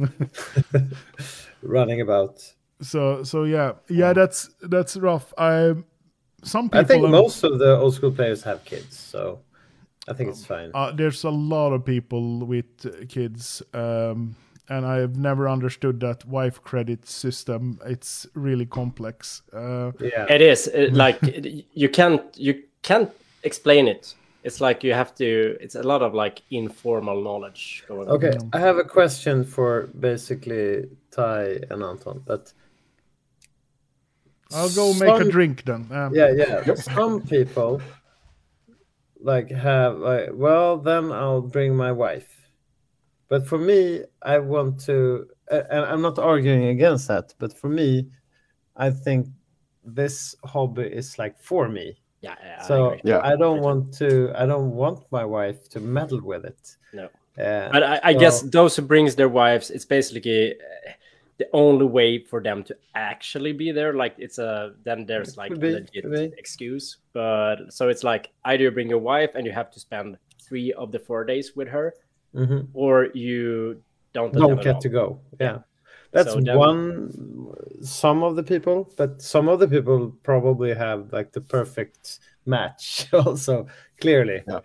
running 1.63 2.01
about. 2.01 2.55
So 2.81 3.23
so 3.23 3.45
yeah 3.45 3.75
yeah 3.89 4.13
that's 4.13 4.51
that's 4.63 4.97
rough. 4.97 5.33
I 5.39 5.75
some 6.43 6.69
people 6.69 6.81
I 6.81 6.85
think 6.85 7.09
most 7.09 7.45
of 7.45 7.59
the 7.59 7.79
old 7.79 7.95
school 7.95 8.11
players 8.11 8.43
have 8.43 8.65
kids, 8.65 8.99
so 8.99 9.39
I 10.09 10.15
think 10.15 10.31
it's 10.31 10.45
fine. 10.45 10.73
uh, 10.75 10.91
there's 10.91 11.25
a 11.25 11.31
lot 11.31 11.73
of 11.73 11.85
people 11.85 12.45
with 12.45 12.67
uh, 12.85 13.07
kids. 13.09 13.63
Um, 13.73 14.35
and 14.73 14.87
I've 14.87 15.17
never 15.17 15.49
understood 15.49 16.01
that 16.01 16.25
wife 16.25 16.63
credit 16.63 17.07
system. 17.07 17.79
It's 17.85 18.27
really 18.35 18.67
complex. 18.67 19.43
Uh, 19.53 19.93
yeah, 20.01 20.27
It 20.29 20.41
is 20.41 20.67
it, 20.69 20.95
like 20.95 21.19
you 21.75 21.89
can't 21.89 22.23
you 22.37 22.63
can't 22.83 23.11
explain 23.43 23.87
it. 23.89 24.15
It's 24.45 24.61
like 24.61 24.83
you 24.83 24.95
have 24.95 25.15
to. 25.17 25.57
It's 25.61 25.75
a 25.75 25.83
lot 25.83 26.03
of 26.03 26.15
like 26.15 26.43
informal 26.51 27.23
knowledge 27.23 27.85
going 27.87 28.09
on. 28.09 28.15
Okay, 28.17 28.33
I 28.53 28.59
have 28.59 28.79
a 28.79 28.85
question 28.85 29.45
for 29.45 29.89
basically 29.99 30.89
Ty 31.11 31.61
and 31.71 31.83
Anton. 31.83 32.23
That 32.27 32.53
I'll 34.55 34.71
go 34.71 34.95
make 34.95 35.21
a 35.21 35.31
drink 35.31 35.65
then. 35.65 35.87
Um, 35.91 36.15
Yeah, 36.15 36.33
yeah. 36.33 36.75
Some 36.75 37.21
people 37.21 37.81
like 39.21 39.51
have 39.51 39.99
like, 39.99 40.31
well, 40.33 40.79
then 40.79 41.13
I'll 41.13 41.43
bring 41.43 41.77
my 41.77 41.93
wife. 41.93 42.42
But 43.33 43.47
for 43.47 43.57
me, 43.71 43.81
I 44.35 44.37
want 44.55 44.73
to, 44.89 45.27
and 45.51 45.83
I'm 45.91 46.03
not 46.09 46.19
arguing 46.19 46.65
against 46.77 47.09
that. 47.09 47.27
But 47.39 47.51
for 47.61 47.71
me, 47.81 47.89
I 48.87 48.91
think 49.05 49.21
this 50.01 50.37
hobby 50.45 50.83
is 51.01 51.19
like 51.19 51.35
for 51.41 51.65
me. 51.69 51.87
Yeah, 52.21 52.35
yeah. 52.49 52.61
So 52.63 52.77
agree. 52.91 53.01
Yeah. 53.11 53.21
I 53.33 53.35
don't 53.43 53.61
want 53.63 53.85
to. 54.01 54.09
I 54.43 54.45
don't 54.53 54.73
want 54.83 54.99
my 55.11 55.25
wife 55.25 55.61
to 55.71 55.81
meddle 55.81 56.21
with 56.31 56.45
it. 56.53 56.63
No. 56.93 57.05
Uh, 57.45 57.71
But 57.73 57.83
I, 57.83 57.95
I 58.11 58.13
So- 58.13 58.21
guess 58.21 58.37
those 58.59 58.77
who 58.77 58.83
brings 58.83 59.15
their 59.15 59.31
wives, 59.43 59.71
it's 59.71 59.87
basically 59.87 60.43
uh, 60.53 60.91
the 61.39 61.49
only 61.65 61.87
way 61.99 62.11
for 62.31 62.43
them 62.43 62.63
to 62.69 62.77
actually 62.95 63.53
be 63.55 63.73
there. 63.73 63.93
Like 64.05 64.15
it's 64.19 64.39
a 64.39 64.75
then 64.85 65.07
there's 65.07 65.39
like 65.39 65.53
Could 65.53 65.65
a 65.65 65.71
legit 65.81 66.05
be. 66.13 66.33
excuse. 66.37 66.87
But 67.15 67.57
so 67.77 67.89
it's 67.89 68.05
like 68.13 68.25
either 68.45 68.65
you 68.65 68.71
bring 68.79 68.91
your 68.91 69.05
wife 69.15 69.31
and 69.37 69.47
you 69.47 69.53
have 69.61 69.71
to 69.75 69.81
spend 69.81 70.19
three 70.47 70.71
of 70.75 70.93
the 70.93 70.99
four 70.99 71.25
days 71.25 71.57
with 71.57 71.69
her, 71.69 71.95
mhm. 72.35 72.69
or 72.75 73.09
you 73.15 73.83
don't 74.13 74.33
don't 74.33 74.63
get 74.63 74.81
to 74.81 74.89
go. 74.89 75.21
Yeah. 75.41 75.59
That's 76.13 76.33
So 76.33 76.41
then- 76.41 76.59
one 76.59 77.55
some 77.83 78.23
of 78.23 78.37
the 78.37 78.43
people, 78.43 78.93
but 78.97 79.23
some 79.23 79.49
of 79.49 79.59
the 79.61 79.69
people 79.69 80.15
probably 80.23 80.75
have 80.75 81.13
like 81.13 81.33
the 81.33 81.41
perfect 81.41 82.21
match 82.45 83.07
also 83.13 83.67
clearly. 84.01 84.43
Yeah. 84.47 84.61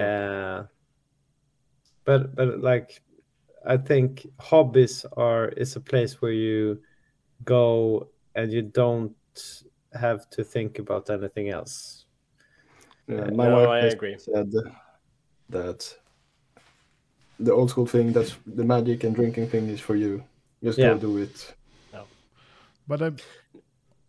Uh, 0.00 0.66
but 2.04 2.34
but 2.34 2.60
like 2.60 3.02
I 3.66 3.76
think 3.76 4.26
hobbies 4.40 5.04
are 5.16 5.48
is 5.48 5.76
a 5.76 5.80
place 5.80 6.22
where 6.22 6.32
you 6.32 6.80
go 7.44 8.08
and 8.34 8.52
you 8.52 8.62
don't 8.62 9.16
have 9.92 10.28
to 10.30 10.44
think 10.44 10.78
about 10.78 11.10
anything 11.10 11.48
else. 11.50 12.06
Yeah, 13.08 13.30
my 13.30 13.48
no, 13.48 13.56
wife 13.68 13.84
I 13.84 13.86
agree. 13.88 14.18
said 14.18 14.52
that 15.50 15.96
the 17.38 17.52
old 17.52 17.70
school 17.70 17.86
thing, 17.86 18.12
that's 18.12 18.34
the 18.46 18.64
magic 18.64 19.04
and 19.04 19.14
drinking 19.14 19.48
thing 19.48 19.68
is 19.68 19.80
for 19.80 19.96
you. 19.96 20.22
Just 20.62 20.78
Yeah. 20.78 20.94
go 20.94 20.98
do 20.98 21.18
it. 21.18 21.54
Yeah, 21.92 22.02
but 22.88 23.02
I, 23.02 23.10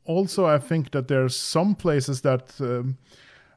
also, 0.06 0.46
I 0.46 0.60
think 0.60 0.92
that 0.92 1.08
there's 1.08 1.36
some 1.36 1.76
places 1.76 2.22
that, 2.22 2.54
um, 2.62 2.98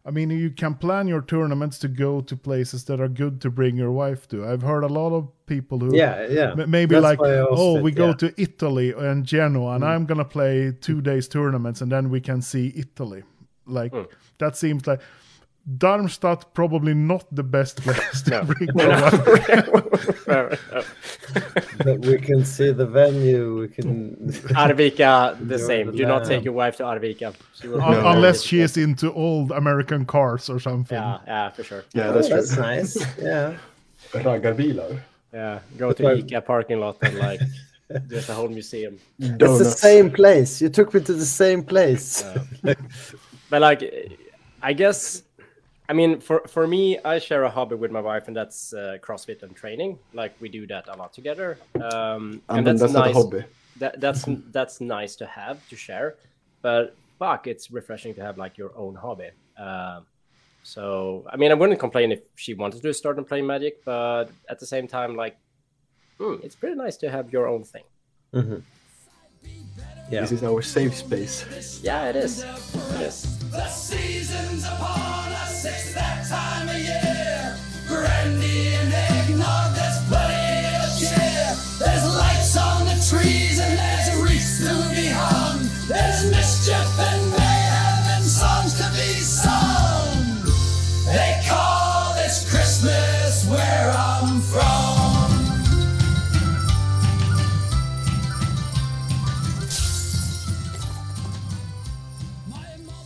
I 0.04 0.10
mean, 0.10 0.30
you 0.30 0.50
can 0.50 0.74
plan 0.74 1.06
your 1.06 1.22
tournaments 1.22 1.78
to 1.80 1.88
go 1.88 2.20
to 2.22 2.36
places 2.36 2.84
that 2.84 3.00
are 3.00 3.08
good 3.08 3.40
to 3.42 3.50
bring 3.50 3.76
your 3.76 3.92
wife 3.92 4.26
to. 4.28 4.44
I've 4.44 4.62
heard 4.62 4.82
a 4.82 4.88
lot 4.88 5.12
of 5.12 5.28
people 5.46 5.78
who, 5.78 5.94
Yeah, 5.94 6.26
yeah. 6.28 6.52
m- 6.58 6.70
maybe 6.70 6.94
That's 6.94 7.04
like, 7.04 7.20
why 7.20 7.34
I 7.34 7.40
also 7.42 7.62
oh, 7.62 7.74
said, 7.74 7.84
we 7.84 7.92
go 7.92 8.06
yeah. 8.08 8.14
to 8.14 8.34
Italy 8.36 8.92
and 8.92 9.24
Genoa, 9.24 9.74
and 9.74 9.84
I'm 9.84 10.06
gonna 10.06 10.24
play 10.24 10.72
two 10.80 11.00
days 11.00 11.28
tournaments, 11.28 11.80
and 11.82 11.92
then 11.92 12.10
we 12.10 12.20
can 12.20 12.42
see 12.42 12.72
Italy. 12.74 13.22
Like 13.66 13.94
that 14.38 14.56
seems 14.56 14.86
like. 14.86 15.00
Darmstadt 15.78 16.52
probably 16.54 16.94
not 16.94 17.24
the 17.34 17.42
best 17.42 17.76
place 17.82 18.22
to 18.22 18.44
bring 18.44 18.68
your 18.74 18.88
wife. 20.26 20.60
But 21.84 22.00
we 22.00 22.18
can 22.18 22.44
see 22.44 22.70
the 22.72 22.86
venue. 22.86 23.60
We 23.60 23.68
can. 23.68 24.16
Mm. 24.16 24.32
Arvika, 24.64 25.36
the 25.48 25.58
same. 25.58 25.86
the 25.88 25.92
Do 25.98 26.06
not 26.06 26.24
take 26.24 26.44
your 26.44 26.54
wife 26.54 26.76
to 26.78 26.84
Arvika. 26.84 27.34
She 27.54 27.68
will 27.68 27.80
Un- 27.82 27.92
No. 28.02 28.08
unless 28.10 28.42
she 28.42 28.60
is 28.60 28.76
into 28.76 29.12
old 29.12 29.52
American 29.52 30.04
cars 30.04 30.48
or 30.50 30.58
something. 30.60 30.96
Yeah, 30.98 31.18
yeah, 31.26 31.50
for 31.50 31.62
sure. 31.64 31.84
Yeah, 31.92 32.10
that's, 32.12 32.28
oh, 32.30 32.36
That's 32.36 32.56
nice. 32.56 32.96
Yeah. 33.18 33.56
Raggarbilar. 34.12 35.00
Yeah, 35.32 35.60
go 35.76 35.92
to 35.92 36.02
Well- 36.02 36.16
ICA 36.16 36.44
parking 36.44 36.80
lot 36.80 36.96
and 37.02 37.18
like 37.18 37.40
there's 37.88 38.28
a 38.28 38.34
whole 38.34 38.48
museum. 38.48 38.98
It's 39.18 39.58
the 39.58 39.64
same 39.64 40.10
place. 40.10 40.60
You 40.62 40.68
took 40.68 40.92
me 40.94 41.00
to 41.00 41.12
the 41.12 41.26
same 41.26 41.62
place. 41.62 42.24
But 43.50 43.60
like, 43.62 43.82
I 44.62 44.72
guess, 44.72 45.22
I 45.90 45.92
mean, 45.92 46.20
for 46.20 46.38
for 46.46 46.68
me, 46.68 47.00
I 47.00 47.18
share 47.18 47.42
a 47.42 47.50
hobby 47.50 47.74
with 47.74 47.90
my 47.90 48.00
wife, 48.00 48.28
and 48.28 48.36
that's 48.36 48.72
uh, 48.72 48.98
CrossFit 49.02 49.42
and 49.42 49.56
training. 49.56 49.98
Like 50.14 50.32
we 50.40 50.48
do 50.48 50.64
that 50.68 50.86
a 50.86 50.96
lot 50.96 51.12
together, 51.12 51.58
um, 51.74 52.40
And 52.48 52.64
then 52.64 52.76
that's 52.76 52.92
not 52.92 53.08
a 53.08 53.12
hobby. 53.12 53.42
That, 53.80 54.00
that's 54.00 54.24
that's 54.52 54.80
nice 54.80 55.16
to 55.16 55.26
have 55.26 55.58
to 55.68 55.74
share, 55.74 56.14
but 56.62 56.94
fuck, 57.18 57.48
it's 57.48 57.72
refreshing 57.72 58.14
to 58.14 58.22
have 58.22 58.38
like 58.38 58.56
your 58.56 58.70
own 58.76 58.94
hobby. 58.94 59.30
Um, 59.58 60.06
so 60.62 61.26
I 61.32 61.36
mean, 61.36 61.50
I 61.50 61.54
wouldn't 61.54 61.80
complain 61.80 62.12
if 62.12 62.20
she 62.36 62.54
wanted 62.54 62.82
to 62.82 62.94
start 62.94 63.18
and 63.18 63.26
play 63.26 63.42
Magic, 63.42 63.84
but 63.84 64.26
at 64.48 64.60
the 64.60 64.66
same 64.66 64.86
time, 64.86 65.16
like, 65.16 65.36
hmm, 66.20 66.36
it's 66.44 66.54
pretty 66.54 66.76
nice 66.76 66.98
to 66.98 67.10
have 67.10 67.32
your 67.32 67.48
own 67.48 67.64
thing. 67.64 67.86
Yeah. 70.12 70.20
This 70.20 70.32
is 70.32 70.44
our 70.44 70.62
safe 70.62 70.94
space. 70.94 71.80
Yeah, 71.82 72.10
it 72.10 72.16
is. 72.16 72.44
It 72.94 73.00
is. 73.00 73.39
The 73.50 73.66
season's 73.68 74.64
upon 74.64 75.32
us, 75.32 75.64
it's 75.64 75.92
that 75.94 76.24
time 76.28 76.68
of 76.68 76.78
year. 76.78 77.56
Brandy 77.88 78.74
and 78.74 78.92
eggnog, 78.92 79.74
there's 79.74 79.99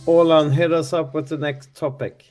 Olan, 0.07 0.51
hit 0.53 0.71
us 0.71 0.93
up 0.93 1.13
with 1.13 1.29
the 1.29 1.37
next 1.37 1.73
topic. 1.75 2.25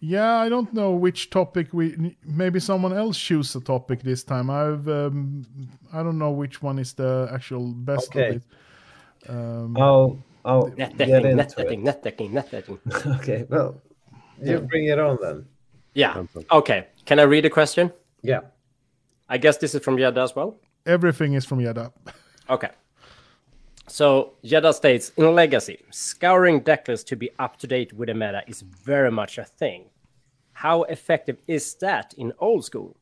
Yeah, 0.00 0.36
I 0.36 0.48
don't 0.48 0.72
know 0.72 0.92
which 0.92 1.28
topic 1.30 1.68
we. 1.72 2.16
Maybe 2.24 2.58
someone 2.60 2.94
else 2.96 3.18
choose 3.18 3.54
a 3.54 3.60
topic 3.60 4.02
this 4.02 4.24
time. 4.24 4.48
I've. 4.48 4.88
Um, 4.88 5.44
I 5.92 6.02
don't 6.02 6.18
know 6.18 6.30
which 6.30 6.62
one 6.62 6.78
is 6.78 6.94
the 6.94 7.28
actual 7.32 7.72
best 7.72 8.08
Okay. 8.08 8.28
of 8.28 8.36
it. 8.36 8.42
Um, 9.28 9.76
I'll, 9.76 10.18
I'll 10.44 10.68
Net 10.78 10.96
get 10.96 11.10
into 11.10 11.34
net 11.34 11.52
it. 11.58 11.78
net 11.82 12.02
decking, 12.02 12.32
net 12.32 12.50
decking. 12.50 12.78
Okay, 13.16 13.44
well, 13.50 13.78
you 14.42 14.60
bring 14.60 14.86
it 14.86 14.98
on 14.98 15.18
then. 15.20 15.44
Yeah. 15.92 16.24
Okay. 16.50 16.86
Can 17.04 17.18
I 17.18 17.24
read 17.24 17.44
a 17.44 17.50
question? 17.50 17.92
Yeah. 18.22 18.40
I 19.28 19.36
guess 19.36 19.58
this 19.58 19.74
is 19.74 19.82
from 19.82 19.98
Yada 19.98 20.22
as 20.22 20.34
well. 20.34 20.56
everything 20.86 21.34
is 21.34 21.44
from 21.44 21.60
Yada. 21.60 21.92
Okay. 22.48 22.70
So 23.90 24.34
Jeddah 24.44 24.72
states 24.72 25.10
in 25.16 25.34
Legacy, 25.34 25.80
scouring 25.90 26.60
deck 26.60 26.86
lists 26.86 27.08
to 27.08 27.16
be 27.16 27.28
up 27.40 27.56
to 27.58 27.66
date 27.66 27.92
with 27.92 28.06
the 28.06 28.14
meta 28.14 28.42
is 28.46 28.60
very 28.62 29.10
much 29.10 29.36
a 29.36 29.42
thing. 29.42 29.86
How 30.52 30.84
effective 30.84 31.38
is 31.48 31.74
that 31.80 32.14
in 32.16 32.32
old 32.38 32.64
school? 32.64 32.96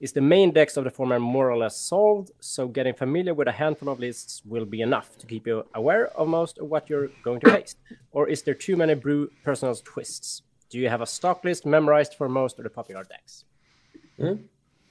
Is 0.00 0.12
the 0.12 0.20
main 0.20 0.50
decks 0.50 0.76
of 0.76 0.82
the 0.82 0.90
format 0.90 1.20
more 1.20 1.52
or 1.52 1.56
less 1.56 1.76
solved, 1.76 2.32
so 2.40 2.66
getting 2.66 2.94
familiar 2.94 3.32
with 3.32 3.46
a 3.46 3.52
handful 3.52 3.90
of 3.90 4.00
lists 4.00 4.42
will 4.44 4.64
be 4.64 4.82
enough 4.82 5.16
to 5.18 5.26
keep 5.26 5.46
you 5.46 5.66
aware 5.72 6.08
of 6.18 6.26
most 6.26 6.58
of 6.58 6.68
what 6.68 6.90
you're 6.90 7.10
going 7.22 7.38
to 7.40 7.50
face? 7.52 7.76
Or 8.10 8.28
is 8.28 8.42
there 8.42 8.54
too 8.54 8.76
many 8.76 8.94
brew 8.94 9.30
personal 9.44 9.76
twists? 9.76 10.42
Do 10.68 10.80
you 10.80 10.88
have 10.88 11.00
a 11.00 11.06
stock 11.06 11.44
list 11.44 11.64
memorized 11.64 12.14
for 12.14 12.28
most 12.28 12.58
of 12.58 12.64
the 12.64 12.70
popular 12.70 13.04
decks? 13.04 13.44
Hmm? 14.18 14.34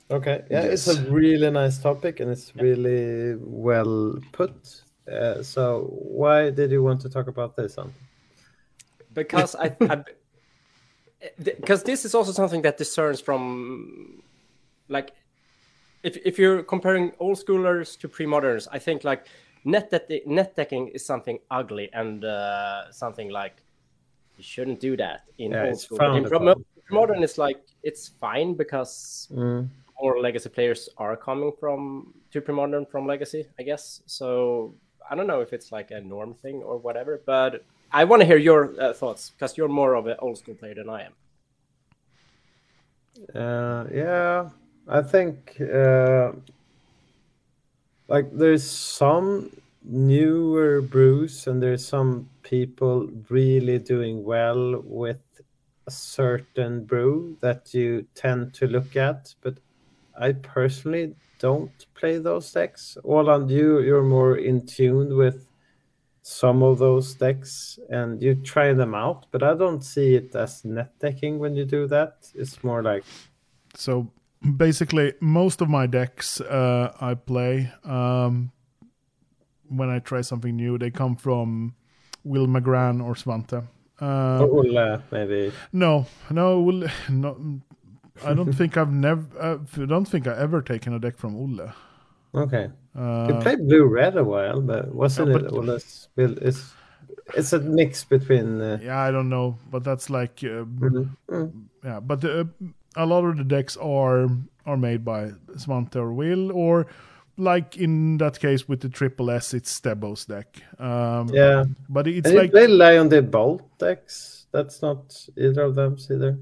Okay. 0.10 0.46
Yeah, 0.50 0.62
it's 0.62 0.88
a 0.88 1.02
really 1.12 1.52
nice 1.52 1.80
topic 1.80 2.22
and 2.22 2.32
it's 2.32 2.56
really 2.56 3.36
well 3.42 4.18
put. 4.32 4.84
Uh, 5.12 5.44
so, 5.44 5.90
why 5.92 6.50
did 6.50 6.72
you 6.72 6.82
want 6.82 7.02
to 7.02 7.10
talk 7.10 7.28
about 7.28 7.56
this, 7.56 7.78
Anton? 7.78 7.94
because 9.14 9.56
I, 9.56 9.72
because 11.42 11.84
this 11.84 12.06
is 12.06 12.16
also 12.16 12.32
something 12.32 12.62
that 12.64 12.78
discerns 12.78 13.22
from 13.22 14.24
like 14.90 15.14
if 16.04 16.18
if 16.26 16.38
you're 16.38 16.64
comparing 16.64 17.12
old 17.20 17.38
schoolers 17.38 17.98
to 18.00 18.08
pre-moderns, 18.08 18.68
I 18.72 18.80
think 18.80 19.04
like 19.04 19.28
net 19.64 19.90
de- 19.90 20.24
net 20.26 20.56
decking 20.56 20.90
is 20.90 21.06
something 21.06 21.40
ugly 21.50 21.90
and 21.94 22.24
uh, 22.26 22.92
something 22.92 23.30
like 23.30 23.64
you 24.38 24.44
shouldn't 24.44 24.80
do 24.80 24.98
that 24.98 25.22
in 25.38 25.52
Yeah, 25.54 25.66
old 25.68 25.80
school. 25.80 26.00
In 26.16 26.26
upon. 26.26 26.64
modern, 26.92 27.24
it's 27.24 27.38
like 27.38 27.58
it's 27.84 28.10
fine 28.20 28.56
because 28.56 29.28
Mm. 29.32 29.70
more 30.02 30.20
legacy 30.20 30.50
players 30.50 30.90
are 30.98 31.16
coming 31.16 31.52
from 31.60 32.14
to 32.32 32.42
pre-modern 32.42 32.86
from 32.86 33.08
legacy, 33.08 33.48
I 33.60 33.64
guess. 33.64 34.02
So 34.06 34.76
I 35.10 35.16
don't 35.16 35.28
know 35.28 35.42
if 35.42 35.54
it's 35.54 35.72
like 35.72 35.92
a 35.92 36.02
norm 36.02 36.34
thing 36.34 36.62
or 36.64 36.78
whatever, 36.78 37.22
but 37.26 37.64
I 37.92 38.04
want 38.06 38.22
to 38.22 38.26
hear 38.26 38.38
your 38.38 38.74
uh, 38.82 38.94
thoughts 38.94 39.30
because 39.30 39.58
you're 39.58 39.68
more 39.68 39.96
of 39.96 40.08
an 40.08 40.16
old 40.20 40.38
school 40.38 40.56
player 40.56 40.76
than 40.76 40.90
I 40.90 41.04
am. 41.04 41.14
Uh, 43.36 43.86
yeah, 43.94 44.50
I 44.88 45.02
think 45.02 45.62
uh, 45.62 46.32
like 48.08 48.32
there's 48.32 48.70
some 48.70 49.52
newer 49.84 50.82
brews 50.82 51.48
and 51.48 51.62
there's 51.62 51.86
some 51.86 52.30
people 52.42 53.10
really 53.30 53.78
doing 53.80 54.24
well 54.24 54.82
with 54.84 55.22
a 55.86 55.92
certain 55.92 56.86
brew 56.86 57.38
that 57.42 57.74
you 57.74 58.06
tend 58.16 58.54
to 58.56 58.68
look 58.68 58.96
at, 58.96 59.36
but 59.42 59.56
I 60.20 60.34
personally 60.34 61.16
don't 61.40 61.72
play 61.96 62.18
those 62.18 62.52
decks. 62.52 62.98
Roland, 63.04 63.50
you 63.50 63.80
you're 63.80 64.04
more 64.04 64.38
in 64.38 64.66
tune 64.66 65.18
with 65.18 65.48
some 66.22 66.64
of 66.64 66.80
those 66.80 67.16
decks 67.16 67.78
and 67.90 68.22
you 68.22 68.36
try 68.36 68.74
them 68.74 68.96
out, 68.96 69.26
but 69.32 69.44
I 69.44 69.54
don't 69.56 69.84
see 69.84 70.16
it 70.16 70.34
as 70.36 70.64
net 70.64 70.98
decking 71.00 71.38
when 71.38 71.56
you 71.56 71.66
do 71.66 71.86
that. 71.88 72.32
It's 72.34 72.64
more 72.64 72.82
like 72.82 73.04
So 73.76 74.12
basically, 74.58 75.14
most 75.20 75.62
of 75.62 75.70
my 75.70 75.88
decks 75.88 76.40
uh, 76.42 76.94
I 77.02 77.16
play 77.16 77.72
um, 77.84 78.52
when 79.68 79.90
I 79.90 80.00
try 80.00 80.22
something 80.22 80.56
new, 80.56 80.78
they 80.78 80.92
come 80.92 81.16
from 81.16 81.76
Will 82.24 82.48
McGran 82.48 83.04
or 83.04 83.16
Svante. 83.16 83.68
Uh, 84.00 84.48
Ulla, 84.48 85.04
maybe. 85.12 85.52
No, 85.72 86.06
no, 86.30 86.62
Will, 86.62 86.88
no. 87.10 87.62
I 88.26 88.34
don't 88.34 88.54
think 88.54 88.78
I've 88.78 88.92
never. 88.92 89.26
Uh, 89.40 89.58
I 89.82 89.86
don't 89.86 90.06
think 90.06 90.28
I 90.28 90.38
ever 90.38 90.62
taken 90.62 90.94
a 90.94 91.00
deck 91.00 91.18
from 91.18 91.36
Ulle. 91.36 91.72
Okay. 92.36 92.70
Uh, 92.96 93.28
You 93.30 93.40
played 93.42 93.68
blue 93.68 93.86
red 93.86 94.18
a 94.18 94.24
while, 94.24 94.62
but 94.62 94.94
wasn't 94.94 95.30
Yeah, 95.30 95.38
it 95.38 95.44
but- 95.44 95.54
Ulla's 95.54 96.10
build? 96.16 96.38
It's 96.40 96.74
it's 97.36 97.54
a 97.54 97.60
mix 97.60 98.04
between. 98.04 98.62
Uh, 98.62 98.78
yeah, 98.82 99.00
I 99.00 99.12
don't 99.12 99.30
know, 99.30 99.58
but 99.72 99.84
that's 99.84 100.10
like 100.10 100.40
uh, 100.44 100.66
mhm. 100.66 101.10
Mm. 101.30 101.52
yeah. 101.84 102.00
But 102.00 102.24
uh, 102.26 102.46
a 102.96 103.06
lot 103.06 103.26
of 103.26 103.38
the 103.38 103.44
decks 103.44 103.78
are 103.78 104.30
are 104.66 104.78
made 104.78 105.04
by 105.04 105.32
Svante 105.58 105.96
or 105.96 106.14
Will, 106.14 106.52
or 106.52 106.86
like 107.38 107.78
in 107.78 108.18
that 108.20 108.40
case 108.40 108.68
with 108.70 108.82
the 108.82 108.90
triple 108.90 109.32
S, 109.32 109.54
it's 109.54 109.80
Stebo's 109.80 110.26
deck. 110.26 110.62
Um, 110.80 111.30
Yeah. 111.34 111.64
but 111.90 112.08
it's 112.08 112.28
And 112.28 112.38
like 112.38 112.52
play 112.52 112.68
Lion 112.68 113.10
the 113.10 113.22
Bolt 113.22 113.62
decks. 113.80 114.46
That's 114.52 114.82
not 114.84 115.28
either 115.36 115.64
of 115.64 115.76
them 115.76 115.98
either. 116.12 116.38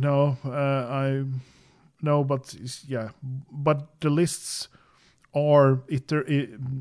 No, 0.00 0.36
uh, 0.44 0.50
I 0.90 1.24
no, 2.02 2.24
but 2.24 2.54
yeah, 2.88 3.10
but 3.50 4.00
the 4.00 4.10
lists 4.10 4.68
are 5.34 5.80
iter- 5.90 6.24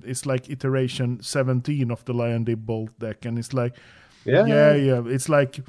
it's 0.06 0.26
like 0.26 0.49
iteration 0.49 1.19
17 1.22 1.91
of 1.91 2.03
the 2.06 2.14
Lion 2.14 2.44
Dib 2.44 2.65
Bolt 2.65 2.89
deck, 2.99 3.26
and 3.26 3.38
it's 3.38 3.53
like 3.53 3.76
Yeah. 4.26 4.45
yeah, 4.45 4.76
yeah, 4.76 5.03
it's 5.06 5.30
like 5.30 5.60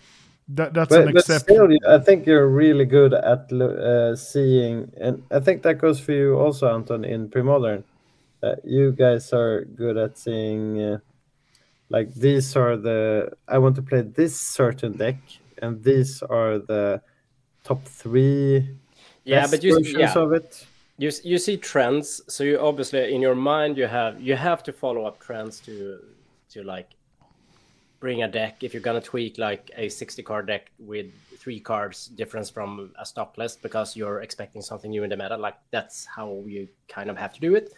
that. 0.54 0.74
That's 0.74 0.90
But, 0.90 1.08
an 1.08 1.16
exception. 1.16 1.78
I 1.88 1.98
think 1.98 2.26
you're 2.26 2.48
really 2.48 2.84
good 2.84 3.14
at 3.14 3.52
uh, 3.52 4.16
seeing, 4.16 4.90
and 5.00 5.22
I 5.30 5.40
think 5.40 5.62
that 5.62 5.78
goes 5.78 6.00
for 6.00 6.12
you 6.12 6.34
also, 6.38 6.66
Anton, 6.74 7.04
in 7.04 7.28
pre-modern. 7.30 7.84
Uh, 8.42 8.54
you 8.64 8.92
guys 8.92 9.32
are 9.32 9.64
good 9.64 9.96
at 9.96 10.16
seeing 10.18 10.80
uh, 10.80 10.98
like 11.90 12.14
these 12.14 12.56
are 12.56 12.76
the 12.76 13.32
I 13.48 13.58
want 13.58 13.76
to 13.76 13.82
play 13.82 14.02
this 14.02 14.38
certain 14.40 14.96
deck, 14.96 15.16
and 15.62 15.82
these 15.82 16.22
are 16.22 16.58
the 16.58 17.00
top 17.68 17.84
three 17.84 18.66
Yeah, 19.24 19.46
but 19.50 19.62
you 19.62 19.74
versions 19.74 20.14
yeah. 20.16 20.22
of 20.24 20.32
it. 20.32 20.66
you 21.02 21.10
you 21.32 21.38
see 21.46 21.56
trends 21.56 22.06
so 22.34 22.40
you 22.44 22.58
obviously 22.58 23.14
in 23.14 23.20
your 23.26 23.34
mind 23.34 23.76
you 23.80 23.86
have 23.86 24.12
you 24.28 24.34
have 24.48 24.60
to 24.68 24.72
follow 24.72 25.02
up 25.08 25.16
trends 25.20 25.60
to 25.66 25.74
to 26.52 26.62
like 26.74 26.88
bring 28.00 28.22
a 28.22 28.28
deck 28.28 28.54
if 28.66 28.72
you're 28.72 28.86
gonna 28.88 29.00
tweak 29.12 29.38
like 29.38 29.70
a 29.76 29.88
60 29.88 30.22
card 30.22 30.46
deck 30.46 30.70
with 30.78 31.06
three 31.42 31.60
cards 31.60 31.98
difference 32.20 32.48
from 32.50 32.90
a 32.98 33.04
stock 33.04 33.36
list 33.38 33.62
because 33.62 33.96
you're 33.98 34.20
expecting 34.22 34.62
something 34.62 34.90
new 34.90 35.02
in 35.04 35.10
the 35.10 35.16
meta 35.16 35.36
like 35.36 35.56
that's 35.70 36.04
how 36.16 36.42
you 36.46 36.68
kind 36.88 37.10
of 37.10 37.16
have 37.16 37.32
to 37.34 37.40
do 37.40 37.54
it 37.54 37.72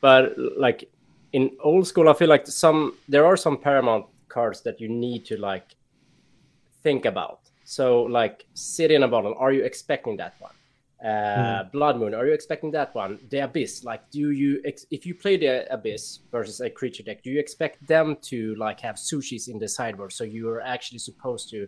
but 0.00 0.34
like 0.56 0.88
in 1.32 1.50
old 1.60 1.86
school 1.86 2.08
i 2.08 2.12
feel 2.14 2.28
like 2.28 2.46
some 2.46 2.94
there 3.08 3.26
are 3.26 3.36
some 3.36 3.56
paramount 3.56 4.06
cards 4.28 4.62
that 4.62 4.80
you 4.80 4.88
need 4.88 5.24
to 5.24 5.36
like 5.36 5.68
think 6.82 7.04
about 7.04 7.49
so 7.76 8.02
like 8.18 8.36
sit 8.54 8.90
in 8.90 9.02
a 9.02 9.08
bottle 9.14 9.34
are 9.38 9.52
you 9.52 9.62
expecting 9.70 10.16
that 10.16 10.34
one 10.40 10.56
uh, 11.04 11.64
Blood 11.72 11.98
Moon. 11.98 12.14
Are 12.14 12.26
you 12.26 12.34
expecting 12.34 12.70
that 12.72 12.94
one? 12.94 13.18
The 13.30 13.44
Abyss. 13.44 13.84
Like, 13.84 14.10
do 14.10 14.30
you 14.30 14.60
ex- 14.64 14.86
if 14.90 15.06
you 15.06 15.14
play 15.14 15.36
the 15.36 15.66
Abyss 15.72 16.20
versus 16.30 16.60
a 16.60 16.68
creature 16.68 17.02
deck, 17.02 17.22
do 17.22 17.30
you 17.30 17.40
expect 17.40 17.86
them 17.86 18.16
to 18.22 18.54
like 18.56 18.80
have 18.80 18.98
Su-Chis 18.98 19.48
in 19.48 19.58
the 19.58 19.68
sideboard? 19.68 20.12
So 20.12 20.24
you 20.24 20.50
are 20.50 20.60
actually 20.60 20.98
supposed 20.98 21.48
to, 21.50 21.66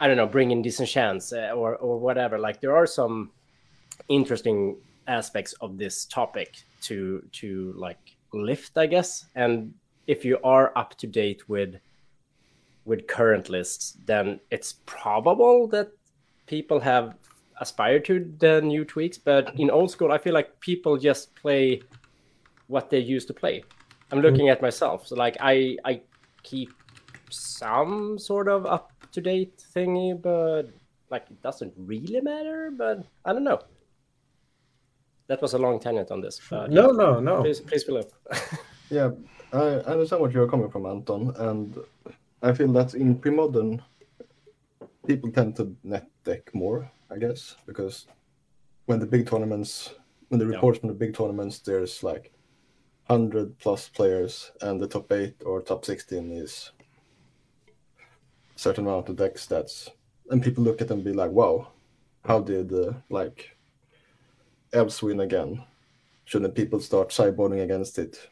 I 0.00 0.06
don't 0.06 0.18
know, 0.18 0.26
bring 0.26 0.50
in 0.50 0.60
disenchants 0.60 1.32
uh, 1.32 1.52
or 1.54 1.76
or 1.76 1.98
whatever. 1.98 2.38
Like, 2.38 2.60
there 2.60 2.76
are 2.76 2.86
some 2.86 3.30
interesting 4.08 4.76
aspects 5.06 5.54
of 5.62 5.78
this 5.78 6.04
topic 6.04 6.56
to 6.82 7.26
to 7.40 7.72
like 7.76 8.16
lift, 8.34 8.76
I 8.76 8.86
guess. 8.86 9.24
And 9.34 9.72
if 10.06 10.24
you 10.24 10.38
are 10.44 10.76
up 10.76 10.96
to 10.98 11.06
date 11.06 11.48
with 11.48 11.76
with 12.88 13.06
current 13.06 13.50
lists, 13.50 13.98
then 14.06 14.40
it's 14.50 14.72
probable 14.86 15.68
that 15.68 15.92
people 16.46 16.80
have 16.80 17.14
aspired 17.60 18.04
to 18.06 18.32
the 18.38 18.62
new 18.62 18.84
tweaks. 18.84 19.18
But 19.18 19.52
in 19.60 19.70
old 19.70 19.90
school, 19.90 20.10
I 20.10 20.18
feel 20.18 20.32
like 20.32 20.58
people 20.60 20.96
just 20.96 21.34
play 21.36 21.82
what 22.66 22.88
they 22.90 22.98
used 22.98 23.28
to 23.28 23.34
play. 23.34 23.62
I'm 24.10 24.20
looking 24.22 24.46
mm-hmm. 24.46 24.52
at 24.52 24.62
myself, 24.62 25.06
so 25.06 25.14
like 25.16 25.36
I 25.38 25.76
I 25.84 26.00
keep 26.42 26.72
some 27.30 28.18
sort 28.18 28.48
of 28.48 28.64
up 28.64 28.90
to 29.12 29.20
date 29.20 29.62
thingy, 29.76 30.20
but 30.20 30.62
like 31.10 31.26
it 31.30 31.42
doesn't 31.42 31.74
really 31.76 32.22
matter. 32.22 32.72
But 32.72 33.04
I 33.24 33.34
don't 33.34 33.44
know. 33.44 33.60
That 35.26 35.42
was 35.42 35.52
a 35.52 35.58
long 35.58 35.78
tangent 35.78 36.10
on 36.10 36.22
this. 36.22 36.40
But 36.48 36.70
No, 36.70 36.86
yeah, 36.86 36.96
no, 36.96 37.20
no. 37.20 37.42
Please, 37.42 37.60
please 37.60 37.84
fill 37.84 37.98
up. 37.98 38.10
Yeah, 38.90 39.10
I 39.52 39.84
I 39.84 39.92
understand 39.92 40.22
what 40.22 40.32
you're 40.32 40.48
coming 40.48 40.70
from, 40.70 40.86
Anton, 40.86 41.34
and 41.36 41.76
I 42.42 42.52
feel 42.52 42.72
that 42.72 42.94
in 42.94 43.18
pre-modern, 43.18 43.82
people 45.06 45.30
tend 45.32 45.56
to 45.56 45.76
net 45.82 46.08
deck 46.24 46.54
more, 46.54 46.90
I 47.10 47.18
guess, 47.18 47.56
because 47.66 48.06
when 48.86 49.00
the 49.00 49.06
big 49.06 49.26
tournaments, 49.26 49.94
when 50.28 50.38
the 50.38 50.46
Yeah. 50.46 50.54
reports 50.54 50.78
from 50.78 50.88
the 50.88 50.94
big 50.94 51.14
tournaments, 51.14 51.58
there's 51.60 52.02
like 52.02 52.32
hundred 53.04 53.58
plus 53.58 53.88
players, 53.88 54.52
and 54.60 54.80
the 54.80 54.86
top 54.86 55.10
eight 55.12 55.42
or 55.44 55.60
top 55.62 55.84
sixteen 55.84 56.30
is 56.30 56.72
a 58.54 58.58
certain 58.58 58.86
amount 58.86 59.08
of 59.08 59.16
deck 59.16 59.34
stats, 59.34 59.88
and 60.30 60.42
people 60.42 60.62
look 60.62 60.80
at 60.80 60.88
them 60.88 60.98
and 60.98 61.04
be 61.04 61.12
like, 61.12 61.30
"Wow, 61.30 61.72
how 62.24 62.40
did 62.40 62.72
uh, 62.72 62.92
like 63.10 63.56
elves 64.72 65.02
win 65.02 65.20
again?" 65.20 65.64
Shouldn't 66.24 66.54
people 66.54 66.80
start 66.80 67.08
sideboarding 67.08 67.62
against 67.62 67.98
it? 67.98 68.28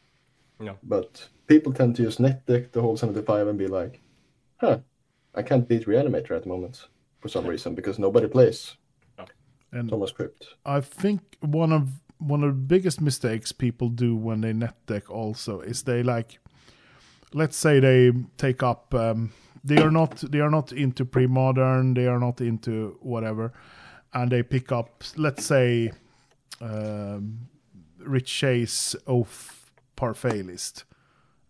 No. 0.58 0.76
But 0.82 1.28
people 1.46 1.72
tend 1.72 1.96
to 1.96 2.02
use 2.02 2.18
net 2.18 2.46
deck 2.46 2.72
the 2.72 2.80
whole 2.80 2.96
75 2.96 3.48
and 3.48 3.58
be 3.58 3.66
like, 3.66 4.00
huh, 4.56 4.78
I 5.34 5.42
can't 5.42 5.68
beat 5.68 5.86
Reanimator 5.86 6.32
at 6.32 6.42
the 6.42 6.48
moment 6.48 6.88
for 7.20 7.28
some 7.28 7.46
reason 7.46 7.74
because 7.74 7.98
nobody 7.98 8.26
plays 8.26 8.76
And 9.72 9.90
Thomas 9.90 10.12
Crypt. 10.12 10.54
I 10.64 10.80
think 10.80 11.20
one 11.40 11.72
of 11.72 11.88
one 12.18 12.42
of 12.42 12.48
the 12.50 12.60
biggest 12.60 13.00
mistakes 13.00 13.52
people 13.52 13.88
do 13.88 14.16
when 14.16 14.40
they 14.40 14.52
net 14.52 14.74
deck 14.86 15.10
also 15.10 15.60
is 15.60 15.82
they 15.82 16.02
like 16.02 16.38
let's 17.34 17.56
say 17.56 17.80
they 17.80 18.12
take 18.38 18.62
up 18.62 18.94
um, 18.94 19.32
they 19.64 19.76
are 19.78 19.90
not 19.90 20.16
they 20.30 20.40
are 20.40 20.50
not 20.50 20.72
into 20.72 21.04
pre-modern 21.04 21.94
they 21.94 22.06
are 22.06 22.18
not 22.18 22.40
into 22.40 22.96
whatever 23.00 23.52
and 24.14 24.30
they 24.30 24.42
pick 24.42 24.72
up 24.72 25.04
let's 25.16 25.44
say 25.44 25.92
um, 26.62 27.48
Rich 27.98 28.28
Shea's 28.28 28.96
oath 29.06 29.55
parfait 29.97 30.43
list 30.43 30.85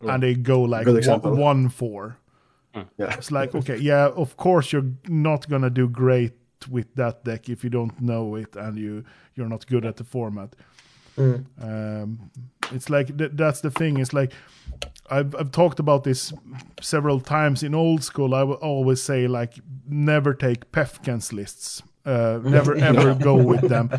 and 0.00 0.22
they 0.22 0.34
go 0.34 0.62
like 0.62 0.84
Good 0.84 1.04
one, 1.38 1.68
four 1.68 2.18
Yeah. 2.98 3.14
it's 3.16 3.30
like, 3.32 3.54
okay, 3.54 3.78
yeah, 3.78 4.08
of 4.14 4.36
course 4.36 4.72
you're 4.72 4.90
not 5.08 5.48
gonna 5.48 5.70
do 5.70 5.88
great 5.88 6.32
with 6.70 6.94
that 6.94 7.24
deck 7.24 7.48
if 7.48 7.62
you 7.64 7.70
don't 7.70 8.00
know 8.00 8.36
it 8.36 8.56
and 8.56 8.78
you 8.78 9.04
you're 9.34 9.48
not 9.48 9.66
good 9.66 9.84
at 9.86 9.96
the 9.96 10.04
format. 10.04 10.54
Um, 11.18 12.30
it's 12.72 12.90
like 12.90 13.16
th- 13.16 13.30
that's 13.34 13.60
the 13.60 13.70
thing. 13.70 13.98
It's 13.98 14.12
like 14.12 14.32
I've 15.10 15.34
I've 15.34 15.50
talked 15.50 15.78
about 15.80 16.04
this 16.04 16.32
several 16.80 17.20
times 17.20 17.62
in 17.62 17.74
old 17.74 18.02
school. 18.02 18.34
I 18.34 18.42
will 18.42 18.60
always 18.62 19.02
say 19.02 19.26
like 19.28 19.54
never 19.88 20.34
take 20.34 20.70
Pefkin's 20.72 21.32
lists. 21.32 21.82
Uh, 22.04 22.38
never 22.44 22.74
ever 22.76 23.14
go 23.30 23.34
with 23.34 23.68
them 23.68 23.90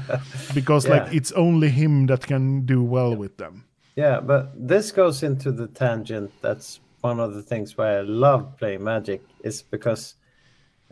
because 0.53 0.87
like 0.87 1.13
it's 1.13 1.31
only 1.33 1.69
him 1.69 2.05
that 2.07 2.25
can 2.27 2.65
do 2.65 2.83
well 2.83 3.15
with 3.15 3.37
them. 3.37 3.63
Yeah, 3.97 4.19
but 4.21 4.51
this 4.55 4.91
goes 4.93 5.23
into 5.23 5.51
the 5.51 5.67
tangent. 5.67 6.31
That's 6.41 6.79
one 7.01 7.19
of 7.19 7.33
the 7.33 7.41
things 7.41 7.77
why 7.77 7.97
I 7.97 8.01
love 8.01 8.57
playing 8.57 8.83
Magic 8.83 9.21
is 9.43 9.61
because 9.61 10.15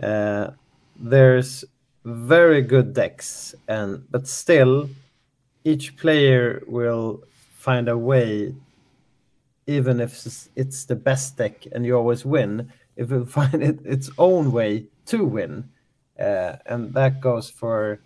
uh, 0.03 0.51
there's 0.99 1.65
very 2.05 2.61
good 2.63 2.93
decks, 2.93 3.55
and 3.67 4.05
but 4.11 4.27
still, 4.27 4.89
each 5.63 5.97
player 5.97 6.63
will 6.67 7.23
find 7.57 7.89
a 7.89 7.97
way, 7.97 8.55
even 9.67 9.99
if 9.99 10.11
it's- 10.55 10.85
the 10.85 10.95
best 10.95 11.37
deck 11.37 11.65
and 11.71 11.85
you 11.85 11.95
always 11.97 12.25
win. 12.25 12.71
It 12.95 13.09
will 13.09 13.25
find 13.39 13.61
it 13.63 13.79
its 13.85 14.09
own 14.17 14.51
way 14.51 14.87
to 15.07 15.25
win, 15.25 15.69
uh, 16.19 16.57
and 16.65 16.93
that 16.93 17.21
goes 17.21 17.49
for 17.49 17.99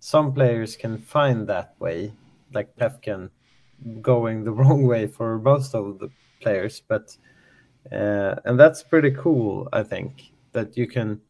some 0.00 0.32
players 0.34 0.76
can 0.76 0.98
find 0.98 1.46
that 1.48 1.74
way, 1.80 2.12
like 2.52 2.76
Pefkin 2.76 3.30
going 4.00 4.44
the 4.44 4.52
wrong 4.60 4.86
way 4.86 5.06
for 5.06 5.38
most 5.38 5.74
of 5.74 5.98
the 5.98 6.08
players 6.40 6.82
but 6.88 7.16
uh, 7.92 8.34
and 8.44 8.58
that's 8.58 8.82
pretty 8.82 9.10
cool 9.10 9.68
i 9.72 9.82
think 9.82 10.32
that 10.52 10.76
you 10.76 10.86
can 10.86 11.20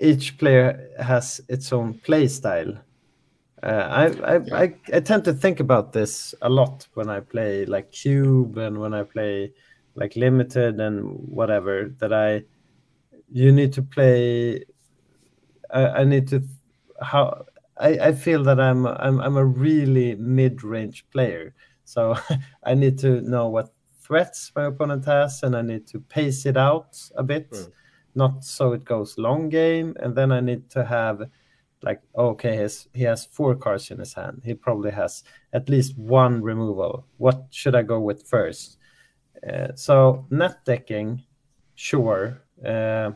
each 0.00 0.38
player 0.38 0.90
has 0.98 1.40
its 1.48 1.72
own 1.72 1.94
play 1.94 2.28
style. 2.28 2.74
Uh, 3.62 3.66
I, 3.66 4.36
I, 4.36 4.62
I 4.62 4.74
i 4.94 5.00
tend 5.00 5.24
to 5.24 5.32
think 5.32 5.58
about 5.58 5.92
this 5.92 6.32
a 6.42 6.48
lot 6.48 6.86
when 6.94 7.08
i 7.10 7.18
play 7.18 7.66
like 7.66 7.90
cube 7.90 8.56
and 8.56 8.78
when 8.78 8.94
i 8.94 9.02
play 9.02 9.52
like 9.96 10.14
limited 10.14 10.78
and 10.78 11.02
whatever 11.28 11.92
that 11.98 12.12
i 12.12 12.44
you 13.32 13.50
need 13.50 13.72
to 13.72 13.82
play 13.82 14.64
i, 15.72 15.86
I 15.86 16.04
need 16.04 16.28
to 16.28 16.40
how 17.02 17.46
I, 17.78 18.08
I 18.08 18.12
feel 18.12 18.42
that 18.44 18.60
I'm 18.60 18.86
I'm 18.86 19.20
I'm 19.20 19.36
a 19.36 19.44
really 19.44 20.14
mid-range 20.16 21.06
player. 21.10 21.54
So 21.84 22.16
I 22.64 22.74
need 22.74 22.98
to 22.98 23.20
know 23.22 23.48
what 23.48 23.72
threats 24.00 24.52
my 24.56 24.66
opponent 24.66 25.04
has, 25.06 25.42
and 25.42 25.56
I 25.56 25.62
need 25.62 25.86
to 25.88 26.00
pace 26.00 26.46
it 26.46 26.56
out 26.56 27.00
a 27.16 27.22
bit, 27.22 27.56
not 28.14 28.44
so 28.44 28.72
it 28.72 28.84
goes 28.84 29.18
long 29.18 29.48
game. 29.48 29.94
And 30.00 30.14
then 30.14 30.32
I 30.32 30.40
need 30.40 30.70
to 30.70 30.84
have 30.84 31.30
like 31.82 32.02
okay, 32.16 32.52
he 32.52 32.58
has, 32.58 32.88
he 32.92 33.02
has 33.04 33.26
four 33.26 33.54
cards 33.54 33.90
in 33.90 33.98
his 33.98 34.14
hand. 34.14 34.42
He 34.44 34.54
probably 34.54 34.90
has 34.90 35.22
at 35.52 35.68
least 35.68 35.96
one 35.96 36.42
removal. 36.42 37.06
What 37.18 37.46
should 37.50 37.74
I 37.76 37.82
go 37.82 38.00
with 38.00 38.26
first? 38.26 38.78
Uh, 39.48 39.68
so 39.76 40.26
net 40.30 40.64
decking, 40.64 41.22
sure, 41.76 42.42
uh, 42.66 43.12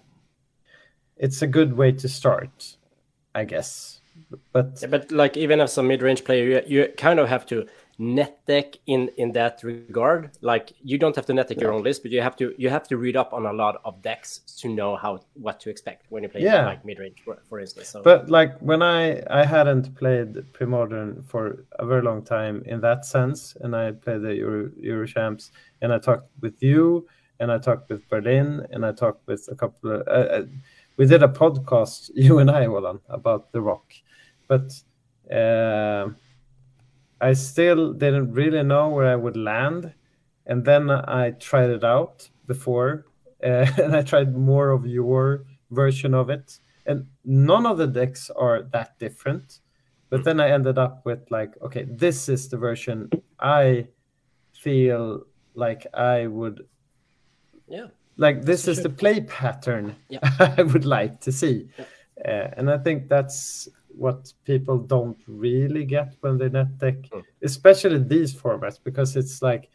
it's 1.16 1.42
a 1.42 1.46
good 1.46 1.76
way 1.76 1.92
to 1.92 2.08
start, 2.08 2.76
I 3.34 3.44
guess. 3.44 4.01
But 4.52 4.78
Yeah, 4.80 4.88
but 4.88 5.10
like 5.12 5.36
even 5.36 5.60
as 5.60 5.78
a 5.78 5.82
mid-range 5.82 6.24
player, 6.24 6.44
you, 6.44 6.62
you 6.66 6.88
kind 6.96 7.18
of 7.18 7.28
have 7.28 7.46
to 7.46 7.66
net 7.98 8.44
deck 8.46 8.76
in 8.86 9.10
in 9.16 9.32
that 9.32 9.62
regard. 9.62 10.30
Like 10.40 10.72
you 10.82 10.98
don't 10.98 11.14
have 11.16 11.26
to 11.26 11.34
net 11.34 11.48
deck 11.48 11.60
your 11.60 11.72
own 11.72 11.82
list, 11.82 12.02
but 12.02 12.10
you 12.10 12.20
have 12.22 12.36
to 12.36 12.54
you 12.58 12.68
have 12.70 12.88
to 12.88 12.96
read 12.96 13.16
up 13.16 13.32
on 13.32 13.46
a 13.46 13.52
lot 13.52 13.80
of 13.84 14.02
decks 14.02 14.40
to 14.60 14.68
know 14.68 14.96
how 14.96 15.20
what 15.34 15.60
to 15.60 15.70
expect 15.70 16.06
when 16.10 16.22
you 16.22 16.28
play 16.28 16.42
Yeah. 16.42 16.66
like 16.66 16.84
mid-range, 16.84 17.18
for, 17.24 17.38
for 17.48 17.60
instance. 17.60 17.88
So 17.88 18.02
But 18.02 18.28
like 18.28 18.58
when 18.60 18.82
I 18.82 19.22
I 19.30 19.44
hadn't 19.44 19.94
played 19.94 20.30
pre-modern 20.52 21.22
for 21.22 21.64
a 21.78 21.86
very 21.86 22.02
long 22.02 22.22
time 22.22 22.62
in 22.66 22.80
that 22.80 23.04
sense, 23.04 23.56
and 23.60 23.76
I 23.76 23.92
played 23.92 24.22
the 24.22 24.34
Euro, 24.36 24.70
Euro 24.80 25.06
champs, 25.06 25.52
and 25.80 25.92
I 25.92 25.98
talked 25.98 26.28
with 26.40 26.62
you, 26.62 27.06
and 27.40 27.50
I 27.52 27.58
talked 27.58 27.90
with 27.90 28.08
Berlin, 28.08 28.66
and 28.70 28.84
I 28.86 28.92
talked 28.92 29.26
with 29.26 29.48
a 29.50 29.54
couple 29.54 29.92
of. 29.92 30.06
Uh, 30.06 30.10
uh, 30.10 30.44
we 30.96 31.06
did 31.06 31.22
a 31.22 31.28
podcast, 31.28 32.10
you 32.26 32.38
and 32.38 32.50
I, 32.50 32.66
Roland, 32.66 33.00
about 33.08 33.52
the 33.52 33.60
Rock, 33.60 33.92
but 34.52 34.68
uh, 35.34 36.10
I 37.20 37.32
still 37.32 37.92
didn't 37.94 38.32
really 38.32 38.62
know 38.62 38.88
where 38.90 39.08
I 39.14 39.16
would 39.16 39.36
land, 39.36 39.94
and 40.46 40.64
then 40.64 40.90
I 40.90 41.30
tried 41.30 41.70
it 41.70 41.84
out 41.84 42.28
before, 42.46 43.06
uh, 43.42 43.66
and 43.82 43.96
I 43.96 44.02
tried 44.02 44.36
more 44.36 44.70
of 44.70 44.86
your 44.86 45.44
version 45.70 46.12
of 46.14 46.28
it, 46.30 46.58
and 46.84 47.06
none 47.24 47.64
of 47.66 47.78
the 47.78 47.86
decks 47.86 48.30
are 48.30 48.62
that 48.72 48.98
different. 48.98 49.60
But 50.10 50.24
then 50.24 50.38
I 50.40 50.50
ended 50.50 50.76
up 50.76 51.06
with 51.06 51.30
like, 51.30 51.52
okay, 51.62 51.84
this 51.88 52.28
is 52.28 52.50
the 52.50 52.58
version 52.58 53.08
I 53.40 53.86
feel 54.64 55.22
like 55.54 55.86
I 55.94 56.26
would 56.26 56.58
Yeah. 57.66 57.88
like 58.18 58.42
this 58.44 58.68
is 58.68 58.82
the 58.82 58.90
play 58.90 59.20
pattern 59.22 59.96
Yeah. 60.10 60.20
I 60.58 60.62
would 60.62 60.84
like 60.84 61.20
to 61.20 61.32
see, 61.32 61.70
uh, 62.28 62.48
and 62.58 62.70
I 62.70 62.78
think 62.84 63.08
that's 63.08 63.68
what 63.96 64.32
people 64.44 64.78
don't 64.78 65.18
really 65.26 65.84
get 65.84 66.14
when 66.20 66.38
they 66.38 66.48
net 66.48 66.78
deck, 66.78 67.02
Mm. 67.10 67.22
especially 67.42 67.98
these 67.98 68.34
formats, 68.34 68.78
because 68.82 69.16
it's 69.16 69.42
like 69.42 69.70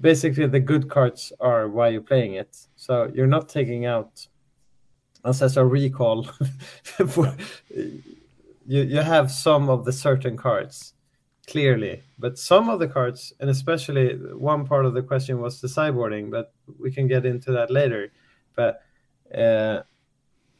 basically 0.00 0.46
the 0.46 0.60
good 0.60 0.88
cards 0.88 1.32
are 1.40 1.68
why 1.68 1.88
you're 1.88 2.00
playing 2.00 2.34
it. 2.34 2.56
So 2.76 3.10
you're 3.14 3.26
not 3.26 3.48
taking 3.48 3.86
out 3.86 4.26
ancestral 5.24 5.66
recall. 5.66 6.24
for, 7.08 7.34
you 8.66 8.82
you 8.82 9.00
have 9.00 9.30
some 9.30 9.68
of 9.68 9.84
the 9.84 9.92
certain 9.92 10.36
cards 10.36 10.94
clearly, 11.46 12.02
but 12.18 12.38
some 12.38 12.68
of 12.70 12.78
the 12.78 12.88
cards, 12.88 13.32
and 13.40 13.50
especially 13.50 14.14
one 14.34 14.64
part 14.64 14.86
of 14.86 14.94
the 14.94 15.02
question 15.02 15.40
was 15.40 15.60
the 15.60 15.68
sideboarding, 15.68 16.30
but 16.30 16.52
we 16.78 16.90
can 16.90 17.08
get 17.08 17.26
into 17.26 17.52
that 17.52 17.70
later. 17.70 18.12
But 18.54 18.82
uh, 19.36 19.82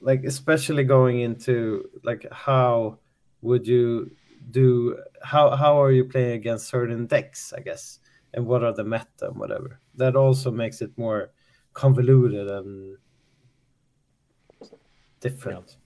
like 0.02 0.24
especially 0.24 0.84
going 0.84 1.20
into 1.20 1.88
like 2.02 2.26
how 2.32 2.98
would 3.40 3.66
you 3.66 4.10
do 4.50 4.98
how 5.22 5.54
how 5.56 5.80
are 5.80 5.92
you 5.92 6.04
playing 6.04 6.32
against 6.32 6.66
certain 6.68 7.06
decks, 7.06 7.52
I 7.56 7.60
guess, 7.60 8.00
and 8.34 8.44
what 8.46 8.64
are 8.64 8.74
the 8.74 8.84
meta 8.84 9.28
and 9.30 9.36
whatever. 9.36 9.80
That 9.94 10.16
also 10.16 10.50
makes 10.50 10.82
it 10.82 10.90
more 10.98 11.30
convoluted 11.72 12.48
and 12.50 12.98
different. 15.20 15.76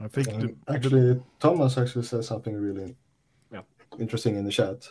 I 0.00 0.06
think 0.08 0.28
Um, 0.28 0.40
the, 0.40 0.46
the- 0.46 0.72
actually, 0.72 1.22
Thomas 1.40 1.76
actually 1.76 2.04
says 2.04 2.26
something 2.28 2.54
really 2.54 2.96
Yeah. 3.50 3.62
interesting 3.98 4.36
in 4.36 4.44
the 4.44 4.52
chat. 4.52 4.88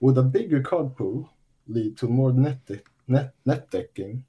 Would 0.00 0.18
a 0.18 0.22
bigger 0.22 0.60
card 0.60 0.96
pool 0.96 1.30
lead 1.68 1.96
to 1.98 2.08
more 2.08 2.32
net, 2.32 2.66
de- 2.66 2.82
net, 3.06 3.34
net 3.46 3.70
decking 3.70 4.24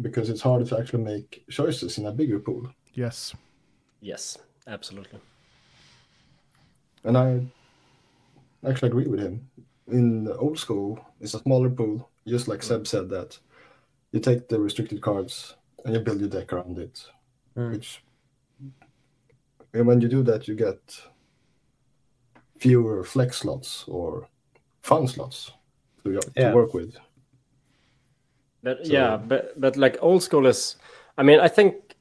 because 0.00 0.30
it's 0.30 0.40
harder 0.40 0.64
to 0.66 0.78
actually 0.78 1.02
make 1.02 1.44
choices 1.50 1.98
in 1.98 2.06
a 2.06 2.12
bigger 2.12 2.38
pool? 2.38 2.68
yes, 2.94 3.34
Yes, 4.02 4.38
absolutely. 4.66 5.20
And 7.04 7.16
I 7.18 7.40
actually 8.66 8.88
agree 8.88 9.06
with 9.06 9.20
him. 9.20 9.50
In 9.88 10.24
the 10.24 10.36
old 10.36 10.58
school, 10.58 10.98
it's 11.20 11.34
a 11.34 11.38
smaller 11.40 11.68
pool, 11.70 12.08
just 12.26 12.48
like 12.48 12.62
Seb 12.62 12.86
said 12.86 13.08
that 13.10 13.38
you 14.12 14.20
take 14.20 14.48
the 14.48 14.58
restricted 14.58 15.02
cards 15.02 15.56
and 15.84 15.94
you 15.94 16.00
build 16.00 16.20
your 16.20 16.28
deck 16.30 16.52
around 16.52 16.78
it. 16.78 17.04
Mm. 17.56 17.72
Which 17.72 18.02
and 19.74 19.86
when 19.86 20.00
you 20.00 20.08
do 20.08 20.22
that 20.24 20.48
you 20.48 20.54
get 20.54 20.78
fewer 22.58 23.04
flex 23.04 23.38
slots 23.38 23.84
or 23.88 24.28
fun 24.82 25.06
slots 25.08 25.52
to, 26.04 26.20
to 26.20 26.30
Yeah. 26.36 26.54
work 26.54 26.74
with. 26.74 26.96
But 28.62 28.86
So- 28.86 28.92
yeah, 28.92 29.16
but 29.16 29.58
but 29.60 29.76
like 29.76 29.96
old 30.00 30.22
school 30.22 30.46
is. 30.46 30.76
I 31.18 31.22
mean, 31.22 31.40
I 31.40 31.48
think 31.48 31.96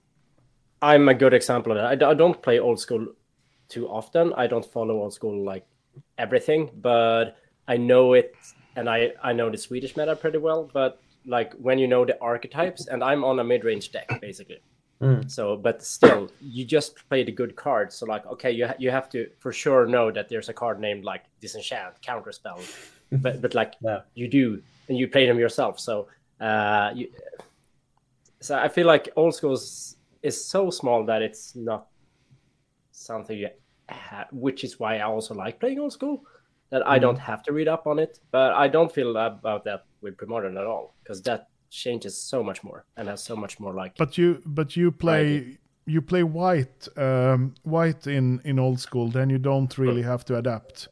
I'm 0.81 1.10
a 1.10 1.14
good 1.14 1.34
example 1.34 1.72
of 1.72 1.77
that. 1.77 2.03
I, 2.03 2.11
I 2.11 2.14
don't 2.14 2.41
play 2.41 2.60
old 2.60 2.80
school 2.80 3.07
too 3.68 3.88
often. 3.88 4.34
I 4.34 4.48
don't 4.48 4.65
follow 4.65 5.02
old 5.02 5.14
school 5.14 5.44
like 5.44 5.65
everything, 6.18 6.69
but 6.81 7.36
I 7.68 7.77
know 7.77 8.14
it, 8.14 8.36
and 8.76 8.90
I 8.90 9.14
I 9.23 9.34
know 9.34 9.49
the 9.49 9.57
Swedish 9.57 9.95
meta 9.98 10.15
pretty 10.15 10.38
well. 10.38 10.69
But 10.73 11.02
like 11.26 11.53
when 11.53 11.80
you 11.80 11.88
know 11.88 12.06
the 12.06 12.18
archetypes, 12.22 12.88
and 12.88 13.03
I'm 13.03 13.23
on 13.23 13.40
a 13.40 13.44
mid 13.44 13.64
range 13.64 13.91
deck 13.91 14.07
basically. 14.22 14.61
Mm. 15.02 15.31
So, 15.31 15.56
but 15.56 15.81
still, 15.81 16.30
you 16.41 16.65
just 16.65 17.07
play 17.07 17.23
the 17.23 17.31
good 17.31 17.56
cards. 17.56 17.95
So, 17.95 18.06
like, 18.06 18.26
okay, 18.27 18.52
you 18.52 18.68
ha- 18.68 18.76
you 18.77 18.91
have 18.91 19.07
to 19.11 19.30
for 19.38 19.53
sure 19.53 19.86
know 19.88 20.11
that 20.11 20.27
there's 20.27 20.49
a 20.49 20.53
card 20.53 20.77
named 20.81 21.06
like 21.06 21.23
Disenchant, 21.40 21.94
Counterspell, 22.06 22.60
but 23.11 23.41
but 23.41 23.53
like 23.53 23.76
Yeah. 23.81 24.02
you 24.15 24.27
do, 24.27 24.61
and 24.90 24.98
you 24.98 25.07
play 25.07 25.26
them 25.26 25.40
yourself. 25.40 25.80
So, 25.80 26.07
uh, 26.40 26.91
you, 26.95 27.10
so 28.40 28.57
I 28.57 28.70
feel 28.70 28.88
like 28.88 29.10
old 29.16 29.36
school 29.36 29.53
is, 29.53 29.98
is 30.24 30.44
so 30.44 30.70
small 30.70 31.06
that 31.06 31.22
it's 31.22 31.56
not 31.56 31.88
something 32.91 33.38
you 33.38 33.49
have, 33.90 34.28
which 34.32 34.64
is 34.64 34.80
why 34.80 34.98
I 34.98 35.03
also 35.03 35.34
like 35.34 35.60
playing 35.60 35.80
old 35.80 35.94
school. 35.94 36.24
That 36.72 36.86
I 36.88 36.99
don't 36.99 37.18
have 37.18 37.41
to 37.44 37.52
read 37.52 37.68
up 37.68 37.88
on 37.88 37.98
it, 37.98 38.20
but 38.30 38.53
I 38.53 38.68
don't 38.68 38.91
feel 38.91 39.18
about 39.18 39.64
that 39.64 39.86
with 40.02 40.18
premodern 40.18 40.56
at 40.56 40.68
all 40.68 40.94
because 41.02 41.20
that 41.24 41.48
changes 41.72 42.16
so 42.16 42.44
much 42.44 42.64
more 42.64 42.86
and 42.95 43.07
has 43.07 43.24
so 43.24 43.36
much 43.36 43.60
more 43.60 43.74
like 43.74 43.95
but 43.98 44.18
you 44.18 44.41
but 44.45 44.76
you 44.76 44.91
play 44.91 45.57
you 45.86 46.02
play 46.02 46.24
white 46.24 46.88
um, 46.95 47.56
white 47.64 48.06
in 48.06 48.40
in 48.44 48.60
old 48.60 48.80
school, 48.80 49.07
then 49.07 49.30
you 49.30 49.40
don't 49.40 49.78
really 49.80 50.03
have 50.03 50.24
to 50.26 50.38
adapt 50.38 50.88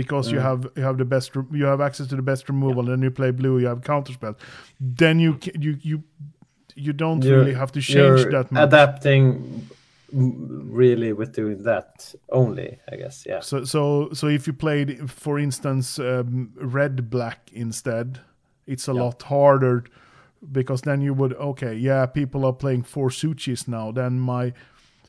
because 0.00 0.30
you 0.34 0.40
have 0.48 0.60
you 0.76 0.82
have 0.88 0.96
the 0.98 1.04
best 1.14 1.34
you 1.60 1.64
have 1.72 1.80
access 1.88 2.06
to 2.10 2.16
the 2.16 2.22
best 2.32 2.48
removal. 2.48 2.82
Then 2.90 3.02
you 3.02 3.10
play 3.10 3.30
blue, 3.32 3.58
you 3.62 3.66
have 3.72 3.80
counterspell. 3.80 4.34
Then 5.02 5.18
you 5.24 5.32
you 5.64 5.72
you 5.90 5.96
you 6.86 6.92
don't 6.92 7.22
You're- 7.24 7.38
really 7.38 7.54
have 7.62 7.72
to 7.72 7.80
change 7.80 8.22
that 8.34 8.52
much. 8.52 8.64
Adapting 8.68 9.24
really 10.12 11.12
with 11.12 11.32
doing 11.32 11.62
that 11.64 12.14
only, 12.30 12.78
I 12.92 12.96
guess. 12.96 13.24
Yeah. 13.26 13.40
So 13.40 13.64
so 13.64 14.10
so 14.12 14.26
if 14.28 14.46
you 14.46 14.52
played, 14.52 15.10
for 15.10 15.38
instance, 15.38 15.98
um, 15.98 16.50
red 16.78 17.10
black 17.10 17.50
instead, 17.52 18.20
it's 18.66 18.88
a 18.88 18.92
Yeah. 18.92 19.02
lot 19.02 19.22
harder 19.22 19.84
because 20.52 20.82
then 20.82 21.00
you 21.00 21.14
would 21.14 21.34
okay, 21.34 21.74
yeah, 21.74 22.06
people 22.06 22.44
are 22.44 22.52
playing 22.52 22.84
four 22.84 23.10
Su-Chis 23.10 23.66
now. 23.68 23.92
Then 23.92 24.20
my 24.20 24.52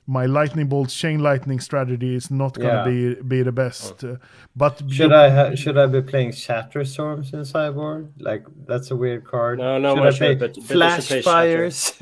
my 0.10 0.26
lightning 0.26 0.68
bolt 0.68 0.90
chain 0.90 1.20
lightning 1.20 1.60
strategy 1.60 2.16
is 2.16 2.32
not 2.32 2.54
gonna 2.58 2.70
Yeah. 2.86 2.86
be 2.86 3.16
be 3.22 3.44
the 3.44 3.52
best. 3.52 4.04
Uh, 4.04 4.16
but 4.56 4.78
Should 4.90 5.12
you- 5.12 5.16
I 5.16 5.30
ha- 5.30 5.56
should 5.56 5.78
I 5.78 5.86
be 5.88 6.02
playing 6.02 6.32
Shatterstorms 6.32 7.34
in 7.34 7.42
Cyborg? 7.42 8.10
Like 8.20 8.46
that's 8.66 8.90
a 8.92 8.96
weird 8.96 9.26
card. 9.26 9.60
No, 9.60 9.78
no 9.78 9.96
should 9.96 10.04
I 10.06 10.10
should, 10.12 10.18
play 10.20 10.36
but- 10.36 10.56
but 10.56 10.64
Flash 10.64 11.08
play 11.10 11.22
Fires? 11.22 11.94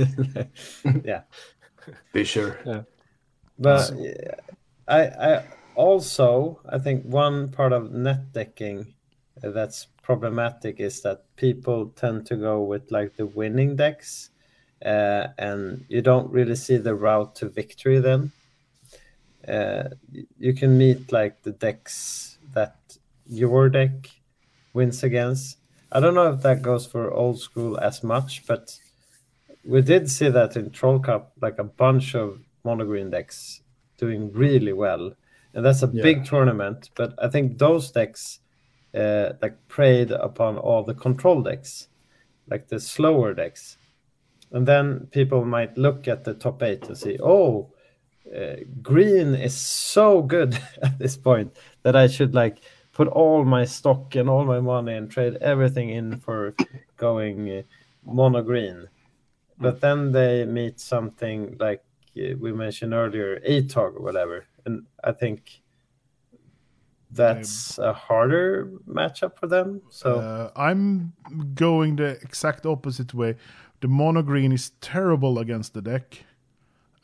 yeah, 1.04 1.22
Be 2.14 2.24
sure. 2.24 2.86
but 3.60 3.92
yeah, 3.98 4.36
I 4.88 5.00
I 5.30 5.44
also 5.76 6.60
I 6.70 6.78
think 6.80 7.06
one 7.06 7.50
part 7.50 7.74
of 7.74 7.92
net 7.92 8.32
decking 8.34 8.94
that's 9.42 9.88
problematic 10.04 10.80
is 10.80 11.02
that 11.02 11.24
people 11.36 11.88
tend 11.96 12.26
to 12.28 12.36
go 12.36 12.62
with 12.62 12.92
like 12.92 13.16
the 13.18 13.26
winning 13.26 13.76
decks, 13.76 14.30
and 14.86 15.86
you 15.90 16.02
don't 16.02 16.32
really 16.32 16.56
see 16.56 16.78
the 16.78 16.96
route 16.96 17.36
to 17.36 17.50
victory 17.50 18.00
then. 18.00 18.32
Uh, 19.48 19.90
you 20.40 20.54
can 20.54 20.78
meet 20.78 21.12
like 21.12 21.42
the 21.44 21.52
decks 21.52 22.38
that 22.54 22.76
your 23.28 23.70
deck 23.70 24.10
wins 24.74 25.04
against. 25.04 25.58
I 25.92 26.00
don't 26.00 26.16
know 26.16 26.32
if 26.34 26.42
that 26.42 26.62
goes 26.62 26.86
for 26.86 27.12
old 27.12 27.40
school 27.40 27.78
as 27.80 28.04
much, 28.04 28.46
but 28.48 28.78
we 29.64 29.82
did 29.82 30.10
see 30.10 30.30
that 30.30 30.56
in 30.56 30.72
Troll 30.72 31.00
Cup, 31.00 31.32
like 31.42 31.60
a 31.60 31.64
bunch 31.64 32.16
of 32.16 32.40
monogreen 32.64 33.12
decks 33.12 33.62
doing 33.98 34.32
really 34.34 34.74
well, 34.74 35.14
and 35.54 35.66
that's 35.66 35.84
a 35.84 35.88
Yeah. 35.94 36.04
big 36.04 36.26
tournament. 36.26 36.90
But 36.96 37.14
I 37.22 37.28
think 37.30 37.58
those 37.58 37.92
decks 37.92 38.40
uh, 38.94 39.34
like 39.42 39.68
preyed 39.68 40.12
upon 40.12 40.58
all 40.58 40.84
the 40.84 40.94
control 40.94 41.42
decks, 41.42 41.88
like 42.48 42.68
the 42.68 42.80
slower 42.80 43.34
decks, 43.34 43.78
and 44.52 44.68
then 44.68 45.08
people 45.12 45.46
might 45.46 45.78
look 45.78 46.08
at 46.08 46.24
the 46.24 46.34
top 46.34 46.64
eight 46.64 46.88
and 46.88 46.98
see, 46.98 47.18
oh, 47.22 47.72
uh, 48.36 48.56
green 48.82 49.36
is 49.36 49.56
so 49.56 50.22
good 50.22 50.58
at 50.82 50.98
this 51.00 51.18
point 51.18 51.56
that 51.84 51.96
I 51.96 52.08
should 52.08 52.34
like 52.34 52.60
put 52.94 53.08
all 53.08 53.44
my 53.46 53.66
stock 53.66 54.16
and 54.16 54.30
all 54.30 54.46
my 54.46 54.60
money 54.60 54.94
and 54.94 55.12
trade 55.12 55.36
everything 55.42 55.90
in 55.90 56.18
for 56.20 56.56
going 56.98 57.50
uh, 57.50 57.62
mono 58.06 58.42
green. 58.42 58.88
But 59.58 59.82
then 59.82 60.12
they 60.12 60.46
meet 60.46 60.80
something 60.80 61.58
like 61.60 61.84
uh, 62.18 62.36
we 62.40 62.52
mentioned 62.54 62.94
earlier, 62.94 63.40
ATOG 63.42 63.96
or 63.98 64.02
whatever, 64.02 64.46
and 64.66 64.84
I 65.04 65.12
think 65.12 65.62
that's 67.12 67.78
a 67.78 67.94
harder 67.94 68.70
matchup 68.88 69.38
for 69.40 69.48
them. 69.48 69.82
So 69.90 70.20
Uh, 70.20 70.52
I'm 70.56 71.14
going 71.54 71.96
the 71.96 72.20
exact 72.22 72.66
opposite 72.66 73.14
way. 73.14 73.36
The 73.86 73.90
mono 73.90 74.24
green 74.24 74.52
is 74.52 74.72
terrible 74.82 75.38
against 75.38 75.76
the 75.76 75.82
deck. 75.82 76.24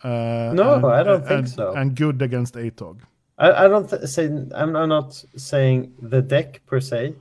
Uh, 0.04 0.52
No, 0.56 0.90
I 0.90 1.04
don't 1.04 1.22
think 1.22 1.42
and, 1.42 1.50
so. 1.50 1.74
And 1.74 1.96
good 1.96 2.24
against 2.24 2.56
ATOG. 2.56 3.02
I, 3.38 3.66
I 3.66 3.68
don't 3.68 3.88
th- 3.88 4.02
say 4.08 4.26
I'm, 4.56 4.76
I'm 4.76 4.90
not 4.90 5.14
saying 5.38 5.94
the 6.02 6.24
deck 6.24 6.62
per 6.66 6.80
se. 6.80 7.14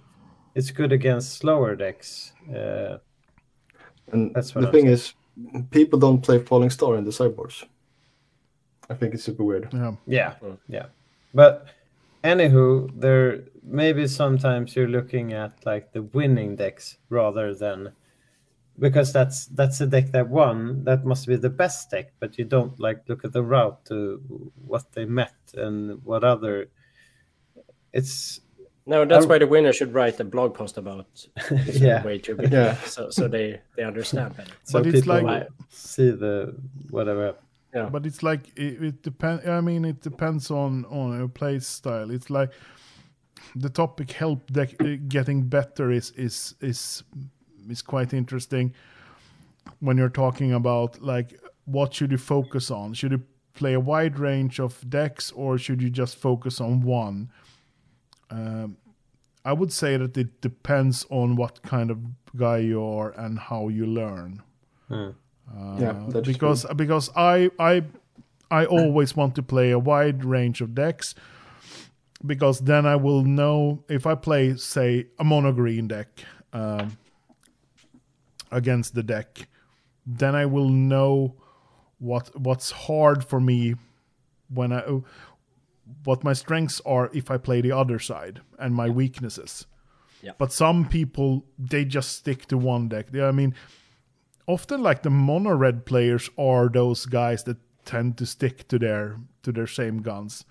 It's 0.55 0.71
good 0.71 0.93
against 0.93 1.35
slower 1.41 1.77
decks. 1.77 2.33
Uh, 2.49 2.97
And 4.11 4.35
That's 4.35 4.55
what 4.55 4.63
the 4.63 4.69
I'm 4.69 4.73
thing 4.73 4.87
is, 4.87 5.13
people 5.71 5.99
don't 5.99 6.23
play 6.23 6.39
Falling 6.39 6.71
Star 6.71 6.97
in 6.97 7.05
the 7.05 7.13
sideboards. 7.13 7.67
I 8.89 8.95
think 8.95 9.13
it's 9.13 9.25
super 9.25 9.45
weird. 9.45 9.69
Yeah. 9.75 9.93
Yeah, 10.07 10.35
Mm. 10.43 10.59
yeah. 10.69 10.87
But 11.35 11.67
anywho, 12.25 12.89
there 12.99 13.45
maybe 13.63 14.07
sometimes 14.09 14.75
you're 14.75 14.89
looking 14.89 15.35
at 15.35 15.53
like 15.67 15.93
the 15.93 16.03
winning 16.15 16.57
decks 16.57 16.97
rather 17.11 17.55
than 17.55 17.93
because 18.81 19.13
that's 19.13 19.47
that's 19.47 19.81
a 19.81 19.87
deck 19.87 20.11
that 20.13 20.29
won. 20.29 20.85
That 20.85 21.05
must 21.05 21.27
be 21.29 21.37
the 21.37 21.51
best 21.51 21.91
deck, 21.91 22.13
but 22.21 22.39
you 22.39 22.45
don't 22.45 22.79
like 22.81 23.09
look 23.09 23.25
at 23.25 23.33
the 23.33 23.43
route 23.43 23.85
to 23.87 24.21
what 24.67 24.93
they 24.93 25.05
met 25.05 25.35
and 25.55 26.03
what 26.05 26.25
other. 26.25 26.69
It's 27.93 28.41
No, 28.87 29.05
that's 29.05 29.27
I- 29.27 29.29
why 29.29 29.39
the 29.39 29.47
winner 29.47 29.73
should 29.73 29.93
write 29.95 30.19
a 30.21 30.25
blog 30.25 30.55
post 30.55 30.79
about 30.79 31.07
yeah. 31.51 31.57
way 31.57 31.73
Yeah. 31.87 32.05
wager, 32.05 32.37
Yeah. 32.51 32.75
so 32.87 33.11
so 33.11 33.29
they 33.29 33.61
they 33.77 33.85
understand 33.85 34.37
better. 34.37 34.53
so 34.65 34.79
But 34.83 34.95
it's 34.95 35.07
like- 35.07 35.49
see 35.69 36.11
the 36.11 36.55
whatever. 36.91 37.35
Yeah. 37.75 37.89
but 37.89 38.05
it's 38.05 38.23
like 38.25 38.49
it, 38.59 38.83
it 38.83 39.03
depends 39.03 39.47
i 39.47 39.61
mean 39.61 39.85
it 39.85 40.01
depends 40.01 40.51
on 40.51 40.85
on 40.87 41.17
your 41.19 41.29
play 41.29 41.61
style 41.61 42.11
it's 42.11 42.29
like 42.29 42.51
the 43.55 43.69
topic 43.69 44.11
help 44.11 44.51
deck 44.51 44.71
uh, 44.83 44.97
getting 45.07 45.49
better 45.49 45.93
is 45.93 46.11
is 46.17 46.57
is 46.61 47.05
is 47.69 47.83
quite 47.83 48.13
interesting 48.13 48.75
when 49.81 49.97
you're 49.99 50.09
talking 50.09 50.53
about 50.53 51.01
like 51.03 51.41
what 51.65 51.95
should 51.95 52.11
you 52.11 52.19
focus 52.19 52.71
on? 52.71 52.95
Should 52.95 53.13
you 53.13 53.23
play 53.55 53.75
a 53.75 53.81
wide 53.81 54.19
range 54.19 54.59
of 54.59 54.89
decks 54.89 55.31
or 55.33 55.59
should 55.59 55.83
you 55.83 55.91
just 55.91 56.17
focus 56.17 56.61
on 56.61 56.81
one? 56.83 57.31
Um, 58.31 58.77
i 59.45 59.53
would 59.53 59.73
say 59.73 59.97
that 59.97 60.17
it 60.17 60.41
depends 60.41 61.07
on 61.09 61.35
what 61.35 61.63
kind 61.63 61.91
of 61.91 61.99
guy 62.37 62.59
you 62.59 62.83
are 62.85 63.11
and 63.13 63.39
how 63.39 63.69
you 63.69 63.87
learn. 63.87 64.43
Yeah, 65.79 65.91
uh, 65.91 66.11
that's 66.11 66.27
because 66.27 66.67
because 66.77 67.11
I 67.17 67.51
I 67.59 67.85
I 68.51 68.67
always 68.67 69.17
want 69.17 69.35
to 69.37 69.43
play 69.43 69.71
a 69.71 69.79
wide 69.79 70.25
range 70.25 70.61
of 70.61 70.75
decks 70.75 71.15
because 72.25 72.61
then 72.61 72.87
I 72.87 72.97
will 72.97 73.25
know 73.25 73.85
if 73.89 74.07
I 74.07 74.15
play 74.15 74.57
say 74.57 75.07
a 75.19 75.25
mono 75.25 75.53
green 75.53 75.89
deck 75.89 76.25
um, 76.53 76.97
against 78.51 78.95
the 78.95 79.03
deck, 79.03 79.49
then 80.07 80.35
I 80.35 80.47
will 80.47 80.69
know 80.69 81.37
what 81.99 82.39
what's 82.39 82.71
hard 82.71 83.25
for 83.25 83.41
me 83.41 83.75
when 84.49 84.73
I 84.73 84.83
what 86.05 86.25
my 86.25 86.33
strengths 86.33 86.81
are 86.87 87.11
if 87.13 87.31
I 87.31 87.37
play 87.37 87.61
the 87.61 87.73
other 87.73 87.99
side 87.99 88.41
and 88.59 88.75
my 88.75 88.89
weaknesses. 88.89 89.67
Yeah. 90.23 90.33
But 90.39 90.53
some 90.53 90.89
people 90.89 91.45
they 91.59 91.85
just 91.85 92.13
stick 92.17 92.47
to 92.47 92.59
one 92.59 92.89
deck. 92.89 93.15
I 93.15 93.31
mean, 93.33 93.55
often 94.47 94.83
like 94.83 95.03
the 95.03 95.11
mono 95.11 95.55
red 95.55 95.87
players 95.87 96.31
are 96.37 96.69
those 96.69 97.07
guys 97.07 97.45
that 97.45 97.59
tend 97.85 98.19
to 98.19 98.27
stick 98.27 98.69
to 98.69 98.79
their 98.79 99.19
to 99.43 99.53
their 99.53 99.67
same 99.67 100.03
guns. 100.03 100.45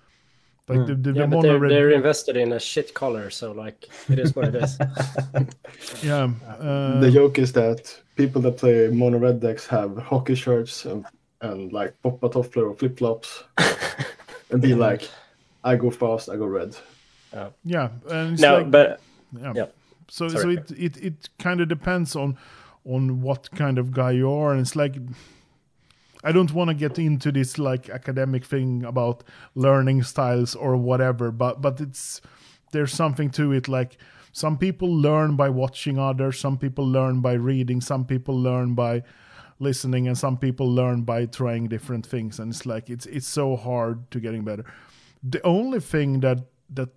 Like 0.68 0.86
the, 0.86 0.94
the, 0.94 1.12
Yeah, 1.12 1.22
the 1.22 1.28
but 1.28 1.36
mono 1.36 1.42
they're, 1.42 1.58
red, 1.58 1.70
they're 1.70 1.90
invested 1.90 2.36
in 2.36 2.52
a 2.52 2.60
shit 2.60 2.94
color, 2.94 3.30
so 3.30 3.52
like 3.52 3.88
it 4.08 4.18
is 4.18 4.34
what 4.36 4.48
it 4.48 4.54
is. 4.56 4.78
yeah. 6.02 6.30
Uh, 6.46 7.00
the 7.00 7.10
joke 7.10 7.38
is 7.38 7.52
that 7.52 7.94
people 8.16 8.40
that 8.42 8.56
play 8.58 8.88
mono 8.88 9.18
red 9.18 9.40
decks 9.40 9.66
have 9.66 9.96
hockey 9.98 10.34
shirts 10.34 10.84
and, 10.84 11.04
and 11.40 11.72
like 11.72 12.00
poppa 12.02 12.28
toffler 12.28 12.70
or 12.70 12.74
flip 12.74 12.98
flops 12.98 13.44
and 14.50 14.62
be 14.62 14.74
like, 14.74 15.08
I 15.64 15.76
go 15.76 15.90
fast, 15.90 16.28
I 16.28 16.36
go 16.36 16.46
red. 16.46 16.76
yeah, 17.64 17.88
and 18.08 18.32
it's 18.34 18.42
no, 18.42 18.58
like, 18.58 18.70
but 18.70 19.00
yeah. 19.40 19.52
yeah. 19.54 19.66
So 20.08 20.28
so 20.28 20.48
it 20.48 20.70
it, 20.72 20.96
it 20.96 21.28
kind 21.38 21.60
of 21.60 21.68
depends 21.68 22.16
on 22.16 22.36
on 22.84 23.22
what 23.22 23.50
kind 23.52 23.78
of 23.78 23.92
guy 23.92 24.12
you 24.12 24.30
are, 24.30 24.52
and 24.52 24.60
it's 24.60 24.74
like 24.74 24.96
I 26.22 26.32
don't 26.32 26.52
want 26.52 26.68
to 26.68 26.74
get 26.74 26.98
into 26.98 27.32
this 27.32 27.58
like 27.58 27.88
academic 27.88 28.44
thing 28.44 28.84
about 28.84 29.24
learning 29.54 30.02
styles 30.02 30.54
or 30.54 30.76
whatever, 30.76 31.30
but 31.30 31.60
but 31.62 31.80
it's 31.80 32.20
there's 32.72 32.92
something 32.92 33.30
to 33.30 33.52
it. 33.52 33.68
Like 33.68 33.96
some 34.32 34.58
people 34.58 34.88
learn 34.94 35.36
by 35.36 35.48
watching 35.48 35.98
others, 35.98 36.38
some 36.38 36.56
people 36.58 36.86
learn 36.86 37.20
by 37.20 37.32
reading, 37.32 37.80
some 37.80 38.04
people 38.04 38.38
learn 38.38 38.74
by 38.74 39.02
listening, 39.58 40.06
and 40.08 40.16
some 40.16 40.36
people 40.36 40.68
learn 40.70 41.02
by 41.02 41.26
trying 41.26 41.68
different 41.68 42.06
things. 42.06 42.38
And 42.38 42.52
it's 42.52 42.66
like 42.66 42.90
it's 42.90 43.06
it's 43.06 43.26
so 43.26 43.56
hard 43.56 44.10
to 44.10 44.20
getting 44.20 44.44
better. 44.44 44.64
The 45.22 45.40
only 45.44 45.80
thing 45.80 46.20
that 46.20 46.38
that 46.74 46.90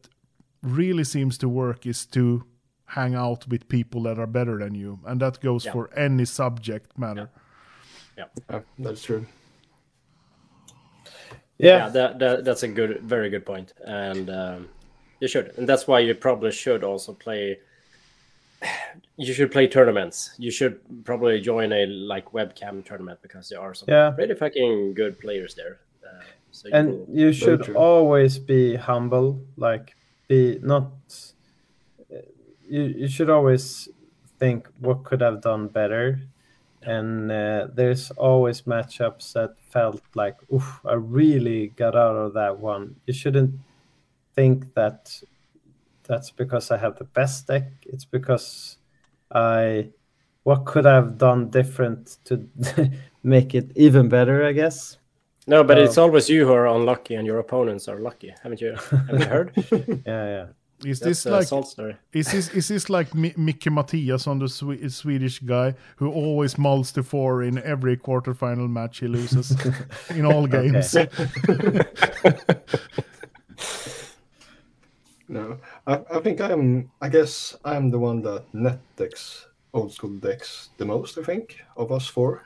really 0.61 1.03
seems 1.03 1.37
to 1.37 1.49
work 1.49 1.85
is 1.85 2.05
to 2.05 2.43
hang 2.85 3.15
out 3.15 3.47
with 3.47 3.67
people 3.67 4.03
that 4.03 4.19
are 4.19 4.27
better 4.27 4.57
than 4.59 4.75
you, 4.75 4.99
and 5.05 5.19
that 5.21 5.39
goes 5.41 5.65
Yeah. 5.65 5.71
for 5.73 5.89
any 5.97 6.25
subject 6.25 6.97
matter. 6.97 7.29
Yeah, 7.33 7.41
that's 8.79 9.03
true. 9.03 9.25
Yeah, 11.57 11.77
yeah, 11.85 11.89
that, 11.89 12.19
that 12.19 12.45
that's 12.45 12.63
a 12.63 12.67
good, 12.67 13.01
very 13.01 13.29
good 13.29 13.45
point, 13.45 13.73
and 13.85 14.29
um, 14.29 14.69
you 15.19 15.27
should, 15.27 15.53
and 15.57 15.69
that's 15.69 15.87
why 15.87 15.99
you 15.99 16.15
probably 16.15 16.51
should 16.51 16.83
also 16.83 17.13
play. 17.13 17.59
You 19.17 19.33
should 19.33 19.51
play 19.51 19.67
tournaments. 19.67 20.31
You 20.37 20.49
should 20.49 20.79
probably 21.03 21.39
join 21.41 21.71
a 21.73 21.85
like 21.85 22.31
webcam 22.31 22.83
tournament 22.83 23.19
because 23.21 23.49
there 23.49 23.59
are 23.59 23.73
some 23.73 23.87
Yeah. 23.89 24.11
pretty 24.11 24.33
fucking 24.35 24.93
good 24.93 25.19
players 25.19 25.53
there. 25.53 25.79
Uh, 26.03 26.23
so 26.51 26.67
you 26.69 26.73
and 26.73 26.89
will- 26.89 27.05
you 27.11 27.33
should 27.33 27.75
always 27.75 28.39
be 28.39 28.75
humble 28.75 29.41
like 29.57 29.95
be 30.27 30.59
not 30.63 30.91
you, 32.67 32.83
you 32.83 33.07
should 33.07 33.29
always 33.29 33.89
think 34.39 34.67
what 34.79 35.03
could 35.03 35.21
have 35.21 35.41
done 35.41 35.67
better 35.67 36.19
and 36.85 37.31
uh, 37.31 37.67
there's 37.73 38.11
always 38.11 38.63
matchups 38.63 39.33
that 39.33 39.55
felt 39.69 40.01
like 40.15 40.37
oof 40.53 40.79
i 40.85 40.93
really 40.93 41.67
got 41.75 41.95
out 41.95 42.15
of 42.15 42.33
that 42.33 42.59
one 42.59 42.95
you 43.05 43.13
shouldn't 43.13 43.53
think 44.35 44.73
that 44.73 45.21
that's 46.03 46.31
because 46.31 46.71
i 46.71 46.77
have 46.77 46.97
the 46.97 47.03
best 47.03 47.47
deck 47.47 47.63
it's 47.85 48.05
because 48.05 48.77
i 49.31 49.87
what 50.43 50.65
could 50.65 50.85
i 50.85 50.93
have 50.95 51.17
done 51.17 51.49
different 51.49 52.17
to 52.25 52.47
make 53.23 53.55
it 53.55 53.71
even 53.75 54.09
better 54.09 54.45
i 54.45 54.51
guess 54.51 54.97
no, 55.45 55.61
but 55.61 55.77
it's 55.77 55.97
always 55.97 56.29
you 56.29 56.47
who 56.47 56.53
are 56.53 56.67
unlucky, 56.67 57.15
and 57.15 57.27
your 57.27 57.39
opponents 57.39 57.89
are 57.89 57.99
lucky. 57.99 58.33
Haven't 58.41 58.61
you? 58.61 58.77
Haven't 58.89 59.19
you 59.19 59.25
heard? 59.25 59.51
yeah 60.05 60.25
yeah 60.25 60.45
Is 60.85 60.99
That's 60.99 61.23
this 61.23 61.25
a 61.27 61.31
like 61.31 61.47
salt 61.47 61.67
story. 61.69 61.95
is 62.11 62.29
this 62.31 62.49
is 62.53 62.67
this 62.67 62.89
like 62.89 63.15
Mi- 63.15 63.33
Mickey 63.37 63.69
Mattias 63.69 64.27
on 64.27 64.39
the 64.39 64.49
Swe- 64.49 64.89
Swedish 64.89 65.39
guy 65.39 65.75
who 65.95 66.11
always 66.11 66.57
mulls 66.57 66.91
to 66.93 67.03
four 67.03 67.41
in 67.43 67.57
every 67.63 67.95
quarterfinal 67.95 68.69
match 68.69 68.99
he 68.99 69.07
loses 69.07 69.55
in 70.09 70.25
all 70.25 70.45
games? 70.45 70.93
No, 75.29 75.57
I, 75.87 76.01
I 76.13 76.19
think 76.19 76.41
I'm. 76.41 76.91
I 77.01 77.07
guess 77.09 77.55
I'm 77.63 77.89
the 77.89 77.99
one 77.99 78.21
that 78.23 78.43
net 78.53 78.79
decks 78.97 79.47
old 79.73 79.93
school 79.93 80.11
decks 80.19 80.69
the 80.77 80.85
most. 80.85 81.17
I 81.17 81.23
think 81.23 81.63
of 81.77 81.91
us 81.91 82.07
four. 82.07 82.43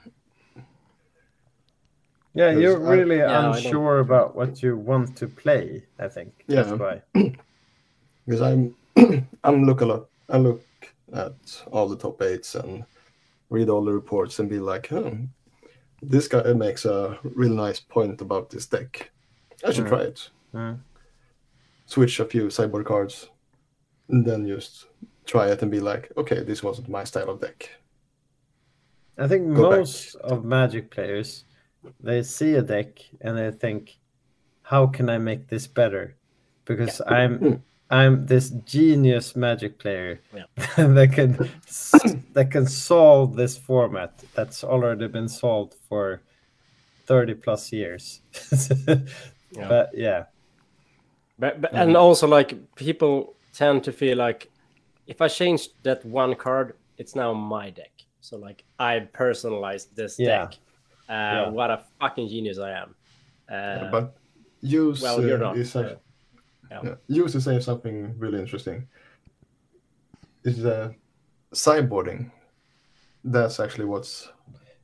Yeah, 2.36 2.52
you're 2.52 2.86
I- 2.88 2.92
really 2.96 3.18
Yeah, 3.18 3.40
I 3.40 3.42
don't- 3.42 3.56
unsure 3.56 4.00
about 4.00 4.36
what 4.36 4.62
you 4.62 4.78
want 4.78 5.18
to 5.18 5.28
play. 5.28 5.86
I 5.98 6.08
think 6.08 6.44
that's 6.48 6.70
Yeah. 6.70 6.76
why. 6.76 7.02
because 8.28 8.42
I'm 8.42 8.76
I'm 9.44 9.64
look 9.66 9.82
a 9.82 9.86
lot. 9.86 10.10
I 10.30 10.38
look 10.38 10.62
at 11.14 11.64
all 11.72 11.88
the 11.88 11.98
top 11.98 12.22
eights 12.22 12.56
and 12.56 12.84
read 13.50 13.70
all 13.70 13.84
the 13.86 13.94
reports 13.94 14.40
and 14.40 14.50
be 14.50 14.60
like, 14.60 14.88
hmm, 14.88 15.26
this 16.02 16.28
guy 16.28 16.52
makes 16.54 16.84
a 16.86 17.18
real 17.24 17.54
nice 17.54 17.80
point 17.80 18.20
about 18.22 18.50
this 18.50 18.66
deck. 18.66 19.10
I 19.66 19.72
should 19.72 19.86
Mm. 19.86 19.90
try 19.90 20.02
it. 20.02 20.30
Mm. 20.54 20.80
Switch 21.86 22.20
a 22.20 22.26
few 22.26 22.50
sideboard 22.50 22.86
cards, 22.86 23.30
and 24.10 24.26
then 24.26 24.46
just 24.46 24.88
try 25.26 25.48
it 25.50 25.62
and 25.62 25.72
be 25.72 25.80
like, 25.80 26.12
okay, 26.18 26.44
this 26.44 26.62
wasn't 26.62 26.90
my 26.90 27.06
style 27.06 27.30
of 27.30 27.40
deck. 27.40 27.70
I 29.18 29.28
think 29.28 29.56
Go 29.56 29.70
back. 29.70 29.80
most 29.80 30.16
of 30.16 30.44
Magic 30.44 30.92
players 30.92 31.46
they 32.02 32.22
see 32.24 32.56
a 32.56 32.62
deck 32.62 33.00
and 33.22 33.38
they 33.38 33.50
think, 33.52 33.98
"How 34.64 34.88
can 34.88 35.10
I 35.10 35.18
make 35.18 35.48
this 35.48 35.68
better?" 35.68 36.16
Because 36.66 37.02
I'm 37.08 37.64
I'm 37.90 38.26
this 38.26 38.50
genius 38.66 39.36
Magic 39.36 39.80
player 39.80 40.20
Yeah. 40.34 40.44
that 40.78 41.12
can 41.14 41.50
that 42.34 42.52
can 42.52 42.66
solve 42.68 43.36
this 43.36 43.58
format 43.58 44.24
that's 44.36 44.64
already 44.64 45.08
been 45.08 45.30
solved 45.30 45.74
for 45.90 46.22
thirty 47.06 47.34
plus 47.34 47.72
years. 47.72 48.22
Yeah. 49.52 49.68
But 49.70 49.90
yeah, 49.94 50.24
But, 51.40 51.62
but 51.62 51.74
and 51.74 51.96
also 51.96 52.28
like 52.28 52.54
people 52.76 53.34
tend 53.54 53.84
to 53.86 53.92
feel 53.94 54.18
like 54.18 54.52
if 55.08 55.22
I 55.22 55.30
change 55.30 55.70
that 55.84 56.04
one 56.06 56.36
card, 56.36 56.74
it's 56.98 57.16
now 57.16 57.34
my 57.34 57.70
deck. 57.70 57.92
So 58.20 58.38
like 58.38 58.66
I 58.78 59.00
personalized 59.14 59.96
this 59.96 60.20
Yeah. 60.20 60.28
deck. 60.48 60.58
Uh, 61.10 61.52
What 61.52 61.70
a 61.72 61.80
fucking 62.00 62.28
genius 62.28 62.60
I 62.60 62.72
am. 62.72 62.96
Uh, 63.50 63.90
but 63.90 64.18
use 64.62 65.02
well, 65.02 65.22
you're 65.26 65.38
uh, 65.44 65.54
not. 65.54 65.76
uh, 65.76 65.80
a- 65.80 65.98
yeah. 66.72 66.82
Yeah, 66.84 66.96
use 67.08 67.32
to 67.34 67.42
say 67.42 67.60
something 67.60 68.18
really 68.18 68.40
interesting. 68.40 68.88
Is 70.44 70.62
the 70.62 70.96
sideboarding. 71.54 72.32
That's 73.24 73.60
actually 73.60 73.86
what's 73.86 74.30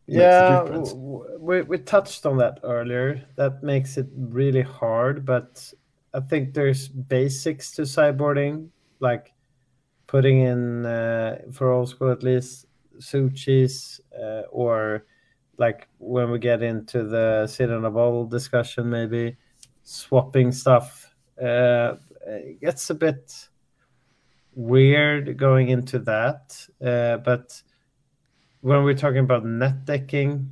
makes 0.07 0.38
the 0.38 0.43
yeah, 0.43 0.61
difference. 0.64 0.89
w- 0.89 1.23
w- 1.23 1.38
we 1.39 1.61
we 1.61 1.77
touched 1.77 2.26
on 2.26 2.38
that 2.38 2.60
earlier. 2.64 3.26
That 3.35 3.64
makes 3.64 3.97
it 3.97 4.07
really 4.15 4.61
hard, 4.61 5.26
but 5.26 5.73
I 6.14 6.19
think 6.19 6.53
there's 6.53 6.88
basics 6.88 7.72
to 7.73 7.84
sideboarding, 7.84 8.69
like 8.99 9.34
putting 10.07 10.41
in 10.41 10.85
uh, 10.85 11.39
for 11.51 11.72
old 11.72 11.89
school 11.89 12.11
at 12.11 12.23
least 12.23 12.65
Su-Chis 12.99 14.01
uh, 14.18 14.43
or 14.51 15.05
like 15.57 15.88
when 15.99 16.31
we 16.31 16.39
get 16.39 16.61
into 16.61 17.03
the 17.03 17.47
sit 17.47 17.72
on 17.72 17.85
a 17.85 17.91
ball 17.91 18.26
discussion, 18.26 18.89
maybe 18.89 19.38
swapping 19.84 20.51
stuff. 20.51 21.12
Uh, 21.41 21.95
it 22.26 22.61
gets 22.61 22.89
a 22.89 22.95
bit 22.95 23.49
weird 24.55 25.38
going 25.38 25.69
into 25.69 25.99
that, 25.99 26.68
uh, 26.84 27.18
but 27.18 27.61
when 28.61 28.84
we're 28.84 28.93
talking 28.93 29.19
about 29.19 29.45
net 29.45 29.85
decking, 29.85 30.51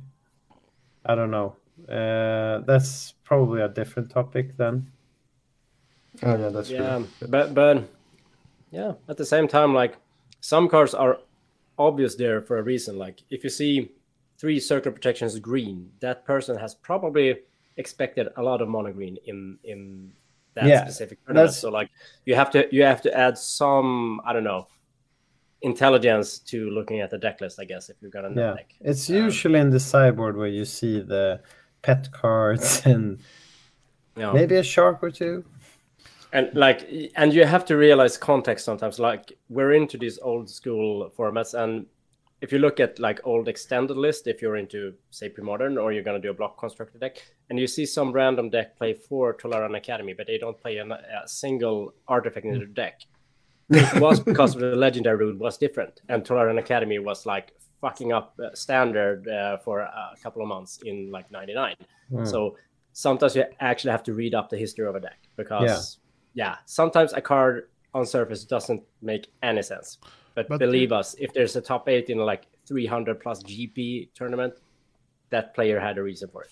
I 1.04 1.14
don't 1.14 1.30
know. 1.30 1.56
Uh, 1.88 2.60
that's 2.66 3.12
probably 3.24 3.60
a 3.62 3.68
different 3.68 4.10
topic 4.10 4.56
then. 4.56 4.92
Oh 6.22 6.36
yeah, 6.36 6.48
that's 6.50 6.70
Yeah, 6.70 6.98
true. 7.18 7.28
but 7.28 7.54
but 7.54 7.84
yeah, 8.70 8.94
at 9.08 9.16
the 9.16 9.24
same 9.26 9.48
time, 9.48 9.74
like 9.74 9.96
some 10.40 10.68
cars 10.68 10.94
are 10.94 11.18
obvious 11.78 12.14
there 12.14 12.42
for 12.42 12.58
a 12.58 12.62
reason. 12.62 12.98
Like 12.98 13.22
if 13.30 13.44
you 13.44 13.50
see 13.50 13.90
three 14.38 14.60
circle 14.60 14.92
protections 14.92 15.38
green, 15.38 15.90
that 16.00 16.24
person 16.24 16.58
has 16.58 16.74
probably 16.74 17.40
expected 17.76 18.28
a 18.36 18.42
lot 18.42 18.60
of 18.60 18.68
mono 18.68 18.92
green 18.92 19.16
in 19.26 19.58
in 19.64 20.12
that 20.54 20.66
Yeah, 20.66 20.82
specific 20.84 21.18
that's- 21.26 21.58
So 21.60 21.70
like 21.70 21.90
you 22.26 22.34
have 22.34 22.50
to 22.52 22.68
you 22.70 22.82
have 22.84 23.02
to 23.02 23.16
add 23.16 23.38
some 23.38 24.20
I 24.24 24.32
don't 24.32 24.44
know 24.44 24.66
intelligence 25.62 26.38
to 26.40 26.70
looking 26.70 27.00
at 27.00 27.10
the 27.10 27.18
deck 27.18 27.40
list, 27.40 27.60
I 27.60 27.64
guess, 27.64 27.88
if 27.88 27.96
you're 28.00 28.10
gonna 28.10 28.30
Yeah, 28.34 28.54
deck. 28.54 28.74
it's 28.80 29.08
Um, 29.08 29.16
usually 29.16 29.60
in 29.60 29.70
the 29.70 29.80
sideboard 29.80 30.36
where 30.36 30.48
you 30.48 30.64
see 30.64 31.00
the 31.00 31.40
pet 31.82 32.10
cards 32.12 32.82
and 32.86 33.18
you 34.16 34.22
know. 34.22 34.32
maybe 34.32 34.56
a 34.56 34.62
shark 34.62 35.02
or 35.02 35.10
two. 35.10 35.44
and 36.32 36.50
like 36.54 36.88
and 37.14 37.32
you 37.32 37.44
have 37.44 37.64
to 37.66 37.76
realize 37.76 38.16
context 38.16 38.64
sometimes 38.64 38.98
like 38.98 39.32
we're 39.48 39.72
into 39.72 39.96
these 39.98 40.18
old 40.18 40.48
school 40.50 41.10
formats 41.16 41.52
and 41.54 41.86
if 42.42 42.52
you 42.52 42.58
look 42.58 42.80
at 42.80 42.98
like 42.98 43.20
old 43.24 43.48
extended 43.48 43.96
list 43.96 44.26
if 44.26 44.42
you're 44.42 44.56
into 44.56 44.92
say 45.10 45.28
pre-modern 45.28 45.78
or 45.78 45.92
you're 45.92 46.02
going 46.02 46.20
to 46.20 46.26
do 46.26 46.30
a 46.30 46.34
block 46.34 46.58
constructor 46.58 46.98
deck 46.98 47.16
and 47.48 47.58
you 47.58 47.66
see 47.66 47.86
some 47.86 48.12
random 48.12 48.50
deck 48.50 48.76
play 48.76 48.92
for 48.92 49.34
Tolarian 49.34 49.76
Academy 49.76 50.12
but 50.12 50.26
they 50.26 50.38
don't 50.38 50.60
play 50.60 50.78
an, 50.78 50.92
a 50.92 51.26
single 51.26 51.94
artifact 52.08 52.44
in 52.46 52.58
their 52.58 52.66
deck. 52.66 53.00
It 53.70 54.00
was 54.00 54.20
because 54.20 54.54
the 54.54 54.76
legendary 54.76 55.16
rule 55.16 55.36
was 55.36 55.56
different 55.56 56.02
and 56.08 56.24
Tolarian 56.24 56.58
Academy 56.58 56.98
was 56.98 57.24
like 57.24 57.52
fucking 57.80 58.12
up 58.12 58.38
uh, 58.38 58.54
standard 58.54 59.26
uh, 59.28 59.56
for 59.58 59.80
a 59.80 60.14
couple 60.22 60.42
of 60.42 60.48
months 60.48 60.78
in 60.84 61.10
like 61.10 61.30
99 61.30 61.76
so 62.24 62.56
sometimes 62.92 63.34
you 63.34 63.44
actually 63.60 63.90
have 63.90 64.02
to 64.02 64.12
read 64.12 64.34
up 64.34 64.50
the 64.50 64.56
history 64.56 64.86
of 64.86 64.94
a 64.94 65.00
deck 65.00 65.18
because 65.36 65.98
yeah, 66.34 66.56
sometimes 66.66 67.12
a 67.12 67.20
card 67.20 67.68
on 67.94 68.06
surface 68.06 68.44
doesn't 68.44 68.82
make 69.00 69.28
any 69.42 69.62
sense. 69.62 69.98
But, 70.34 70.48
But- 70.48 70.58
believe 70.58 70.92
us, 70.92 71.14
if 71.18 71.32
there's 71.32 71.56
a 71.56 71.60
top 71.60 71.88
eight 71.88 72.10
in 72.10 72.18
like 72.18 72.46
300 72.66 73.20
plus 73.20 73.42
GP 73.42 74.10
tournament, 74.14 74.54
that 75.30 75.54
player 75.54 75.80
had 75.80 75.98
a 75.98 76.02
reason 76.02 76.28
for 76.30 76.42
it. 76.42 76.50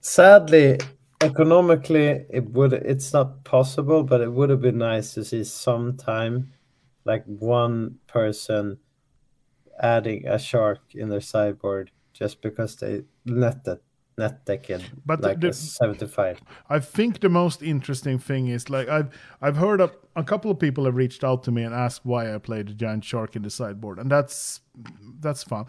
Sadly, 0.00 0.78
economically, 1.20 2.26
it 2.30 2.50
would 2.50 2.72
it's 2.72 3.12
not 3.12 3.44
possible, 3.44 4.02
but 4.02 4.20
it 4.20 4.32
would 4.32 4.50
have 4.50 4.60
been 4.60 4.78
nice 4.78 5.14
to 5.14 5.24
see 5.24 5.44
sometime 5.44 6.52
like 7.04 7.24
one 7.26 7.96
person 8.06 8.78
adding 9.80 10.26
a 10.26 10.38
shark 10.38 10.80
in 10.94 11.08
their 11.08 11.20
sideboard 11.20 11.90
just 12.12 12.42
because 12.42 12.76
they 12.76 13.02
net 13.24 13.64
that 13.64 13.80
net 14.18 14.44
deck 14.44 14.68
in 14.70 14.82
But 15.06 15.20
like 15.22 15.40
the- 15.40 15.48
a 15.48 15.52
75. 15.52 16.40
I 16.68 16.80
think 16.80 17.20
the 17.20 17.28
most 17.28 17.62
interesting 17.62 18.18
thing 18.18 18.48
is 18.48 18.68
like 18.68 18.88
I've 18.88 19.08
I've 19.40 19.56
heard 19.56 19.80
of 19.80 19.90
a 20.16 20.22
couple 20.24 20.50
of 20.50 20.58
people 20.58 20.84
have 20.84 20.96
reached 20.96 21.22
out 21.24 21.42
to 21.44 21.50
me 21.52 21.62
and 21.62 21.74
asked 21.74 22.04
why 22.04 22.34
I 22.34 22.38
played 22.38 22.68
the 22.68 22.74
giant 22.74 23.04
shark 23.04 23.36
in 23.36 23.42
the 23.42 23.50
sideboard, 23.50 23.98
and 23.98 24.10
that's 24.10 24.60
that's 25.20 25.42
fun. 25.44 25.64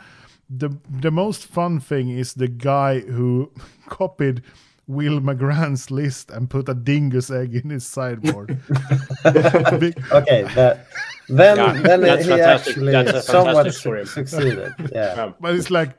the 0.49 0.69
The 1.01 1.11
most 1.11 1.45
fun 1.45 1.79
thing 1.79 2.09
is 2.09 2.33
the 2.33 2.47
guy 2.47 2.99
who 3.01 3.51
copied 3.89 4.41
Will 4.87 5.19
McGrann's 5.21 5.91
list 5.91 6.31
and 6.31 6.49
put 6.49 6.67
a 6.67 6.73
dingus 6.73 7.29
egg 7.29 7.53
in 7.53 7.69
his 7.69 7.85
sideboard. 7.85 8.57
Okay, 9.25 10.43
that 10.55 10.87
then 11.27 11.57
Yeah, 11.57 11.73
then 11.73 12.01
that's 12.01 12.23
he 12.25 12.29
fantastic. 12.31 12.71
actually 12.77 12.91
That's 12.91 13.27
somewhat 13.27 13.73
su- 13.73 14.05
succeeded. 14.05 14.73
Yeah. 14.91 15.33
But 15.39 15.55
it's 15.55 15.69
like, 15.69 15.91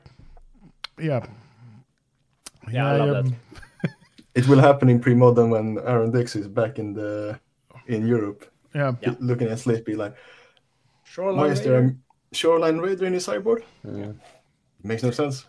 yeah, 0.99 1.25
Yeah, 2.69 2.87
I 2.91 2.97
love 2.97 3.25
that. 3.25 3.33
It 4.33 4.47
will 4.47 4.59
happen 4.59 4.87
in 4.89 4.99
pre-modern 4.99 5.49
when 5.49 5.77
Aaron 5.85 6.11
Dix 6.11 6.35
is 6.35 6.47
back 6.47 6.79
in 6.79 6.93
the 6.93 7.39
in 7.87 8.07
Europe, 8.07 8.45
Yeah, 8.73 8.93
Yeah. 9.01 9.15
looking 9.19 9.47
at 9.49 9.59
Sleepy 9.59 9.95
like, 9.95 10.13
why 10.13 10.17
Shoreline 11.03 11.51
is 11.51 11.61
there 11.61 11.79
a 11.79 11.95
Shoreline 12.31 12.77
Raider 12.79 13.05
in 13.05 13.13
his 13.13 13.25
sideboard? 13.25 13.63
Makes 14.83 15.03
no 15.03 15.11
sense. 15.11 15.45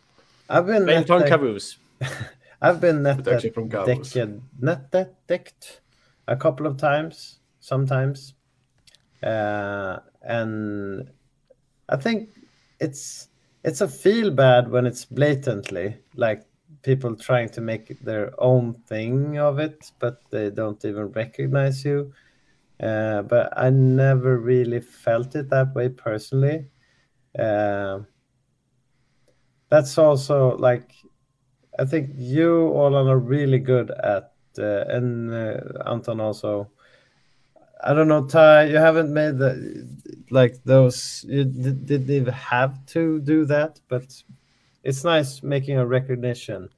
I've 0.48 0.66
been 0.66 0.84
net 0.86 1.06
Benton 1.06 1.28
Caboose. 1.28 1.78
I've 2.60 2.80
been 2.80 3.02
net 3.02 3.18
Protection 3.18 3.52
from 3.52 3.68
Gavos. 3.70 4.12
decked, 4.12 4.40
net 4.60 4.90
deck- 4.90 5.14
decked 5.28 5.80
a 6.26 6.36
couple 6.36 6.66
of 6.66 6.76
times, 6.76 7.38
sometimes, 7.60 8.34
uh, 9.22 9.98
and 10.22 11.08
I 11.88 11.96
think 11.96 12.30
it's 12.80 13.28
it's 13.64 13.80
a 13.80 13.88
feel 13.88 14.30
bad 14.32 14.68
when 14.70 14.86
it's 14.86 15.04
blatantly 15.04 15.96
like 16.16 16.42
people 16.82 17.14
trying 17.16 17.48
to 17.50 17.60
make 17.60 18.00
their 18.00 18.32
own 18.38 18.74
thing 18.86 19.38
of 19.38 19.58
it, 19.58 19.92
but 19.98 20.22
they 20.30 20.50
don't 20.50 20.84
even 20.84 21.06
recognize 21.12 21.84
you. 21.84 22.12
Uh, 22.82 23.22
but 23.22 23.52
I 23.56 23.70
never 23.70 24.38
really 24.38 24.80
felt 24.80 25.36
it 25.36 25.48
that 25.50 25.74
way 25.74 25.88
personally. 25.88 26.66
Uh, 27.38 28.00
that's 29.70 29.96
also 29.96 30.56
like 30.58 30.92
I 31.78 31.84
think 31.84 32.10
you, 32.14 32.70
Olan, 32.74 33.08
are 33.08 33.18
really 33.18 33.58
good 33.58 33.90
at, 33.90 34.32
uh, 34.58 34.84
and 34.88 35.32
uh, 35.32 35.90
Anton 35.90 36.20
also. 36.20 36.70
I 37.82 37.94
don't 37.94 38.08
know, 38.08 38.26
Ty. 38.26 38.64
You 38.64 38.76
haven't 38.76 39.12
made 39.12 39.38
the 39.38 39.88
like 40.30 40.62
those. 40.64 41.24
You 41.28 41.44
did, 41.44 41.86
didn't 41.86 42.10
even 42.10 42.34
have 42.34 42.84
to 42.86 43.20
do 43.20 43.44
that, 43.46 43.80
but 43.88 44.22
it's 44.84 45.04
nice 45.04 45.42
making 45.42 45.78
a 45.78 45.86
recognition 45.86 46.68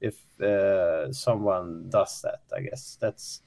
if 0.00 0.16
uh, 0.40 1.12
someone 1.12 1.88
does 1.88 2.22
that. 2.22 2.40
I 2.56 2.60
guess 2.60 2.96
that's 3.00 3.42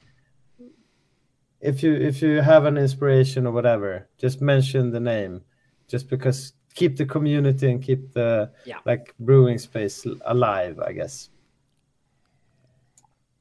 if 1.61 1.83
you 1.83 1.93
if 1.93 2.21
you 2.21 2.41
have 2.41 2.65
an 2.65 2.77
inspiration 2.77 3.45
or 3.47 3.51
whatever, 3.53 4.07
just 4.17 4.41
mention 4.41 4.91
the 4.91 4.99
name, 4.99 5.41
just 5.87 6.09
because 6.09 6.53
keep 6.73 6.97
the 6.97 7.05
community 7.05 7.69
and 7.71 7.81
keep 7.83 8.13
the 8.13 8.51
Yeah. 8.65 8.79
like 8.85 9.13
brewing 9.19 9.57
space 9.59 10.05
alive. 10.25 10.79
I 10.79 10.91
guess. 10.93 11.29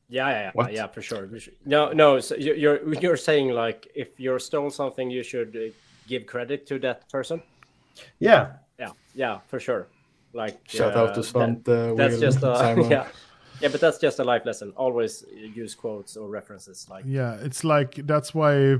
Yeah, 0.08 0.28
yeah, 0.28 0.50
yeah, 0.56 0.68
yeah, 0.70 0.86
for 0.88 1.02
sure. 1.02 1.28
No, 1.64 1.92
no. 1.92 2.18
So 2.20 2.34
you- 2.34 2.54
you're 2.54 2.94
you're 3.00 3.16
saying 3.16 3.50
like 3.50 3.86
if 3.94 4.18
you're 4.18 4.40
stole 4.40 4.70
something, 4.70 5.08
you 5.10 5.22
should 5.22 5.54
uh, 5.56 5.70
give 6.08 6.26
credit 6.26 6.66
to 6.66 6.78
that 6.80 7.08
person. 7.08 7.40
Yeah, 8.18 8.56
Yeah, 8.78 8.92
yeah, 9.14 9.38
for 9.46 9.60
sure. 9.60 9.86
Like 10.32 10.60
Shout 10.68 10.96
uh, 10.96 11.00
out 11.00 11.14
to 11.14 11.20
Svante, 11.20 11.96
that's 11.96 12.14
Will, 12.14 12.20
just 12.20 12.38
a 12.38 12.56
Simon. 12.56 12.90
yeah, 12.90 13.06
yeah. 13.60 13.68
But 13.68 13.80
that's 13.80 13.98
just 13.98 14.18
a 14.20 14.24
life 14.24 14.46
lesson. 14.46 14.72
Always 14.76 15.24
use 15.32 15.74
quotes 15.74 16.16
or 16.16 16.28
references. 16.28 16.86
Like 16.88 17.04
yeah. 17.06 17.36
It's 17.42 17.64
like 17.64 18.06
that's 18.06 18.32
why 18.34 18.76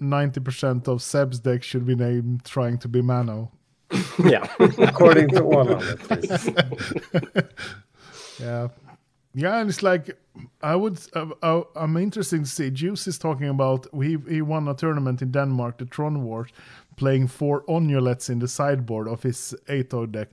ninety 0.00 0.40
percent 0.40 0.88
of 0.88 1.02
Seb's 1.02 1.40
deck 1.40 1.62
should 1.62 1.84
be 1.84 1.94
named 1.94 2.44
trying 2.44 2.78
to 2.78 2.88
be 2.88 3.02
Mano. 3.02 3.52
yeah, 4.24 4.46
according 4.58 5.28
to 5.28 5.42
Olan, 5.42 6.10
at 6.10 6.22
least. 6.22 6.50
Yeah, 8.40 8.68
yeah, 9.34 9.60
and 9.60 9.68
it's 9.68 9.82
like 9.82 10.16
I 10.62 10.74
would. 10.74 10.98
Uh, 11.14 11.26
uh, 11.42 11.62
I'm 11.76 11.96
interested 11.96 12.44
to 12.44 12.50
see. 12.50 12.70
Juice 12.70 13.06
is 13.06 13.18
talking 13.18 13.48
about 13.48 13.86
he 13.92 14.16
he 14.28 14.42
won 14.42 14.68
a 14.68 14.74
tournament 14.74 15.22
in 15.22 15.30
Denmark, 15.30 15.78
the 15.78 15.84
Tron 15.84 16.24
Wars, 16.24 16.50
playing 16.96 17.28
four 17.28 17.62
Onulets 17.68 18.30
in 18.30 18.38
the 18.38 18.48
sideboard 18.48 19.08
of 19.08 19.22
his 19.22 19.54
Atog 19.68 20.12
deck. 20.12 20.28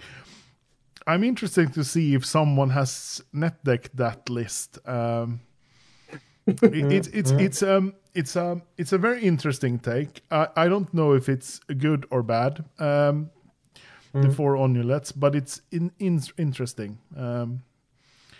I'm 1.07 1.23
interested 1.23 1.73
to 1.73 1.83
see 1.83 2.13
if 2.15 2.25
someone 2.25 2.69
has 2.69 3.21
netdecked 3.33 3.91
that 3.95 4.29
list. 4.29 4.79
Um, 4.87 5.41
it, 6.47 6.91
it's 6.91 7.07
it's 7.07 7.31
it's 7.31 7.63
um 7.63 7.93
it's 8.13 8.35
um 8.35 8.63
it's 8.77 8.93
a 8.93 8.97
very 8.97 9.23
interesting 9.23 9.79
take. 9.79 10.21
I 10.31 10.47
I 10.55 10.67
don't 10.67 10.93
know 10.93 11.13
if 11.13 11.29
it's 11.29 11.59
good 11.77 12.05
or 12.09 12.23
bad. 12.23 12.65
Um, 12.79 13.29
the 14.13 14.29
four 14.35 14.57
Onulets, 14.57 15.11
but 15.13 15.35
it's 15.35 15.61
in, 15.71 15.91
in 15.99 16.21
interesting. 16.37 16.97
Um, 17.15 17.63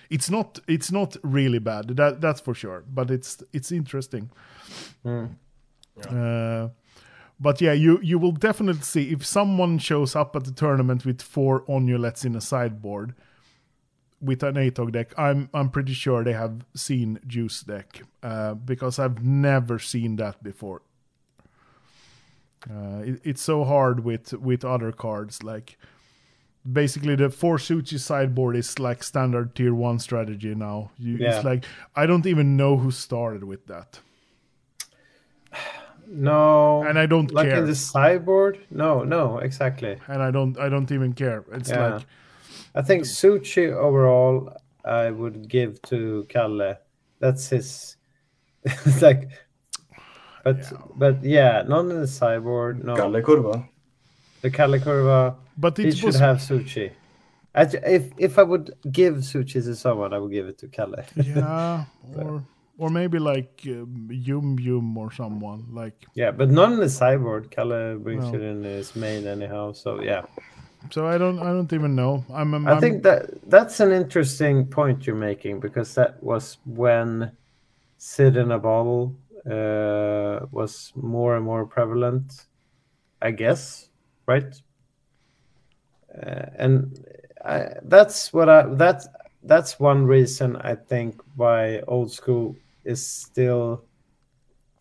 it's 0.10 0.30
not 0.30 0.60
it's 0.68 0.92
not 0.92 1.16
really 1.24 1.60
bad 1.60 1.88
that 1.96 2.20
that's 2.20 2.42
for 2.42 2.54
sure 2.54 2.84
but 2.94 3.10
it's 3.10 3.42
it's 3.54 3.72
interesting 3.72 4.30
uh, 6.10 6.68
but 7.42 7.60
yeah 7.60 7.74
you 7.74 8.00
you 8.02 8.18
will 8.18 8.32
definitely 8.32 8.84
see 8.84 9.12
if 9.12 9.26
someone 9.26 9.78
shows 9.78 10.16
up 10.16 10.36
at 10.36 10.46
the 10.46 10.52
tournament 10.52 11.06
with 11.06 11.22
four 11.22 11.66
onulets 11.68 12.24
in 12.24 12.36
a 12.36 12.42
sideboard 12.42 13.14
with 14.22 14.44
an 14.44 14.56
ATOG 14.56 14.92
deck, 14.92 15.14
I'm 15.18 15.50
I'm 15.54 15.70
pretty 15.70 15.94
sure 15.94 16.24
they 16.24 16.34
have 16.34 16.66
seen 16.76 17.20
Juice 17.26 17.62
deck 17.62 18.04
uh, 18.22 18.54
because 18.54 19.00
I've 19.00 19.24
never 19.24 19.80
seen 19.80 20.16
that 20.18 20.42
before. 20.44 20.84
Uh, 22.70 23.02
it, 23.04 23.22
it's 23.24 23.42
so 23.42 23.64
hard 23.64 24.02
with 24.04 24.34
with 24.34 24.64
other 24.64 24.92
cards 24.92 25.42
like 25.42 25.78
basically 26.72 27.16
the 27.16 27.28
four 27.28 27.58
Su-Chi 27.58 27.98
sideboard 27.98 28.56
is 28.56 28.78
like 28.78 29.02
standard 29.02 29.56
tier 29.56 29.74
one 29.74 29.98
strategy 29.98 30.54
now. 30.54 30.92
You, 31.00 31.18
Yeah. 31.18 31.38
It's 31.38 31.46
like 31.46 31.66
I 31.96 32.06
don't 32.06 32.28
even 32.28 32.56
know 32.56 32.78
who 32.78 32.92
started 32.92 33.44
with 33.44 33.66
that, 33.66 34.00
No. 36.14 36.84
and 36.84 37.00
I 37.00 37.06
don't 37.06 37.32
like 37.34 37.48
care, 37.50 37.60
in 37.60 37.66
the 37.66 37.76
sideboard? 37.76 38.60
No, 38.70 39.04
no, 39.04 39.38
exactly. 39.40 39.98
and 40.08 40.22
I 40.22 40.30
don't 40.32 40.58
I 40.60 40.68
don't 40.70 40.92
even 40.92 41.14
care. 41.14 41.44
It's 41.54 41.70
Yeah. 41.70 41.96
like 41.96 42.06
I 42.76 42.82
think 42.82 43.06
Su-Chi 43.06 43.68
overall, 43.68 44.54
I 44.86 45.12
would 45.12 45.48
give 45.50 45.82
to 45.84 46.26
Kalle. 46.30 46.76
That's 47.20 47.50
his. 47.50 47.98
it's 48.64 49.02
like, 49.08 49.30
but 50.44 50.58
Yeah. 50.58 50.78
but 50.96 51.24
yeah, 51.24 51.64
not 51.68 51.82
in 51.82 52.00
the 52.02 52.08
sideboard. 52.08 52.84
No, 52.84 52.96
Kalle 52.96 53.22
Kurva. 53.22 53.68
the 54.42 54.50
Kalle 54.52 54.80
Kurva 54.80 55.36
but 55.58 55.78
He 55.78 55.88
it 55.88 55.98
should 55.98 56.08
was 56.08 56.20
have 56.20 56.42
Su-Chi. 56.42 56.92
If 57.54 58.12
if 58.18 58.40
I 58.40 58.44
would 58.44 58.72
give 58.92 59.24
Su-Chi 59.26 59.60
to 59.62 59.76
someone, 59.76 60.14
I 60.14 60.20
would 60.20 60.32
give 60.32 60.48
it 60.48 60.58
to 60.60 60.68
Kalle. 60.68 61.04
yeah, 61.16 61.86
or 62.18 62.44
or 62.82 62.90
maybe 62.90 63.20
like 63.20 63.62
um, 63.68 64.10
Yum 64.12 64.58
Yum 64.60 64.98
or 64.98 65.12
someone 65.12 65.62
like. 65.72 65.94
yeah, 66.16 66.32
but 66.32 66.50
not 66.50 66.72
in 66.72 66.80
the 66.80 66.90
cyborg. 66.90 67.52
Kalle 67.52 67.98
brings 68.00 68.26
No. 68.26 68.34
it 68.38 68.42
in 68.42 68.64
his 68.64 68.96
main 68.96 69.28
anyhow. 69.28 69.74
So 69.74 70.02
yeah, 70.02 70.24
So 70.90 71.06
I 71.06 71.18
don't 71.20 71.40
I 71.40 71.54
don't 71.56 71.72
even 71.74 71.96
know. 71.96 72.26
I'm, 72.34 72.54
I'm 72.56 72.68
I 72.68 72.80
think 72.80 73.04
that 73.04 73.22
that's 73.50 73.80
an 73.80 73.92
interesting 73.92 74.66
point 74.66 75.06
you're 75.06 75.24
making 75.32 75.60
because 75.60 75.94
that 75.94 76.12
was 76.24 76.58
when 76.66 77.32
Sid 77.98 78.36
in 78.36 78.52
a 78.52 78.58
bottle 78.60 79.16
uh, 79.46 80.48
was 80.52 80.92
more 80.96 81.36
and 81.36 81.46
more 81.46 81.66
prevalent, 81.68 82.48
I 83.22 83.30
guess, 83.32 83.90
right? 84.26 84.52
Uh, 86.18 86.46
and 86.58 87.06
I, 87.46 87.58
that's 87.84 88.34
what 88.34 88.50
I 88.50 88.64
that's 88.74 89.08
that's 89.44 89.80
one 89.80 90.06
reason 90.08 90.56
I 90.72 90.76
think 90.76 91.22
why 91.36 91.82
old 91.88 92.12
school 92.12 92.56
is 92.84 93.06
still 93.06 93.86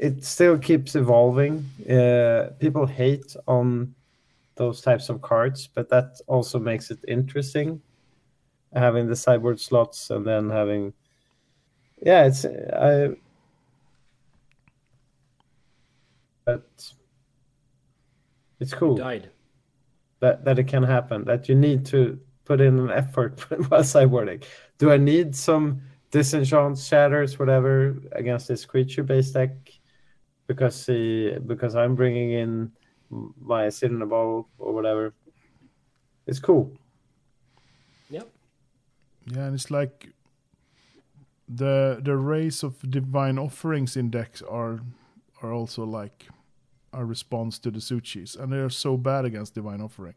it 0.00 0.24
still 0.24 0.56
keeps 0.58 0.96
evolving. 0.96 1.62
Uh, 1.88 2.50
people 2.58 2.86
hate 2.86 3.36
on 3.46 3.94
those 4.56 4.80
types 4.80 5.10
of 5.10 5.20
cards, 5.20 5.68
but 5.74 5.90
that 5.90 6.18
also 6.26 6.58
makes 6.58 6.90
it 6.90 6.98
interesting. 7.06 7.80
Having 8.74 9.08
the 9.08 9.16
sideboard 9.16 9.60
slots 9.60 10.08
and 10.10 10.26
then 10.26 10.48
having, 10.48 10.94
yeah, 12.00 12.24
it's 12.24 12.46
I. 12.46 13.10
But 16.46 16.92
it's 18.58 18.72
cool 18.72 18.96
Died. 18.96 19.28
that 20.20 20.44
that 20.44 20.58
it 20.58 20.64
can 20.64 20.82
happen. 20.82 21.24
That 21.24 21.48
you 21.48 21.54
need 21.54 21.84
to 21.86 22.18
put 22.46 22.60
in 22.60 22.78
an 22.78 22.90
effort 22.90 23.40
while 23.68 23.82
sideboarding. 23.82 24.44
Do 24.78 24.90
I 24.90 24.96
need 24.96 25.36
some 25.36 25.82
disenchant 26.10 26.78
shatters, 26.78 27.38
whatever, 27.38 27.96
against 28.12 28.48
this 28.48 28.64
creature-based 28.64 29.34
deck? 29.34 29.52
Because 30.46 30.86
he, 30.86 31.36
because 31.46 31.76
I'm 31.76 31.94
bringing 31.94 32.32
in 32.32 32.72
my 33.40 33.68
sit 33.68 33.90
in 33.90 34.02
a 34.02 34.06
ball 34.06 34.48
or 34.58 34.72
whatever. 34.72 35.14
It's 36.26 36.38
cool. 36.38 36.72
Yep. 38.10 38.28
Yeah, 39.26 39.44
and 39.44 39.54
it's 39.54 39.70
like 39.70 40.08
the 41.48 42.00
the 42.02 42.16
race 42.16 42.62
of 42.62 42.78
divine 42.90 43.38
offerings 43.38 43.96
in 43.96 44.10
decks 44.10 44.42
are 44.42 44.80
are 45.42 45.52
also 45.52 45.84
like 45.84 46.28
a 46.92 47.04
response 47.04 47.58
to 47.60 47.70
the 47.70 47.80
Su-Chis, 47.80 48.34
and 48.34 48.52
they're 48.52 48.68
so 48.68 48.96
bad 48.96 49.24
against 49.24 49.54
divine 49.54 49.80
offering. 49.80 50.14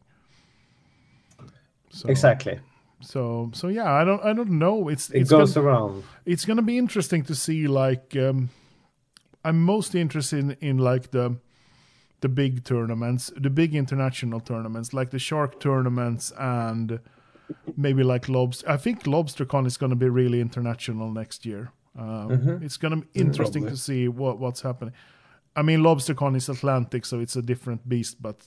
So, 1.90 2.08
Exactly. 2.08 2.58
So 3.04 3.50
so 3.54 3.68
yeah, 3.68 3.92
I 3.92 4.04
don't 4.04 4.22
I 4.24 4.32
don't 4.32 4.50
know. 4.58 4.88
It's 4.88 5.10
It 5.10 5.22
it's 5.22 5.30
goes 5.30 5.54
gonna, 5.54 5.66
around. 5.66 6.04
it's 6.24 6.44
gonna 6.44 6.62
be 6.62 6.78
interesting 6.78 7.24
to 7.24 7.34
see. 7.34 7.66
Like 7.66 8.16
um, 8.16 8.50
I'm 9.44 9.62
mostly 9.62 10.00
interested 10.00 10.38
in, 10.38 10.56
in 10.60 10.78
like 10.78 11.10
the 11.10 11.36
the 12.20 12.28
big 12.28 12.64
tournaments, 12.64 13.30
the 13.36 13.50
big 13.50 13.74
international 13.74 14.40
tournaments, 14.40 14.92
like 14.94 15.10
the 15.10 15.18
Shark 15.18 15.60
tournaments 15.60 16.32
and 16.38 17.00
maybe 17.76 18.02
like 18.02 18.28
Lobster. 18.28 18.66
I 18.70 18.78
think 18.78 19.04
LobsterCon 19.04 19.66
is 19.66 19.76
going 19.76 19.90
to 19.90 19.96
be 19.96 20.08
really 20.08 20.40
international 20.40 21.12
next 21.12 21.44
year. 21.44 21.70
Um, 21.98 22.62
It's 22.62 22.78
going 22.78 23.00
to 23.00 23.06
be 23.06 23.20
interesting 23.20 23.62
Probably. 23.64 23.76
to 23.76 23.82
see 23.82 24.08
what 24.08 24.38
what's 24.38 24.62
happening. 24.62 24.94
I 25.56 25.62
mean, 25.62 25.80
LobsterCon 25.80 26.34
is 26.36 26.48
Atlantic, 26.48 27.04
so 27.06 27.20
it's 27.20 27.36
a 27.36 27.42
different 27.42 27.86
beast, 27.88 28.22
but 28.22 28.38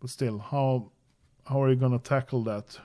but 0.00 0.10
still, 0.10 0.38
how 0.38 0.90
how 1.44 1.62
are 1.62 1.68
you 1.70 1.76
going 1.76 1.92
to 1.92 2.08
tackle 2.08 2.42
that? 2.44 2.80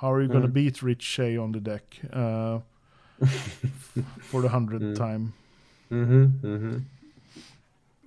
How 0.00 0.10
are 0.12 0.22
you 0.22 0.28
going 0.28 0.42
to 0.42 0.48
beat 0.48 0.82
Rich 0.82 1.02
Shea 1.02 1.36
on 1.36 1.52
the 1.52 1.60
deck 1.60 1.98
uh, 2.10 2.60
for 4.22 4.40
the 4.40 4.48
hundredth 4.48 4.96
time? 4.96 5.34
Mm-hmm, 5.92 6.46
mm-hmm. 6.46 6.78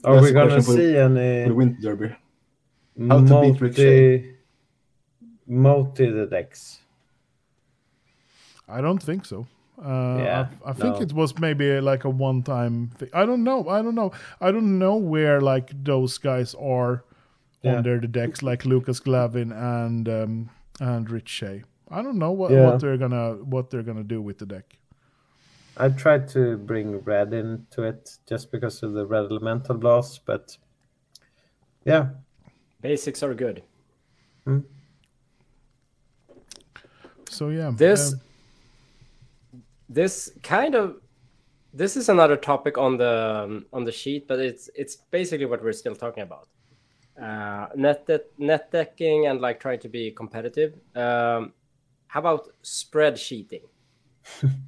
Are 0.03 0.15
That's 0.15 0.25
we 0.25 0.31
gonna 0.31 0.49
question 0.49 0.63
for 0.63 0.71
see 0.71 0.93
The 0.93 1.03
any 1.03 1.51
Winter 1.51 1.81
Derby. 1.81 2.15
How 3.07 3.23
to 3.23 3.41
beat 3.41 3.61
Rich 3.61 3.75
Shea. 3.75 4.33
multi 5.45 6.07
multi 6.07 6.09
the 6.09 6.25
decks? 6.25 6.79
I 8.67 8.81
don't 8.81 9.01
think 9.01 9.25
so. 9.25 9.45
Uh, 9.77 10.17
Yeah, 10.17 10.47
I, 10.65 10.69
I 10.71 10.73
think 10.73 10.95
no. 10.95 11.01
it 11.01 11.13
was 11.13 11.37
maybe 11.37 11.79
like 11.79 12.05
a 12.05 12.09
one-time 12.09 12.89
thing. 12.97 13.09
I 13.13 13.25
don't 13.27 13.43
know. 13.43 13.67
I 13.69 13.83
don't 13.83 13.95
know. 13.95 14.11
I 14.41 14.51
don't 14.51 14.79
know 14.79 14.95
where 14.95 15.41
like 15.41 15.71
those 15.83 16.17
guys 16.17 16.55
are 16.55 17.03
Yeah. 17.61 17.75
on 17.77 17.83
the 17.83 18.07
decks, 18.07 18.41
like 18.41 18.65
Lucas 18.65 18.99
Glavin 18.99 19.51
and 19.51 20.09
um, 20.09 20.49
and 20.79 21.07
Rich 21.09 21.29
Shea. 21.29 21.63
I 21.93 22.01
don't 22.01 22.17
know 22.17 22.31
what, 22.31 22.51
Yeah. 22.51 22.65
what 22.65 22.79
they're 22.81 22.97
gonna 22.97 23.35
what 23.53 23.69
they're 23.69 23.83
gonna 23.83 24.03
do 24.15 24.21
with 24.21 24.37
the 24.39 24.45
deck. 24.45 24.77
I 25.77 25.89
tried 25.89 26.27
to 26.29 26.57
bring 26.57 26.99
red 26.99 27.33
into 27.33 27.83
it 27.83 28.17
just 28.27 28.51
because 28.51 28.83
of 28.83 28.93
the 28.93 29.05
red 29.05 29.25
elemental 29.25 29.75
blast, 29.77 30.25
but 30.25 30.57
yeah, 31.85 32.09
Basics 32.81 33.23
are 33.23 33.33
good. 33.33 33.63
So 37.29 37.49
yeah, 37.49 37.71
This 37.75 38.13
uh, 38.13 38.17
this 39.89 40.31
kind 40.43 40.75
of 40.75 40.97
this 41.73 41.95
is 41.97 42.09
another 42.09 42.35
topic 42.37 42.77
on 42.77 42.97
the 42.97 43.43
um, 43.45 43.65
on 43.73 43.83
the 43.83 43.91
sheet, 43.91 44.27
but 44.27 44.39
it's 44.39 44.69
it's 44.75 44.95
basically 45.11 45.45
what 45.45 45.63
we're 45.63 45.71
still 45.83 45.95
talking 45.95 46.23
about. 46.23 46.47
Uh, 47.21 47.67
net 47.75 48.05
de- 48.07 48.25
net 48.37 48.71
decking 48.71 49.27
and 49.27 49.41
like 49.41 49.59
trying 49.59 49.79
to 49.79 49.89
be 49.89 50.11
competitive. 50.11 50.73
Um, 50.95 51.53
how 52.13 52.19
about 52.19 52.49
spreadsheeting? 52.63 53.63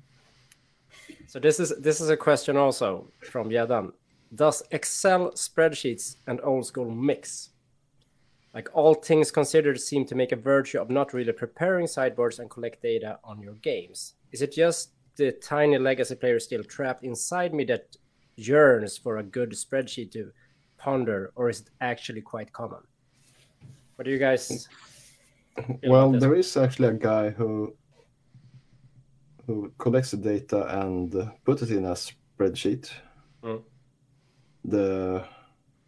so 1.28 1.38
this 1.40 1.60
is 1.60 1.74
this 1.80 2.02
is 2.02 2.10
a 2.10 2.18
question 2.18 2.58
also 2.58 3.12
from 3.22 3.50
Yadan. 3.50 3.92
Does 4.34 4.64
Excel 4.72 5.30
spreadsheets 5.34 6.16
and 6.26 6.42
old 6.44 6.66
school 6.66 6.90
mix? 6.90 7.52
Like 8.56 8.70
all 8.74 8.96
things 8.96 9.30
considered, 9.30 9.80
seem 9.80 10.06
to 10.06 10.16
make 10.16 10.32
a 10.32 10.36
virtue 10.36 10.80
of 10.82 10.90
not 10.90 11.14
really 11.14 11.34
preparing 11.34 11.86
sideboards 11.86 12.40
and 12.40 12.50
collect 12.50 12.82
data 12.82 13.20
on 13.24 13.40
your 13.40 13.54
games. 13.62 14.16
Is 14.32 14.42
it 14.42 14.52
just 14.52 14.94
the 15.16 15.32
tiny 15.34 15.78
legacy 15.78 16.16
player 16.16 16.40
still 16.40 16.64
trapped 16.64 17.04
inside 17.04 17.54
me 17.54 17.64
that 17.66 17.96
yearns 18.38 18.98
for 18.98 19.18
a 19.18 19.24
good 19.24 19.52
spreadsheet 19.52 20.10
to 20.14 20.32
ponder, 20.80 21.32
or 21.36 21.50
is 21.50 21.60
it 21.60 21.70
actually 21.80 22.22
quite 22.22 22.52
common? 22.54 22.82
What 23.98 24.06
do 24.06 24.10
you 24.10 24.18
guys? 24.18 24.68
Feel 25.56 25.80
Well, 25.92 26.12
there 26.12 26.36
is 26.36 26.58
actually 26.58 26.90
a 26.90 26.94
guy 26.94 27.30
who 27.30 27.76
who 29.48 29.72
collects 29.78 30.12
the 30.12 30.18
data 30.18 30.82
and 30.84 31.14
uh, 31.16 31.30
put 31.46 31.62
it 31.62 31.70
in 31.72 31.86
a 31.86 31.94
spreadsheet. 31.96 32.90
Mm. 33.44 33.62
The 34.64 35.24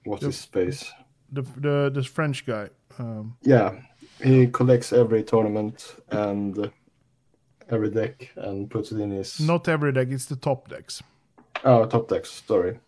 what's 0.05 0.21
Yep. 0.23 0.31
his 0.31 0.45
face? 0.45 0.93
the 1.31 1.41
the 1.57 1.91
the 1.93 2.03
French 2.03 2.45
guy. 2.45 2.69
Um, 2.99 3.35
Yeah, 3.41 3.79
he 4.23 4.47
collects 4.47 4.93
every 4.93 5.23
tournament 5.23 5.95
and 6.09 6.57
uh, 6.57 6.69
every 7.69 7.89
deck 7.89 8.31
and 8.35 8.69
puts 8.69 8.91
it 8.91 8.99
in 8.99 9.11
his 9.11 9.39
not 9.39 9.67
every 9.67 9.91
deck; 9.91 10.07
it's 10.11 10.25
the 10.25 10.35
top 10.35 10.69
decks. 10.69 11.03
oh 11.63 11.85
top 11.85 12.07
decks. 12.07 12.43
Sorry. 12.47 12.79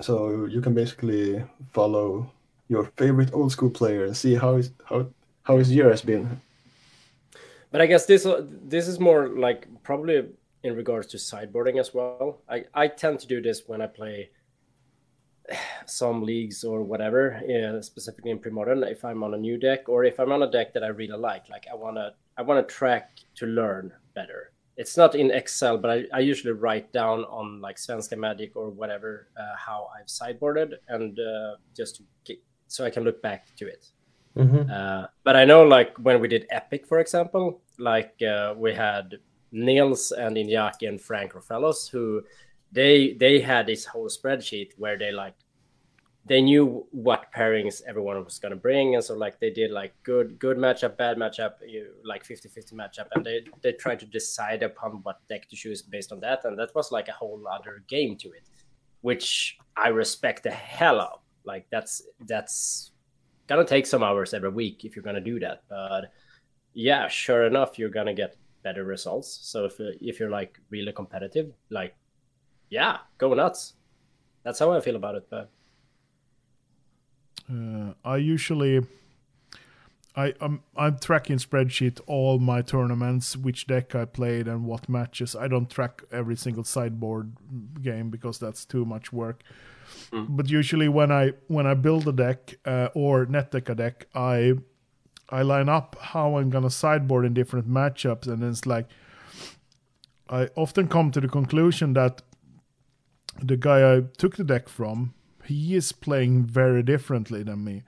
So 0.00 0.46
you 0.46 0.60
can 0.62 0.74
basically 0.74 1.44
follow 1.72 2.30
your 2.68 2.84
favorite 2.96 3.32
old 3.34 3.52
school 3.52 3.70
player 3.70 4.04
and 4.06 4.16
see 4.16 4.34
how 4.34 4.56
his 4.56 4.72
how 4.88 5.06
how 5.50 5.90
has 5.90 6.02
been. 6.02 6.40
But 7.70 7.80
I 7.80 7.86
guess 7.86 8.06
this 8.06 8.26
this 8.74 8.88
is 8.88 8.98
more 8.98 9.28
like 9.28 9.68
probably 9.82 10.24
in 10.62 10.76
regards 10.76 11.06
to 11.08 11.16
sideboarding 11.16 11.78
as 11.78 11.94
well. 11.94 12.42
I, 12.48 12.64
I 12.74 12.88
tend 12.88 13.20
to 13.20 13.26
do 13.26 13.40
this 13.40 13.62
when 13.66 13.80
I 13.80 13.86
play 13.86 14.30
some 15.86 16.22
leagues 16.22 16.64
or 16.64 16.82
whatever, 16.82 17.40
specifically 17.82 18.30
in 18.30 18.38
pre-modern. 18.38 18.82
If 18.82 19.04
I'm 19.04 19.22
on 19.22 19.34
a 19.34 19.38
new 19.38 19.56
deck 19.56 19.88
or 19.88 20.04
if 20.04 20.18
I'm 20.20 20.32
on 20.32 20.42
a 20.42 20.50
deck 20.50 20.74
that 20.74 20.84
I 20.84 20.88
really 20.88 21.16
like, 21.16 21.48
like 21.48 21.66
I 21.70 21.74
wanna 21.74 22.14
I 22.36 22.42
want 22.42 22.66
to 22.66 22.74
track 22.74 23.18
to 23.36 23.46
learn 23.46 23.92
better. 24.14 24.52
It's 24.76 24.96
not 24.96 25.14
in 25.14 25.30
Excel, 25.30 25.76
but 25.76 25.90
I, 25.90 26.04
I 26.14 26.20
usually 26.20 26.54
write 26.54 26.90
down 26.90 27.24
on 27.24 27.60
like 27.60 27.76
Svenska 27.76 28.16
Magic 28.16 28.56
or 28.56 28.70
whatever 28.70 29.28
uh, 29.38 29.54
how 29.56 29.88
I've 29.94 30.06
sideboarded, 30.06 30.72
and 30.88 31.18
uh, 31.18 31.56
just 31.76 32.00
get, 32.24 32.38
so 32.66 32.86
I 32.86 32.90
can 32.90 33.04
look 33.04 33.20
back 33.20 33.54
to 33.56 33.68
it. 33.68 33.90
Uh, 34.70 35.06
but 35.24 35.36
I 35.36 35.44
know, 35.44 35.64
like 35.64 35.96
when 35.98 36.20
we 36.20 36.28
did 36.28 36.46
Epic, 36.50 36.86
for 36.86 37.00
example, 37.00 37.62
like 37.78 38.20
uh, 38.22 38.54
we 38.56 38.74
had 38.74 39.18
Nils 39.52 40.12
and 40.12 40.36
Inyaki 40.36 40.88
and 40.88 41.00
Frank 41.00 41.32
Rofellos, 41.32 41.90
who 41.90 42.22
they 42.72 43.14
they 43.14 43.40
had 43.40 43.66
this 43.66 43.84
whole 43.84 44.08
spreadsheet 44.08 44.72
where 44.78 44.96
they 44.96 45.10
like 45.10 45.34
they 46.26 46.40
knew 46.40 46.86
what 46.90 47.32
pairings 47.34 47.82
everyone 47.86 48.22
was 48.24 48.38
going 48.38 48.50
to 48.50 48.56
bring 48.56 48.94
and 48.94 49.02
so 49.02 49.14
like 49.14 49.40
they 49.40 49.50
did 49.50 49.70
like 49.70 49.92
good 50.02 50.38
good 50.38 50.56
matchup 50.58 50.96
bad 50.96 51.16
matchup 51.16 51.54
you 51.66 51.88
like 52.04 52.24
50-50 52.24 52.74
matchup 52.74 53.06
and 53.14 53.24
they 53.24 53.40
they 53.62 53.72
tried 53.72 53.98
to 54.00 54.06
decide 54.06 54.62
upon 54.62 55.00
what 55.02 55.26
deck 55.28 55.48
to 55.48 55.56
choose 55.56 55.82
based 55.82 56.12
on 56.12 56.20
that 56.20 56.44
and 56.44 56.58
that 56.58 56.74
was 56.74 56.92
like 56.92 57.08
a 57.08 57.12
whole 57.12 57.42
other 57.50 57.82
game 57.88 58.16
to 58.16 58.28
it 58.28 58.44
which 59.00 59.58
i 59.76 59.88
respect 59.88 60.42
the 60.42 60.50
hell 60.50 61.00
of 61.00 61.20
like 61.44 61.66
that's 61.70 62.02
that's 62.26 62.92
gonna 63.50 63.64
take 63.66 63.86
some 63.86 64.02
hours 64.04 64.32
every 64.32 64.48
week 64.50 64.84
if 64.84 64.96
you're 64.96 65.02
gonna 65.02 65.20
do 65.20 65.40
that 65.40 65.64
but 65.68 66.12
yeah 66.74 67.08
sure 67.08 67.44
enough 67.46 67.78
you're 67.78 67.90
gonna 67.90 68.14
get 68.14 68.36
better 68.62 68.84
results 68.84 69.40
so 69.42 69.64
if, 69.66 69.74
if 70.00 70.20
you're 70.20 70.30
like 70.30 70.58
really 70.70 70.92
competitive 70.92 71.52
like 71.70 71.96
yeah 72.70 72.98
go 73.18 73.34
nuts 73.34 73.74
that's 74.44 74.60
how 74.60 74.70
i 74.72 74.80
feel 74.80 74.96
about 74.96 75.16
it 75.16 75.26
but 75.30 75.50
Uh, 77.50 77.94
I 78.04 78.16
usually 78.18 78.86
I 80.16 80.34
I'm, 80.40 80.62
I'm 80.76 80.98
tracking 80.98 81.38
spreadsheet 81.38 82.00
all 82.06 82.38
my 82.38 82.62
tournaments, 82.62 83.36
which 83.36 83.66
deck 83.66 83.94
I 83.94 84.04
played 84.04 84.48
and 84.48 84.64
what 84.66 84.88
matches. 84.88 85.34
I 85.36 85.48
don't 85.48 85.70
track 85.70 86.02
every 86.12 86.36
single 86.36 86.64
sideboard 86.64 87.36
game 87.82 88.10
because 88.10 88.38
that's 88.38 88.64
too 88.64 88.84
much 88.84 89.12
work. 89.12 89.42
But 90.12 90.50
usually 90.50 90.88
when 90.88 91.12
I 91.12 91.32
when 91.48 91.66
I 91.66 91.74
build 91.74 92.08
a 92.08 92.12
deck 92.12 92.56
uh, 92.64 92.88
or 92.94 93.26
net 93.26 93.50
deck 93.52 93.68
a 93.68 93.74
deck, 93.74 94.06
I 94.14 94.54
I 95.28 95.42
line 95.42 95.68
up 95.68 95.96
how 96.00 96.36
I'm 96.38 96.50
gonna 96.50 96.70
sideboard 96.70 97.24
in 97.24 97.34
different 97.34 97.68
matchups, 97.68 98.26
and 98.26 98.42
it's 98.42 98.66
like 98.66 98.88
I 100.28 100.48
often 100.56 100.88
come 100.88 101.10
to 101.12 101.20
the 101.20 101.28
conclusion 101.28 101.92
that 101.94 102.22
the 103.42 103.56
guy 103.56 103.96
I 103.96 104.02
took 104.18 104.36
the 104.36 104.44
deck 104.44 104.68
from, 104.68 105.14
he 105.44 105.74
is 105.74 105.92
playing 105.92 106.44
very 106.44 106.82
differently 106.82 107.42
than 107.42 107.64
me. 107.64 107.82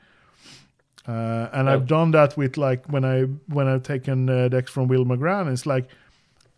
Uh, 1.06 1.48
and 1.52 1.68
I've 1.68 1.86
done 1.88 2.12
that 2.12 2.36
with 2.36 2.56
like 2.56 2.86
when 2.86 3.04
I 3.04 3.22
when 3.48 3.66
I've 3.66 3.82
taken 3.82 4.28
uh, 4.28 4.48
decks 4.48 4.70
from 4.70 4.86
Will 4.86 5.04
McGran. 5.04 5.52
It's 5.52 5.66
like 5.66 5.88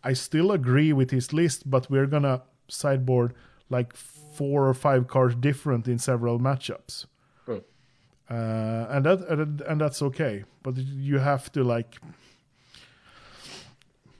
I 0.03 0.13
still 0.13 0.51
agree 0.51 0.93
with 0.93 1.09
his 1.09 1.33
list, 1.33 1.69
but 1.69 1.89
we're 1.89 2.05
gonna 2.05 2.43
sideboard 2.67 3.33
like 3.69 3.95
four 4.35 4.67
or 4.67 4.73
five 4.73 5.07
cards 5.07 5.35
different 5.35 5.87
in 5.87 5.97
several 5.99 6.39
matchups. 6.39 7.05
Hmm. 7.45 7.57
Uh, 8.29 8.33
and 8.89 9.05
that 9.05 9.19
and, 9.29 9.61
and 9.61 9.81
that's 9.81 10.01
okay, 10.01 10.43
but 10.63 10.77
you 10.77 11.19
have 11.19 11.51
to 11.53 11.63
like. 11.63 11.95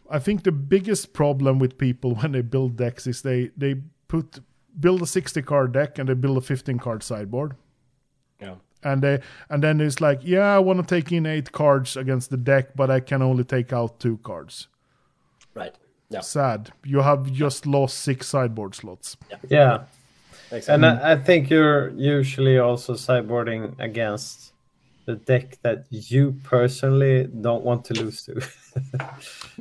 I 0.10 0.20
think 0.20 0.44
the 0.44 0.52
biggest 0.52 1.14
problem 1.14 1.60
with 1.60 1.78
people 1.78 2.16
when 2.22 2.32
they 2.32 2.42
build 2.42 2.76
decks 2.78 3.08
is 3.08 3.22
they 3.22 3.52
they 3.58 3.76
put 4.08 4.40
build 4.80 5.02
a 5.02 5.08
60 5.08 5.42
card 5.42 5.72
deck 5.72 5.98
and 6.00 6.10
they 6.10 6.14
build 6.14 6.38
a 6.38 6.42
15 6.42 6.80
card 6.80 7.02
sideboard 7.02 7.56
yeah 8.42 8.56
and 8.84 9.02
they 9.02 9.22
and 9.50 9.64
then 9.64 9.80
it's 9.80 10.02
like 10.02 10.20
yeah 10.22 10.54
i 10.54 10.60
want 10.60 10.86
to 10.86 10.86
take 10.96 11.14
in 11.14 11.26
eight 11.26 11.54
cards 11.54 11.96
against 11.96 12.30
the 12.30 12.36
deck 12.38 12.76
but 12.76 12.92
i 12.92 13.00
can 13.00 13.22
only 13.22 13.46
take 13.46 13.72
out 13.72 14.02
two 14.02 14.18
cards 14.18 14.68
right 15.54 15.76
yeah 16.10 16.20
sad 16.20 16.72
you 16.84 17.00
have 17.00 17.32
just 17.32 17.66
lost 17.66 17.98
six 18.00 18.28
sideboard 18.28 18.76
slots 18.76 19.16
Yeah. 19.50 19.86
Exactly 20.52 20.74
And 20.74 20.86
I, 20.86 21.14
I 21.14 21.16
think 21.16 21.50
you're 21.50 21.90
usually 21.92 22.60
also 22.60 22.94
sideboarding 22.94 23.80
against 23.80 24.54
the 25.06 25.16
deck 25.16 25.58
that 25.62 25.86
you 25.90 26.36
personally 26.44 27.28
don't 27.42 27.64
want 27.64 27.86
to 27.86 27.94
lose 27.94 28.24
to. 28.26 28.34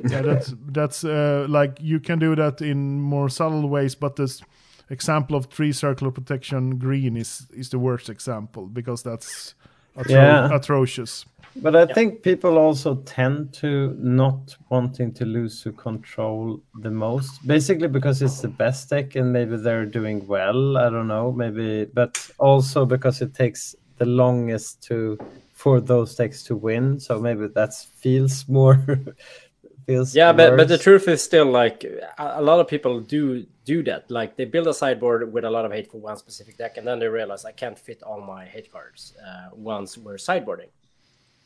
yeah 0.09 0.21
that's 0.21 0.53
that's 0.67 1.03
uh, 1.03 1.45
like 1.47 1.77
you 1.79 1.99
can 1.99 2.19
do 2.19 2.35
that 2.35 2.61
in 2.61 2.99
more 2.99 3.29
subtle 3.29 3.69
ways 3.69 3.95
but 3.95 4.15
this 4.15 4.41
example 4.89 5.37
of 5.37 5.45
three 5.45 5.71
Circle 5.71 6.07
of 6.07 6.13
Protection 6.13 6.77
green 6.77 7.15
is 7.17 7.47
is 7.53 7.69
the 7.69 7.79
worst 7.79 8.09
example 8.09 8.65
because 8.65 9.03
that's 9.03 9.55
atro- 9.95 10.09
Yeah. 10.09 10.49
atrocious 10.55 11.25
But 11.57 11.75
I 11.75 11.85
think 11.85 12.21
people 12.21 12.57
also 12.57 12.95
tend 13.05 13.53
to 13.55 13.95
not 13.97 14.55
wanting 14.69 15.13
to 15.13 15.25
lose 15.25 15.63
to 15.63 15.71
control 15.71 16.61
the 16.81 16.91
most, 16.91 17.47
basically 17.47 17.87
because 17.87 18.21
it's 18.21 18.41
the 18.41 18.49
best 18.49 18.89
deck 18.89 19.15
and 19.15 19.31
maybe 19.31 19.55
they're 19.55 19.85
doing 19.85 20.27
well. 20.27 20.77
I 20.77 20.89
don't 20.89 21.07
know, 21.07 21.31
maybe, 21.31 21.85
but 21.85 22.29
also 22.39 22.85
because 22.85 23.21
it 23.21 23.33
takes 23.33 23.75
the 23.97 24.05
longest 24.05 24.83
to 24.83 25.17
for 25.53 25.79
those 25.79 26.15
decks 26.15 26.43
to 26.43 26.55
win. 26.57 26.99
So 26.99 27.19
maybe 27.19 27.47
that 27.47 27.73
feels 27.73 28.45
more 28.49 28.77
feels. 29.85 30.15
yeah 30.15 30.33
but, 30.33 30.57
but 30.57 30.67
the 30.67 30.77
truth 30.77 31.07
is 31.07 31.23
still 31.23 31.45
like 31.45 31.83
a, 31.83 32.33
a 32.35 32.41
lot 32.41 32.59
of 32.59 32.67
people 32.67 32.99
do 32.99 33.45
do 33.65 33.83
that 33.83 34.09
like 34.09 34.35
they 34.35 34.45
build 34.45 34.67
a 34.67 34.73
sideboard 34.73 35.31
with 35.31 35.45
a 35.45 35.49
lot 35.49 35.65
of 35.65 35.71
hate 35.71 35.91
for 35.91 35.97
one 35.97 36.17
specific 36.17 36.57
deck 36.57 36.77
and 36.77 36.87
then 36.87 36.99
they 36.99 37.07
realize 37.07 37.45
i 37.45 37.51
can't 37.51 37.77
fit 37.77 38.01
all 38.03 38.19
my 38.19 38.45
hate 38.45 38.71
cards 38.71 39.13
uh, 39.25 39.49
once 39.53 39.97
we're 39.97 40.15
sideboarding 40.15 40.69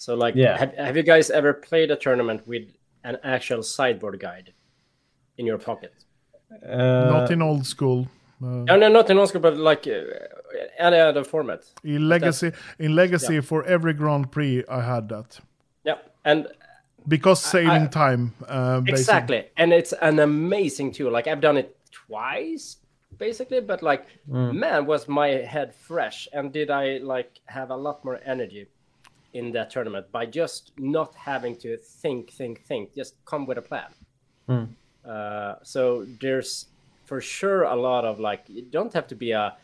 so 0.04 0.16
like 0.16 0.34
Yeah. 0.36 0.58
have, 0.62 0.74
have 0.88 0.96
you 0.98 1.04
guys 1.14 1.30
ever 1.30 1.54
played 1.54 1.90
a 1.92 1.96
tournament 2.06 2.42
with 2.48 2.66
an 3.04 3.16
actual 3.24 3.62
sideboard 3.64 4.20
guide 4.20 4.54
in 5.38 5.46
your 5.46 5.60
pocket 5.70 5.94
Uh, 6.66 7.10
not 7.16 7.32
in 7.32 7.42
old 7.42 7.66
school 7.66 8.00
uh, 8.42 8.64
no 8.70 8.76
no 8.84 8.88
not 8.98 9.10
in 9.12 9.18
old 9.20 9.30
school, 9.30 9.42
but 9.48 9.56
like 9.72 9.84
uh, 9.88 10.02
any 10.88 11.00
other 11.10 11.24
format 11.24 11.62
in 11.84 12.02
legacy 12.10 12.52
in 12.80 12.96
legacy 12.96 13.42
for 13.42 13.60
every 13.76 13.94
grand 14.02 14.26
prix 14.36 14.64
i 14.78 14.82
had 14.94 15.04
that 15.10 15.30
yeah 15.90 15.98
and 16.26 16.48
because 17.08 17.40
saving 17.52 17.86
I- 17.88 17.88
time 18.06 18.24
uh, 18.48 18.80
basically. 18.82 19.00
Exactly, 19.02 19.42
and 19.58 19.74
it's 19.74 19.94
an 20.10 20.20
amazing 20.20 20.92
tool. 20.96 21.12
Like 21.18 21.28
I've 21.32 21.42
done 21.42 21.58
it 21.58 21.70
twice, 21.92 22.78
basically, 23.18 23.62
but 23.62 23.82
like, 23.82 24.04
man, 24.28 24.86
was 24.86 25.08
my 25.08 25.30
head 25.54 25.74
fresh, 25.74 26.28
and 26.34 26.52
did 26.54 26.70
I 26.70 27.00
like 27.16 27.32
have 27.46 27.70
a 27.72 27.78
lot 27.78 28.04
more 28.06 28.20
energy 28.26 28.68
in 29.34 29.52
that 29.52 29.70
tournament 29.70 30.12
by 30.12 30.26
just 30.26 30.72
not 30.78 31.14
having 31.16 31.56
to 31.58 31.78
think, 31.78 32.32
think, 32.32 32.66
think, 32.66 32.96
just 32.96 33.16
come 33.26 33.46
with 33.46 33.58
a 33.58 33.62
plan. 33.62 33.92
Uh, 35.06 35.56
so 35.64 36.06
there's 36.20 36.66
for 37.06 37.22
sure 37.22 37.64
a 37.64 37.76
lot 37.76 38.06
of 38.06 38.20
like, 38.20 38.44
you 38.48 38.64
don't 38.64 38.94
have 38.94 39.08
to 39.08 39.16
be 39.16 39.32
a, 39.32 39.56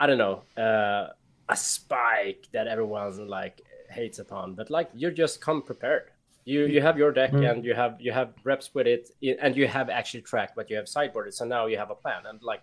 I 0.00 0.06
don't 0.06 0.18
know, 0.18 0.42
uh, 0.56 1.12
a 1.48 1.56
spike 1.56 2.46
that 2.52 2.66
everyone 2.66 3.28
like 3.28 3.62
hates 3.90 4.18
upon, 4.18 4.54
but 4.54 4.70
like 4.70 4.90
you 4.94 5.10
just 5.10 5.40
come 5.40 5.62
prepared. 5.62 6.10
You 6.44 6.64
you 6.64 6.80
have 6.80 6.96
your 6.96 7.12
deck 7.12 7.32
and 7.32 7.64
you 7.64 7.74
have 7.74 7.96
you 8.00 8.12
have 8.12 8.32
reps 8.42 8.74
with 8.74 8.86
it 8.86 9.10
and 9.42 9.54
you 9.54 9.66
have 9.68 9.90
actually 9.90 10.22
tracked 10.22 10.56
what 10.56 10.70
you 10.70 10.76
have 10.76 10.86
sideboarded. 10.86 11.34
So 11.34 11.44
now 11.44 11.66
you 11.66 11.76
have 11.76 11.90
a 11.90 11.94
plan 11.94 12.24
and 12.24 12.42
like 12.42 12.62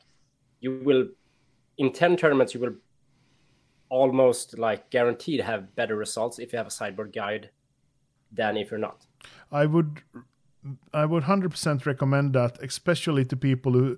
you 0.60 0.82
will 0.84 1.08
in 1.78 1.92
ten 1.92 2.18
tournaments 2.18 2.54
you 2.56 2.60
will 2.60 2.74
almost 3.90 4.58
like 4.58 4.90
guaranteed 4.90 5.42
have 5.42 5.76
better 5.76 5.96
results 5.96 6.40
if 6.40 6.52
you 6.54 6.58
have 6.58 6.68
a 6.68 6.72
sideboard 6.72 7.14
guide 7.14 7.50
than 8.32 8.58
if 8.58 8.72
you're 8.72 8.80
not. 8.80 9.06
I 9.52 9.66
would 9.66 10.02
I 10.94 11.06
would 11.06 11.24
100% 11.24 11.86
recommend 11.86 12.34
that 12.34 12.62
especially 12.62 13.26
to 13.26 13.36
people 13.36 13.74
who 13.74 13.98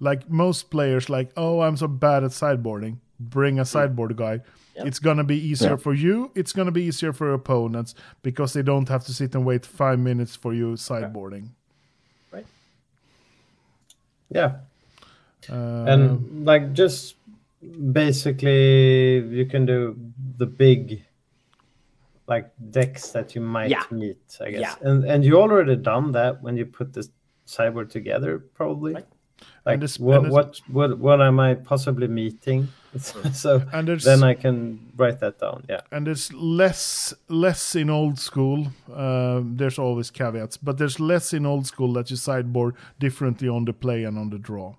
like 0.00 0.30
most 0.30 0.70
players 0.70 1.08
like 1.10 1.30
oh 1.36 1.60
I'm 1.60 1.76
so 1.76 1.88
bad 1.88 2.24
at 2.24 2.30
sideboarding. 2.30 2.98
Bring 3.18 3.58
a 3.58 3.64
sideboard 3.64 4.16
guide. 4.16 4.42
It's 4.78 4.98
going 4.98 5.16
to 5.16 5.24
be 5.24 5.38
easier 5.38 5.78
for 5.78 5.94
you. 5.94 6.30
It's 6.34 6.52
going 6.52 6.66
to 6.66 6.72
be 6.72 6.82
easier 6.82 7.14
for 7.14 7.26
your 7.26 7.34
opponents 7.34 7.94
because 8.22 8.52
they 8.52 8.62
don't 8.62 8.88
have 8.90 9.06
to 9.06 9.14
sit 9.14 9.34
and 9.34 9.46
wait 9.46 9.64
5 9.64 9.98
minutes 9.98 10.36
for 10.36 10.52
you 10.52 10.72
sideboarding. 10.72 11.48
Right? 12.30 12.44
yeah. 14.28 14.56
uh, 15.50 15.84
and 15.84 16.44
like 16.44 16.74
just 16.74 17.14
basically 17.92 19.18
you 19.38 19.46
can 19.46 19.66
do 19.66 19.96
the 20.38 20.46
big 20.46 21.02
like 22.28 22.50
decks 22.70 23.10
that 23.12 23.34
you 23.34 23.40
might 23.40 23.70
Yeah. 23.70 23.84
meet 23.90 24.18
i 24.40 24.50
guess 24.50 24.60
Yeah. 24.60 24.74
and 24.88 25.04
and 25.04 25.24
you 25.24 25.34
already 25.40 25.76
done 25.76 26.12
that 26.12 26.42
when 26.42 26.56
you 26.56 26.66
put 26.66 26.92
this 26.92 27.08
cyber 27.46 27.88
together 27.88 28.38
probably 28.58 28.94
Right. 28.94 29.06
like 29.66 29.74
And 29.74 29.82
this- 29.82 29.98
what, 30.00 30.22
and 30.24 30.32
what 30.32 30.60
what 30.76 30.98
what 30.98 31.20
am 31.20 31.38
i 31.40 31.54
possibly 31.54 32.08
meeting 32.08 32.68
so 33.32 33.62
And 33.72 33.88
then 33.88 34.22
i 34.24 34.34
can 34.34 34.56
write 34.96 35.18
that 35.20 35.38
down 35.38 35.64
yeah 35.68 35.80
and 35.92 36.06
there's 36.06 36.32
less 36.32 37.14
less 37.28 37.74
in 37.76 37.90
old 37.90 38.18
school 38.18 38.58
uh, 38.92 39.40
there's 39.58 39.78
always 39.78 40.10
caveats 40.10 40.56
but 40.56 40.78
there's 40.78 40.98
less 40.98 41.32
in 41.32 41.46
old 41.46 41.66
school 41.66 41.92
that 41.92 42.10
you 42.10 42.16
sideboard 42.16 42.74
differently 42.98 43.48
on 43.48 43.64
the 43.66 43.72
play 43.72 44.04
and 44.04 44.18
on 44.18 44.30
the 44.30 44.38
draw 44.38 44.74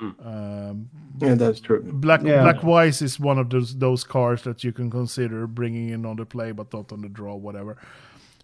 um, 0.00 0.88
Yeah, 1.20 1.34
that's 1.34 1.60
true. 1.60 1.82
Black 1.82 2.22
Yeah. 2.22 2.42
Black 2.42 2.60
Vise 2.62 3.02
is 3.02 3.20
one 3.20 3.38
of 3.40 3.48
those 3.50 3.76
those 3.78 4.04
cards 4.04 4.42
that 4.42 4.62
you 4.64 4.72
can 4.72 4.90
consider 4.90 5.46
bringing 5.46 5.88
in 5.90 6.04
on 6.06 6.16
the 6.16 6.24
play, 6.26 6.52
but 6.52 6.72
not 6.72 6.92
on 6.92 7.00
the 7.02 7.08
draw, 7.08 7.34
whatever. 7.36 7.76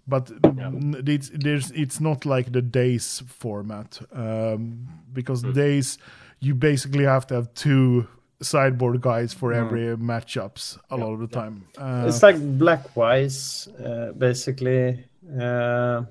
but 0.06 0.30
n- 0.44 1.02
it's 1.06 1.30
there's 1.44 1.70
it's 1.70 1.98
not 2.00 2.26
like 2.26 2.52
the 2.52 2.60
days 2.62 3.22
format 3.26 4.00
um, 4.12 4.86
because 5.14 5.42
days 5.54 5.98
you 6.40 6.54
basically 6.54 7.04
have 7.04 7.26
to 7.26 7.34
have 7.34 7.48
two 7.54 8.06
sideboard 8.42 9.00
guys 9.00 9.32
for 9.32 9.52
every 9.52 9.96
matchups 9.96 10.76
a 10.90 10.96
lot 10.96 11.12
of 11.14 11.20
the 11.20 11.26
time. 11.28 11.64
Uh, 11.78 12.04
It's 12.08 12.22
like 12.22 12.36
Black 12.58 12.92
Vise, 12.94 13.68
uh, 13.82 14.12
basically. 14.18 15.04
Uh, 15.40 16.02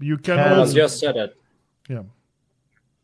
you 0.00 0.16
can 0.18 0.36
Can- 0.36 0.58
also 0.58 0.74
just 0.74 0.98
said 0.98 1.16
it. 1.16 1.36
yeah. 1.88 2.02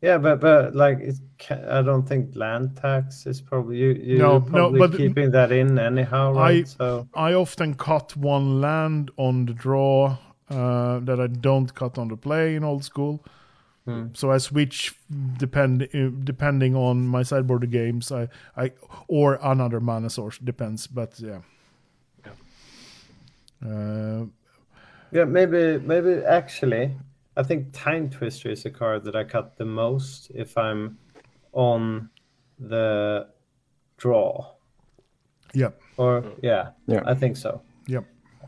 Yeah, 0.00 0.18
but 0.18 0.40
but 0.40 0.74
like 0.74 0.98
it 1.00 1.16
I 1.50 1.82
don't 1.82 2.06
think 2.08 2.34
land 2.36 2.76
tax 2.76 3.26
is 3.26 3.40
probably 3.40 3.76
you. 3.78 3.92
You're 3.92 4.18
no, 4.18 4.40
probably 4.40 4.78
but- 4.80 4.96
keeping 4.96 5.30
that 5.32 5.52
in 5.52 5.78
anyhow, 5.78 6.32
right? 6.32 6.64
I- 6.64 6.76
so 6.78 7.08
I 7.14 7.34
often 7.34 7.74
cut 7.74 8.16
one 8.16 8.60
land 8.60 9.10
on 9.16 9.46
the 9.46 9.52
draw 9.54 10.16
uh, 10.50 10.98
that 11.00 11.20
I 11.20 11.26
don't 11.26 11.72
cut 11.74 11.98
on 11.98 12.08
the 12.08 12.16
play 12.16 12.54
in 12.56 12.64
old 12.64 12.84
school. 12.84 13.20
So 14.12 14.30
I 14.30 14.36
switch 14.36 14.94
depend 15.38 15.82
uh, 15.94 16.10
depending 16.22 16.76
on 16.76 17.06
my 17.08 17.22
sideboard 17.22 17.70
games. 17.70 18.12
I 18.12 18.28
I 18.54 18.72
or 19.08 19.38
another 19.42 19.80
mana 19.80 20.10
source 20.10 20.36
depends, 20.44 20.86
but 20.86 21.18
yeah. 21.18 21.38
Uh, 23.64 24.26
yeah, 25.10 25.24
maybe 25.24 25.78
maybe 25.78 26.22
actually, 26.24 26.90
I 27.38 27.42
think 27.44 27.72
Timetwister 27.72 28.50
is 28.50 28.66
a 28.66 28.70
card 28.70 29.04
that 29.04 29.14
I 29.14 29.22
cut 29.24 29.56
the 29.56 29.64
most 29.64 30.30
if 30.34 30.58
I'm 30.58 30.98
on 31.52 32.10
the 32.58 33.28
draw. 33.96 34.54
yeah, 35.54 35.70
Or 35.96 36.24
yeah, 36.42 36.70
Yeah. 36.86 37.02
I 37.06 37.14
think 37.14 37.36
so. 37.36 37.60
yeah. 37.86 38.02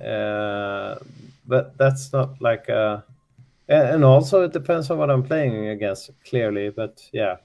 Uh, 0.06 0.98
but 1.46 1.76
that's 1.78 2.12
not 2.12 2.40
like 2.42 2.68
a, 2.68 3.04
a- 3.68 3.94
and 3.94 4.04
also 4.04 4.42
it 4.44 4.52
depends 4.52 4.90
on 4.90 4.98
what 4.98 5.10
I'm 5.10 5.22
playing 5.22 5.68
against 5.68 6.10
clearly. 6.28 6.70
But 6.70 7.08
yeah, 7.12 7.36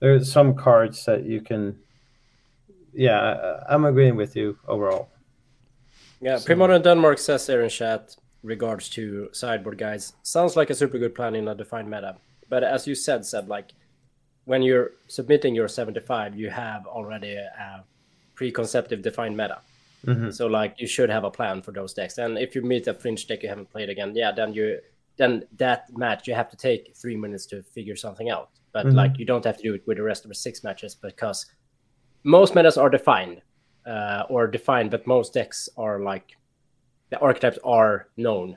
there's 0.00 0.30
some 0.32 0.54
cards 0.54 1.04
that 1.06 1.24
you 1.24 1.40
can. 1.40 1.78
Yeah, 2.92 3.20
I- 3.68 3.74
I'm 3.74 3.84
agreeing 3.86 4.16
with 4.16 4.36
you 4.36 4.58
overall. 4.68 5.08
Yeah, 6.20 6.36
Premodern 6.38 6.82
Denmark 6.82 7.18
says 7.18 7.46
there 7.46 7.62
in 7.62 7.70
chat 7.70 8.16
regards 8.42 8.88
to 8.88 9.28
sideboard 9.32 9.78
guys 9.78 10.14
Sounds 10.22 10.56
like 10.56 10.70
a 10.70 10.74
super 10.74 10.98
good 10.98 11.14
plan 11.14 11.34
in 11.34 11.48
a 11.48 11.54
defined 11.54 11.88
meta. 11.90 12.16
But 12.48 12.64
as 12.64 12.86
you 12.86 12.94
said, 12.94 13.24
said 13.24 13.48
like 13.48 13.72
when 14.44 14.62
you're 14.62 14.92
submitting 15.06 15.54
your 15.54 15.68
75, 15.68 16.36
you 16.36 16.50
have 16.50 16.86
already 16.86 17.34
a 17.34 17.84
preconceptive 18.34 19.02
defined 19.02 19.36
meta. 19.36 19.60
So 20.32 20.46
like 20.48 20.80
you 20.80 20.88
should 20.88 21.10
have 21.10 21.24
a 21.24 21.30
plan 21.30 21.62
for 21.62 21.70
those 21.70 21.94
decks. 21.94 22.18
And 22.18 22.36
if 22.36 22.54
you 22.54 22.62
meet 22.62 22.88
a 22.88 22.94
fringe 22.94 23.26
deck 23.28 23.42
you 23.42 23.48
haven't 23.48 23.70
played 23.70 23.88
again, 23.88 24.12
yeah, 24.16 24.32
then 24.32 24.52
you 24.52 24.80
then 25.16 25.44
that 25.58 25.96
match 25.96 26.26
you 26.26 26.34
have 26.34 26.50
to 26.50 26.56
take 26.56 26.96
three 26.96 27.16
minutes 27.16 27.46
to 27.46 27.62
figure 27.62 27.96
something 27.96 28.28
out. 28.28 28.50
But 28.72 28.86
like 28.86 29.18
you 29.18 29.24
don't 29.24 29.44
have 29.44 29.58
to 29.58 29.62
do 29.62 29.74
it 29.74 29.86
with 29.86 29.98
the 29.98 30.02
rest 30.02 30.24
of 30.24 30.28
the 30.30 30.34
six 30.34 30.64
matches 30.64 30.94
because 30.94 31.46
most 32.24 32.54
metas 32.54 32.76
are 32.76 32.90
defined 32.90 33.42
uh, 33.86 34.24
or 34.28 34.46
defined, 34.46 34.90
but 34.90 35.06
most 35.06 35.34
decks 35.34 35.68
are 35.76 36.00
like 36.00 36.36
the 37.12 37.18
archetypes 37.18 37.58
are 37.62 38.08
known. 38.16 38.56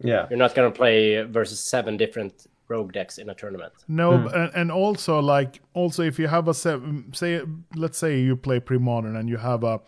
Yeah, 0.00 0.26
You're 0.28 0.38
not 0.38 0.54
gonna 0.54 0.72
play 0.72 1.22
versus 1.22 1.60
seven 1.60 1.96
different 1.96 2.48
rogue 2.66 2.92
decks 2.92 3.18
in 3.18 3.30
a 3.30 3.34
tournament. 3.34 3.72
No, 3.86 4.18
hmm. 4.18 4.34
and, 4.34 4.50
and 4.54 4.72
also 4.72 5.20
like 5.20 5.60
also 5.74 6.02
if 6.02 6.18
you 6.18 6.26
have 6.26 6.48
a 6.48 6.54
seven, 6.54 7.12
say 7.14 7.40
let's 7.76 7.96
say 7.96 8.20
you 8.20 8.36
play 8.36 8.58
pre-modern 8.58 9.14
and 9.16 9.28
you 9.28 9.36
have 9.36 9.62
a 9.62 9.80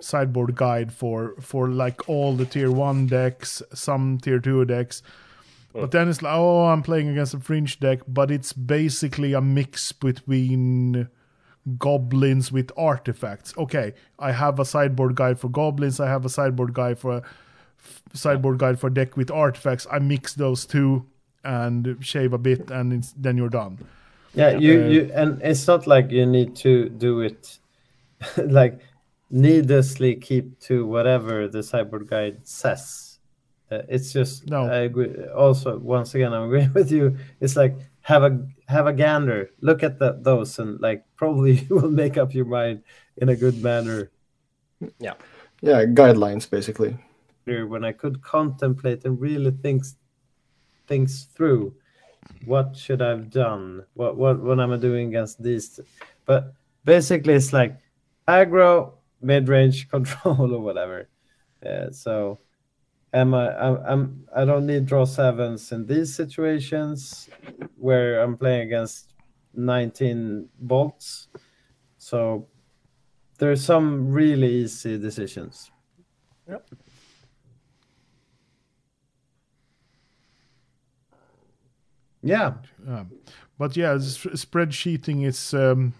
sideboard 0.00 0.56
guide 0.56 0.90
for 0.92 1.34
for 1.40 1.68
like 1.68 2.08
all 2.08 2.34
the 2.34 2.46
tier 2.46 2.70
one 2.70 3.06
decks, 3.06 3.62
some 3.74 4.18
tier 4.18 4.40
two 4.40 4.64
decks. 4.64 5.02
Hmm. 5.74 5.82
But 5.82 5.90
then 5.90 6.08
it's 6.08 6.22
like, 6.22 6.34
oh, 6.34 6.64
I'm 6.64 6.82
playing 6.82 7.08
against 7.08 7.34
a 7.34 7.40
fringe 7.40 7.78
deck, 7.78 8.00
but 8.08 8.30
it's 8.30 8.54
basically 8.54 9.34
a 9.34 9.42
mix 9.42 9.92
between 9.92 11.08
goblins 11.78 12.52
with 12.52 12.70
artifacts. 12.76 13.54
Okay, 13.56 13.94
I 14.18 14.32
have 14.32 14.58
a 14.58 14.64
sideboard 14.64 15.14
guide 15.14 15.38
for 15.38 15.48
goblins. 15.48 16.00
I 16.00 16.08
have 16.08 16.24
a 16.24 16.28
sideboard 16.28 16.74
guide 16.74 16.98
for 16.98 17.22
sideboard 18.12 18.58
guide 18.58 18.78
for 18.78 18.90
deck 18.90 19.16
with 19.16 19.30
artifacts. 19.30 19.86
I 19.90 19.98
mix 19.98 20.34
those 20.34 20.66
two 20.66 21.06
and 21.42 21.96
shave 22.00 22.32
a 22.32 22.38
bit, 22.38 22.70
and 22.70 22.92
it's, 22.92 23.12
then 23.12 23.36
you're 23.36 23.48
done. 23.50 23.78
yeah. 24.34 24.56
You 24.58 24.82
Uh, 24.82 24.86
you 24.88 25.10
and 25.14 25.42
it's 25.42 25.66
not 25.66 25.86
like 25.86 26.10
you 26.10 26.26
need 26.26 26.56
to 26.56 26.88
do 26.88 27.20
it 27.20 27.58
like 28.36 28.80
needlessly 29.30 30.14
keep 30.16 30.58
to 30.60 30.86
whatever 30.86 31.48
the 31.48 31.58
cyborg 31.58 32.08
guide 32.08 32.38
says. 32.44 33.18
Uh, 33.70 33.82
it's 33.88 34.12
just 34.12 34.48
No. 34.48 34.64
I 34.66 34.80
agree. 34.84 35.12
Also, 35.34 35.78
once 35.78 36.14
again, 36.14 36.32
I'm 36.32 36.44
agreeing 36.48 36.72
with 36.72 36.92
you. 36.92 37.16
It's 37.40 37.56
like 37.56 37.74
have 38.02 38.22
a 38.22 38.46
have 38.68 38.86
a 38.86 38.92
gander, 38.92 39.50
look 39.60 39.82
at 39.82 39.98
the, 39.98 40.18
those, 40.20 40.58
and 40.58 40.80
like 40.80 41.04
probably 41.16 41.52
you 41.68 41.76
will 41.76 41.90
make 41.90 42.16
up 42.16 42.34
your 42.34 42.46
mind 42.46 42.82
in 43.16 43.28
a 43.28 43.36
good 43.36 43.62
manner. 43.62 44.10
Yeah. 44.98 45.14
Yeah, 45.60 45.84
guidelines 45.84 46.48
basically. 46.48 46.96
Here, 47.46 47.66
When 47.66 47.84
I 47.84 47.92
could 47.92 48.22
contemplate 48.22 49.04
and 49.04 49.20
really 49.20 49.50
think 49.50 49.84
things 50.86 51.28
through, 51.34 51.74
what 52.44 52.76
should 52.76 53.02
I've 53.02 53.30
done? 53.30 53.84
What 53.94 54.16
what 54.16 54.40
what 54.40 54.60
am 54.60 54.72
I 54.72 54.76
doing 54.76 55.08
against 55.08 55.42
these? 55.42 55.80
But 56.24 56.54
basically, 56.84 57.34
it's 57.34 57.52
like 57.52 57.78
aggro, 58.28 58.92
mid 59.20 59.48
range 59.48 59.88
control, 59.94 60.54
or 60.54 60.60
whatever. 60.60 61.08
Uh, 61.64 61.90
so 61.90 62.38
am 62.40 62.43
I 63.14 63.48
I'm, 63.68 63.76
I'm 63.86 64.24
I 64.34 64.44
don't 64.44 64.66
need 64.66 64.86
draw 64.86 65.04
sevens 65.04 65.72
in 65.72 65.86
these 65.86 66.14
situations 66.14 67.28
where 67.76 68.20
I'm 68.20 68.36
playing 68.36 68.62
against 68.68 69.14
19 69.54 70.48
bolts. 70.58 71.28
So 71.98 72.48
there's 73.38 73.64
some 73.64 74.10
really 74.12 74.48
easy 74.48 74.98
decisions. 74.98 75.70
Yep. 76.48 76.70
Yeah, 82.22 82.54
Um, 82.88 83.10
but 83.58 83.76
yeah, 83.76 83.94
s- 83.94 84.26
spreadsheeting 84.26 85.24
is 85.26 85.52
um, 85.54 85.92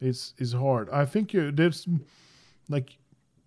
is 0.00 0.34
is 0.38 0.52
hard. 0.52 0.88
I 0.90 1.04
think 1.04 1.32
you, 1.32 1.50
there's 1.52 1.86
like 2.68 2.97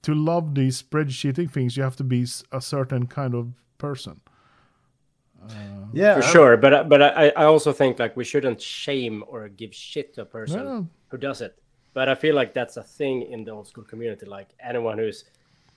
to 0.03 0.13
love 0.15 0.55
these 0.55 0.81
spreadsheeting 0.81 1.51
things, 1.51 1.77
you 1.77 1.83
have 1.83 1.95
to 1.97 2.03
be 2.03 2.25
a 2.51 2.61
certain 2.61 3.07
kind 3.07 3.35
of 3.35 3.53
person. 3.77 4.21
Uh, 5.43 5.53
yeah, 5.93 6.15
For 6.15 6.21
sure, 6.21 6.57
but 6.57 6.73
uh, 6.73 6.83
but 6.83 7.01
I, 7.01 7.29
I 7.29 7.45
also 7.45 7.73
think 7.73 7.97
like 7.97 8.15
we 8.15 8.23
shouldn't 8.23 8.61
shame 8.61 9.23
or 9.27 9.49
give 9.49 9.73
shit 9.73 10.13
to 10.15 10.21
a 10.21 10.25
person 10.25 10.63
No. 10.63 10.87
who 11.07 11.17
does 11.17 11.41
it. 11.41 11.57
But 11.93 12.07
I 12.07 12.15
feel 12.15 12.35
like 12.35 12.53
that's 12.53 12.77
a 12.77 12.83
thing 12.83 13.23
in 13.23 13.43
the 13.43 13.51
old 13.51 13.67
school 13.67 13.83
community. 13.83 14.25
Like 14.25 14.49
anyone 14.63 14.97
who's 14.97 15.25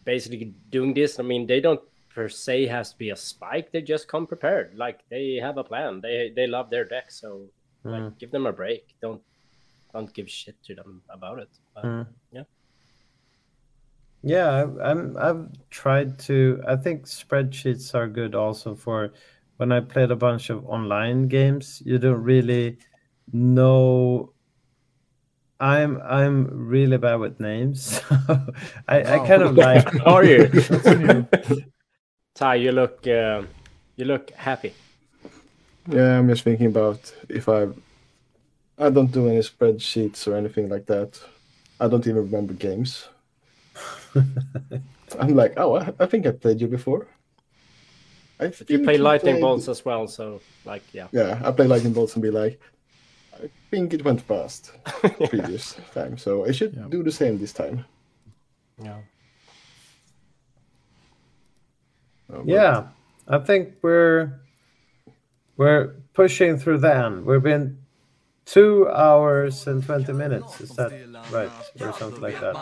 basically 0.04 0.54
doing 0.70 0.92
this, 0.92 1.18
I 1.18 1.22
mean, 1.22 1.46
they 1.46 1.60
don't 1.60 1.80
per 2.14 2.28
se 2.28 2.66
has 2.66 2.92
to 2.92 2.98
be 2.98 3.10
a 3.10 3.16
spike. 3.16 3.72
They 3.72 3.82
just 3.82 4.06
come 4.06 4.26
prepared. 4.26 4.76
Like 4.76 5.00
they 5.08 5.36
have 5.36 5.56
a 5.56 5.64
plan. 5.64 6.00
They 6.00 6.32
they 6.34 6.46
love 6.46 6.70
their 6.70 6.84
deck, 6.84 7.10
so 7.10 7.48
like 7.84 8.02
mm. 8.02 8.18
give 8.18 8.30
them 8.30 8.46
a 8.46 8.52
break. 8.52 8.94
Don't 9.00 9.22
don't 9.92 10.12
give 10.12 10.28
shit 10.28 10.62
to 10.64 10.74
them 10.74 11.02
about 11.08 11.38
it. 11.38 11.48
But, 11.74 11.84
mm. 11.84 12.06
Yeah. 12.32 12.44
Yeah, 14.24 14.62
I've, 14.62 14.78
I'm. 14.78 15.16
I've 15.18 15.68
tried 15.68 16.18
to. 16.20 16.62
I 16.66 16.76
think 16.76 17.04
spreadsheets 17.04 17.94
are 17.94 18.08
good 18.08 18.34
also 18.34 18.74
for 18.74 19.12
when 19.58 19.70
I 19.70 19.80
played 19.80 20.10
a 20.10 20.16
bunch 20.16 20.48
of 20.48 20.64
online 20.64 21.28
games. 21.28 21.82
You 21.84 21.98
don't 21.98 22.22
really 22.22 22.78
know. 23.32 24.32
I'm 25.60 26.00
I'm 26.02 26.48
really 26.50 26.96
bad 26.96 27.16
with 27.16 27.38
names. 27.38 28.00
I, 28.88 29.02
I 29.02 29.18
kind 29.28 29.42
of 29.42 29.56
like. 29.56 29.94
Are 30.06 30.24
you? 30.24 30.48
Ty, 32.34 32.54
you 32.54 32.72
look 32.72 33.06
uh, 33.06 33.42
you 33.96 34.06
look 34.06 34.30
happy. 34.30 34.72
Yeah, 35.86 36.18
I'm 36.18 36.28
just 36.30 36.44
thinking 36.44 36.68
about 36.68 37.12
if 37.28 37.46
I 37.46 37.68
I 38.78 38.88
don't 38.88 39.12
do 39.12 39.28
any 39.28 39.40
spreadsheets 39.40 40.26
or 40.26 40.34
anything 40.34 40.70
like 40.70 40.86
that. 40.86 41.20
I 41.78 41.88
don't 41.88 42.06
even 42.06 42.24
remember 42.24 42.54
games. 42.54 43.08
I'm 45.20 45.34
like, 45.34 45.54
oh, 45.56 45.76
I, 45.76 45.92
I 46.00 46.06
think 46.06 46.26
I 46.26 46.30
played 46.32 46.60
you 46.60 46.66
before. 46.68 47.06
I 48.40 48.52
You 48.68 48.80
play 48.82 48.98
lightning 48.98 49.34
played- 49.34 49.42
bolts 49.42 49.68
as 49.68 49.84
well, 49.84 50.06
so 50.08 50.40
like 50.64 50.82
yeah. 50.92 51.06
Yeah, 51.12 51.40
I 51.44 51.50
play 51.52 51.66
lightning 51.66 51.92
bolts 51.92 52.14
and 52.14 52.22
be 52.22 52.30
like, 52.30 52.60
I 53.42 53.48
think 53.70 53.92
it 53.94 54.04
went 54.04 54.26
past 54.26 54.72
previous 55.28 55.76
time, 55.94 56.18
so 56.18 56.44
I 56.44 56.52
should 56.52 56.74
Yeah. 56.74 56.86
do 56.88 57.02
the 57.02 57.12
same 57.12 57.38
this 57.38 57.52
time. 57.52 57.84
Yeah. 58.82 58.98
Uh, 62.32 62.42
Yeah, 62.44 62.88
I 63.28 63.38
think 63.38 63.74
we're 63.82 64.40
we're 65.56 65.94
pushing 66.14 66.58
through 66.58 66.78
the 66.78 66.94
end. 66.94 67.24
We've 67.26 67.42
been 67.42 67.78
two 68.46 68.88
hours 68.88 69.66
and 69.68 69.84
twenty 69.84 70.12
minutes. 70.12 70.60
Is 70.60 70.70
that 70.70 70.90
right, 71.30 71.50
or 71.80 71.92
something 71.92 72.20
like 72.20 72.40
that? 72.40 72.56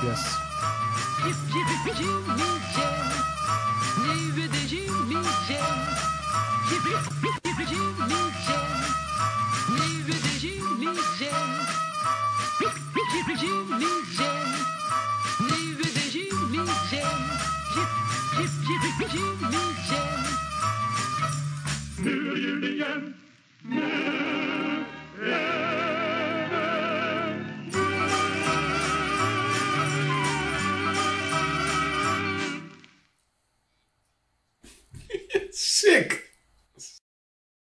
Yes. 0.00 0.38